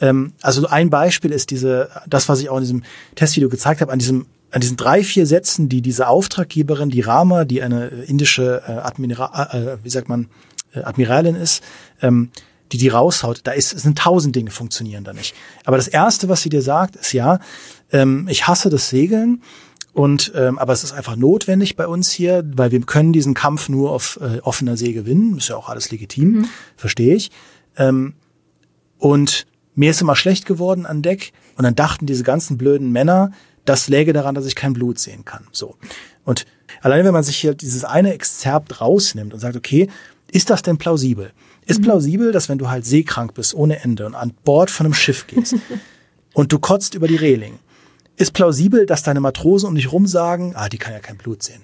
Ähm, 0.00 0.32
also 0.40 0.66
ein 0.66 0.88
Beispiel 0.88 1.30
ist 1.30 1.50
diese, 1.50 1.90
das, 2.06 2.28
was 2.28 2.40
ich 2.40 2.48
auch 2.48 2.56
in 2.56 2.62
diesem 2.62 2.82
Testvideo 3.16 3.50
gezeigt 3.50 3.80
habe, 3.80 3.92
an 3.92 3.98
diesem 3.98 4.26
an 4.52 4.60
diesen 4.60 4.76
drei, 4.76 5.02
vier 5.02 5.26
Sätzen, 5.26 5.68
die 5.68 5.82
diese 5.82 6.08
Auftraggeberin, 6.08 6.88
die 6.88 7.00
Rama, 7.00 7.44
die 7.44 7.62
eine 7.62 7.88
indische 7.88 8.62
äh, 8.66 8.72
Admiral, 8.72 9.76
äh, 9.80 9.84
wie 9.84 9.90
sagt 9.90 10.08
man, 10.08 10.28
äh, 10.72 10.80
Admiralin 10.80 11.34
ist, 11.34 11.62
ähm, 12.00 12.30
die 12.72 12.78
die 12.78 12.88
raushaut, 12.88 13.40
da 13.44 13.52
ist, 13.52 13.70
sind 13.70 13.98
tausend 13.98 14.34
Dinge 14.34 14.50
funktionieren 14.50 15.04
da 15.04 15.12
nicht. 15.12 15.34
Aber 15.64 15.76
das 15.76 15.88
erste, 15.88 16.28
was 16.28 16.42
sie 16.42 16.48
dir 16.48 16.62
sagt, 16.62 16.96
ist 16.96 17.12
ja, 17.12 17.40
ähm, 17.92 18.28
ich 18.30 18.46
hasse 18.46 18.70
das 18.70 18.88
Segeln 18.88 19.42
und 19.96 20.32
ähm, 20.34 20.58
aber 20.58 20.74
es 20.74 20.84
ist 20.84 20.92
einfach 20.92 21.16
notwendig 21.16 21.74
bei 21.74 21.86
uns 21.86 22.10
hier, 22.10 22.44
weil 22.54 22.70
wir 22.70 22.80
können 22.82 23.14
diesen 23.14 23.32
Kampf 23.32 23.70
nur 23.70 23.92
auf 23.92 24.18
äh, 24.20 24.40
offener 24.40 24.76
See 24.76 24.92
gewinnen. 24.92 25.38
Ist 25.38 25.48
ja 25.48 25.56
auch 25.56 25.70
alles 25.70 25.90
legitim, 25.90 26.32
mhm. 26.32 26.48
verstehe 26.76 27.14
ich. 27.14 27.30
Ähm, 27.78 28.12
und 28.98 29.46
mir 29.74 29.90
ist 29.92 30.02
immer 30.02 30.14
schlecht 30.14 30.44
geworden 30.44 30.84
an 30.84 31.00
Deck. 31.00 31.32
Und 31.56 31.64
dann 31.64 31.74
dachten 31.74 32.04
diese 32.04 32.24
ganzen 32.24 32.58
blöden 32.58 32.92
Männer, 32.92 33.32
das 33.64 33.88
läge 33.88 34.12
daran, 34.12 34.34
dass 34.34 34.44
ich 34.44 34.54
kein 34.54 34.74
Blut 34.74 34.98
sehen 34.98 35.24
kann. 35.24 35.46
So. 35.50 35.76
Und 36.26 36.44
allein 36.82 37.06
wenn 37.06 37.14
man 37.14 37.24
sich 37.24 37.38
hier 37.38 37.54
dieses 37.54 37.84
eine 37.86 38.12
Exzerpt 38.12 38.82
rausnimmt 38.82 39.32
und 39.32 39.40
sagt, 39.40 39.56
okay, 39.56 39.88
ist 40.30 40.50
das 40.50 40.60
denn 40.60 40.76
plausibel? 40.76 41.32
Ist 41.64 41.80
mhm. 41.80 41.84
plausibel, 41.84 42.32
dass 42.32 42.50
wenn 42.50 42.58
du 42.58 42.68
halt 42.68 42.84
seekrank 42.84 43.32
bist 43.32 43.54
ohne 43.54 43.82
Ende 43.82 44.04
und 44.04 44.14
an 44.14 44.34
Bord 44.44 44.70
von 44.70 44.84
einem 44.84 44.94
Schiff 44.94 45.26
gehst 45.26 45.54
und 46.34 46.52
du 46.52 46.58
kotzt 46.58 46.94
über 46.94 47.08
die 47.08 47.16
Reling 47.16 47.60
ist 48.16 48.32
plausibel, 48.32 48.86
dass 48.86 49.02
deine 49.02 49.20
Matrosen 49.20 49.68
um 49.68 49.74
dich 49.74 49.92
rum 49.92 50.06
sagen, 50.06 50.54
ah, 50.56 50.68
die 50.68 50.78
kann 50.78 50.94
ja 50.94 51.00
kein 51.00 51.18
Blut 51.18 51.42
sehen. 51.42 51.60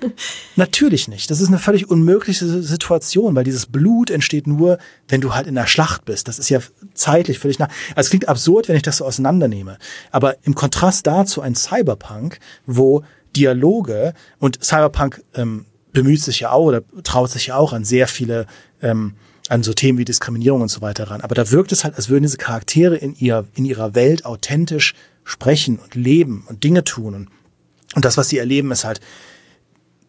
Natürlich 0.56 1.06
nicht. 1.06 1.30
Das 1.30 1.40
ist 1.40 1.48
eine 1.48 1.58
völlig 1.58 1.88
unmögliche 1.88 2.44
Situation, 2.44 3.36
weil 3.36 3.44
dieses 3.44 3.66
Blut 3.66 4.10
entsteht 4.10 4.46
nur, 4.46 4.78
wenn 5.08 5.20
du 5.20 5.34
halt 5.34 5.46
in 5.46 5.54
der 5.54 5.66
Schlacht 5.66 6.04
bist. 6.04 6.26
Das 6.26 6.40
ist 6.40 6.48
ja 6.48 6.60
zeitlich 6.94 7.38
völlig 7.38 7.60
nach. 7.60 7.68
Also 7.90 8.06
es 8.06 8.10
klingt 8.10 8.28
absurd, 8.28 8.68
wenn 8.68 8.76
ich 8.76 8.82
das 8.82 8.96
so 8.96 9.04
auseinandernehme. 9.04 9.78
Aber 10.10 10.36
im 10.42 10.54
Kontrast 10.54 11.06
dazu 11.06 11.40
ein 11.40 11.54
Cyberpunk, 11.54 12.40
wo 12.66 13.04
Dialoge 13.36 14.14
und 14.40 14.62
Cyberpunk 14.62 15.22
ähm, 15.34 15.66
bemüht 15.92 16.22
sich 16.22 16.40
ja 16.40 16.50
auch 16.50 16.64
oder 16.64 16.82
traut 17.04 17.30
sich 17.30 17.48
ja 17.48 17.56
auch 17.56 17.72
an 17.72 17.84
sehr 17.84 18.08
viele 18.08 18.46
ähm, 18.80 19.14
an 19.48 19.62
so 19.62 19.72
Themen 19.72 19.98
wie 19.98 20.04
Diskriminierung 20.04 20.62
und 20.62 20.68
so 20.68 20.80
weiter 20.80 21.10
ran. 21.10 21.20
Aber 21.20 21.34
da 21.34 21.50
wirkt 21.50 21.72
es 21.72 21.84
halt, 21.84 21.96
als 21.96 22.08
würden 22.08 22.22
diese 22.22 22.38
Charaktere 22.38 22.96
in 22.96 23.14
ihr, 23.14 23.46
in 23.54 23.64
ihrer 23.64 23.94
Welt 23.94 24.24
authentisch 24.24 24.94
sprechen 25.24 25.78
und 25.78 25.94
leben 25.94 26.44
und 26.48 26.64
Dinge 26.64 26.84
tun. 26.84 27.14
Und, 27.14 27.28
und 27.94 28.04
das, 28.04 28.16
was 28.16 28.28
sie 28.28 28.38
erleben, 28.38 28.70
ist 28.70 28.84
halt 28.84 29.00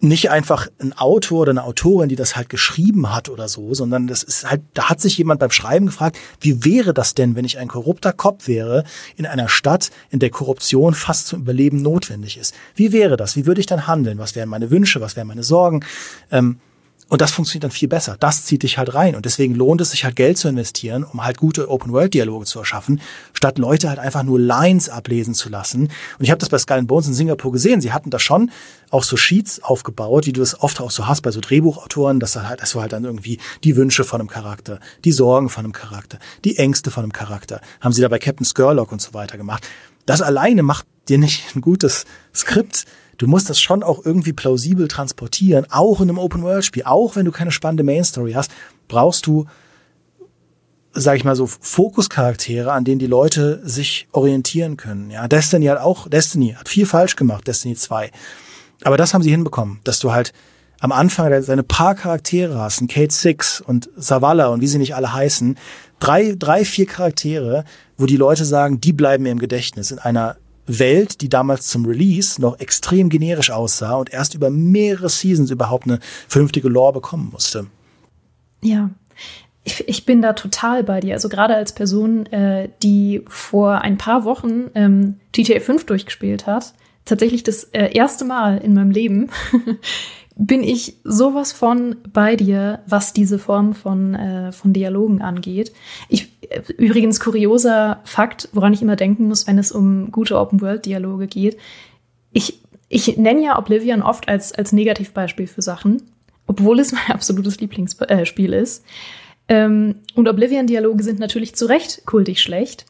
nicht 0.03 0.29
einfach 0.29 0.67
ein 0.79 0.91
Autor 0.93 1.41
oder 1.43 1.51
eine 1.51 1.63
Autorin, 1.63 2.09
die 2.09 2.17
das 2.17 2.35
halt 2.35 2.49
geschrieben 2.49 3.15
hat 3.15 3.29
oder 3.29 3.47
so, 3.47 3.73
sondern 3.73 4.07
das 4.07 4.21
ist 4.21 4.49
halt, 4.49 4.61
da 4.73 4.89
hat 4.89 4.99
sich 4.99 5.17
jemand 5.17 5.39
beim 5.39 5.51
Schreiben 5.51 5.85
gefragt, 5.85 6.17
wie 6.41 6.65
wäre 6.65 6.93
das 6.93 7.13
denn, 7.13 7.35
wenn 7.35 7.45
ich 7.45 7.57
ein 7.57 7.69
korrupter 7.69 8.11
Kopf 8.11 8.47
wäre 8.47 8.83
in 9.15 9.25
einer 9.25 9.47
Stadt, 9.47 9.91
in 10.09 10.19
der 10.19 10.29
Korruption 10.29 10.93
fast 10.93 11.27
zum 11.27 11.41
Überleben 11.41 11.77
notwendig 11.77 12.37
ist? 12.37 12.53
Wie 12.75 12.91
wäre 12.91 13.15
das? 13.15 13.37
Wie 13.37 13.45
würde 13.45 13.61
ich 13.61 13.65
dann 13.65 13.87
handeln? 13.87 14.17
Was 14.17 14.35
wären 14.35 14.49
meine 14.49 14.71
Wünsche? 14.71 14.99
Was 14.99 15.15
wären 15.15 15.27
meine 15.27 15.43
Sorgen? 15.43 15.85
Ähm, 16.31 16.59
und 17.13 17.21
das 17.21 17.31
funktioniert 17.31 17.65
dann 17.65 17.69
viel 17.69 17.87
besser. 17.87 18.17
Das 18.19 18.43
zieht 18.43 18.63
dich 18.63 18.79
halt 18.79 18.95
rein. 18.95 19.15
Und 19.15 19.25
deswegen 19.25 19.53
lohnt 19.53 19.79
es 19.81 19.91
sich 19.91 20.03
halt 20.03 20.15
Geld 20.15 20.35
zu 20.39 20.47
investieren, 20.47 21.03
um 21.03 21.23
halt 21.23 21.37
gute 21.37 21.69
Open-World-Dialoge 21.69 22.47
zu 22.47 22.57
erschaffen, 22.57 23.01
statt 23.35 23.59
Leute 23.59 23.87
halt 23.87 23.99
einfach 23.99 24.23
nur 24.23 24.39
Lines 24.39 24.89
ablesen 24.89 25.35
zu 25.35 25.47
lassen. 25.49 25.81
Und 25.81 25.91
ich 26.21 26.31
habe 26.31 26.39
das 26.39 26.49
bei 26.49 26.57
Skull 26.57 26.81
Bones 26.81 27.05
in 27.05 27.13
Singapur 27.13 27.51
gesehen. 27.51 27.81
Sie 27.81 27.93
hatten 27.93 28.09
da 28.09 28.17
schon 28.17 28.49
auch 28.89 29.03
so 29.03 29.15
Sheets 29.15 29.61
aufgebaut, 29.61 30.25
wie 30.25 30.33
du 30.33 30.41
es 30.41 30.59
oft 30.59 30.81
auch 30.81 30.89
so 30.89 31.05
hast 31.05 31.21
bei 31.21 31.29
so 31.29 31.39
Drehbuchautoren, 31.39 32.19
dass 32.19 32.33
du 32.33 32.49
halt, 32.49 32.63
dass 32.63 32.71
du 32.71 32.81
halt 32.81 32.93
dann 32.93 33.03
irgendwie 33.03 33.37
die 33.63 33.75
Wünsche 33.75 34.05
von 34.05 34.19
einem 34.19 34.27
Charakter, 34.27 34.79
die 35.05 35.11
Sorgen 35.11 35.49
von 35.49 35.65
einem 35.65 35.73
Charakter, 35.73 36.17
die 36.43 36.57
Ängste 36.57 36.89
von 36.89 37.03
einem 37.03 37.13
Charakter, 37.13 37.61
haben 37.79 37.93
sie 37.93 38.01
da 38.01 38.07
bei 38.07 38.17
Captain 38.17 38.43
Skurlock 38.43 38.91
und 38.91 39.03
so 39.03 39.13
weiter 39.13 39.37
gemacht. 39.37 39.67
Das 40.07 40.23
alleine 40.23 40.63
macht 40.63 40.87
dir 41.09 41.19
nicht 41.19 41.55
ein 41.55 41.61
gutes 41.61 42.05
Skript 42.33 42.85
du 43.17 43.27
musst 43.27 43.49
das 43.49 43.59
schon 43.59 43.83
auch 43.83 44.05
irgendwie 44.05 44.33
plausibel 44.33 44.87
transportieren, 44.87 45.65
auch 45.69 46.01
in 46.01 46.09
einem 46.09 46.17
Open-World-Spiel, 46.17 46.83
auch 46.85 47.15
wenn 47.15 47.25
du 47.25 47.31
keine 47.31 47.51
spannende 47.51 47.83
Main-Story 47.83 48.33
hast, 48.33 48.51
brauchst 48.87 49.25
du, 49.27 49.45
sag 50.93 51.17
ich 51.17 51.23
mal 51.23 51.35
so, 51.35 51.47
Fokuscharaktere, 51.47 52.71
an 52.71 52.85
denen 52.85 52.99
die 52.99 53.07
Leute 53.07 53.61
sich 53.63 54.07
orientieren 54.11 54.77
können. 54.77 55.11
Ja, 55.11 55.27
Destiny 55.27 55.65
hat 55.67 55.79
auch, 55.79 56.07
Destiny 56.07 56.55
hat 56.57 56.69
viel 56.69 56.85
falsch 56.85 57.15
gemacht, 57.15 57.47
Destiny 57.47 57.75
2. 57.75 58.11
Aber 58.83 58.97
das 58.97 59.13
haben 59.13 59.23
sie 59.23 59.31
hinbekommen, 59.31 59.79
dass 59.83 59.99
du 59.99 60.11
halt 60.11 60.33
am 60.83 60.91
Anfang 60.91 61.41
seine 61.41 61.63
paar 61.63 61.95
Charaktere 61.95 62.59
hast, 62.59 62.81
ein 62.81 62.87
Kate 62.87 63.13
Six 63.13 63.61
und 63.61 63.89
Zavala 63.97 64.47
und 64.47 64.59
wie 64.59 64.67
sie 64.67 64.79
nicht 64.79 64.95
alle 64.95 65.13
heißen, 65.13 65.57
drei, 65.99 66.35
drei, 66.37 66.65
vier 66.65 66.85
Charaktere, 66.85 67.63
wo 67.97 68.05
die 68.05 68.17
Leute 68.17 68.43
sagen, 68.43 68.81
die 68.81 68.91
bleiben 68.91 69.23
mir 69.23 69.31
im 69.31 69.39
Gedächtnis 69.39 69.91
in 69.91 69.99
einer 69.99 70.35
Welt, 70.65 71.21
die 71.21 71.29
damals 71.29 71.67
zum 71.67 71.85
Release 71.85 72.41
noch 72.41 72.59
extrem 72.59 73.09
generisch 73.09 73.51
aussah 73.51 73.95
und 73.95 74.13
erst 74.13 74.33
über 74.33 74.49
mehrere 74.49 75.09
Seasons 75.09 75.51
überhaupt 75.51 75.85
eine 75.85 75.99
vernünftige 76.27 76.69
Lore 76.69 76.93
bekommen 76.93 77.29
musste. 77.31 77.67
Ja, 78.61 78.89
ich, 79.63 79.87
ich 79.87 80.05
bin 80.05 80.21
da 80.21 80.33
total 80.33 80.83
bei 80.83 80.99
dir. 80.99 81.13
Also 81.13 81.29
gerade 81.29 81.55
als 81.55 81.73
Person, 81.73 82.25
äh, 82.27 82.69
die 82.81 83.23
vor 83.27 83.81
ein 83.81 83.97
paar 83.97 84.25
Wochen 84.25 84.69
ähm, 84.75 85.19
GTA 85.31 85.59
5 85.59 85.85
durchgespielt 85.85 86.47
hat, 86.47 86.73
tatsächlich 87.05 87.43
das 87.43 87.65
äh, 87.65 87.93
erste 87.93 88.25
Mal 88.25 88.57
in 88.57 88.73
meinem 88.73 88.91
Leben, 88.91 89.29
bin 90.35 90.63
ich 90.63 90.97
sowas 91.03 91.53
von 91.53 91.95
bei 92.11 92.35
dir, 92.35 92.81
was 92.87 93.13
diese 93.13 93.39
Form 93.39 93.73
von, 93.73 94.15
äh, 94.15 94.51
von 94.51 94.73
Dialogen 94.73 95.21
angeht. 95.21 95.71
Ich, 96.09 96.32
übrigens 96.77 97.19
kurioser 97.19 98.01
Fakt, 98.03 98.49
woran 98.53 98.73
ich 98.73 98.81
immer 98.81 98.95
denken 98.95 99.27
muss, 99.27 99.47
wenn 99.47 99.57
es 99.57 99.71
um 99.71 100.11
gute 100.11 100.39
Open-World-Dialoge 100.39 101.27
geht. 101.27 101.57
Ich, 102.31 102.61
ich 102.89 103.17
nenne 103.17 103.43
ja 103.43 103.57
Oblivion 103.57 104.01
oft 104.01 104.27
als, 104.27 104.53
als 104.53 104.71
Negativbeispiel 104.71 105.47
für 105.47 105.61
Sachen, 105.61 106.03
obwohl 106.47 106.79
es 106.79 106.91
mein 106.91 107.07
absolutes 107.11 107.59
Lieblingsspiel 107.59 108.53
äh, 108.53 108.61
ist. 108.61 108.85
Ähm, 109.47 109.95
und 110.15 110.27
Oblivion-Dialoge 110.27 111.03
sind 111.03 111.19
natürlich 111.19 111.55
zu 111.55 111.65
Recht 111.65 112.05
kultig 112.05 112.41
schlecht. 112.41 112.85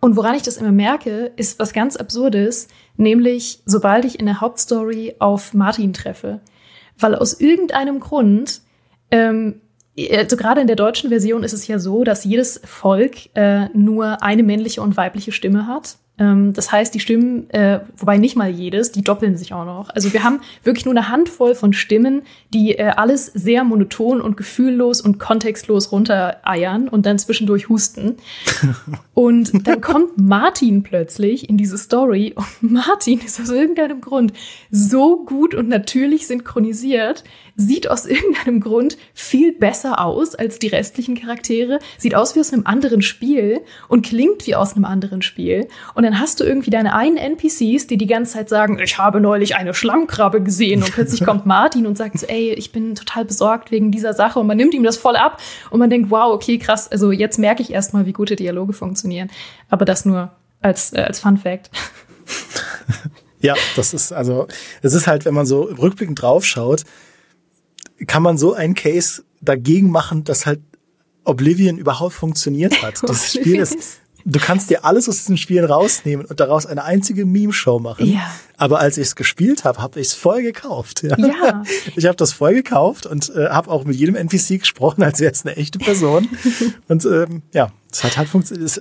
Und 0.00 0.16
woran 0.16 0.34
ich 0.34 0.42
das 0.42 0.56
immer 0.56 0.72
merke, 0.72 1.30
ist 1.36 1.58
was 1.58 1.72
ganz 1.72 1.96
Absurdes, 1.96 2.68
nämlich 2.96 3.60
sobald 3.66 4.04
ich 4.06 4.18
in 4.18 4.26
der 4.26 4.40
Hauptstory 4.40 5.16
auf 5.18 5.52
Martin 5.52 5.92
treffe. 5.92 6.40
Weil 6.98 7.14
aus 7.14 7.38
irgendeinem 7.38 8.00
Grund, 8.00 8.62
ähm, 9.10 9.60
also 10.12 10.36
gerade 10.36 10.60
in 10.60 10.66
der 10.66 10.76
deutschen 10.76 11.10
Version 11.10 11.42
ist 11.42 11.52
es 11.52 11.66
ja 11.66 11.78
so, 11.78 12.04
dass 12.04 12.24
jedes 12.24 12.60
Volk 12.64 13.34
äh, 13.34 13.68
nur 13.74 14.22
eine 14.22 14.42
männliche 14.42 14.82
und 14.82 14.96
weibliche 14.96 15.32
Stimme 15.32 15.66
hat. 15.66 15.96
Ähm, 16.20 16.52
das 16.52 16.70
heißt, 16.70 16.94
die 16.94 17.00
Stimmen, 17.00 17.48
äh, 17.50 17.80
wobei 17.96 18.18
nicht 18.18 18.36
mal 18.36 18.50
jedes, 18.50 18.92
die 18.92 19.02
doppeln 19.02 19.36
sich 19.36 19.54
auch 19.54 19.64
noch. 19.64 19.88
Also 19.90 20.12
wir 20.12 20.22
haben 20.22 20.40
wirklich 20.62 20.84
nur 20.84 20.94
eine 20.94 21.08
Handvoll 21.08 21.54
von 21.54 21.72
Stimmen, 21.72 22.22
die 22.52 22.76
äh, 22.78 22.90
alles 22.90 23.26
sehr 23.26 23.64
monoton 23.64 24.20
und 24.20 24.36
gefühllos 24.36 25.00
und 25.00 25.18
kontextlos 25.18 25.90
runtereiern 25.90 26.88
und 26.88 27.06
dann 27.06 27.18
zwischendurch 27.18 27.70
husten. 27.70 28.16
und 29.14 29.66
dann 29.66 29.80
kommt 29.80 30.18
Martin 30.18 30.82
plötzlich 30.82 31.48
in 31.48 31.56
diese 31.56 31.78
Story 31.78 32.34
und 32.36 32.70
Martin 32.70 33.20
ist 33.24 33.40
aus 33.40 33.50
irgendeinem 33.50 34.02
Grund 34.02 34.34
so 34.70 35.24
gut 35.24 35.54
und 35.54 35.68
natürlich 35.68 36.26
synchronisiert, 36.26 37.24
sieht 37.60 37.88
aus 37.90 38.06
irgendeinem 38.06 38.60
Grund 38.60 38.96
viel 39.14 39.52
besser 39.52 40.00
aus 40.00 40.34
als 40.34 40.58
die 40.58 40.68
restlichen 40.68 41.14
Charaktere, 41.14 41.78
sieht 41.98 42.14
aus 42.14 42.34
wie 42.34 42.40
aus 42.40 42.52
einem 42.52 42.66
anderen 42.66 43.02
Spiel 43.02 43.60
und 43.88 44.04
klingt 44.04 44.46
wie 44.46 44.54
aus 44.54 44.74
einem 44.74 44.84
anderen 44.84 45.22
Spiel. 45.22 45.68
Und 45.94 46.04
dann 46.04 46.18
hast 46.18 46.40
du 46.40 46.44
irgendwie 46.44 46.70
deine 46.70 46.94
einen 46.94 47.16
NPCs, 47.16 47.86
die 47.86 47.96
die 47.96 48.06
ganze 48.06 48.34
Zeit 48.34 48.48
sagen, 48.48 48.78
ich 48.78 48.98
habe 48.98 49.20
neulich 49.20 49.56
eine 49.56 49.74
Schlammkrabbe 49.74 50.42
gesehen 50.42 50.82
und 50.82 50.92
plötzlich 50.92 51.24
kommt 51.24 51.46
Martin 51.46 51.86
und 51.86 51.96
sagt 51.96 52.18
so, 52.18 52.26
ey, 52.26 52.52
ich 52.52 52.72
bin 52.72 52.94
total 52.94 53.24
besorgt 53.24 53.70
wegen 53.70 53.90
dieser 53.90 54.14
Sache 54.14 54.38
und 54.38 54.46
man 54.46 54.56
nimmt 54.56 54.74
ihm 54.74 54.82
das 54.82 54.96
voll 54.96 55.16
ab 55.16 55.40
und 55.70 55.78
man 55.78 55.90
denkt, 55.90 56.10
wow, 56.10 56.32
okay, 56.32 56.58
krass, 56.58 56.90
also 56.90 57.12
jetzt 57.12 57.38
merke 57.38 57.62
ich 57.62 57.72
erstmal, 57.72 58.06
wie 58.06 58.12
gute 58.12 58.36
Dialoge 58.36 58.72
funktionieren. 58.72 59.30
Aber 59.68 59.84
das 59.84 60.04
nur 60.04 60.32
als, 60.60 60.92
äh, 60.92 61.00
als 61.00 61.20
Fun 61.20 61.36
Fact. 61.36 61.70
Ja, 63.42 63.54
das 63.74 63.94
ist 63.94 64.12
also, 64.12 64.48
es 64.82 64.92
ist 64.92 65.06
halt, 65.06 65.24
wenn 65.24 65.34
man 65.34 65.46
so 65.46 65.62
rückblickend 65.62 66.20
draufschaut, 66.20 66.84
kann 68.06 68.22
man 68.22 68.38
so 68.38 68.54
einen 68.54 68.74
Case 68.74 69.22
dagegen 69.40 69.90
machen, 69.90 70.24
dass 70.24 70.46
halt 70.46 70.60
Oblivion 71.24 71.78
überhaupt 71.78 72.14
funktioniert 72.14 72.82
hat. 72.82 73.02
Dieses 73.08 73.32
Spiel 73.32 73.56
ist, 73.56 74.00
du 74.24 74.38
kannst 74.38 74.70
dir 74.70 74.84
alles 74.84 75.08
aus 75.08 75.18
diesem 75.18 75.36
Spiel 75.36 75.64
rausnehmen 75.64 76.26
und 76.26 76.40
daraus 76.40 76.66
eine 76.66 76.84
einzige 76.84 77.24
Meme-Show 77.26 77.78
machen. 77.78 78.06
Ja. 78.12 78.30
Aber 78.56 78.80
als 78.80 78.98
ich 78.98 79.08
es 79.08 79.16
gespielt 79.16 79.64
habe, 79.64 79.80
habe 79.80 80.00
ich 80.00 80.08
es 80.08 80.14
voll 80.14 80.42
gekauft. 80.42 81.02
Ja. 81.02 81.16
Ja. 81.18 81.62
Ich 81.96 82.06
habe 82.06 82.16
das 82.16 82.32
voll 82.32 82.54
gekauft 82.54 83.06
und 83.06 83.34
äh, 83.34 83.48
habe 83.48 83.70
auch 83.70 83.84
mit 83.84 83.96
jedem 83.96 84.14
NPC 84.14 84.60
gesprochen, 84.60 85.02
als 85.02 85.20
wäre 85.20 85.32
es 85.32 85.44
eine 85.44 85.56
echte 85.56 85.78
Person. 85.78 86.28
und 86.88 87.04
ähm, 87.04 87.42
ja, 87.52 87.72
es 87.90 88.04
hat 88.04 88.16
halt 88.16 88.28
funktioniert. 88.28 88.80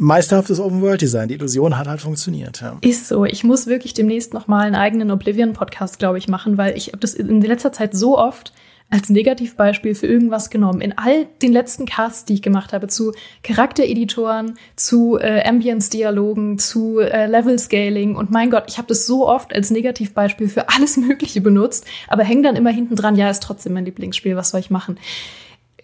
Meisterhaftes 0.00 0.58
Open 0.60 0.80
World 0.80 1.02
Design. 1.02 1.28
Die 1.28 1.34
Illusion 1.34 1.76
hat 1.76 1.86
halt 1.86 2.00
funktioniert. 2.00 2.62
Ja. 2.62 2.78
Ist 2.80 3.08
so. 3.08 3.26
Ich 3.26 3.44
muss 3.44 3.66
wirklich 3.66 3.92
demnächst 3.92 4.32
noch 4.32 4.48
mal 4.48 4.62
einen 4.62 4.74
eigenen 4.74 5.10
Oblivion 5.10 5.52
Podcast, 5.52 5.98
glaube 5.98 6.16
ich, 6.16 6.26
machen, 6.26 6.56
weil 6.56 6.74
ich 6.74 6.88
habe 6.88 7.00
das 7.00 7.12
in 7.12 7.42
letzter 7.42 7.70
Zeit 7.70 7.94
so 7.94 8.16
oft 8.16 8.54
als 8.88 9.10
Negativbeispiel 9.10 9.94
für 9.94 10.06
irgendwas 10.06 10.48
genommen. 10.48 10.80
In 10.80 10.96
all 10.96 11.26
den 11.42 11.52
letzten 11.52 11.84
Casts, 11.84 12.24
die 12.24 12.32
ich 12.32 12.42
gemacht 12.42 12.72
habe, 12.72 12.88
zu 12.88 13.12
Charaktereditoren, 13.42 14.58
zu 14.74 15.18
äh, 15.18 15.46
Ambience-Dialogen, 15.46 16.58
zu 16.58 16.98
äh, 16.98 17.26
Level-Scaling 17.26 18.16
und 18.16 18.30
mein 18.30 18.50
Gott, 18.50 18.64
ich 18.68 18.78
habe 18.78 18.88
das 18.88 19.04
so 19.06 19.28
oft 19.28 19.54
als 19.54 19.70
Negativbeispiel 19.70 20.48
für 20.48 20.70
alles 20.70 20.96
Mögliche 20.96 21.42
benutzt, 21.42 21.84
aber 22.08 22.24
häng 22.24 22.42
dann 22.42 22.56
immer 22.56 22.70
hinten 22.70 22.96
dran, 22.96 23.16
ja, 23.16 23.28
ist 23.28 23.42
trotzdem 23.42 23.74
mein 23.74 23.84
Lieblingsspiel, 23.84 24.34
was 24.34 24.48
soll 24.48 24.60
ich 24.60 24.70
machen? 24.70 24.98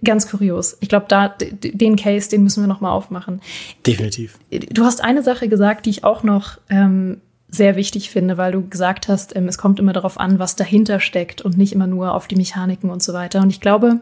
Ganz 0.06 0.28
kurios. 0.28 0.78
Ich 0.80 0.88
glaube, 0.88 1.06
da 1.08 1.28
den 1.28 1.96
Case, 1.96 2.30
den 2.30 2.42
müssen 2.42 2.62
wir 2.62 2.68
noch 2.68 2.80
mal 2.80 2.92
aufmachen. 2.92 3.42
Definitiv. 3.86 4.38
Du 4.50 4.84
hast 4.84 5.02
eine 5.02 5.22
Sache 5.22 5.48
gesagt, 5.48 5.84
die 5.84 5.90
ich 5.90 6.04
auch 6.04 6.22
noch 6.22 6.58
ähm, 6.70 7.20
sehr 7.48 7.76
wichtig 7.76 8.10
finde, 8.10 8.38
weil 8.38 8.52
du 8.52 8.68
gesagt 8.68 9.08
hast, 9.08 9.36
ähm, 9.36 9.48
es 9.48 9.58
kommt 9.58 9.80
immer 9.80 9.92
darauf 9.92 10.18
an, 10.18 10.38
was 10.38 10.56
dahinter 10.56 11.00
steckt 11.00 11.42
und 11.42 11.58
nicht 11.58 11.72
immer 11.72 11.86
nur 11.86 12.14
auf 12.14 12.28
die 12.28 12.36
Mechaniken 12.36 12.88
und 12.90 13.02
so 13.02 13.12
weiter. 13.12 13.40
Und 13.40 13.50
ich 13.50 13.60
glaube, 13.60 14.00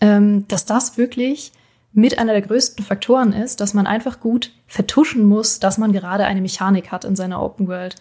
ähm, 0.00 0.48
dass 0.48 0.64
das 0.64 0.96
wirklich 0.98 1.52
mit 1.94 2.18
einer 2.18 2.32
der 2.32 2.40
größten 2.40 2.82
Faktoren 2.82 3.34
ist, 3.34 3.60
dass 3.60 3.74
man 3.74 3.86
einfach 3.86 4.18
gut 4.18 4.50
vertuschen 4.66 5.24
muss, 5.24 5.60
dass 5.60 5.76
man 5.76 5.92
gerade 5.92 6.24
eine 6.24 6.40
Mechanik 6.40 6.90
hat 6.90 7.04
in 7.04 7.16
seiner 7.16 7.42
Open 7.42 7.68
World. 7.68 7.96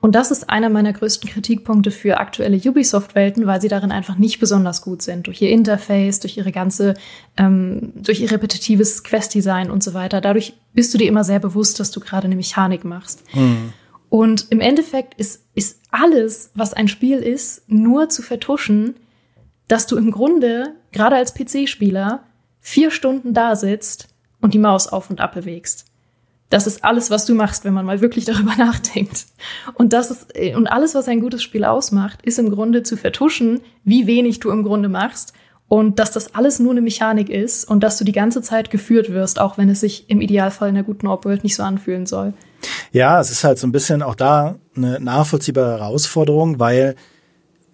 Und 0.00 0.16
das 0.16 0.32
ist 0.32 0.50
einer 0.50 0.68
meiner 0.68 0.92
größten 0.92 1.30
Kritikpunkte 1.30 1.92
für 1.92 2.18
aktuelle 2.18 2.56
Ubisoft-Welten, 2.56 3.46
weil 3.46 3.60
sie 3.60 3.68
darin 3.68 3.92
einfach 3.92 4.18
nicht 4.18 4.40
besonders 4.40 4.82
gut 4.82 5.02
sind. 5.02 5.28
Durch 5.28 5.40
ihr 5.40 5.50
Interface, 5.50 6.18
durch 6.18 6.36
ihre 6.36 6.50
ganze, 6.50 6.94
ähm, 7.36 7.92
durch 7.94 8.20
ihr 8.20 8.32
repetitives 8.32 9.04
Quest-Design 9.04 9.70
und 9.70 9.84
so 9.84 9.94
weiter. 9.94 10.20
Dadurch 10.20 10.54
bist 10.72 10.92
du 10.92 10.98
dir 10.98 11.06
immer 11.06 11.22
sehr 11.22 11.38
bewusst, 11.38 11.78
dass 11.78 11.92
du 11.92 12.00
gerade 12.00 12.24
eine 12.24 12.36
Mechanik 12.36 12.84
machst. 12.84 13.22
Mhm. 13.32 13.72
Und 14.08 14.46
im 14.50 14.60
Endeffekt 14.60 15.14
ist, 15.14 15.44
ist 15.54 15.80
alles, 15.92 16.50
was 16.54 16.74
ein 16.74 16.88
Spiel 16.88 17.18
ist, 17.18 17.62
nur 17.68 18.08
zu 18.08 18.22
vertuschen, 18.22 18.96
dass 19.68 19.86
du 19.86 19.96
im 19.96 20.10
Grunde, 20.10 20.74
gerade 20.90 21.16
als 21.16 21.34
PC-Spieler, 21.34 22.24
vier 22.66 22.90
Stunden 22.90 23.32
da 23.32 23.54
sitzt 23.54 24.08
und 24.40 24.52
die 24.52 24.58
Maus 24.58 24.88
auf 24.88 25.08
und 25.08 25.20
ab 25.20 25.34
bewegst. 25.34 25.84
Das 26.50 26.66
ist 26.66 26.84
alles, 26.84 27.10
was 27.10 27.24
du 27.24 27.36
machst, 27.36 27.64
wenn 27.64 27.72
man 27.72 27.86
mal 27.86 28.00
wirklich 28.00 28.24
darüber 28.26 28.56
nachdenkt. 28.56 29.26
Und 29.74 29.92
das 29.92 30.10
ist, 30.10 30.36
und 30.56 30.66
alles, 30.66 30.96
was 30.96 31.06
ein 31.06 31.20
gutes 31.20 31.44
Spiel 31.44 31.64
ausmacht, 31.64 32.22
ist 32.22 32.40
im 32.40 32.50
Grunde 32.50 32.82
zu 32.82 32.96
vertuschen, 32.96 33.60
wie 33.84 34.08
wenig 34.08 34.40
du 34.40 34.50
im 34.50 34.64
Grunde 34.64 34.88
machst 34.88 35.32
und 35.68 36.00
dass 36.00 36.10
das 36.10 36.34
alles 36.34 36.58
nur 36.58 36.72
eine 36.72 36.80
Mechanik 36.80 37.30
ist 37.30 37.70
und 37.70 37.84
dass 37.84 37.98
du 37.98 38.04
die 38.04 38.10
ganze 38.10 38.42
Zeit 38.42 38.70
geführt 38.70 39.12
wirst, 39.12 39.40
auch 39.40 39.58
wenn 39.58 39.68
es 39.68 39.78
sich 39.78 40.10
im 40.10 40.20
Idealfall 40.20 40.68
in 40.68 40.74
der 40.74 40.84
guten 40.84 41.06
Open 41.06 41.38
nicht 41.44 41.54
so 41.54 41.62
anfühlen 41.62 42.06
soll. 42.06 42.34
Ja, 42.90 43.20
es 43.20 43.30
ist 43.30 43.44
halt 43.44 43.60
so 43.60 43.68
ein 43.68 43.72
bisschen 43.72 44.02
auch 44.02 44.16
da 44.16 44.56
eine 44.74 44.98
nachvollziehbare 44.98 45.78
Herausforderung, 45.78 46.58
weil 46.58 46.96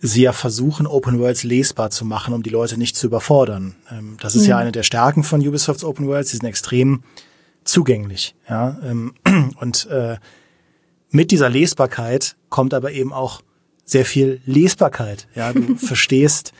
sie 0.03 0.22
ja 0.22 0.32
versuchen, 0.32 0.86
Open 0.86 1.20
Worlds 1.20 1.44
lesbar 1.44 1.90
zu 1.90 2.05
machen, 2.05 2.34
um 2.34 2.42
die 2.42 2.50
Leute 2.50 2.76
nicht 2.76 2.96
zu 2.96 3.07
überfordern. 3.07 3.76
Ähm, 3.90 4.16
das 4.20 4.34
ist 4.34 4.42
mhm. 4.42 4.48
ja 4.48 4.59
eine 4.59 4.72
der 4.72 4.82
Stärken 4.82 5.22
von 5.22 5.46
Ubisofts 5.46 5.84
Open 5.84 6.09
Worlds. 6.09 6.30
Sie 6.30 6.36
sind 6.36 6.46
extrem 6.46 7.05
zugänglich. 7.64 8.34
Ja? 8.48 8.78
Ähm, 8.84 9.14
und 9.61 9.86
äh, 9.86 10.16
mit 11.11 11.30
dieser 11.30 11.48
Lesbarkeit 11.48 12.36
kommt 12.48 12.74
aber 12.74 12.90
eben 12.92 13.12
auch 13.12 13.42
sehr 13.84 14.05
viel 14.05 14.40
Lesbarkeit. 14.44 15.28
Ja, 15.36 15.53
du 15.53 15.76
verstehst, 15.76 16.53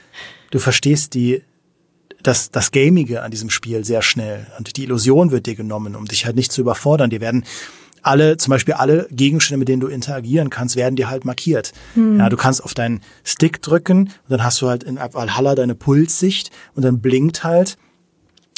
du 0.53 0.61
verstehst 0.61 1.15
die 1.15 1.43
das, 2.23 2.53
das 2.53 2.71
Gamige 2.71 3.23
an 3.23 3.33
diesem 3.33 3.51
Spiel 3.51 3.85
sehr 3.85 4.03
schnell. 4.03 4.47
Und 4.57 4.77
die 4.77 4.85
Illusion 4.85 5.33
wird 5.33 5.47
dir 5.47 5.57
genommen, 5.57 5.97
um 5.97 6.05
dich 6.05 6.27
halt 6.27 6.37
nicht 6.37 6.53
zu 6.53 6.61
überfordern. 6.61 7.11
Dir 7.11 7.21
werden 7.21 7.45
alle, 8.03 8.37
zum 8.37 8.51
Beispiel 8.51 8.75
alle 8.75 9.07
Gegenstände, 9.11 9.59
mit 9.59 9.69
denen 9.69 9.81
du 9.81 9.89
interagieren 9.89 10.51
kannst, 10.51 10.77
werden 10.77 10.97
dir 10.97 11.09
halt 11.09 11.25
markiert. 11.25 11.73
Hm. 11.95 12.19
Ja, 12.19 12.29
du 12.29 12.37
kannst 12.37 12.63
auf 12.63 12.75
deinen 12.75 13.01
Stick 13.25 13.63
drücken 13.63 13.99
und 13.99 14.11
dann 14.29 14.45
hast 14.45 14.61
du 14.61 14.69
halt 14.69 14.83
in 14.83 14.97
Valhalla 14.97 15.55
deine 15.55 15.75
Pulssicht 15.75 16.51
und 16.75 16.85
dann 16.85 17.01
blinkt 17.01 17.45
halt 17.45 17.77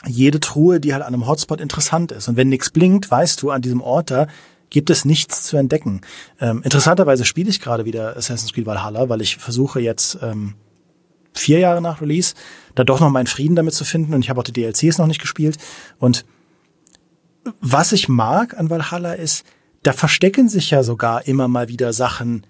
jede 0.06 0.40
Truhe, 0.40 0.80
die 0.80 0.92
halt 0.92 1.02
an 1.02 1.14
einem 1.14 1.26
Hotspot 1.26 1.60
interessant 1.60 2.12
ist. 2.12 2.28
Und 2.28 2.36
wenn 2.36 2.48
nichts 2.48 2.70
blinkt, 2.70 3.10
weißt 3.10 3.40
du, 3.42 3.50
an 3.50 3.62
diesem 3.62 3.80
Ort 3.80 4.10
da 4.10 4.26
gibt 4.70 4.90
es 4.90 5.04
nichts 5.04 5.44
zu 5.44 5.56
entdecken. 5.56 6.00
Ähm, 6.40 6.62
interessanterweise 6.64 7.24
spiele 7.24 7.48
ich 7.48 7.60
gerade 7.60 7.84
wieder 7.84 8.16
Assassin's 8.16 8.52
Creed 8.52 8.66
Valhalla, 8.66 9.08
weil 9.08 9.20
ich 9.20 9.36
versuche 9.36 9.80
jetzt 9.80 10.18
ähm, 10.20 10.54
vier 11.32 11.58
Jahre 11.58 11.80
nach 11.80 12.00
Release 12.00 12.34
da 12.74 12.84
doch 12.84 13.00
noch 13.00 13.10
meinen 13.10 13.26
Frieden 13.26 13.56
damit 13.56 13.74
zu 13.74 13.84
finden 13.84 14.14
und 14.14 14.20
ich 14.22 14.30
habe 14.30 14.40
auch 14.40 14.44
die 14.44 14.52
DLCs 14.52 14.98
noch 14.98 15.06
nicht 15.06 15.20
gespielt 15.20 15.58
und 15.98 16.24
was 17.60 17.92
ich 17.92 18.08
mag 18.08 18.58
an 18.58 18.70
Valhalla 18.70 19.14
ist, 19.14 19.44
da 19.82 19.92
verstecken 19.92 20.48
sich 20.48 20.70
ja 20.70 20.82
sogar 20.82 21.26
immer 21.26 21.48
mal 21.48 21.68
wieder 21.68 21.92
Sachen 21.92 22.46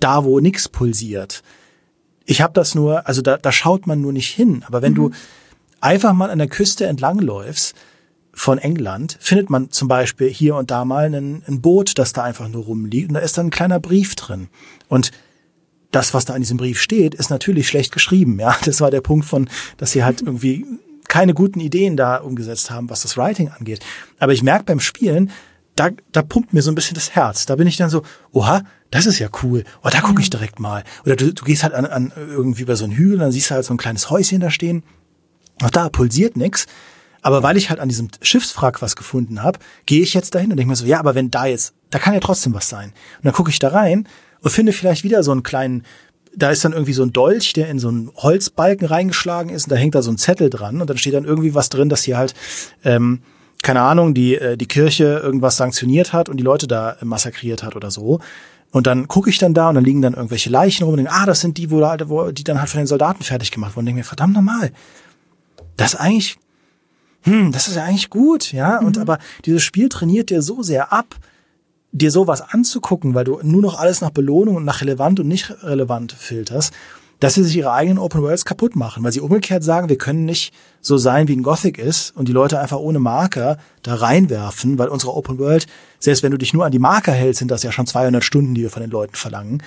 da, 0.00 0.24
wo 0.24 0.40
nix 0.40 0.68
pulsiert. 0.68 1.42
Ich 2.24 2.40
habe 2.40 2.52
das 2.52 2.74
nur, 2.74 3.06
also 3.06 3.22
da, 3.22 3.36
da 3.36 3.52
schaut 3.52 3.86
man 3.86 4.00
nur 4.00 4.12
nicht 4.12 4.30
hin. 4.30 4.64
Aber 4.66 4.82
wenn 4.82 4.92
mhm. 4.92 4.96
du 4.96 5.10
einfach 5.80 6.12
mal 6.12 6.30
an 6.30 6.38
der 6.38 6.48
Küste 6.48 6.86
entlangläufst 6.86 7.74
von 8.32 8.58
England, 8.58 9.16
findet 9.20 9.50
man 9.50 9.70
zum 9.70 9.88
Beispiel 9.88 10.28
hier 10.28 10.56
und 10.56 10.70
da 10.70 10.84
mal 10.84 11.12
ein, 11.12 11.42
ein 11.46 11.60
Boot, 11.60 11.98
das 11.98 12.12
da 12.12 12.22
einfach 12.24 12.48
nur 12.48 12.64
rumliegt 12.64 13.08
und 13.08 13.14
da 13.14 13.20
ist 13.20 13.38
dann 13.38 13.46
ein 13.46 13.50
kleiner 13.50 13.80
Brief 13.80 14.14
drin. 14.14 14.48
Und 14.88 15.10
das, 15.90 16.14
was 16.14 16.24
da 16.24 16.34
in 16.34 16.42
diesem 16.42 16.56
Brief 16.56 16.80
steht, 16.80 17.14
ist 17.14 17.30
natürlich 17.30 17.68
schlecht 17.68 17.92
geschrieben. 17.92 18.38
Ja, 18.38 18.56
das 18.64 18.80
war 18.80 18.90
der 18.90 19.00
Punkt 19.00 19.26
von, 19.26 19.48
dass 19.76 19.92
sie 19.92 20.04
halt 20.04 20.22
irgendwie 20.22 20.64
keine 21.10 21.34
guten 21.34 21.60
Ideen 21.60 21.96
da 21.96 22.16
umgesetzt 22.16 22.70
haben, 22.70 22.88
was 22.88 23.02
das 23.02 23.18
Writing 23.18 23.50
angeht. 23.50 23.84
Aber 24.18 24.32
ich 24.32 24.42
merke 24.42 24.64
beim 24.64 24.80
Spielen, 24.80 25.30
da, 25.76 25.90
da 26.12 26.22
pumpt 26.22 26.54
mir 26.54 26.62
so 26.62 26.70
ein 26.70 26.74
bisschen 26.74 26.94
das 26.94 27.10
Herz. 27.14 27.46
Da 27.46 27.56
bin 27.56 27.66
ich 27.66 27.76
dann 27.76 27.90
so, 27.90 28.02
oha, 28.32 28.62
das 28.90 29.06
ist 29.06 29.18
ja 29.18 29.28
cool. 29.42 29.64
Oh, 29.82 29.88
da 29.90 30.00
gucke 30.00 30.22
ich 30.22 30.30
direkt 30.30 30.60
mal. 30.60 30.84
Oder 31.04 31.16
du, 31.16 31.34
du 31.34 31.44
gehst 31.44 31.62
halt 31.62 31.74
an, 31.74 31.84
an 31.84 32.12
irgendwie 32.16 32.62
über 32.62 32.76
so 32.76 32.84
einen 32.84 32.94
Hügel, 32.94 33.18
dann 33.18 33.32
siehst 33.32 33.50
du 33.50 33.54
halt 33.54 33.64
so 33.64 33.74
ein 33.74 33.78
kleines 33.78 34.08
Häuschen 34.08 34.40
da 34.40 34.50
stehen. 34.50 34.82
Auch 35.62 35.70
da 35.70 35.88
pulsiert 35.88 36.36
nix. 36.36 36.66
Aber 37.22 37.42
weil 37.42 37.56
ich 37.56 37.70
halt 37.70 37.80
an 37.80 37.88
diesem 37.88 38.08
Schiffswrack 38.22 38.80
was 38.80 38.96
gefunden 38.96 39.42
habe, 39.42 39.58
gehe 39.86 40.02
ich 40.02 40.14
jetzt 40.14 40.34
dahin 40.34 40.50
und 40.50 40.56
denke 40.56 40.70
mir 40.70 40.76
so, 40.76 40.86
ja, 40.86 40.98
aber 40.98 41.14
wenn 41.14 41.30
da 41.30 41.46
jetzt, 41.46 41.74
da 41.90 41.98
kann 41.98 42.14
ja 42.14 42.20
trotzdem 42.20 42.54
was 42.54 42.68
sein. 42.68 42.90
Und 43.18 43.24
dann 43.24 43.34
gucke 43.34 43.50
ich 43.50 43.58
da 43.58 43.68
rein 43.68 44.08
und 44.40 44.50
finde 44.50 44.72
vielleicht 44.72 45.04
wieder 45.04 45.22
so 45.22 45.32
einen 45.32 45.42
kleinen 45.42 45.84
da 46.34 46.50
ist 46.50 46.64
dann 46.64 46.72
irgendwie 46.72 46.92
so 46.92 47.02
ein 47.02 47.12
Dolch, 47.12 47.52
der 47.52 47.68
in 47.68 47.78
so 47.78 47.88
einen 47.88 48.10
Holzbalken 48.16 48.86
reingeschlagen 48.86 49.50
ist 49.50 49.64
und 49.64 49.72
da 49.72 49.76
hängt 49.76 49.94
da 49.94 50.02
so 50.02 50.10
ein 50.10 50.18
Zettel 50.18 50.50
dran 50.50 50.80
und 50.80 50.88
dann 50.88 50.98
steht 50.98 51.14
dann 51.14 51.24
irgendwie 51.24 51.54
was 51.54 51.68
drin, 51.68 51.88
dass 51.88 52.04
hier 52.04 52.18
halt, 52.18 52.34
ähm, 52.84 53.20
keine 53.62 53.82
Ahnung, 53.82 54.14
die, 54.14 54.36
äh, 54.36 54.56
die 54.56 54.66
Kirche 54.66 55.20
irgendwas 55.22 55.56
sanktioniert 55.56 56.12
hat 56.12 56.28
und 56.28 56.36
die 56.36 56.44
Leute 56.44 56.66
da 56.66 56.96
massakriert 57.02 57.62
hat 57.62 57.76
oder 57.76 57.90
so. 57.90 58.20
Und 58.72 58.86
dann 58.86 59.08
gucke 59.08 59.28
ich 59.28 59.38
dann 59.38 59.52
da 59.52 59.68
und 59.68 59.74
dann 59.74 59.84
liegen 59.84 60.00
dann 60.00 60.14
irgendwelche 60.14 60.48
Leichen 60.48 60.84
rum 60.84 60.92
und 60.92 60.98
denke, 60.98 61.12
ah, 61.12 61.26
das 61.26 61.40
sind 61.40 61.58
die, 61.58 61.70
wo, 61.70 61.80
wo 61.80 62.30
die 62.30 62.44
dann 62.44 62.60
halt 62.60 62.70
von 62.70 62.78
den 62.78 62.86
Soldaten 62.86 63.24
fertig 63.24 63.50
gemacht 63.50 63.72
wurden. 63.74 63.80
Und 63.80 63.86
denke 63.86 63.98
mir, 64.00 64.04
verdammt 64.04 64.34
normal. 64.34 64.70
Das 65.76 65.94
ist 65.94 66.00
eigentlich, 66.00 66.38
hm, 67.22 67.50
das 67.50 67.66
ist 67.66 67.74
ja 67.74 67.84
eigentlich 67.84 68.10
gut, 68.10 68.52
ja. 68.52 68.78
Und 68.78 68.96
mhm. 68.96 69.02
aber 69.02 69.18
dieses 69.44 69.62
Spiel 69.62 69.88
trainiert 69.88 70.30
dir 70.30 70.40
so 70.40 70.62
sehr 70.62 70.92
ab, 70.92 71.16
dir 71.92 72.10
sowas 72.10 72.40
anzugucken, 72.40 73.14
weil 73.14 73.24
du 73.24 73.40
nur 73.42 73.62
noch 73.62 73.78
alles 73.78 74.00
nach 74.00 74.10
Belohnung 74.10 74.56
und 74.56 74.64
nach 74.64 74.80
relevant 74.80 75.20
und 75.20 75.28
nicht 75.28 75.50
relevant 75.62 76.12
filterst, 76.12 76.72
dass 77.20 77.34
sie 77.34 77.44
sich 77.44 77.56
ihre 77.56 77.72
eigenen 77.72 77.98
Open 77.98 78.22
Worlds 78.22 78.44
kaputt 78.44 78.74
machen, 78.74 79.04
weil 79.04 79.12
sie 79.12 79.20
umgekehrt 79.20 79.62
sagen, 79.62 79.90
wir 79.90 79.98
können 79.98 80.24
nicht 80.24 80.54
so 80.80 80.96
sein, 80.96 81.28
wie 81.28 81.36
ein 81.36 81.42
Gothic 81.42 81.78
ist 81.78 82.16
und 82.16 82.28
die 82.28 82.32
Leute 82.32 82.58
einfach 82.58 82.78
ohne 82.78 82.98
Marker 82.98 83.58
da 83.82 83.94
reinwerfen, 83.94 84.78
weil 84.78 84.88
unsere 84.88 85.14
Open 85.14 85.38
World, 85.38 85.66
selbst 85.98 86.22
wenn 86.22 86.32
du 86.32 86.38
dich 86.38 86.54
nur 86.54 86.64
an 86.64 86.72
die 86.72 86.78
Marker 86.78 87.12
hältst, 87.12 87.40
sind 87.40 87.50
das 87.50 87.62
ja 87.62 87.72
schon 87.72 87.86
200 87.86 88.24
Stunden, 88.24 88.54
die 88.54 88.62
wir 88.62 88.70
von 88.70 88.80
den 88.80 88.90
Leuten 88.90 89.14
verlangen. 89.14 89.62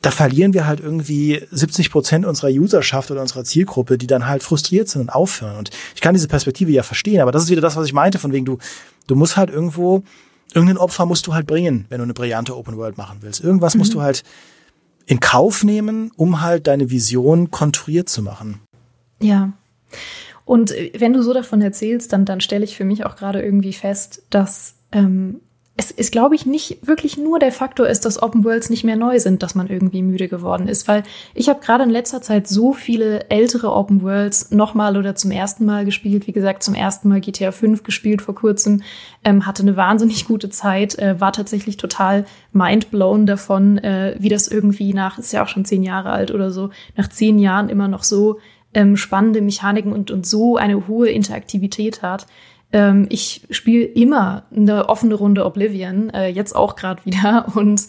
Da 0.00 0.12
verlieren 0.12 0.54
wir 0.54 0.68
halt 0.68 0.78
irgendwie 0.78 1.42
70 1.50 1.90
Prozent 1.90 2.24
unserer 2.24 2.50
Userschaft 2.50 3.10
oder 3.10 3.20
unserer 3.20 3.42
Zielgruppe, 3.42 3.98
die 3.98 4.06
dann 4.06 4.28
halt 4.28 4.44
frustriert 4.44 4.88
sind 4.88 5.00
und 5.00 5.10
aufhören. 5.10 5.56
Und 5.56 5.70
ich 5.96 6.00
kann 6.00 6.14
diese 6.14 6.28
Perspektive 6.28 6.70
ja 6.70 6.84
verstehen, 6.84 7.20
aber 7.20 7.32
das 7.32 7.42
ist 7.42 7.50
wieder 7.50 7.60
das, 7.60 7.74
was 7.74 7.86
ich 7.86 7.92
meinte, 7.92 8.20
von 8.20 8.32
wegen 8.32 8.44
du, 8.44 8.58
du 9.08 9.16
musst 9.16 9.36
halt 9.36 9.50
irgendwo, 9.50 10.04
irgendein 10.54 10.78
Opfer 10.78 11.06
musst 11.06 11.26
du 11.26 11.34
halt 11.34 11.46
bringen, 11.46 11.86
wenn 11.88 11.98
du 11.98 12.04
eine 12.04 12.14
brillante 12.14 12.56
Open 12.56 12.76
World 12.76 12.98
machen 12.98 13.18
willst. 13.20 13.42
Irgendwas 13.42 13.74
mhm. 13.74 13.78
musst 13.78 13.94
du 13.94 14.02
halt 14.02 14.22
in 15.06 15.20
Kauf 15.20 15.64
nehmen, 15.64 16.10
um 16.16 16.40
halt 16.40 16.66
deine 16.66 16.90
Vision 16.90 17.50
konturiert 17.50 18.08
zu 18.08 18.22
machen. 18.22 18.60
Ja. 19.20 19.52
Und 20.44 20.72
äh, 20.72 20.92
wenn 20.98 21.12
du 21.12 21.22
so 21.22 21.32
davon 21.32 21.60
erzählst, 21.62 22.12
dann, 22.12 22.24
dann 22.24 22.40
stelle 22.40 22.64
ich 22.64 22.76
für 22.76 22.84
mich 22.84 23.04
auch 23.04 23.16
gerade 23.16 23.42
irgendwie 23.42 23.72
fest, 23.72 24.22
dass 24.30 24.76
ähm, 24.92 25.40
es 25.80 25.92
ist, 25.92 26.10
glaube 26.10 26.34
ich, 26.34 26.44
nicht 26.44 26.84
wirklich 26.84 27.16
nur 27.16 27.38
der 27.38 27.52
Faktor 27.52 27.86
ist, 27.86 28.04
dass 28.04 28.20
Open 28.20 28.44
Worlds 28.44 28.68
nicht 28.68 28.82
mehr 28.82 28.96
neu 28.96 29.20
sind, 29.20 29.44
dass 29.44 29.54
man 29.54 29.68
irgendwie 29.68 30.02
müde 30.02 30.26
geworden 30.26 30.66
ist. 30.66 30.88
Weil 30.88 31.04
ich 31.34 31.48
habe 31.48 31.60
gerade 31.60 31.84
in 31.84 31.90
letzter 31.90 32.20
Zeit 32.20 32.48
so 32.48 32.72
viele 32.72 33.30
ältere 33.30 33.72
Open 33.72 34.02
Worlds 34.02 34.50
nochmal 34.50 34.96
oder 34.96 35.14
zum 35.14 35.30
ersten 35.30 35.64
Mal 35.64 35.84
gespielt. 35.84 36.26
Wie 36.26 36.32
gesagt, 36.32 36.64
zum 36.64 36.74
ersten 36.74 37.08
Mal 37.08 37.20
GTA 37.20 37.52
5 37.52 37.84
gespielt 37.84 38.22
vor 38.22 38.34
kurzem. 38.34 38.82
Ähm, 39.22 39.46
hatte 39.46 39.62
eine 39.62 39.76
wahnsinnig 39.76 40.24
gute 40.24 40.50
Zeit, 40.50 40.98
äh, 40.98 41.20
war 41.20 41.32
tatsächlich 41.32 41.76
total 41.76 42.26
mindblown 42.52 43.26
davon, 43.26 43.78
äh, 43.78 44.16
wie 44.18 44.30
das 44.30 44.48
irgendwie 44.48 44.92
nach, 44.94 45.16
ist 45.18 45.32
ja 45.32 45.44
auch 45.44 45.48
schon 45.48 45.64
zehn 45.64 45.84
Jahre 45.84 46.10
alt 46.10 46.32
oder 46.32 46.50
so, 46.50 46.70
nach 46.96 47.08
zehn 47.08 47.38
Jahren 47.38 47.68
immer 47.68 47.86
noch 47.86 48.02
so 48.02 48.40
ähm, 48.74 48.96
spannende 48.96 49.42
Mechaniken 49.42 49.92
und, 49.92 50.10
und 50.10 50.26
so 50.26 50.56
eine 50.56 50.88
hohe 50.88 51.08
Interaktivität 51.08 52.02
hat. 52.02 52.26
Ähm, 52.72 53.06
ich 53.08 53.46
spiele 53.50 53.84
immer 53.84 54.44
eine 54.54 54.88
offene 54.88 55.14
Runde 55.14 55.44
Oblivion, 55.44 56.10
äh, 56.10 56.28
jetzt 56.28 56.54
auch 56.54 56.76
gerade 56.76 57.04
wieder. 57.04 57.46
Und 57.54 57.86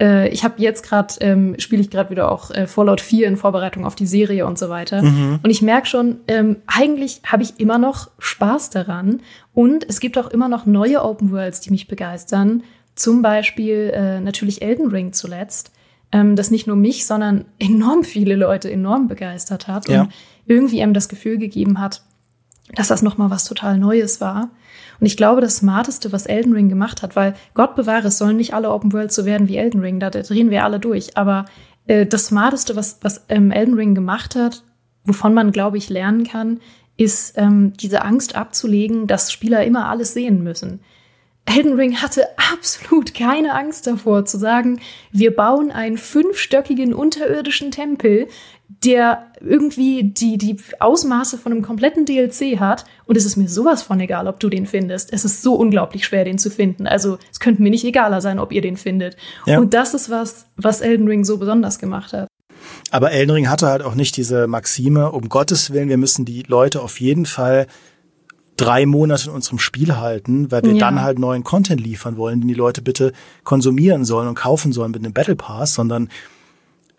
äh, 0.00 0.28
ich 0.28 0.44
habe 0.44 0.54
jetzt 0.58 0.84
gerade, 0.84 1.14
ähm, 1.20 1.54
spiele 1.58 1.82
ich 1.82 1.90
gerade 1.90 2.10
wieder 2.10 2.30
auch 2.30 2.50
äh, 2.50 2.66
Fallout 2.66 3.00
4 3.00 3.28
in 3.28 3.36
Vorbereitung 3.36 3.84
auf 3.84 3.94
die 3.94 4.06
Serie 4.06 4.46
und 4.46 4.58
so 4.58 4.68
weiter. 4.68 5.02
Mhm. 5.02 5.40
Und 5.42 5.50
ich 5.50 5.62
merke 5.62 5.86
schon, 5.86 6.16
ähm, 6.26 6.56
eigentlich 6.66 7.20
habe 7.26 7.42
ich 7.42 7.60
immer 7.60 7.78
noch 7.78 8.10
Spaß 8.18 8.70
daran. 8.70 9.20
Und 9.52 9.88
es 9.88 10.00
gibt 10.00 10.18
auch 10.18 10.28
immer 10.28 10.48
noch 10.48 10.66
neue 10.66 11.02
Open 11.02 11.30
Worlds, 11.30 11.60
die 11.60 11.70
mich 11.70 11.86
begeistern. 11.86 12.62
Zum 12.94 13.22
Beispiel 13.22 13.92
äh, 13.94 14.20
natürlich 14.20 14.62
Elden 14.62 14.88
Ring 14.88 15.12
zuletzt, 15.12 15.72
ähm, 16.12 16.36
das 16.36 16.50
nicht 16.50 16.66
nur 16.66 16.76
mich, 16.76 17.06
sondern 17.06 17.44
enorm 17.58 18.04
viele 18.04 18.36
Leute 18.36 18.70
enorm 18.70 19.06
begeistert 19.06 19.68
hat 19.68 19.88
ja. 19.88 20.02
und 20.02 20.12
irgendwie 20.46 20.82
einem 20.82 20.94
das 20.94 21.08
Gefühl 21.08 21.38
gegeben 21.38 21.80
hat, 21.80 22.02
dass 22.72 22.88
das 22.88 23.02
nochmal 23.02 23.30
was 23.30 23.44
total 23.44 23.78
Neues 23.78 24.20
war. 24.20 24.50
Und 25.00 25.06
ich 25.06 25.16
glaube, 25.16 25.40
das 25.40 25.56
Smarteste, 25.56 26.12
was 26.12 26.26
Elden 26.26 26.52
Ring 26.52 26.68
gemacht 26.68 27.02
hat, 27.02 27.16
weil 27.16 27.34
Gott 27.54 27.74
bewahre, 27.74 28.08
es 28.08 28.18
sollen 28.18 28.36
nicht 28.36 28.54
alle 28.54 28.70
Open 28.70 28.92
Worlds 28.92 29.14
so 29.14 29.24
werden 29.24 29.48
wie 29.48 29.56
Elden 29.56 29.80
Ring, 29.80 30.00
da 30.00 30.10
drehen 30.10 30.50
wir 30.50 30.64
alle 30.64 30.80
durch. 30.80 31.16
Aber 31.16 31.44
äh, 31.86 32.06
das 32.06 32.26
Smarteste, 32.26 32.76
was, 32.76 32.98
was 33.02 33.24
ähm, 33.28 33.50
Elden 33.50 33.74
Ring 33.74 33.94
gemacht 33.94 34.36
hat, 34.36 34.62
wovon 35.04 35.34
man, 35.34 35.52
glaube 35.52 35.76
ich, 35.76 35.90
lernen 35.90 36.24
kann, 36.24 36.60
ist 36.96 37.36
ähm, 37.36 37.72
diese 37.74 38.02
Angst 38.02 38.36
abzulegen, 38.36 39.06
dass 39.06 39.32
Spieler 39.32 39.64
immer 39.64 39.88
alles 39.88 40.14
sehen 40.14 40.42
müssen. 40.42 40.80
Elden 41.46 41.74
Ring 41.74 41.96
hatte 42.00 42.26
absolut 42.52 43.12
keine 43.14 43.52
Angst 43.52 43.86
davor 43.86 44.24
zu 44.24 44.38
sagen, 44.38 44.80
wir 45.12 45.34
bauen 45.34 45.70
einen 45.70 45.98
fünfstöckigen 45.98 46.94
unterirdischen 46.94 47.70
Tempel, 47.70 48.28
der 48.68 49.26
irgendwie 49.40 50.04
die, 50.04 50.38
die 50.38 50.56
Ausmaße 50.80 51.38
von 51.38 51.52
einem 51.52 51.62
kompletten 51.62 52.06
DLC 52.06 52.58
hat. 52.58 52.84
Und 53.06 53.16
es 53.16 53.24
ist 53.24 53.36
mir 53.36 53.48
sowas 53.48 53.82
von 53.82 54.00
egal, 54.00 54.26
ob 54.26 54.40
du 54.40 54.48
den 54.48 54.66
findest. 54.66 55.12
Es 55.12 55.24
ist 55.24 55.42
so 55.42 55.54
unglaublich 55.54 56.04
schwer, 56.04 56.24
den 56.24 56.38
zu 56.38 56.50
finden. 56.50 56.86
Also 56.86 57.18
es 57.30 57.40
könnte 57.40 57.62
mir 57.62 57.70
nicht 57.70 57.84
egaler 57.84 58.20
sein, 58.20 58.38
ob 58.38 58.52
ihr 58.52 58.62
den 58.62 58.76
findet. 58.76 59.16
Ja. 59.46 59.58
Und 59.58 59.74
das 59.74 59.94
ist 59.94 60.10
was, 60.10 60.46
was 60.56 60.80
Elden 60.80 61.08
Ring 61.08 61.24
so 61.24 61.38
besonders 61.38 61.78
gemacht 61.78 62.12
hat. 62.12 62.28
Aber 62.90 63.12
Elden 63.12 63.32
Ring 63.32 63.48
hatte 63.48 63.66
halt 63.66 63.82
auch 63.82 63.94
nicht 63.94 64.16
diese 64.16 64.46
Maxime, 64.46 65.12
um 65.12 65.28
Gottes 65.28 65.72
Willen, 65.72 65.88
wir 65.88 65.98
müssen 65.98 66.24
die 66.24 66.42
Leute 66.46 66.80
auf 66.80 67.00
jeden 67.00 67.26
Fall 67.26 67.66
drei 68.56 68.86
Monate 68.86 69.28
in 69.28 69.34
unserem 69.34 69.58
Spiel 69.58 69.96
halten, 69.96 70.50
weil 70.50 70.62
wir 70.62 70.72
ja. 70.72 70.78
dann 70.78 71.02
halt 71.02 71.18
neuen 71.18 71.44
Content 71.44 71.80
liefern 71.80 72.16
wollen, 72.16 72.40
den 72.40 72.48
die 72.48 72.54
Leute 72.54 72.82
bitte 72.82 73.12
konsumieren 73.42 74.04
sollen 74.04 74.28
und 74.28 74.36
kaufen 74.36 74.72
sollen 74.72 74.92
mit 74.92 75.02
einem 75.04 75.12
Battle 75.12 75.36
Pass, 75.36 75.74
sondern 75.74 76.08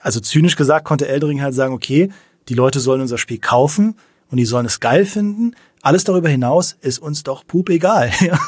also 0.06 0.20
zynisch 0.20 0.56
gesagt 0.56 0.86
konnte 0.86 1.08
Eldering 1.08 1.42
halt 1.42 1.56
sagen, 1.56 1.74
okay, 1.74 2.10
die 2.48 2.54
Leute 2.54 2.80
sollen 2.80 3.02
unser 3.02 3.18
Spiel 3.18 3.40
kaufen 3.40 3.96
und 4.30 4.38
die 4.38 4.46
sollen 4.46 4.68
es 4.68 4.80
geil 4.80 5.04
finden. 5.04 5.56
Alles 5.82 6.04
darüber 6.04 6.30
hinaus 6.30 6.78
ist 6.80 7.00
uns 7.00 7.24
doch 7.24 7.46
pup 7.46 7.70
egal. 7.70 8.12
ja. 8.20 8.40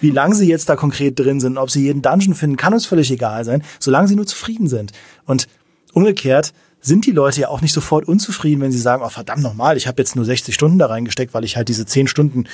Wie 0.00 0.10
lange 0.10 0.34
sie 0.34 0.48
jetzt 0.48 0.68
da 0.68 0.74
konkret 0.74 1.16
drin 1.16 1.38
sind, 1.38 1.58
ob 1.58 1.70
sie 1.70 1.84
jeden 1.84 2.02
Dungeon 2.02 2.34
finden, 2.34 2.56
kann 2.56 2.74
uns 2.74 2.86
völlig 2.86 3.08
egal 3.12 3.44
sein, 3.44 3.62
solange 3.78 4.08
sie 4.08 4.16
nur 4.16 4.26
zufrieden 4.26 4.66
sind. 4.66 4.90
Und 5.26 5.46
umgekehrt 5.92 6.52
sind 6.80 7.06
die 7.06 7.12
Leute 7.12 7.42
ja 7.42 7.48
auch 7.50 7.60
nicht 7.60 7.72
sofort 7.72 8.08
unzufrieden, 8.08 8.60
wenn 8.60 8.72
sie 8.72 8.78
sagen, 8.78 9.04
oh 9.04 9.10
verdammt 9.10 9.42
nochmal, 9.44 9.76
ich 9.76 9.86
habe 9.86 10.02
jetzt 10.02 10.16
nur 10.16 10.24
60 10.24 10.52
Stunden 10.52 10.78
da 10.78 10.86
reingesteckt, 10.86 11.34
weil 11.34 11.44
ich 11.44 11.56
halt 11.56 11.68
diese 11.68 11.86
10 11.86 12.08
Stunden 12.08 12.46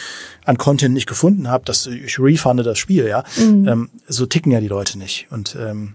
an 0.45 0.59
Content 0.59 0.93
nicht 0.93 1.09
gefunden 1.09 1.49
habe, 1.49 1.65
dass 1.65 1.87
ich 1.87 2.19
refunde 2.19 2.65
das 2.65 2.79
Spiel, 2.79 3.07
ja. 3.07 3.25
Mhm. 3.39 3.67
Ähm, 3.67 3.91
so 4.09 4.27
ticken 4.27 4.53
ja 4.53 4.61
die 4.61 4.69
Leute 4.69 4.99
nicht. 4.99 5.27
Und 5.31 5.57
ähm, 5.59 5.95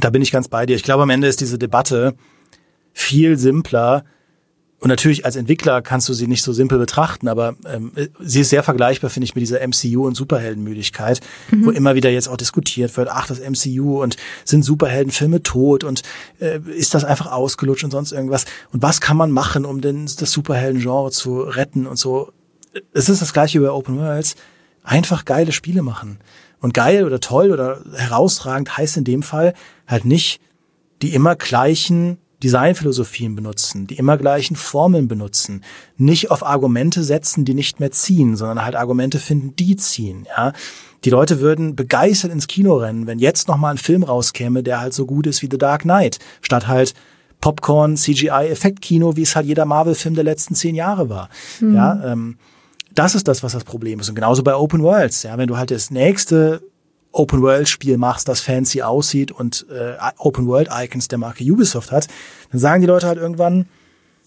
da 0.00 0.10
bin 0.10 0.22
ich 0.22 0.32
ganz 0.32 0.48
bei 0.48 0.66
dir. 0.66 0.76
Ich 0.76 0.82
glaube, 0.82 1.02
am 1.02 1.10
Ende 1.10 1.26
ist 1.26 1.40
diese 1.40 1.58
Debatte 1.58 2.14
viel 2.92 3.38
simpler. 3.38 4.04
Und 4.82 4.88
natürlich 4.88 5.24
als 5.24 5.36
Entwickler 5.36 5.80
kannst 5.80 6.08
du 6.08 6.12
sie 6.12 6.26
nicht 6.26 6.42
so 6.42 6.52
simpel 6.52 6.76
betrachten, 6.76 7.28
aber 7.28 7.54
ähm, 7.66 7.92
sie 8.18 8.40
ist 8.40 8.50
sehr 8.50 8.64
vergleichbar, 8.64 9.10
finde 9.10 9.26
ich, 9.26 9.34
mit 9.36 9.42
dieser 9.42 9.60
MCU 9.64 10.04
und 10.04 10.16
Superheldenmüdigkeit, 10.16 11.20
mhm. 11.52 11.66
wo 11.66 11.70
immer 11.70 11.94
wieder 11.94 12.10
jetzt 12.10 12.28
auch 12.28 12.36
diskutiert 12.36 12.96
wird, 12.96 13.08
ach, 13.08 13.28
das 13.28 13.38
MCU 13.38 14.02
und 14.02 14.16
sind 14.44 14.64
Superheldenfilme 14.64 15.44
tot 15.44 15.84
und 15.84 16.02
äh, 16.40 16.58
ist 16.76 16.94
das 16.94 17.04
einfach 17.04 17.30
ausgelutscht 17.30 17.84
und 17.84 17.92
sonst 17.92 18.10
irgendwas. 18.10 18.44
Und 18.72 18.82
was 18.82 19.00
kann 19.00 19.16
man 19.16 19.30
machen, 19.30 19.64
um 19.64 19.80
denn 19.80 20.06
das 20.06 20.32
Superhelden-Genre 20.32 21.12
zu 21.12 21.42
retten 21.42 21.86
und 21.86 21.96
so. 21.96 22.32
Es 22.92 23.08
ist 23.08 23.22
das 23.22 23.32
gleiche 23.32 23.58
über 23.58 23.76
Open 23.76 23.98
Worlds. 23.98 24.34
Einfach 24.82 25.24
geile 25.24 25.52
Spiele 25.52 25.82
machen. 25.82 26.18
Und 26.62 26.72
geil 26.72 27.04
oder 27.04 27.20
toll 27.20 27.50
oder 27.50 27.82
herausragend 27.94 28.76
heißt 28.76 28.96
in 28.96 29.04
dem 29.04 29.22
Fall 29.22 29.52
halt 29.86 30.06
nicht 30.06 30.40
die 31.02 31.12
immer 31.14 31.36
gleichen 31.36 32.18
Designphilosophien 32.42 33.36
benutzen, 33.36 33.86
die 33.86 33.96
immer 33.96 34.16
gleichen 34.16 34.56
Formeln 34.56 35.06
benutzen, 35.06 35.62
nicht 35.96 36.30
auf 36.30 36.44
Argumente 36.44 37.02
setzen, 37.04 37.44
die 37.44 37.54
nicht 37.54 37.78
mehr 37.78 37.90
ziehen, 37.90 38.36
sondern 38.36 38.64
halt 38.64 38.74
Argumente 38.74 39.18
finden, 39.18 39.54
die 39.56 39.76
ziehen, 39.76 40.26
ja. 40.26 40.52
Die 41.04 41.10
Leute 41.10 41.40
würden 41.40 41.74
begeistert 41.74 42.30
ins 42.30 42.46
Kino 42.46 42.76
rennen, 42.76 43.08
wenn 43.08 43.18
jetzt 43.18 43.48
noch 43.48 43.56
mal 43.56 43.72
ein 43.72 43.78
Film 43.78 44.04
rauskäme, 44.04 44.62
der 44.62 44.80
halt 44.80 44.94
so 44.94 45.04
gut 45.04 45.26
ist 45.26 45.42
wie 45.42 45.48
The 45.50 45.58
Dark 45.58 45.82
Knight, 45.82 46.20
statt 46.42 46.68
halt 46.68 46.94
Popcorn, 47.40 47.96
CGI, 47.96 48.48
Effektkino, 48.50 49.16
wie 49.16 49.22
es 49.22 49.34
halt 49.34 49.46
jeder 49.46 49.64
Marvel-Film 49.64 50.14
der 50.14 50.22
letzten 50.22 50.54
zehn 50.54 50.76
Jahre 50.76 51.08
war. 51.08 51.28
Mhm. 51.60 51.74
Ja, 51.74 52.12
ähm, 52.12 52.36
das 52.94 53.14
ist 53.14 53.28
das, 53.28 53.42
was 53.42 53.52
das 53.52 53.64
Problem 53.64 54.00
ist. 54.00 54.08
Und 54.08 54.14
genauso 54.14 54.42
bei 54.42 54.54
Open 54.54 54.82
Worlds. 54.82 55.22
Ja, 55.22 55.38
wenn 55.38 55.48
du 55.48 55.56
halt 55.56 55.70
das 55.70 55.90
nächste 55.90 56.62
Open 57.12 57.42
World 57.42 57.68
Spiel 57.68 57.98
machst, 57.98 58.28
das 58.28 58.40
fancy 58.40 58.82
aussieht 58.82 59.30
und 59.30 59.66
äh, 59.70 59.94
Open 60.18 60.46
World 60.46 60.68
Icons 60.72 61.08
der 61.08 61.18
Marke 61.18 61.44
Ubisoft 61.44 61.92
hat, 61.92 62.08
dann 62.50 62.60
sagen 62.60 62.80
die 62.80 62.86
Leute 62.86 63.06
halt 63.06 63.18
irgendwann, 63.18 63.66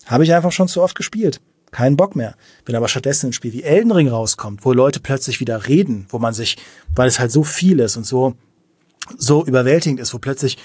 habe 0.06 0.24
ich 0.24 0.34
einfach 0.34 0.52
schon 0.52 0.68
zu 0.68 0.82
oft 0.82 0.96
gespielt. 0.96 1.42
Keinen 1.72 1.98
Bock 1.98 2.16
mehr. 2.16 2.36
Wenn 2.66 2.76
aber 2.76 2.88
stattdessen 2.88 3.28
ein 3.28 3.34
Spiel 3.34 3.54
wie 3.54 3.64
Elden 3.64 3.92
Ring 3.92 4.08
rauskommt, 4.08 4.64
wo 4.64 4.72
Leute 4.72 5.00
plötzlich 5.00 5.40
wieder 5.40 5.68
reden, 5.68 6.06
wo 6.10 6.20
man 6.20 6.34
sich, 6.34 6.58
weil 6.96 7.08
es 7.08 7.20
halt 7.20 7.32
so 7.32 7.44
viel 7.44 7.80
ist 7.80 7.98
und 7.98 8.06
so, 8.06 8.36
so 9.18 9.44
überwältigend 9.44 10.00
ist, 10.00 10.14
wo 10.14 10.20
plötzlich 10.20 10.58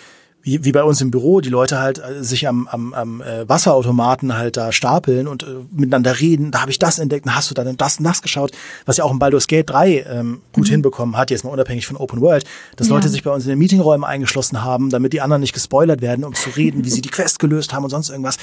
wie, 0.42 0.64
wie 0.64 0.72
bei 0.72 0.82
uns 0.82 1.00
im 1.00 1.10
Büro, 1.10 1.40
die 1.40 1.50
Leute 1.50 1.78
halt 1.80 1.98
äh, 1.98 2.24
sich 2.24 2.48
am, 2.48 2.66
am, 2.68 2.94
am 2.94 3.20
äh, 3.20 3.48
Wasserautomaten 3.48 4.36
halt 4.36 4.56
da 4.56 4.72
stapeln 4.72 5.28
und 5.28 5.42
äh, 5.42 5.46
miteinander 5.70 6.18
reden, 6.18 6.50
da 6.50 6.62
habe 6.62 6.70
ich 6.70 6.78
das 6.78 6.98
entdeckt, 6.98 7.26
und 7.26 7.34
hast 7.34 7.50
du 7.50 7.54
dann 7.54 7.76
das 7.76 7.98
und 7.98 8.04
das 8.04 8.22
geschaut, 8.22 8.52
was 8.86 8.96
ja 8.96 9.04
auch 9.04 9.12
in 9.12 9.18
Baldur's 9.18 9.46
Gate 9.46 9.68
3 9.68 10.06
ähm, 10.08 10.42
gut 10.52 10.66
mhm. 10.66 10.70
hinbekommen 10.70 11.16
hat, 11.16 11.30
jetzt 11.30 11.44
mal 11.44 11.50
unabhängig 11.50 11.86
von 11.86 11.96
Open 11.96 12.20
World, 12.20 12.44
dass 12.76 12.88
ja. 12.88 12.94
Leute 12.94 13.08
sich 13.08 13.22
bei 13.22 13.30
uns 13.30 13.44
in 13.44 13.50
den 13.50 13.58
Meetingräumen 13.58 14.04
eingeschlossen 14.04 14.62
haben, 14.62 14.90
damit 14.90 15.12
die 15.12 15.20
anderen 15.20 15.40
nicht 15.40 15.52
gespoilert 15.52 16.00
werden, 16.00 16.24
um 16.24 16.34
zu 16.34 16.50
reden, 16.50 16.84
wie 16.84 16.90
sie 16.90 17.02
die 17.02 17.10
Quest 17.10 17.38
gelöst 17.38 17.72
haben 17.72 17.84
und 17.84 17.90
sonst 17.90 18.08
irgendwas. 18.08 18.38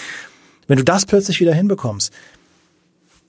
Wenn 0.68 0.78
du 0.78 0.84
das 0.84 1.06
plötzlich 1.06 1.40
wieder 1.40 1.54
hinbekommst, 1.54 2.12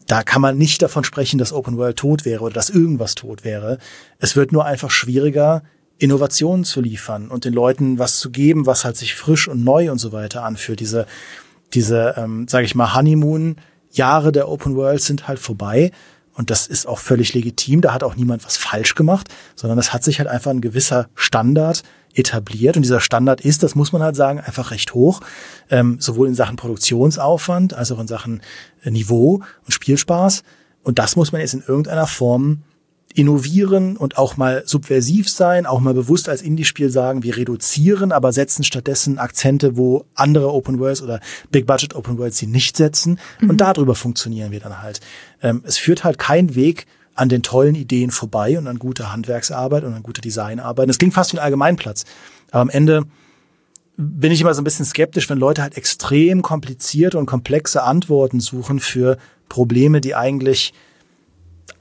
da 0.07 0.23
kann 0.23 0.43
man 0.43 0.57
nicht 0.57 0.83
davon 0.83 1.05
sprechen, 1.05 1.39
dass 1.39 1.53
Open 1.53 1.77
World 1.77 1.97
tot 1.97 2.25
wäre 2.25 2.43
oder 2.43 2.55
dass 2.55 2.71
irgendwas 2.71 3.15
tot 3.15 3.45
wäre. 3.45 3.79
Es 4.19 4.37
wird 4.37 4.53
nur 4.53 4.65
einfach 4.65 4.91
schwieriger, 4.91 5.63
Innovationen 5.99 6.65
zu 6.65 6.81
liefern 6.81 7.29
und 7.29 7.45
den 7.45 7.53
Leuten 7.53 7.99
was 7.99 8.19
zu 8.19 8.31
geben, 8.31 8.67
was 8.67 8.85
halt 8.85 8.97
sich 8.97 9.15
frisch 9.15 9.49
und 9.49 9.65
neu 9.65 9.91
und 9.91 9.99
so 9.99 10.13
weiter 10.13 10.45
anfühlt. 10.45 10.81
Diese, 10.81 11.07
diese, 11.75 12.15
ähm, 12.17 12.47
sage 12.49 12.65
ich 12.65 12.75
mal, 12.75 12.95
Honeymoon 12.95 13.57
Jahre 13.91 14.33
der 14.33 14.49
Open 14.49 14.77
World 14.77 15.03
sind 15.03 15.29
halt 15.29 15.39
vorbei. 15.39 15.91
Und 16.35 16.51
das 16.51 16.69
ist 16.69 16.87
auch 16.87 17.01
völlig 17.01 17.35
legitim. 17.35 17.81
Da 17.81 17.93
hat 17.93 18.05
auch 18.05 18.15
niemand 18.15 18.45
was 18.45 18.57
falsch 18.57 18.95
gemacht, 18.95 19.29
sondern 19.57 19.77
es 19.79 19.93
hat 19.93 20.05
sich 20.05 20.21
halt 20.21 20.29
einfach 20.29 20.53
ein 20.53 20.61
gewisser 20.61 21.09
Standard 21.17 21.83
etabliert. 22.15 22.77
Und 22.77 22.83
dieser 22.83 23.01
Standard 23.01 23.41
ist, 23.41 23.65
das 23.65 23.75
muss 23.75 23.93
man 23.93 24.03
halt 24.03 24.15
sagen, 24.15 24.39
einfach 24.39 24.71
recht 24.71 24.95
hoch. 24.95 25.21
Ähm, 25.69 25.97
sowohl 26.01 26.29
in 26.29 26.37
Sachen 26.37 26.55
Produktionsaufwand 26.55 27.75
als 27.75 27.91
auch 27.91 27.99
in 27.99 28.07
Sachen 28.07 28.43
äh, 28.85 28.91
Niveau 28.93 29.43
und 29.65 29.73
Spielspaß. 29.73 30.45
Und 30.85 31.01
das 31.01 31.17
muss 31.17 31.33
man 31.33 31.41
jetzt 31.41 31.55
in 31.55 31.65
irgendeiner 31.67 32.07
Form 32.07 32.63
innovieren 33.15 33.97
und 33.97 34.19
auch 34.19 34.37
mal 34.37 34.63
subversiv 34.67 35.29
sein, 35.29 35.67
auch 35.67 35.81
mal 35.81 35.95
bewusst 35.95 36.29
als 36.29 36.43
Indie-Spiel 36.43 36.91
sagen, 36.91 37.23
wir 37.23 37.37
reduzieren, 37.37 38.13
aber 38.13 38.33
setzen 38.33 38.65
stattdessen 38.65 39.19
Akzente, 39.19 39.77
wo 39.77 40.05
andere 40.15 40.53
Open 40.53 40.79
Worlds 40.79 41.03
oder 41.03 41.21
Big 41.51 41.67
Budget 41.67 41.95
Open 41.95 42.19
Worlds 42.19 42.39
sie 42.39 42.47
nicht 42.47 42.77
setzen. 42.77 43.19
Mhm. 43.41 43.51
Und 43.51 43.61
darüber 43.61 43.95
funktionieren 43.95 44.53
wir 44.53 44.61
dann 44.61 44.83
halt. 44.83 45.01
Ähm, 45.43 45.63
es 45.65 45.79
führt 45.79 46.05
halt 46.05 46.19
kein 46.19 46.55
Weg 46.55 46.87
an 47.15 47.29
den 47.29 47.43
tollen 47.43 47.75
Ideen 47.75 48.11
vorbei 48.11 48.57
und 48.59 48.69
an 48.69 48.79
guter 48.79 49.13
Handwerksarbeit 49.13 49.83
und 49.83 49.95
an 49.95 50.03
guter 50.03 50.21
Designarbeit. 50.21 50.89
Das 50.89 50.99
klingt 50.99 51.15
fast 51.15 51.33
wie 51.33 51.39
ein 51.39 51.43
Allgemeinplatz. 51.43 52.05
Aber 52.51 52.61
am 52.61 52.71
Ende 52.71 53.05
bin 53.97 54.31
ich 54.31 54.41
immer 54.41 54.55
so 54.55 54.61
ein 54.61 54.65
bisschen 54.65 54.85
skeptisch, 54.85 55.29
wenn 55.29 55.39
Leute 55.39 55.63
halt 55.63 55.77
extrem 55.77 56.43
komplizierte 56.43 57.19
und 57.19 57.27
komplexe 57.27 57.83
Antworten 57.83 58.39
suchen 58.39 58.79
für 58.79 59.19
Probleme, 59.49 60.01
die 60.01 60.15
eigentlich 60.15 60.73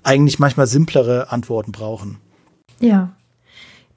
eigentlich 0.03 0.39
manchmal 0.39 0.67
simplere 0.67 1.31
Antworten 1.31 1.71
brauchen. 1.71 2.19
Ja. 2.79 3.16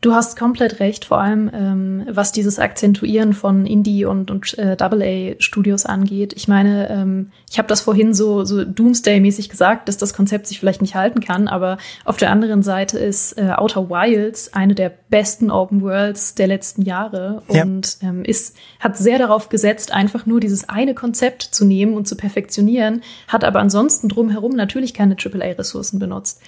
Du 0.02 0.14
hast 0.14 0.38
komplett 0.38 0.80
recht, 0.80 1.04
vor 1.04 1.20
allem 1.20 1.50
ähm, 1.52 2.06
was 2.08 2.32
dieses 2.32 2.58
Akzentuieren 2.58 3.34
von 3.34 3.66
Indie- 3.66 4.06
und, 4.06 4.30
und 4.30 4.56
äh, 4.58 4.74
AA-Studios 4.80 5.84
angeht. 5.84 6.32
Ich 6.34 6.48
meine, 6.48 6.88
ähm, 6.88 7.32
ich 7.50 7.58
habe 7.58 7.68
das 7.68 7.82
vorhin 7.82 8.14
so, 8.14 8.46
so 8.46 8.64
Doomsday-mäßig 8.64 9.50
gesagt, 9.50 9.88
dass 9.88 9.98
das 9.98 10.14
Konzept 10.14 10.46
sich 10.46 10.58
vielleicht 10.58 10.80
nicht 10.80 10.94
halten 10.94 11.20
kann, 11.20 11.48
aber 11.48 11.76
auf 12.06 12.16
der 12.16 12.30
anderen 12.30 12.62
Seite 12.62 12.98
ist 12.98 13.36
äh, 13.36 13.50
Outer 13.54 13.90
Wilds 13.90 14.54
eine 14.54 14.74
der 14.74 14.90
besten 15.10 15.50
Open 15.50 15.82
Worlds 15.82 16.34
der 16.34 16.46
letzten 16.46 16.80
Jahre 16.80 17.42
ja. 17.50 17.62
und 17.62 17.98
ähm, 18.00 18.24
ist, 18.24 18.56
hat 18.78 18.96
sehr 18.96 19.18
darauf 19.18 19.50
gesetzt, 19.50 19.92
einfach 19.92 20.24
nur 20.24 20.40
dieses 20.40 20.66
eine 20.66 20.94
Konzept 20.94 21.42
zu 21.42 21.66
nehmen 21.66 21.92
und 21.92 22.08
zu 22.08 22.16
perfektionieren, 22.16 23.02
hat 23.28 23.44
aber 23.44 23.60
ansonsten 23.60 24.08
drumherum 24.08 24.52
natürlich 24.52 24.94
keine 24.94 25.16
AAA-Ressourcen 25.22 25.98
benutzt. 25.98 26.40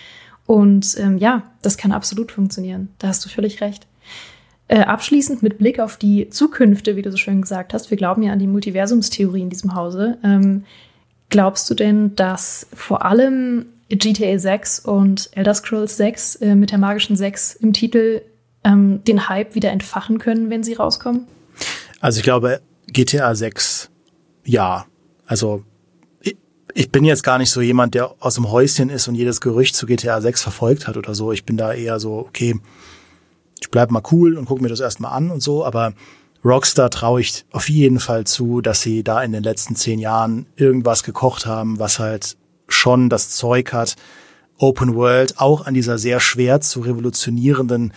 Und 0.46 0.96
ähm, 0.98 1.18
ja, 1.18 1.44
das 1.62 1.76
kann 1.76 1.92
absolut 1.92 2.32
funktionieren. 2.32 2.88
Da 2.98 3.08
hast 3.08 3.24
du 3.24 3.28
völlig 3.28 3.60
recht. 3.60 3.86
Äh, 4.68 4.80
abschließend 4.80 5.42
mit 5.42 5.58
Blick 5.58 5.80
auf 5.80 5.96
die 5.96 6.30
Zukünfte, 6.30 6.96
wie 6.96 7.02
du 7.02 7.10
so 7.10 7.16
schön 7.16 7.42
gesagt 7.42 7.74
hast, 7.74 7.90
wir 7.90 7.96
glauben 7.96 8.22
ja 8.22 8.32
an 8.32 8.38
die 8.38 8.46
Multiversumstheorie 8.46 9.42
in 9.42 9.50
diesem 9.50 9.74
Hause. 9.74 10.18
Ähm, 10.24 10.64
glaubst 11.28 11.68
du 11.68 11.74
denn, 11.74 12.16
dass 12.16 12.66
vor 12.72 13.04
allem 13.04 13.66
GTA 13.90 14.38
6 14.38 14.80
und 14.80 15.28
Elder 15.32 15.54
Scrolls 15.54 15.96
6 15.96 16.36
äh, 16.36 16.54
mit 16.54 16.70
der 16.70 16.78
magischen 16.78 17.16
6 17.16 17.54
im 17.56 17.72
Titel 17.72 18.22
ähm, 18.64 19.04
den 19.04 19.28
Hype 19.28 19.54
wieder 19.54 19.70
entfachen 19.70 20.18
können, 20.18 20.48
wenn 20.48 20.62
sie 20.62 20.74
rauskommen? 20.74 21.26
Also 22.00 22.18
ich 22.18 22.24
glaube, 22.24 22.60
GTA 22.86 23.34
6, 23.34 23.90
ja. 24.44 24.86
Also 25.26 25.64
ich 26.74 26.90
bin 26.90 27.04
jetzt 27.04 27.22
gar 27.22 27.38
nicht 27.38 27.50
so 27.50 27.60
jemand, 27.60 27.94
der 27.94 28.14
aus 28.20 28.34
dem 28.34 28.50
Häuschen 28.50 28.90
ist 28.90 29.08
und 29.08 29.14
jedes 29.14 29.40
Gerücht 29.40 29.74
zu 29.74 29.86
GTA 29.86 30.20
6 30.20 30.42
verfolgt 30.42 30.86
hat 30.86 30.96
oder 30.96 31.14
so. 31.14 31.32
Ich 31.32 31.44
bin 31.44 31.56
da 31.56 31.72
eher 31.72 32.00
so, 32.00 32.18
okay, 32.18 32.58
ich 33.60 33.70
bleib 33.70 33.90
mal 33.90 34.02
cool 34.10 34.36
und 34.36 34.46
gucke 34.46 34.62
mir 34.62 34.68
das 34.68 34.80
erstmal 34.80 35.12
an 35.12 35.30
und 35.30 35.42
so, 35.42 35.64
aber 35.64 35.92
Rockstar 36.44 36.90
traue 36.90 37.20
ich 37.20 37.44
auf 37.52 37.68
jeden 37.68 38.00
Fall 38.00 38.24
zu, 38.24 38.60
dass 38.60 38.82
sie 38.82 39.04
da 39.04 39.22
in 39.22 39.32
den 39.32 39.44
letzten 39.44 39.76
zehn 39.76 40.00
Jahren 40.00 40.46
irgendwas 40.56 41.04
gekocht 41.04 41.46
haben, 41.46 41.78
was 41.78 41.98
halt 41.98 42.36
schon 42.68 43.08
das 43.08 43.30
Zeug 43.30 43.72
hat, 43.72 43.96
Open 44.58 44.94
World 44.94 45.38
auch 45.38 45.66
an 45.66 45.74
dieser 45.74 45.98
sehr 45.98 46.20
schwer 46.20 46.60
zu 46.60 46.80
revolutionierenden 46.80 47.92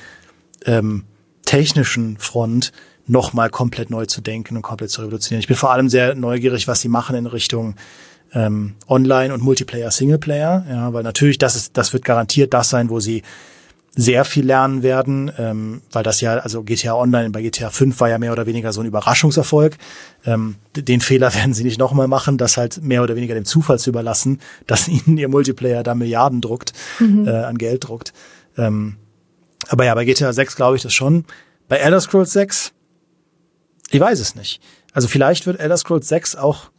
ähm, 0.65 1.06
technischen 1.45 2.18
Front 2.18 2.72
nochmal 3.07 3.49
komplett 3.49 3.89
neu 3.89 4.06
zu 4.06 4.22
denken 4.22 4.56
und 4.56 4.64
komplett 4.64 4.89
zu 4.89 5.02
revolutionieren. 5.02 5.41
Ich 5.41 5.47
bin 5.47 5.57
vor 5.57 5.72
allem 5.72 5.89
sehr 5.89 6.15
neugierig, 6.15 6.68
was 6.68 6.81
sie 6.81 6.89
machen 6.89 7.15
in 7.15 7.27
Richtung 7.27 7.76
ähm, 8.36 8.76
Online 8.88 9.34
und 9.34 9.41
Multiplayer, 9.41 9.90
Singleplayer, 9.90 10.66
ja, 10.70 10.94
weil 10.94 11.03
natürlich 11.03 11.38
das 11.38 11.56
ist, 11.56 11.78
das 11.78 11.94
wird 11.94 12.06
garantiert 12.06 12.53
das 12.53 12.70
sein, 12.70 12.90
wo 12.90 12.99
sie 12.99 13.24
sehr 13.98 14.26
viel 14.26 14.45
lernen 14.45 14.84
werden, 14.84 15.32
ähm, 15.38 15.82
weil 15.91 16.03
das 16.03 16.20
ja, 16.20 16.34
also 16.34 16.64
GTA 16.64 16.95
Online 16.95 17.30
bei 17.30 17.41
GTA 17.41 17.70
5 17.70 17.98
war 18.02 18.10
ja 18.10 18.18
mehr 18.18 18.34
oder 18.34 18.45
weniger 18.45 18.74
so 18.74 18.82
ein 18.82 18.88
Überraschungserfolg. 18.88 19.78
Ähm, 20.26 20.56
den 20.76 20.99
Fehler 20.99 21.34
werden 21.36 21.53
sie 21.53 21.64
nicht 21.64 21.80
nochmal 21.80 22.10
machen, 22.10 22.38
das 22.38 22.57
halt 22.57 22.84
mehr 22.84 23.03
oder 23.03 23.16
weniger 23.16 23.36
dem 23.36 23.45
Zufall 23.45 23.80
zu 23.80 23.90
überlassen, 23.90 24.41
dass 24.68 24.90
ihnen 24.90 25.18
ihr 25.18 25.30
Multiplayer 25.30 25.82
da 25.82 25.95
Milliarden 25.95 26.41
druckt, 26.41 26.74
mhm. 26.99 27.26
äh, 27.26 27.32
an 27.32 27.57
Geld 27.57 27.88
druckt. 27.88 28.12
Ähm, 28.57 28.98
aber 29.70 29.86
ja, 29.86 29.95
bei 29.95 30.03
GTA 30.03 30.34
6 30.34 30.57
glaube 30.57 30.76
ich 30.76 30.84
das 30.84 30.94
schon. 30.94 31.24
Bei 31.70 31.78
Elder 31.78 32.02
Scrolls 32.02 32.34
6, 32.34 32.74
ich 33.91 33.99
weiß 33.99 34.20
es 34.20 34.36
nicht. 34.36 34.62
Also 34.91 35.07
vielleicht 35.07 35.48
wird 35.48 35.60
Elder 35.60 35.78
Scrolls 35.78 36.07
6 36.10 36.36
auch 36.36 36.70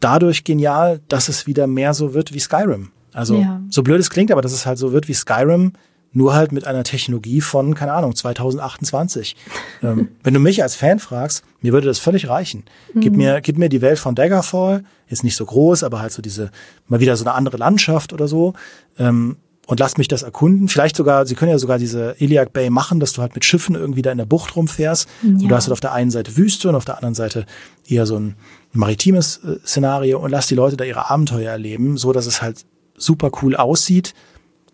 dadurch 0.00 0.44
genial, 0.44 1.00
dass 1.08 1.28
es 1.28 1.46
wieder 1.46 1.66
mehr 1.66 1.94
so 1.94 2.14
wird 2.14 2.32
wie 2.34 2.38
Skyrim. 2.38 2.90
Also 3.12 3.36
ja. 3.36 3.60
so 3.70 3.82
blöd 3.82 4.00
es 4.00 4.10
klingt, 4.10 4.30
aber 4.30 4.42
dass 4.42 4.52
es 4.52 4.66
halt 4.66 4.78
so 4.78 4.92
wird 4.92 5.08
wie 5.08 5.14
Skyrim, 5.14 5.72
nur 6.12 6.34
halt 6.34 6.52
mit 6.52 6.66
einer 6.66 6.84
Technologie 6.84 7.40
von, 7.40 7.74
keine 7.74 7.92
Ahnung, 7.92 8.14
2028. 8.14 9.36
ähm, 9.82 10.08
wenn 10.22 10.34
du 10.34 10.40
mich 10.40 10.62
als 10.62 10.74
Fan 10.74 10.98
fragst, 10.98 11.44
mir 11.60 11.72
würde 11.72 11.86
das 11.86 11.98
völlig 11.98 12.28
reichen. 12.28 12.64
Mhm. 12.94 13.00
Gib 13.00 13.16
mir, 13.16 13.40
gib 13.40 13.58
mir 13.58 13.68
die 13.68 13.82
Welt 13.82 13.98
von 13.98 14.14
Daggerfall, 14.14 14.84
ist 15.08 15.24
nicht 15.24 15.36
so 15.36 15.44
groß, 15.44 15.84
aber 15.84 16.00
halt 16.00 16.12
so 16.12 16.22
diese, 16.22 16.50
mal 16.86 17.00
wieder 17.00 17.16
so 17.16 17.24
eine 17.24 17.34
andere 17.34 17.56
Landschaft 17.56 18.12
oder 18.12 18.28
so. 18.28 18.54
Ähm, 18.98 19.36
und 19.66 19.80
lass 19.80 19.98
mich 19.98 20.08
das 20.08 20.22
erkunden. 20.22 20.68
Vielleicht 20.68 20.96
sogar, 20.96 21.26
sie 21.26 21.34
können 21.34 21.50
ja 21.50 21.58
sogar 21.58 21.78
diese 21.78 22.16
Iliac 22.18 22.54
Bay 22.54 22.70
machen, 22.70 23.00
dass 23.00 23.12
du 23.12 23.20
halt 23.20 23.34
mit 23.34 23.44
Schiffen 23.44 23.74
irgendwie 23.74 24.00
da 24.00 24.10
in 24.10 24.16
der 24.16 24.24
Bucht 24.24 24.56
rumfährst. 24.56 25.06
Ja. 25.22 25.28
Und 25.28 25.46
du 25.46 25.54
hast 25.54 25.64
halt 25.64 25.72
auf 25.72 25.80
der 25.80 25.92
einen 25.92 26.10
Seite 26.10 26.38
Wüste 26.38 26.70
und 26.70 26.74
auf 26.74 26.86
der 26.86 26.96
anderen 26.96 27.14
Seite 27.14 27.44
eher 27.86 28.06
so 28.06 28.18
ein 28.18 28.36
maritimes 28.72 29.38
äh, 29.44 29.58
Szenario 29.66 30.18
und 30.18 30.30
lass 30.30 30.46
die 30.46 30.54
Leute 30.54 30.76
da 30.76 30.84
ihre 30.84 31.10
Abenteuer 31.10 31.50
erleben, 31.50 31.96
so 31.96 32.12
dass 32.12 32.26
es 32.26 32.42
halt 32.42 32.64
super 32.96 33.30
cool 33.42 33.56
aussieht. 33.56 34.14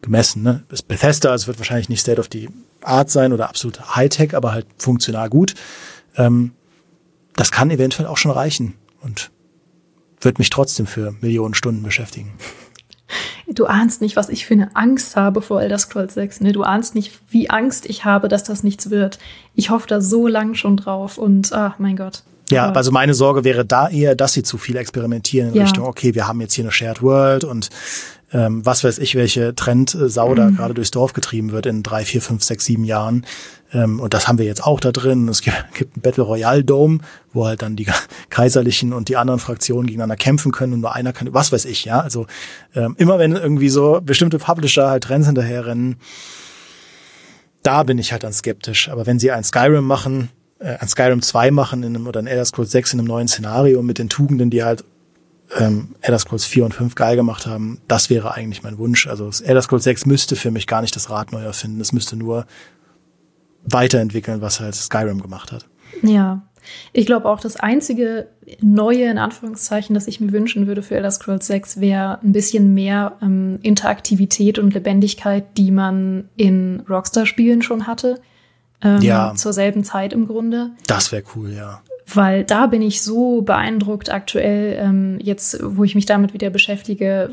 Gemessen, 0.03 0.43
ne? 0.43 0.65
Ist 0.71 0.87
Bethesda, 0.89 1.31
also 1.31 1.45
es 1.45 1.47
wird 1.47 1.59
wahrscheinlich 1.59 1.89
nicht 1.89 2.01
State 2.01 2.21
of 2.21 2.29
the 2.33 2.49
Art 2.83 3.11
sein 3.11 3.33
oder 3.33 3.49
absolut 3.49 3.97
Hightech, 3.97 4.37
aber 4.37 4.53
halt 4.53 4.67
funktional 4.77 5.31
gut. 5.31 5.55
Ähm, 6.17 6.53
das 7.35 7.51
kann 7.51 7.71
eventuell 7.71 8.07
auch 8.07 8.19
schon 8.19 8.31
reichen 8.31 8.75
und 9.01 9.31
wird 10.21 10.39
mich 10.39 10.51
trotzdem 10.51 10.87
für 10.87 11.15
Millionen 11.21 11.55
Stunden 11.55 11.83
beschäftigen. 11.83 12.33
Du 13.47 13.67
ahnst 13.67 14.01
nicht, 14.01 14.17
was 14.17 14.31
ich 14.31 14.47
für 14.47 14.55
eine 14.55 14.75
Angst 14.75 15.17
habe 15.17 15.43
vor 15.43 15.61
Elder 15.61 15.79
Scrolls 15.79 16.15
6. 16.15 16.41
Ne? 16.41 16.53
Du 16.53 16.63
ahnst 16.63 16.95
nicht, 16.95 17.21
wie 17.29 17.51
Angst 17.51 17.87
ich 17.87 18.05
habe, 18.05 18.29
dass 18.29 18.45
das 18.45 18.63
nichts 18.63 18.91
wird. 18.91 19.19
Ich 19.55 19.71
hoffe 19.71 19.87
da 19.87 20.01
so 20.01 20.27
lang 20.27 20.55
schon 20.55 20.77
drauf 20.79 21.19
und 21.19 21.53
ach 21.53 21.79
mein 21.79 21.97
Gott. 21.97 22.23
Ja, 22.51 22.67
Aber 22.67 22.77
also 22.77 22.91
meine 22.91 23.15
Sorge 23.15 23.45
wäre 23.45 23.65
da 23.65 23.89
eher, 23.89 24.15
dass 24.15 24.35
sie 24.35 24.43
zu 24.43 24.59
viel 24.59 24.77
experimentieren 24.77 25.51
in 25.51 25.55
ja. 25.55 25.63
Richtung, 25.63 25.87
okay, 25.87 26.15
wir 26.15 26.29
haben 26.29 26.41
jetzt 26.41 26.55
hier 26.55 26.65
eine 26.65 26.73
Shared 26.73 27.03
World 27.03 27.45
und 27.45 27.71
ähm, 28.33 28.67
was 28.67 28.83
weiß 28.83 28.99
ich, 28.99 29.15
welche 29.15 29.55
Trendsau 29.55 30.31
mhm. 30.31 30.37
da 30.37 30.51
gerade 30.51 30.75
durchs 30.75 30.91
Dorf 30.91 31.13
getrieben 31.13 31.53
wird 31.53 31.67
in 31.67 31.83
drei, 31.83 32.05
vier, 32.05 32.21
fünf, 32.21 32.43
sechs, 32.43 32.65
sieben 32.65 32.85
Jahren. 32.85 33.25
Ähm, 33.73 34.01
und 34.01 34.13
das 34.13 34.27
haben 34.27 34.39
wir 34.39 34.45
jetzt 34.45 34.65
auch 34.65 34.81
da 34.81 34.93
drin. 34.93 35.29
Es 35.29 35.41
gibt, 35.41 35.57
gibt 35.75 35.97
einen 35.97 36.03
Battle 36.03 36.25
Royale 36.25 36.65
Dome, 36.65 36.99
wo 37.33 37.47
halt 37.47 37.63
dann 37.63 37.77
die 37.77 37.87
Kaiserlichen 38.31 38.93
und 38.93 39.09
die 39.09 39.17
anderen 39.17 39.41
Fraktionen 39.41 39.87
gegeneinander 39.87 40.17
kämpfen 40.17 40.53
können 40.53 40.73
und 40.73 40.81
nur 40.81 40.95
einer 40.95 41.13
kann, 41.13 41.33
was 41.33 41.53
weiß 41.53 41.65
ich, 41.65 41.85
ja. 41.85 42.01
Also 42.01 42.27
ähm, 42.75 42.95
immer 42.99 43.19
wenn 43.19 43.33
irgendwie 43.33 43.69
so 43.69 44.01
bestimmte 44.03 44.39
Publisher 44.39 44.91
halt 44.91 45.05
Trends 45.05 45.27
hinterherrennen, 45.27 45.97
da 47.63 47.85
bin 47.85 47.99
ich 47.99 48.13
halt 48.13 48.25
dann 48.25 48.33
skeptisch. 48.33 48.89
Aber 48.89 49.07
wenn 49.07 49.19
sie 49.19 49.31
ein 49.31 49.45
Skyrim 49.45 49.87
machen, 49.87 50.29
äh, 50.59 50.77
ein 50.79 50.89
Skyrim 50.89 51.23
2 51.23 51.51
machen 51.51 51.83
in 51.83 51.95
einem, 51.95 52.07
oder 52.07 52.21
ein 52.21 52.27
Elder 52.27 52.45
Scrolls 52.45 52.71
6 52.71 52.95
in 52.95 53.01
einem 53.01 53.09
neuen 53.09 53.29
Szenario 53.29 53.83
mit 53.83 53.99
den 53.99 54.09
Tugenden, 54.09 54.51
die 54.51 54.65
halt 54.65 54.85
ähm, 55.59 55.95
Elder 56.01 56.19
Scrolls 56.19 56.45
4 56.45 56.65
und 56.65 56.75
5 56.75 56.95
geil 56.95 57.17
gemacht 57.17 57.47
haben, 57.47 57.81
das 57.87 58.11
wäre 58.11 58.35
eigentlich 58.35 58.63
mein 58.63 58.79
Wunsch. 58.79 59.07
Also 59.07 59.31
Elder 59.45 59.63
Scrolls 59.63 59.85
6 59.85 60.07
müsste 60.07 60.37
für 60.37 60.51
mich 60.51 60.67
gar 60.67 60.81
nicht 60.81 60.97
das 60.97 61.11
Rad 61.11 61.33
neu 61.33 61.43
erfinden. 61.43 61.81
Es 61.81 61.93
müsste 61.93 62.17
nur 62.17 62.47
weiterentwickeln, 63.65 64.41
was 64.41 64.61
halt 64.61 64.75
Skyrim 64.75 65.23
gemacht 65.23 65.53
hat. 65.53 65.67
Ja. 66.03 66.43
Ich 66.95 67.05
glaube 67.05 67.29
auch, 67.29 67.41
das 67.41 67.57
einzige 67.57 68.29
Neue, 68.63 69.11
in 69.11 69.19
Anführungszeichen, 69.19 69.93
das 69.95 70.07
ich 70.07 70.21
mir 70.21 70.33
wünschen 70.33 70.67
würde 70.67 70.83
für 70.83 70.97
Elder 70.97 71.11
Scrolls 71.11 71.47
6, 71.47 71.81
wäre 71.81 72.21
ein 72.23 72.33
bisschen 72.33 72.73
mehr 72.73 73.19
ähm, 73.21 73.59
Interaktivität 73.61 74.59
und 74.59 74.73
Lebendigkeit, 74.73 75.59
die 75.59 75.71
man 75.71 76.31
in 76.37 76.83
Rockstar-Spielen 76.89 77.61
schon 77.61 77.87
hatte. 77.87 78.21
Ähm, 78.85 79.01
ja. 79.01 79.35
Zur 79.35 79.53
selben 79.53 79.83
Zeit 79.83 80.13
im 80.13 80.27
Grunde. 80.27 80.71
Das 80.87 81.11
wäre 81.11 81.25
cool, 81.35 81.53
ja 81.53 81.81
weil 82.13 82.45
da 82.45 82.67
bin 82.67 82.83
ich 82.83 83.03
so 83.03 83.43
beeindruckt 83.43 84.13
aktuell, 84.13 84.77
ähm, 84.79 85.19
jetzt, 85.23 85.59
wo 85.63 85.85
ich 85.85 85.95
mich 85.95 86.07
damit 86.07 86.35
wieder 86.35 86.51
beschäftige, 86.51 87.31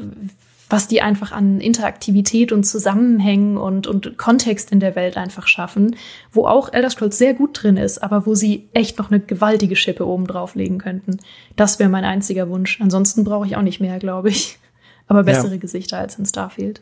was 0.70 0.88
die 0.88 1.02
einfach 1.02 1.34
an 1.34 1.60
Interaktivität 1.60 2.54
und 2.54 2.64
Zusammenhängen 2.64 3.58
und, 3.58 3.88
und 3.88 4.18
Kontext 4.18 4.72
in 4.72 4.80
der 4.80 4.96
Welt 4.96 5.18
einfach 5.18 5.48
schaffen, 5.48 5.98
wo 6.32 6.46
auch 6.46 6.72
Elder 6.72 6.90
Scrolls 6.90 7.18
sehr 7.18 7.34
gut 7.34 7.62
drin 7.62 7.76
ist, 7.76 8.02
aber 8.02 8.26
wo 8.26 8.36
sie 8.36 8.70
echt 8.74 8.98
noch 8.98 9.12
eine 9.12 9.20
gewaltige 9.20 9.76
Schippe 9.76 10.08
oben 10.08 10.28
drauflegen 10.28 10.78
könnten. 10.78 11.18
Das 11.58 11.78
wäre 11.80 11.90
mein 11.90 12.06
einziger 12.06 12.50
Wunsch. 12.50 12.80
Ansonsten 12.80 13.26
brauche 13.26 13.46
ich 13.46 13.58
auch 13.58 13.62
nicht 13.62 13.82
mehr, 13.82 14.00
glaube 14.00 14.30
ich. 14.30 14.60
Aber 15.08 15.24
bessere 15.24 15.52
ja. 15.52 15.58
Gesichter 15.58 15.98
als 15.98 16.18
in 16.18 16.26
Starfield. 16.26 16.82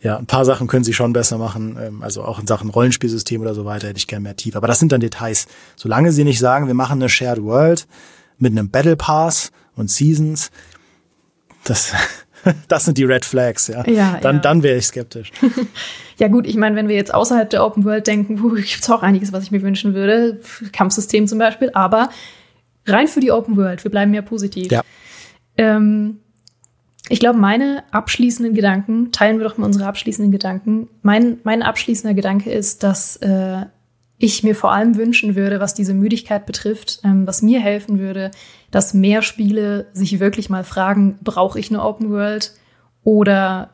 Ja, 0.00 0.16
ein 0.16 0.26
paar 0.26 0.44
Sachen 0.44 0.68
können 0.68 0.84
sie 0.84 0.94
schon 0.94 1.12
besser 1.12 1.38
machen. 1.38 1.76
Ähm, 1.80 2.02
also 2.02 2.22
auch 2.22 2.38
in 2.38 2.46
Sachen 2.46 2.70
Rollenspielsystem 2.70 3.40
oder 3.40 3.54
so 3.54 3.64
weiter 3.64 3.88
hätte 3.88 3.98
ich 3.98 4.06
gerne 4.06 4.22
mehr 4.22 4.36
tief. 4.36 4.56
Aber 4.56 4.66
das 4.66 4.78
sind 4.78 4.92
dann 4.92 5.00
Details. 5.00 5.46
Solange 5.76 6.12
sie 6.12 6.24
nicht 6.24 6.38
sagen, 6.38 6.66
wir 6.66 6.74
machen 6.74 7.00
eine 7.00 7.08
Shared 7.08 7.42
World 7.42 7.86
mit 8.38 8.52
einem 8.52 8.70
Battle 8.70 8.96
Pass 8.96 9.50
und 9.74 9.90
Seasons, 9.90 10.50
das, 11.64 11.92
das 12.68 12.84
sind 12.84 12.98
die 12.98 13.04
Red 13.04 13.24
Flags, 13.24 13.68
ja. 13.68 13.84
ja 13.86 14.18
dann, 14.20 14.36
ja. 14.36 14.42
dann 14.42 14.62
wäre 14.62 14.78
ich 14.78 14.86
skeptisch. 14.86 15.30
ja, 16.18 16.28
gut, 16.28 16.46
ich 16.46 16.56
meine, 16.56 16.76
wenn 16.76 16.88
wir 16.88 16.96
jetzt 16.96 17.12
außerhalb 17.12 17.50
der 17.50 17.64
Open 17.64 17.84
World 17.84 18.06
denken, 18.06 18.36
gibt 18.54 18.80
es 18.80 18.90
auch 18.90 19.02
einiges, 19.02 19.32
was 19.32 19.44
ich 19.44 19.50
mir 19.50 19.62
wünschen 19.62 19.94
würde. 19.94 20.40
Kampfsystem 20.72 21.26
zum 21.26 21.38
Beispiel, 21.38 21.70
aber 21.74 22.10
rein 22.86 23.08
für 23.08 23.20
die 23.20 23.32
Open 23.32 23.56
World, 23.56 23.84
wir 23.84 23.90
bleiben 23.90 24.14
ja 24.14 24.22
positiv. 24.22 24.70
Ja. 24.70 24.82
Ähm, 25.56 26.20
ich 27.08 27.20
glaube, 27.20 27.38
meine 27.38 27.84
abschließenden 27.90 28.54
Gedanken, 28.54 29.12
teilen 29.12 29.38
wir 29.38 29.48
doch 29.48 29.56
mal 29.56 29.66
unsere 29.66 29.86
abschließenden 29.86 30.32
Gedanken. 30.32 30.88
Mein, 31.02 31.38
mein 31.44 31.62
abschließender 31.62 32.14
Gedanke 32.14 32.50
ist, 32.50 32.82
dass 32.82 33.16
äh, 33.16 33.64
ich 34.18 34.42
mir 34.42 34.54
vor 34.54 34.72
allem 34.72 34.96
wünschen 34.96 35.36
würde, 35.36 35.60
was 35.60 35.74
diese 35.74 35.94
Müdigkeit 35.94 36.44
betrifft, 36.44 37.00
ähm, 37.04 37.26
was 37.26 37.40
mir 37.40 37.60
helfen 37.60 37.98
würde, 37.98 38.30
dass 38.70 38.94
mehr 38.94 39.22
Spiele 39.22 39.86
sich 39.92 40.20
wirklich 40.20 40.50
mal 40.50 40.64
fragen, 40.64 41.18
brauche 41.22 41.58
ich 41.58 41.70
eine 41.70 41.82
Open 41.82 42.10
World 42.10 42.52
oder 43.04 43.70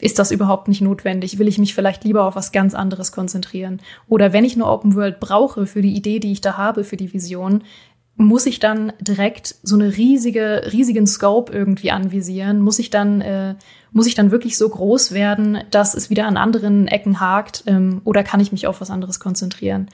ist 0.00 0.18
das 0.18 0.30
überhaupt 0.30 0.68
nicht 0.68 0.80
notwendig? 0.80 1.38
Will 1.38 1.48
ich 1.48 1.58
mich 1.58 1.74
vielleicht 1.74 2.04
lieber 2.04 2.24
auf 2.24 2.36
was 2.36 2.52
ganz 2.52 2.74
anderes 2.74 3.10
konzentrieren? 3.12 3.80
Oder 4.08 4.32
wenn 4.32 4.44
ich 4.44 4.54
eine 4.54 4.66
Open 4.66 4.94
World 4.94 5.18
brauche 5.20 5.66
für 5.66 5.82
die 5.82 5.96
Idee, 5.96 6.20
die 6.20 6.32
ich 6.32 6.40
da 6.40 6.56
habe, 6.56 6.84
für 6.84 6.96
die 6.96 7.12
Vision, 7.12 7.64
muss 8.18 8.46
ich 8.46 8.58
dann 8.58 8.92
direkt 9.00 9.54
so 9.62 9.76
eine 9.76 9.96
riesige, 9.96 10.70
riesigen 10.72 11.06
Scope 11.06 11.52
irgendwie 11.52 11.92
anvisieren? 11.92 12.60
Muss 12.60 12.80
ich 12.80 12.90
dann, 12.90 13.20
äh, 13.20 13.54
muss 13.92 14.08
ich 14.08 14.16
dann 14.16 14.32
wirklich 14.32 14.58
so 14.58 14.68
groß 14.68 15.12
werden, 15.12 15.58
dass 15.70 15.94
es 15.94 16.10
wieder 16.10 16.26
an 16.26 16.36
anderen 16.36 16.88
Ecken 16.88 17.20
hakt? 17.20 17.62
Ähm, 17.66 18.00
oder 18.04 18.24
kann 18.24 18.40
ich 18.40 18.50
mich 18.50 18.66
auf 18.66 18.80
was 18.80 18.90
anderes 18.90 19.20
konzentrieren? 19.20 19.88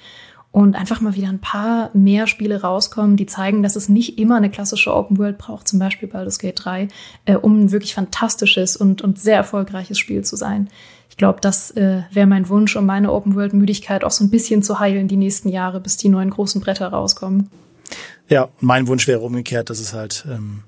Und 0.53 0.75
einfach 0.75 1.03
mal 1.03 1.15
wieder 1.15 1.29
ein 1.29 1.41
paar 1.41 1.91
mehr 1.93 2.27
Spiele 2.27 2.63
rauskommen, 2.63 3.17
die 3.17 3.27
zeigen, 3.27 3.63
dass 3.63 3.77
es 3.77 3.91
nicht 3.91 4.19
immer 4.19 4.37
eine 4.37 4.51
klassische 4.51 4.95
Open 4.95 5.19
World 5.19 5.37
braucht, 5.37 5.69
zum 5.69 5.79
Beispiel 5.79 6.09
Baldur's 6.09 6.39
Gate 6.39 6.65
3, 6.65 6.89
äh, 7.27 7.35
um 7.35 7.65
ein 7.65 7.73
wirklich 7.73 7.93
fantastisches 7.93 8.75
und, 8.77 9.03
und 9.03 9.19
sehr 9.19 9.37
erfolgreiches 9.37 9.99
Spiel 9.99 10.25
zu 10.25 10.37
sein. 10.37 10.69
Ich 11.11 11.19
glaube, 11.19 11.41
das 11.43 11.73
äh, 11.73 12.05
wäre 12.11 12.27
mein 12.27 12.49
Wunsch, 12.49 12.75
um 12.75 12.87
meine 12.87 13.13
Open 13.13 13.35
World 13.35 13.53
Müdigkeit 13.53 14.03
auch 14.03 14.11
so 14.13 14.25
ein 14.25 14.31
bisschen 14.31 14.63
zu 14.63 14.81
heilen 14.81 15.09
die 15.09 15.19
nächsten 15.19 15.51
Jahre, 15.51 15.79
bis 15.79 15.99
die 15.99 16.09
neuen 16.09 16.31
großen 16.31 16.63
Bretter 16.63 16.89
rauskommen. 16.89 17.51
Ja, 18.29 18.49
mein 18.61 18.87
Wunsch 18.87 19.07
wäre 19.07 19.21
umgekehrt, 19.21 19.71
dass 19.71 19.81
es 19.81 19.93
halt 19.93 20.25
ähm, 20.31 20.63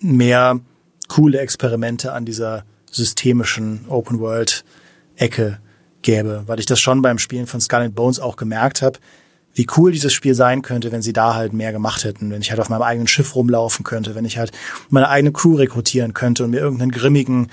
mehr 0.00 0.60
coole 1.08 1.38
Experimente 1.40 2.12
an 2.12 2.24
dieser 2.24 2.64
systemischen 2.90 3.86
Open 3.88 4.20
World 4.20 4.64
Ecke 5.16 5.58
gäbe, 6.02 6.44
weil 6.46 6.60
ich 6.60 6.66
das 6.66 6.80
schon 6.80 7.02
beim 7.02 7.18
Spielen 7.18 7.46
von 7.46 7.60
and 7.70 7.94
Bones 7.94 8.20
auch 8.20 8.36
gemerkt 8.36 8.82
habe, 8.82 8.98
wie 9.54 9.66
cool 9.76 9.92
dieses 9.92 10.12
Spiel 10.12 10.34
sein 10.34 10.62
könnte, 10.62 10.92
wenn 10.92 11.02
sie 11.02 11.12
da 11.12 11.34
halt 11.34 11.52
mehr 11.52 11.72
gemacht 11.72 12.04
hätten, 12.04 12.30
wenn 12.30 12.42
ich 12.42 12.50
halt 12.50 12.60
auf 12.60 12.68
meinem 12.68 12.82
eigenen 12.82 13.06
Schiff 13.06 13.34
rumlaufen 13.34 13.84
könnte, 13.84 14.14
wenn 14.14 14.24
ich 14.24 14.36
halt 14.36 14.50
meine 14.90 15.08
eigene 15.08 15.32
Crew 15.32 15.54
rekrutieren 15.54 16.12
könnte 16.12 16.44
und 16.44 16.50
mir 16.50 16.60
irgendeinen 16.60 16.90
grimmigen, 16.90 17.50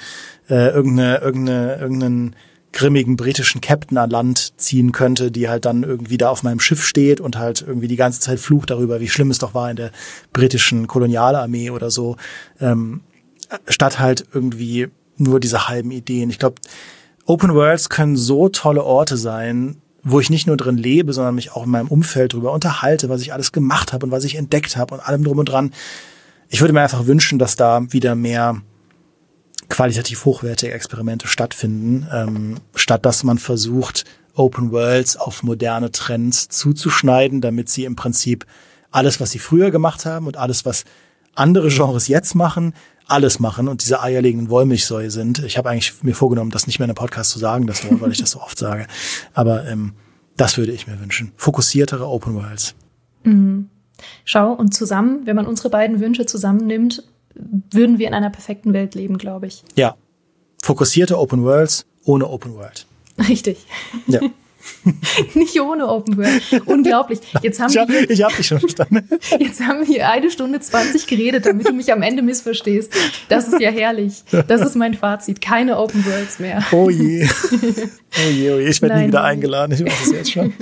äh, 0.50 0.70
irgendeine, 0.70 1.20
irgendeine, 1.20 1.76
irgendeinen 1.80 2.36
grimmigen 2.74 3.18
britischen 3.18 3.62
Captain 3.62 3.98
an 3.98 4.10
Land 4.10 4.54
ziehen 4.58 4.92
könnte, 4.92 5.32
die 5.32 5.50
halt 5.50 5.66
dann 5.66 5.84
irgendwie 5.84 6.18
da 6.18 6.30
auf 6.30 6.44
meinem 6.44 6.60
Schiff 6.60 6.86
steht 6.86 7.20
und 7.20 7.38
halt 7.38 7.62
irgendwie 7.66 7.88
die 7.88 7.96
ganze 7.96 8.20
Zeit 8.20 8.40
flucht 8.40 8.70
darüber, 8.70 9.00
wie 9.02 9.10
schlimm 9.10 9.30
es 9.30 9.40
doch 9.40 9.54
war 9.54 9.70
in 9.70 9.76
der 9.76 9.92
britischen 10.34 10.88
Kolonialarmee 10.88 11.70
oder 11.70 11.92
so, 11.92 12.16
ähm, 12.60 13.02
statt 13.68 14.00
halt 14.00 14.26
irgendwie 14.34 14.88
nur 15.18 15.40
diese 15.40 15.68
halben 15.68 15.92
Ideen. 15.92 16.30
Ich 16.30 16.40
glaube, 16.40 16.56
Open 17.26 17.54
Worlds 17.54 17.90
können 17.90 18.18
so 18.18 18.50
tolle 18.50 18.84
Orte 18.84 19.18
sein, 19.18 19.82
wo 20.04 20.20
ich 20.20 20.30
nicht 20.30 20.48
nur 20.48 20.58
drin 20.58 20.78
lebe, 20.78 21.14
sondern 21.14 21.36
mich 21.36 21.52
auch 21.52 21.66
in 21.66 21.70
meinem 21.70 21.88
Umfeld 21.88 22.34
darüber 22.34 22.54
unterhalte, 22.54 23.10
was 23.10 23.22
ich 23.22 23.34
alles 23.34 23.52
gemacht 23.52 23.94
habe 23.94 24.06
und 24.06 24.12
was 24.12 24.24
ich 24.24 24.36
entdeckt 24.36 24.78
habe 24.78 24.96
und 24.96 25.02
allem 25.02 25.24
drum 25.24 25.38
und 25.38 25.46
dran. 25.46 25.72
Ich 26.50 26.62
würde 26.62 26.74
mir 26.74 26.82
einfach 26.82 27.06
wünschen, 27.06 27.38
dass 27.38 27.56
da 27.56 27.82
wieder 27.92 28.16
mehr 28.16 28.62
qualitativ 29.72 30.26
hochwertige 30.26 30.74
Experimente 30.74 31.28
stattfinden, 31.28 32.08
ähm, 32.14 32.58
statt 32.76 33.06
dass 33.06 33.24
man 33.24 33.40
versucht, 33.40 34.06
Open 34.36 34.72
Worlds 34.72 35.18
auf 35.18 35.44
moderne 35.44 35.92
Trends 35.92 36.48
zuzuschneiden, 36.48 37.42
damit 37.42 37.70
sie 37.70 37.86
im 37.86 37.96
Prinzip 37.96 38.46
alles, 38.92 39.20
was 39.20 39.32
sie 39.32 39.40
früher 39.40 39.72
gemacht 39.72 40.06
haben 40.06 40.28
und 40.28 40.38
alles, 40.38 40.66
was 40.66 40.86
andere 41.36 41.70
Genres 41.70 42.08
jetzt 42.08 42.36
machen, 42.36 42.74
alles 43.08 43.40
machen 43.40 43.68
und 43.68 43.82
diese 43.82 44.02
eierlegenden 44.02 44.50
Wollmilchsäue 44.50 45.12
sind. 45.12 45.40
Ich 45.40 45.58
habe 45.58 45.70
eigentlich 45.70 46.04
mir 46.04 46.16
vorgenommen, 46.16 46.52
das 46.52 46.68
nicht 46.68 46.80
mehr 46.80 46.86
in 46.86 46.92
einem 46.92 46.96
Podcast 46.96 47.32
zu 47.32 47.40
sagen, 47.40 47.68
das 47.68 47.84
weil 47.90 48.12
ich 48.12 48.20
das 48.20 48.32
so 48.32 48.42
oft 48.42 48.58
sage. 48.58 48.88
Aber 49.34 49.68
ähm, 49.68 49.94
das 50.38 50.58
würde 50.58 50.72
ich 50.72 50.88
mir 50.88 51.00
wünschen. 51.00 51.32
Fokussiertere 51.36 52.08
Open 52.08 52.36
Worlds. 52.36 52.76
Mhm. 53.24 53.70
Schau, 54.26 54.54
und 54.54 54.74
zusammen, 54.74 55.26
wenn 55.26 55.36
man 55.36 55.46
unsere 55.46 55.70
beiden 55.70 56.00
Wünsche 56.00 56.26
zusammennimmt, 56.26 57.04
würden 57.36 58.00
wir 58.00 58.08
in 58.08 58.14
einer 58.14 58.30
perfekten 58.30 58.74
Welt 58.74 58.96
leben, 58.96 59.18
glaube 59.18 59.48
ich. 59.48 59.64
Ja. 59.76 59.96
Fokussierte 60.62 61.18
Open 61.18 61.44
Worlds 61.44 61.86
ohne 62.06 62.30
Open 62.30 62.56
World. 62.56 62.86
Richtig. 63.28 63.58
Ja. 64.08 64.22
Nicht 65.34 65.60
ohne 65.60 65.88
Open 65.88 66.18
World. 66.18 66.42
Unglaublich. 66.66 67.20
Jetzt 67.42 67.60
haben 67.60 67.72
ich 67.72 67.78
hab, 67.78 67.90
wir, 67.90 68.10
ich 68.10 68.24
habe 68.24 68.36
dich 68.36 68.48
schon 68.48 68.60
verstanden. 68.60 69.08
Jetzt 69.40 69.62
haben 69.62 69.88
wir 69.88 70.08
eine 70.10 70.30
Stunde 70.30 70.60
20 70.60 71.08
geredet, 71.08 71.46
damit 71.46 71.68
du 71.68 71.74
mich 71.74 71.92
am 71.92 72.02
Ende 72.02 72.22
missverstehst. 72.22 72.94
Das 73.30 73.48
ist 73.48 73.60
ja 73.60 73.72
herrlich. 73.72 74.24
Das 74.48 74.62
ist 74.62 74.76
mein 74.76 74.94
Fazit. 74.94 75.42
Keine 75.42 75.80
Open 75.80 76.06
Worlds 76.06 76.40
mehr. 76.40 76.64
Oh 76.72 76.90
je. 76.90 77.28
Oh 78.14 78.30
je, 78.30 78.52
oh 78.52 78.60
je. 78.60 78.68
Ich 78.68 78.82
werde 78.82 79.00
nie 79.00 79.08
wieder 79.08 79.24
eingeladen. 79.24 79.72
Ich 79.72 79.86
weiß 79.86 80.08
es 80.08 80.12
jetzt 80.12 80.32
schon. 80.34 80.54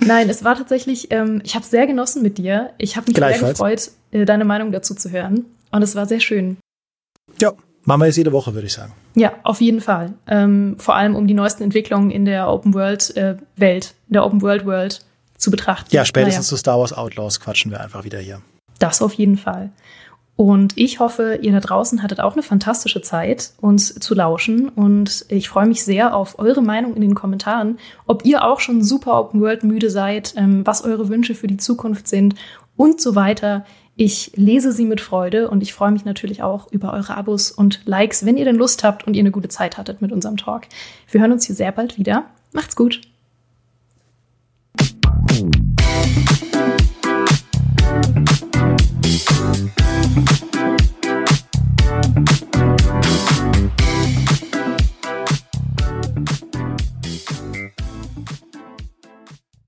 Nein, 0.00 0.28
es 0.28 0.44
war 0.44 0.56
tatsächlich, 0.56 1.10
ähm, 1.10 1.40
ich 1.44 1.54
habe 1.54 1.64
sehr 1.64 1.86
genossen 1.86 2.22
mit 2.22 2.38
dir. 2.38 2.70
Ich 2.78 2.96
habe 2.96 3.10
mich 3.10 3.16
sehr 3.16 3.50
gefreut, 3.50 3.90
äh, 4.10 4.24
deine 4.24 4.44
Meinung 4.44 4.72
dazu 4.72 4.94
zu 4.94 5.10
hören. 5.10 5.44
Und 5.70 5.82
es 5.82 5.94
war 5.94 6.06
sehr 6.06 6.20
schön. 6.20 6.56
Ja, 7.40 7.52
machen 7.84 8.00
wir 8.00 8.06
jetzt 8.06 8.16
jede 8.16 8.32
Woche, 8.32 8.54
würde 8.54 8.66
ich 8.66 8.72
sagen. 8.72 8.92
Ja, 9.14 9.32
auf 9.42 9.60
jeden 9.60 9.80
Fall. 9.80 10.14
Ähm, 10.26 10.76
vor 10.78 10.94
allem, 10.94 11.16
um 11.16 11.26
die 11.26 11.34
neuesten 11.34 11.64
Entwicklungen 11.64 12.10
in 12.10 12.24
der 12.24 12.48
Open 12.48 12.74
World 12.74 13.16
äh, 13.16 13.36
Welt, 13.56 13.94
in 14.08 14.14
der 14.14 14.24
Open 14.24 14.42
World 14.42 14.64
World 14.64 15.04
zu 15.36 15.50
betrachten. 15.50 15.88
Ja, 15.90 16.04
spätestens 16.04 16.46
naja. 16.46 16.48
zu 16.48 16.56
Star 16.56 16.78
Wars 16.78 16.92
Outlaws 16.92 17.40
quatschen 17.40 17.70
wir 17.70 17.80
einfach 17.80 18.04
wieder 18.04 18.18
hier. 18.18 18.40
Das 18.78 19.02
auf 19.02 19.14
jeden 19.14 19.36
Fall. 19.36 19.70
Und 20.40 20.78
ich 20.78 21.00
hoffe, 21.00 21.40
ihr 21.42 21.50
da 21.50 21.58
draußen 21.58 22.00
hattet 22.00 22.20
auch 22.20 22.34
eine 22.34 22.44
fantastische 22.44 23.02
Zeit, 23.02 23.50
uns 23.60 23.92
zu 23.96 24.14
lauschen. 24.14 24.68
Und 24.68 25.26
ich 25.30 25.48
freue 25.48 25.66
mich 25.66 25.82
sehr 25.82 26.14
auf 26.14 26.38
eure 26.38 26.62
Meinung 26.62 26.94
in 26.94 27.00
den 27.00 27.16
Kommentaren, 27.16 27.80
ob 28.06 28.24
ihr 28.24 28.44
auch 28.44 28.60
schon 28.60 28.84
super 28.84 29.18
Open 29.18 29.40
World 29.40 29.64
müde 29.64 29.90
seid, 29.90 30.34
ähm, 30.36 30.64
was 30.64 30.84
eure 30.84 31.08
Wünsche 31.08 31.34
für 31.34 31.48
die 31.48 31.56
Zukunft 31.56 32.06
sind 32.06 32.36
und 32.76 33.00
so 33.00 33.16
weiter. 33.16 33.64
Ich 33.96 34.30
lese 34.36 34.70
sie 34.70 34.84
mit 34.84 35.00
Freude 35.00 35.50
und 35.50 35.60
ich 35.60 35.74
freue 35.74 35.90
mich 35.90 36.04
natürlich 36.04 36.40
auch 36.40 36.70
über 36.70 36.92
eure 36.92 37.16
Abos 37.16 37.50
und 37.50 37.80
Likes, 37.84 38.24
wenn 38.24 38.36
ihr 38.36 38.44
denn 38.44 38.54
Lust 38.54 38.84
habt 38.84 39.08
und 39.08 39.14
ihr 39.14 39.22
eine 39.22 39.32
gute 39.32 39.48
Zeit 39.48 39.76
hattet 39.76 40.00
mit 40.00 40.12
unserem 40.12 40.36
Talk. 40.36 40.66
Wir 41.10 41.20
hören 41.20 41.32
uns 41.32 41.46
hier 41.46 41.56
sehr 41.56 41.72
bald 41.72 41.98
wieder. 41.98 42.26
Macht's 42.52 42.76
gut. 42.76 43.00
Thank 49.38 49.70
you. 53.56 53.77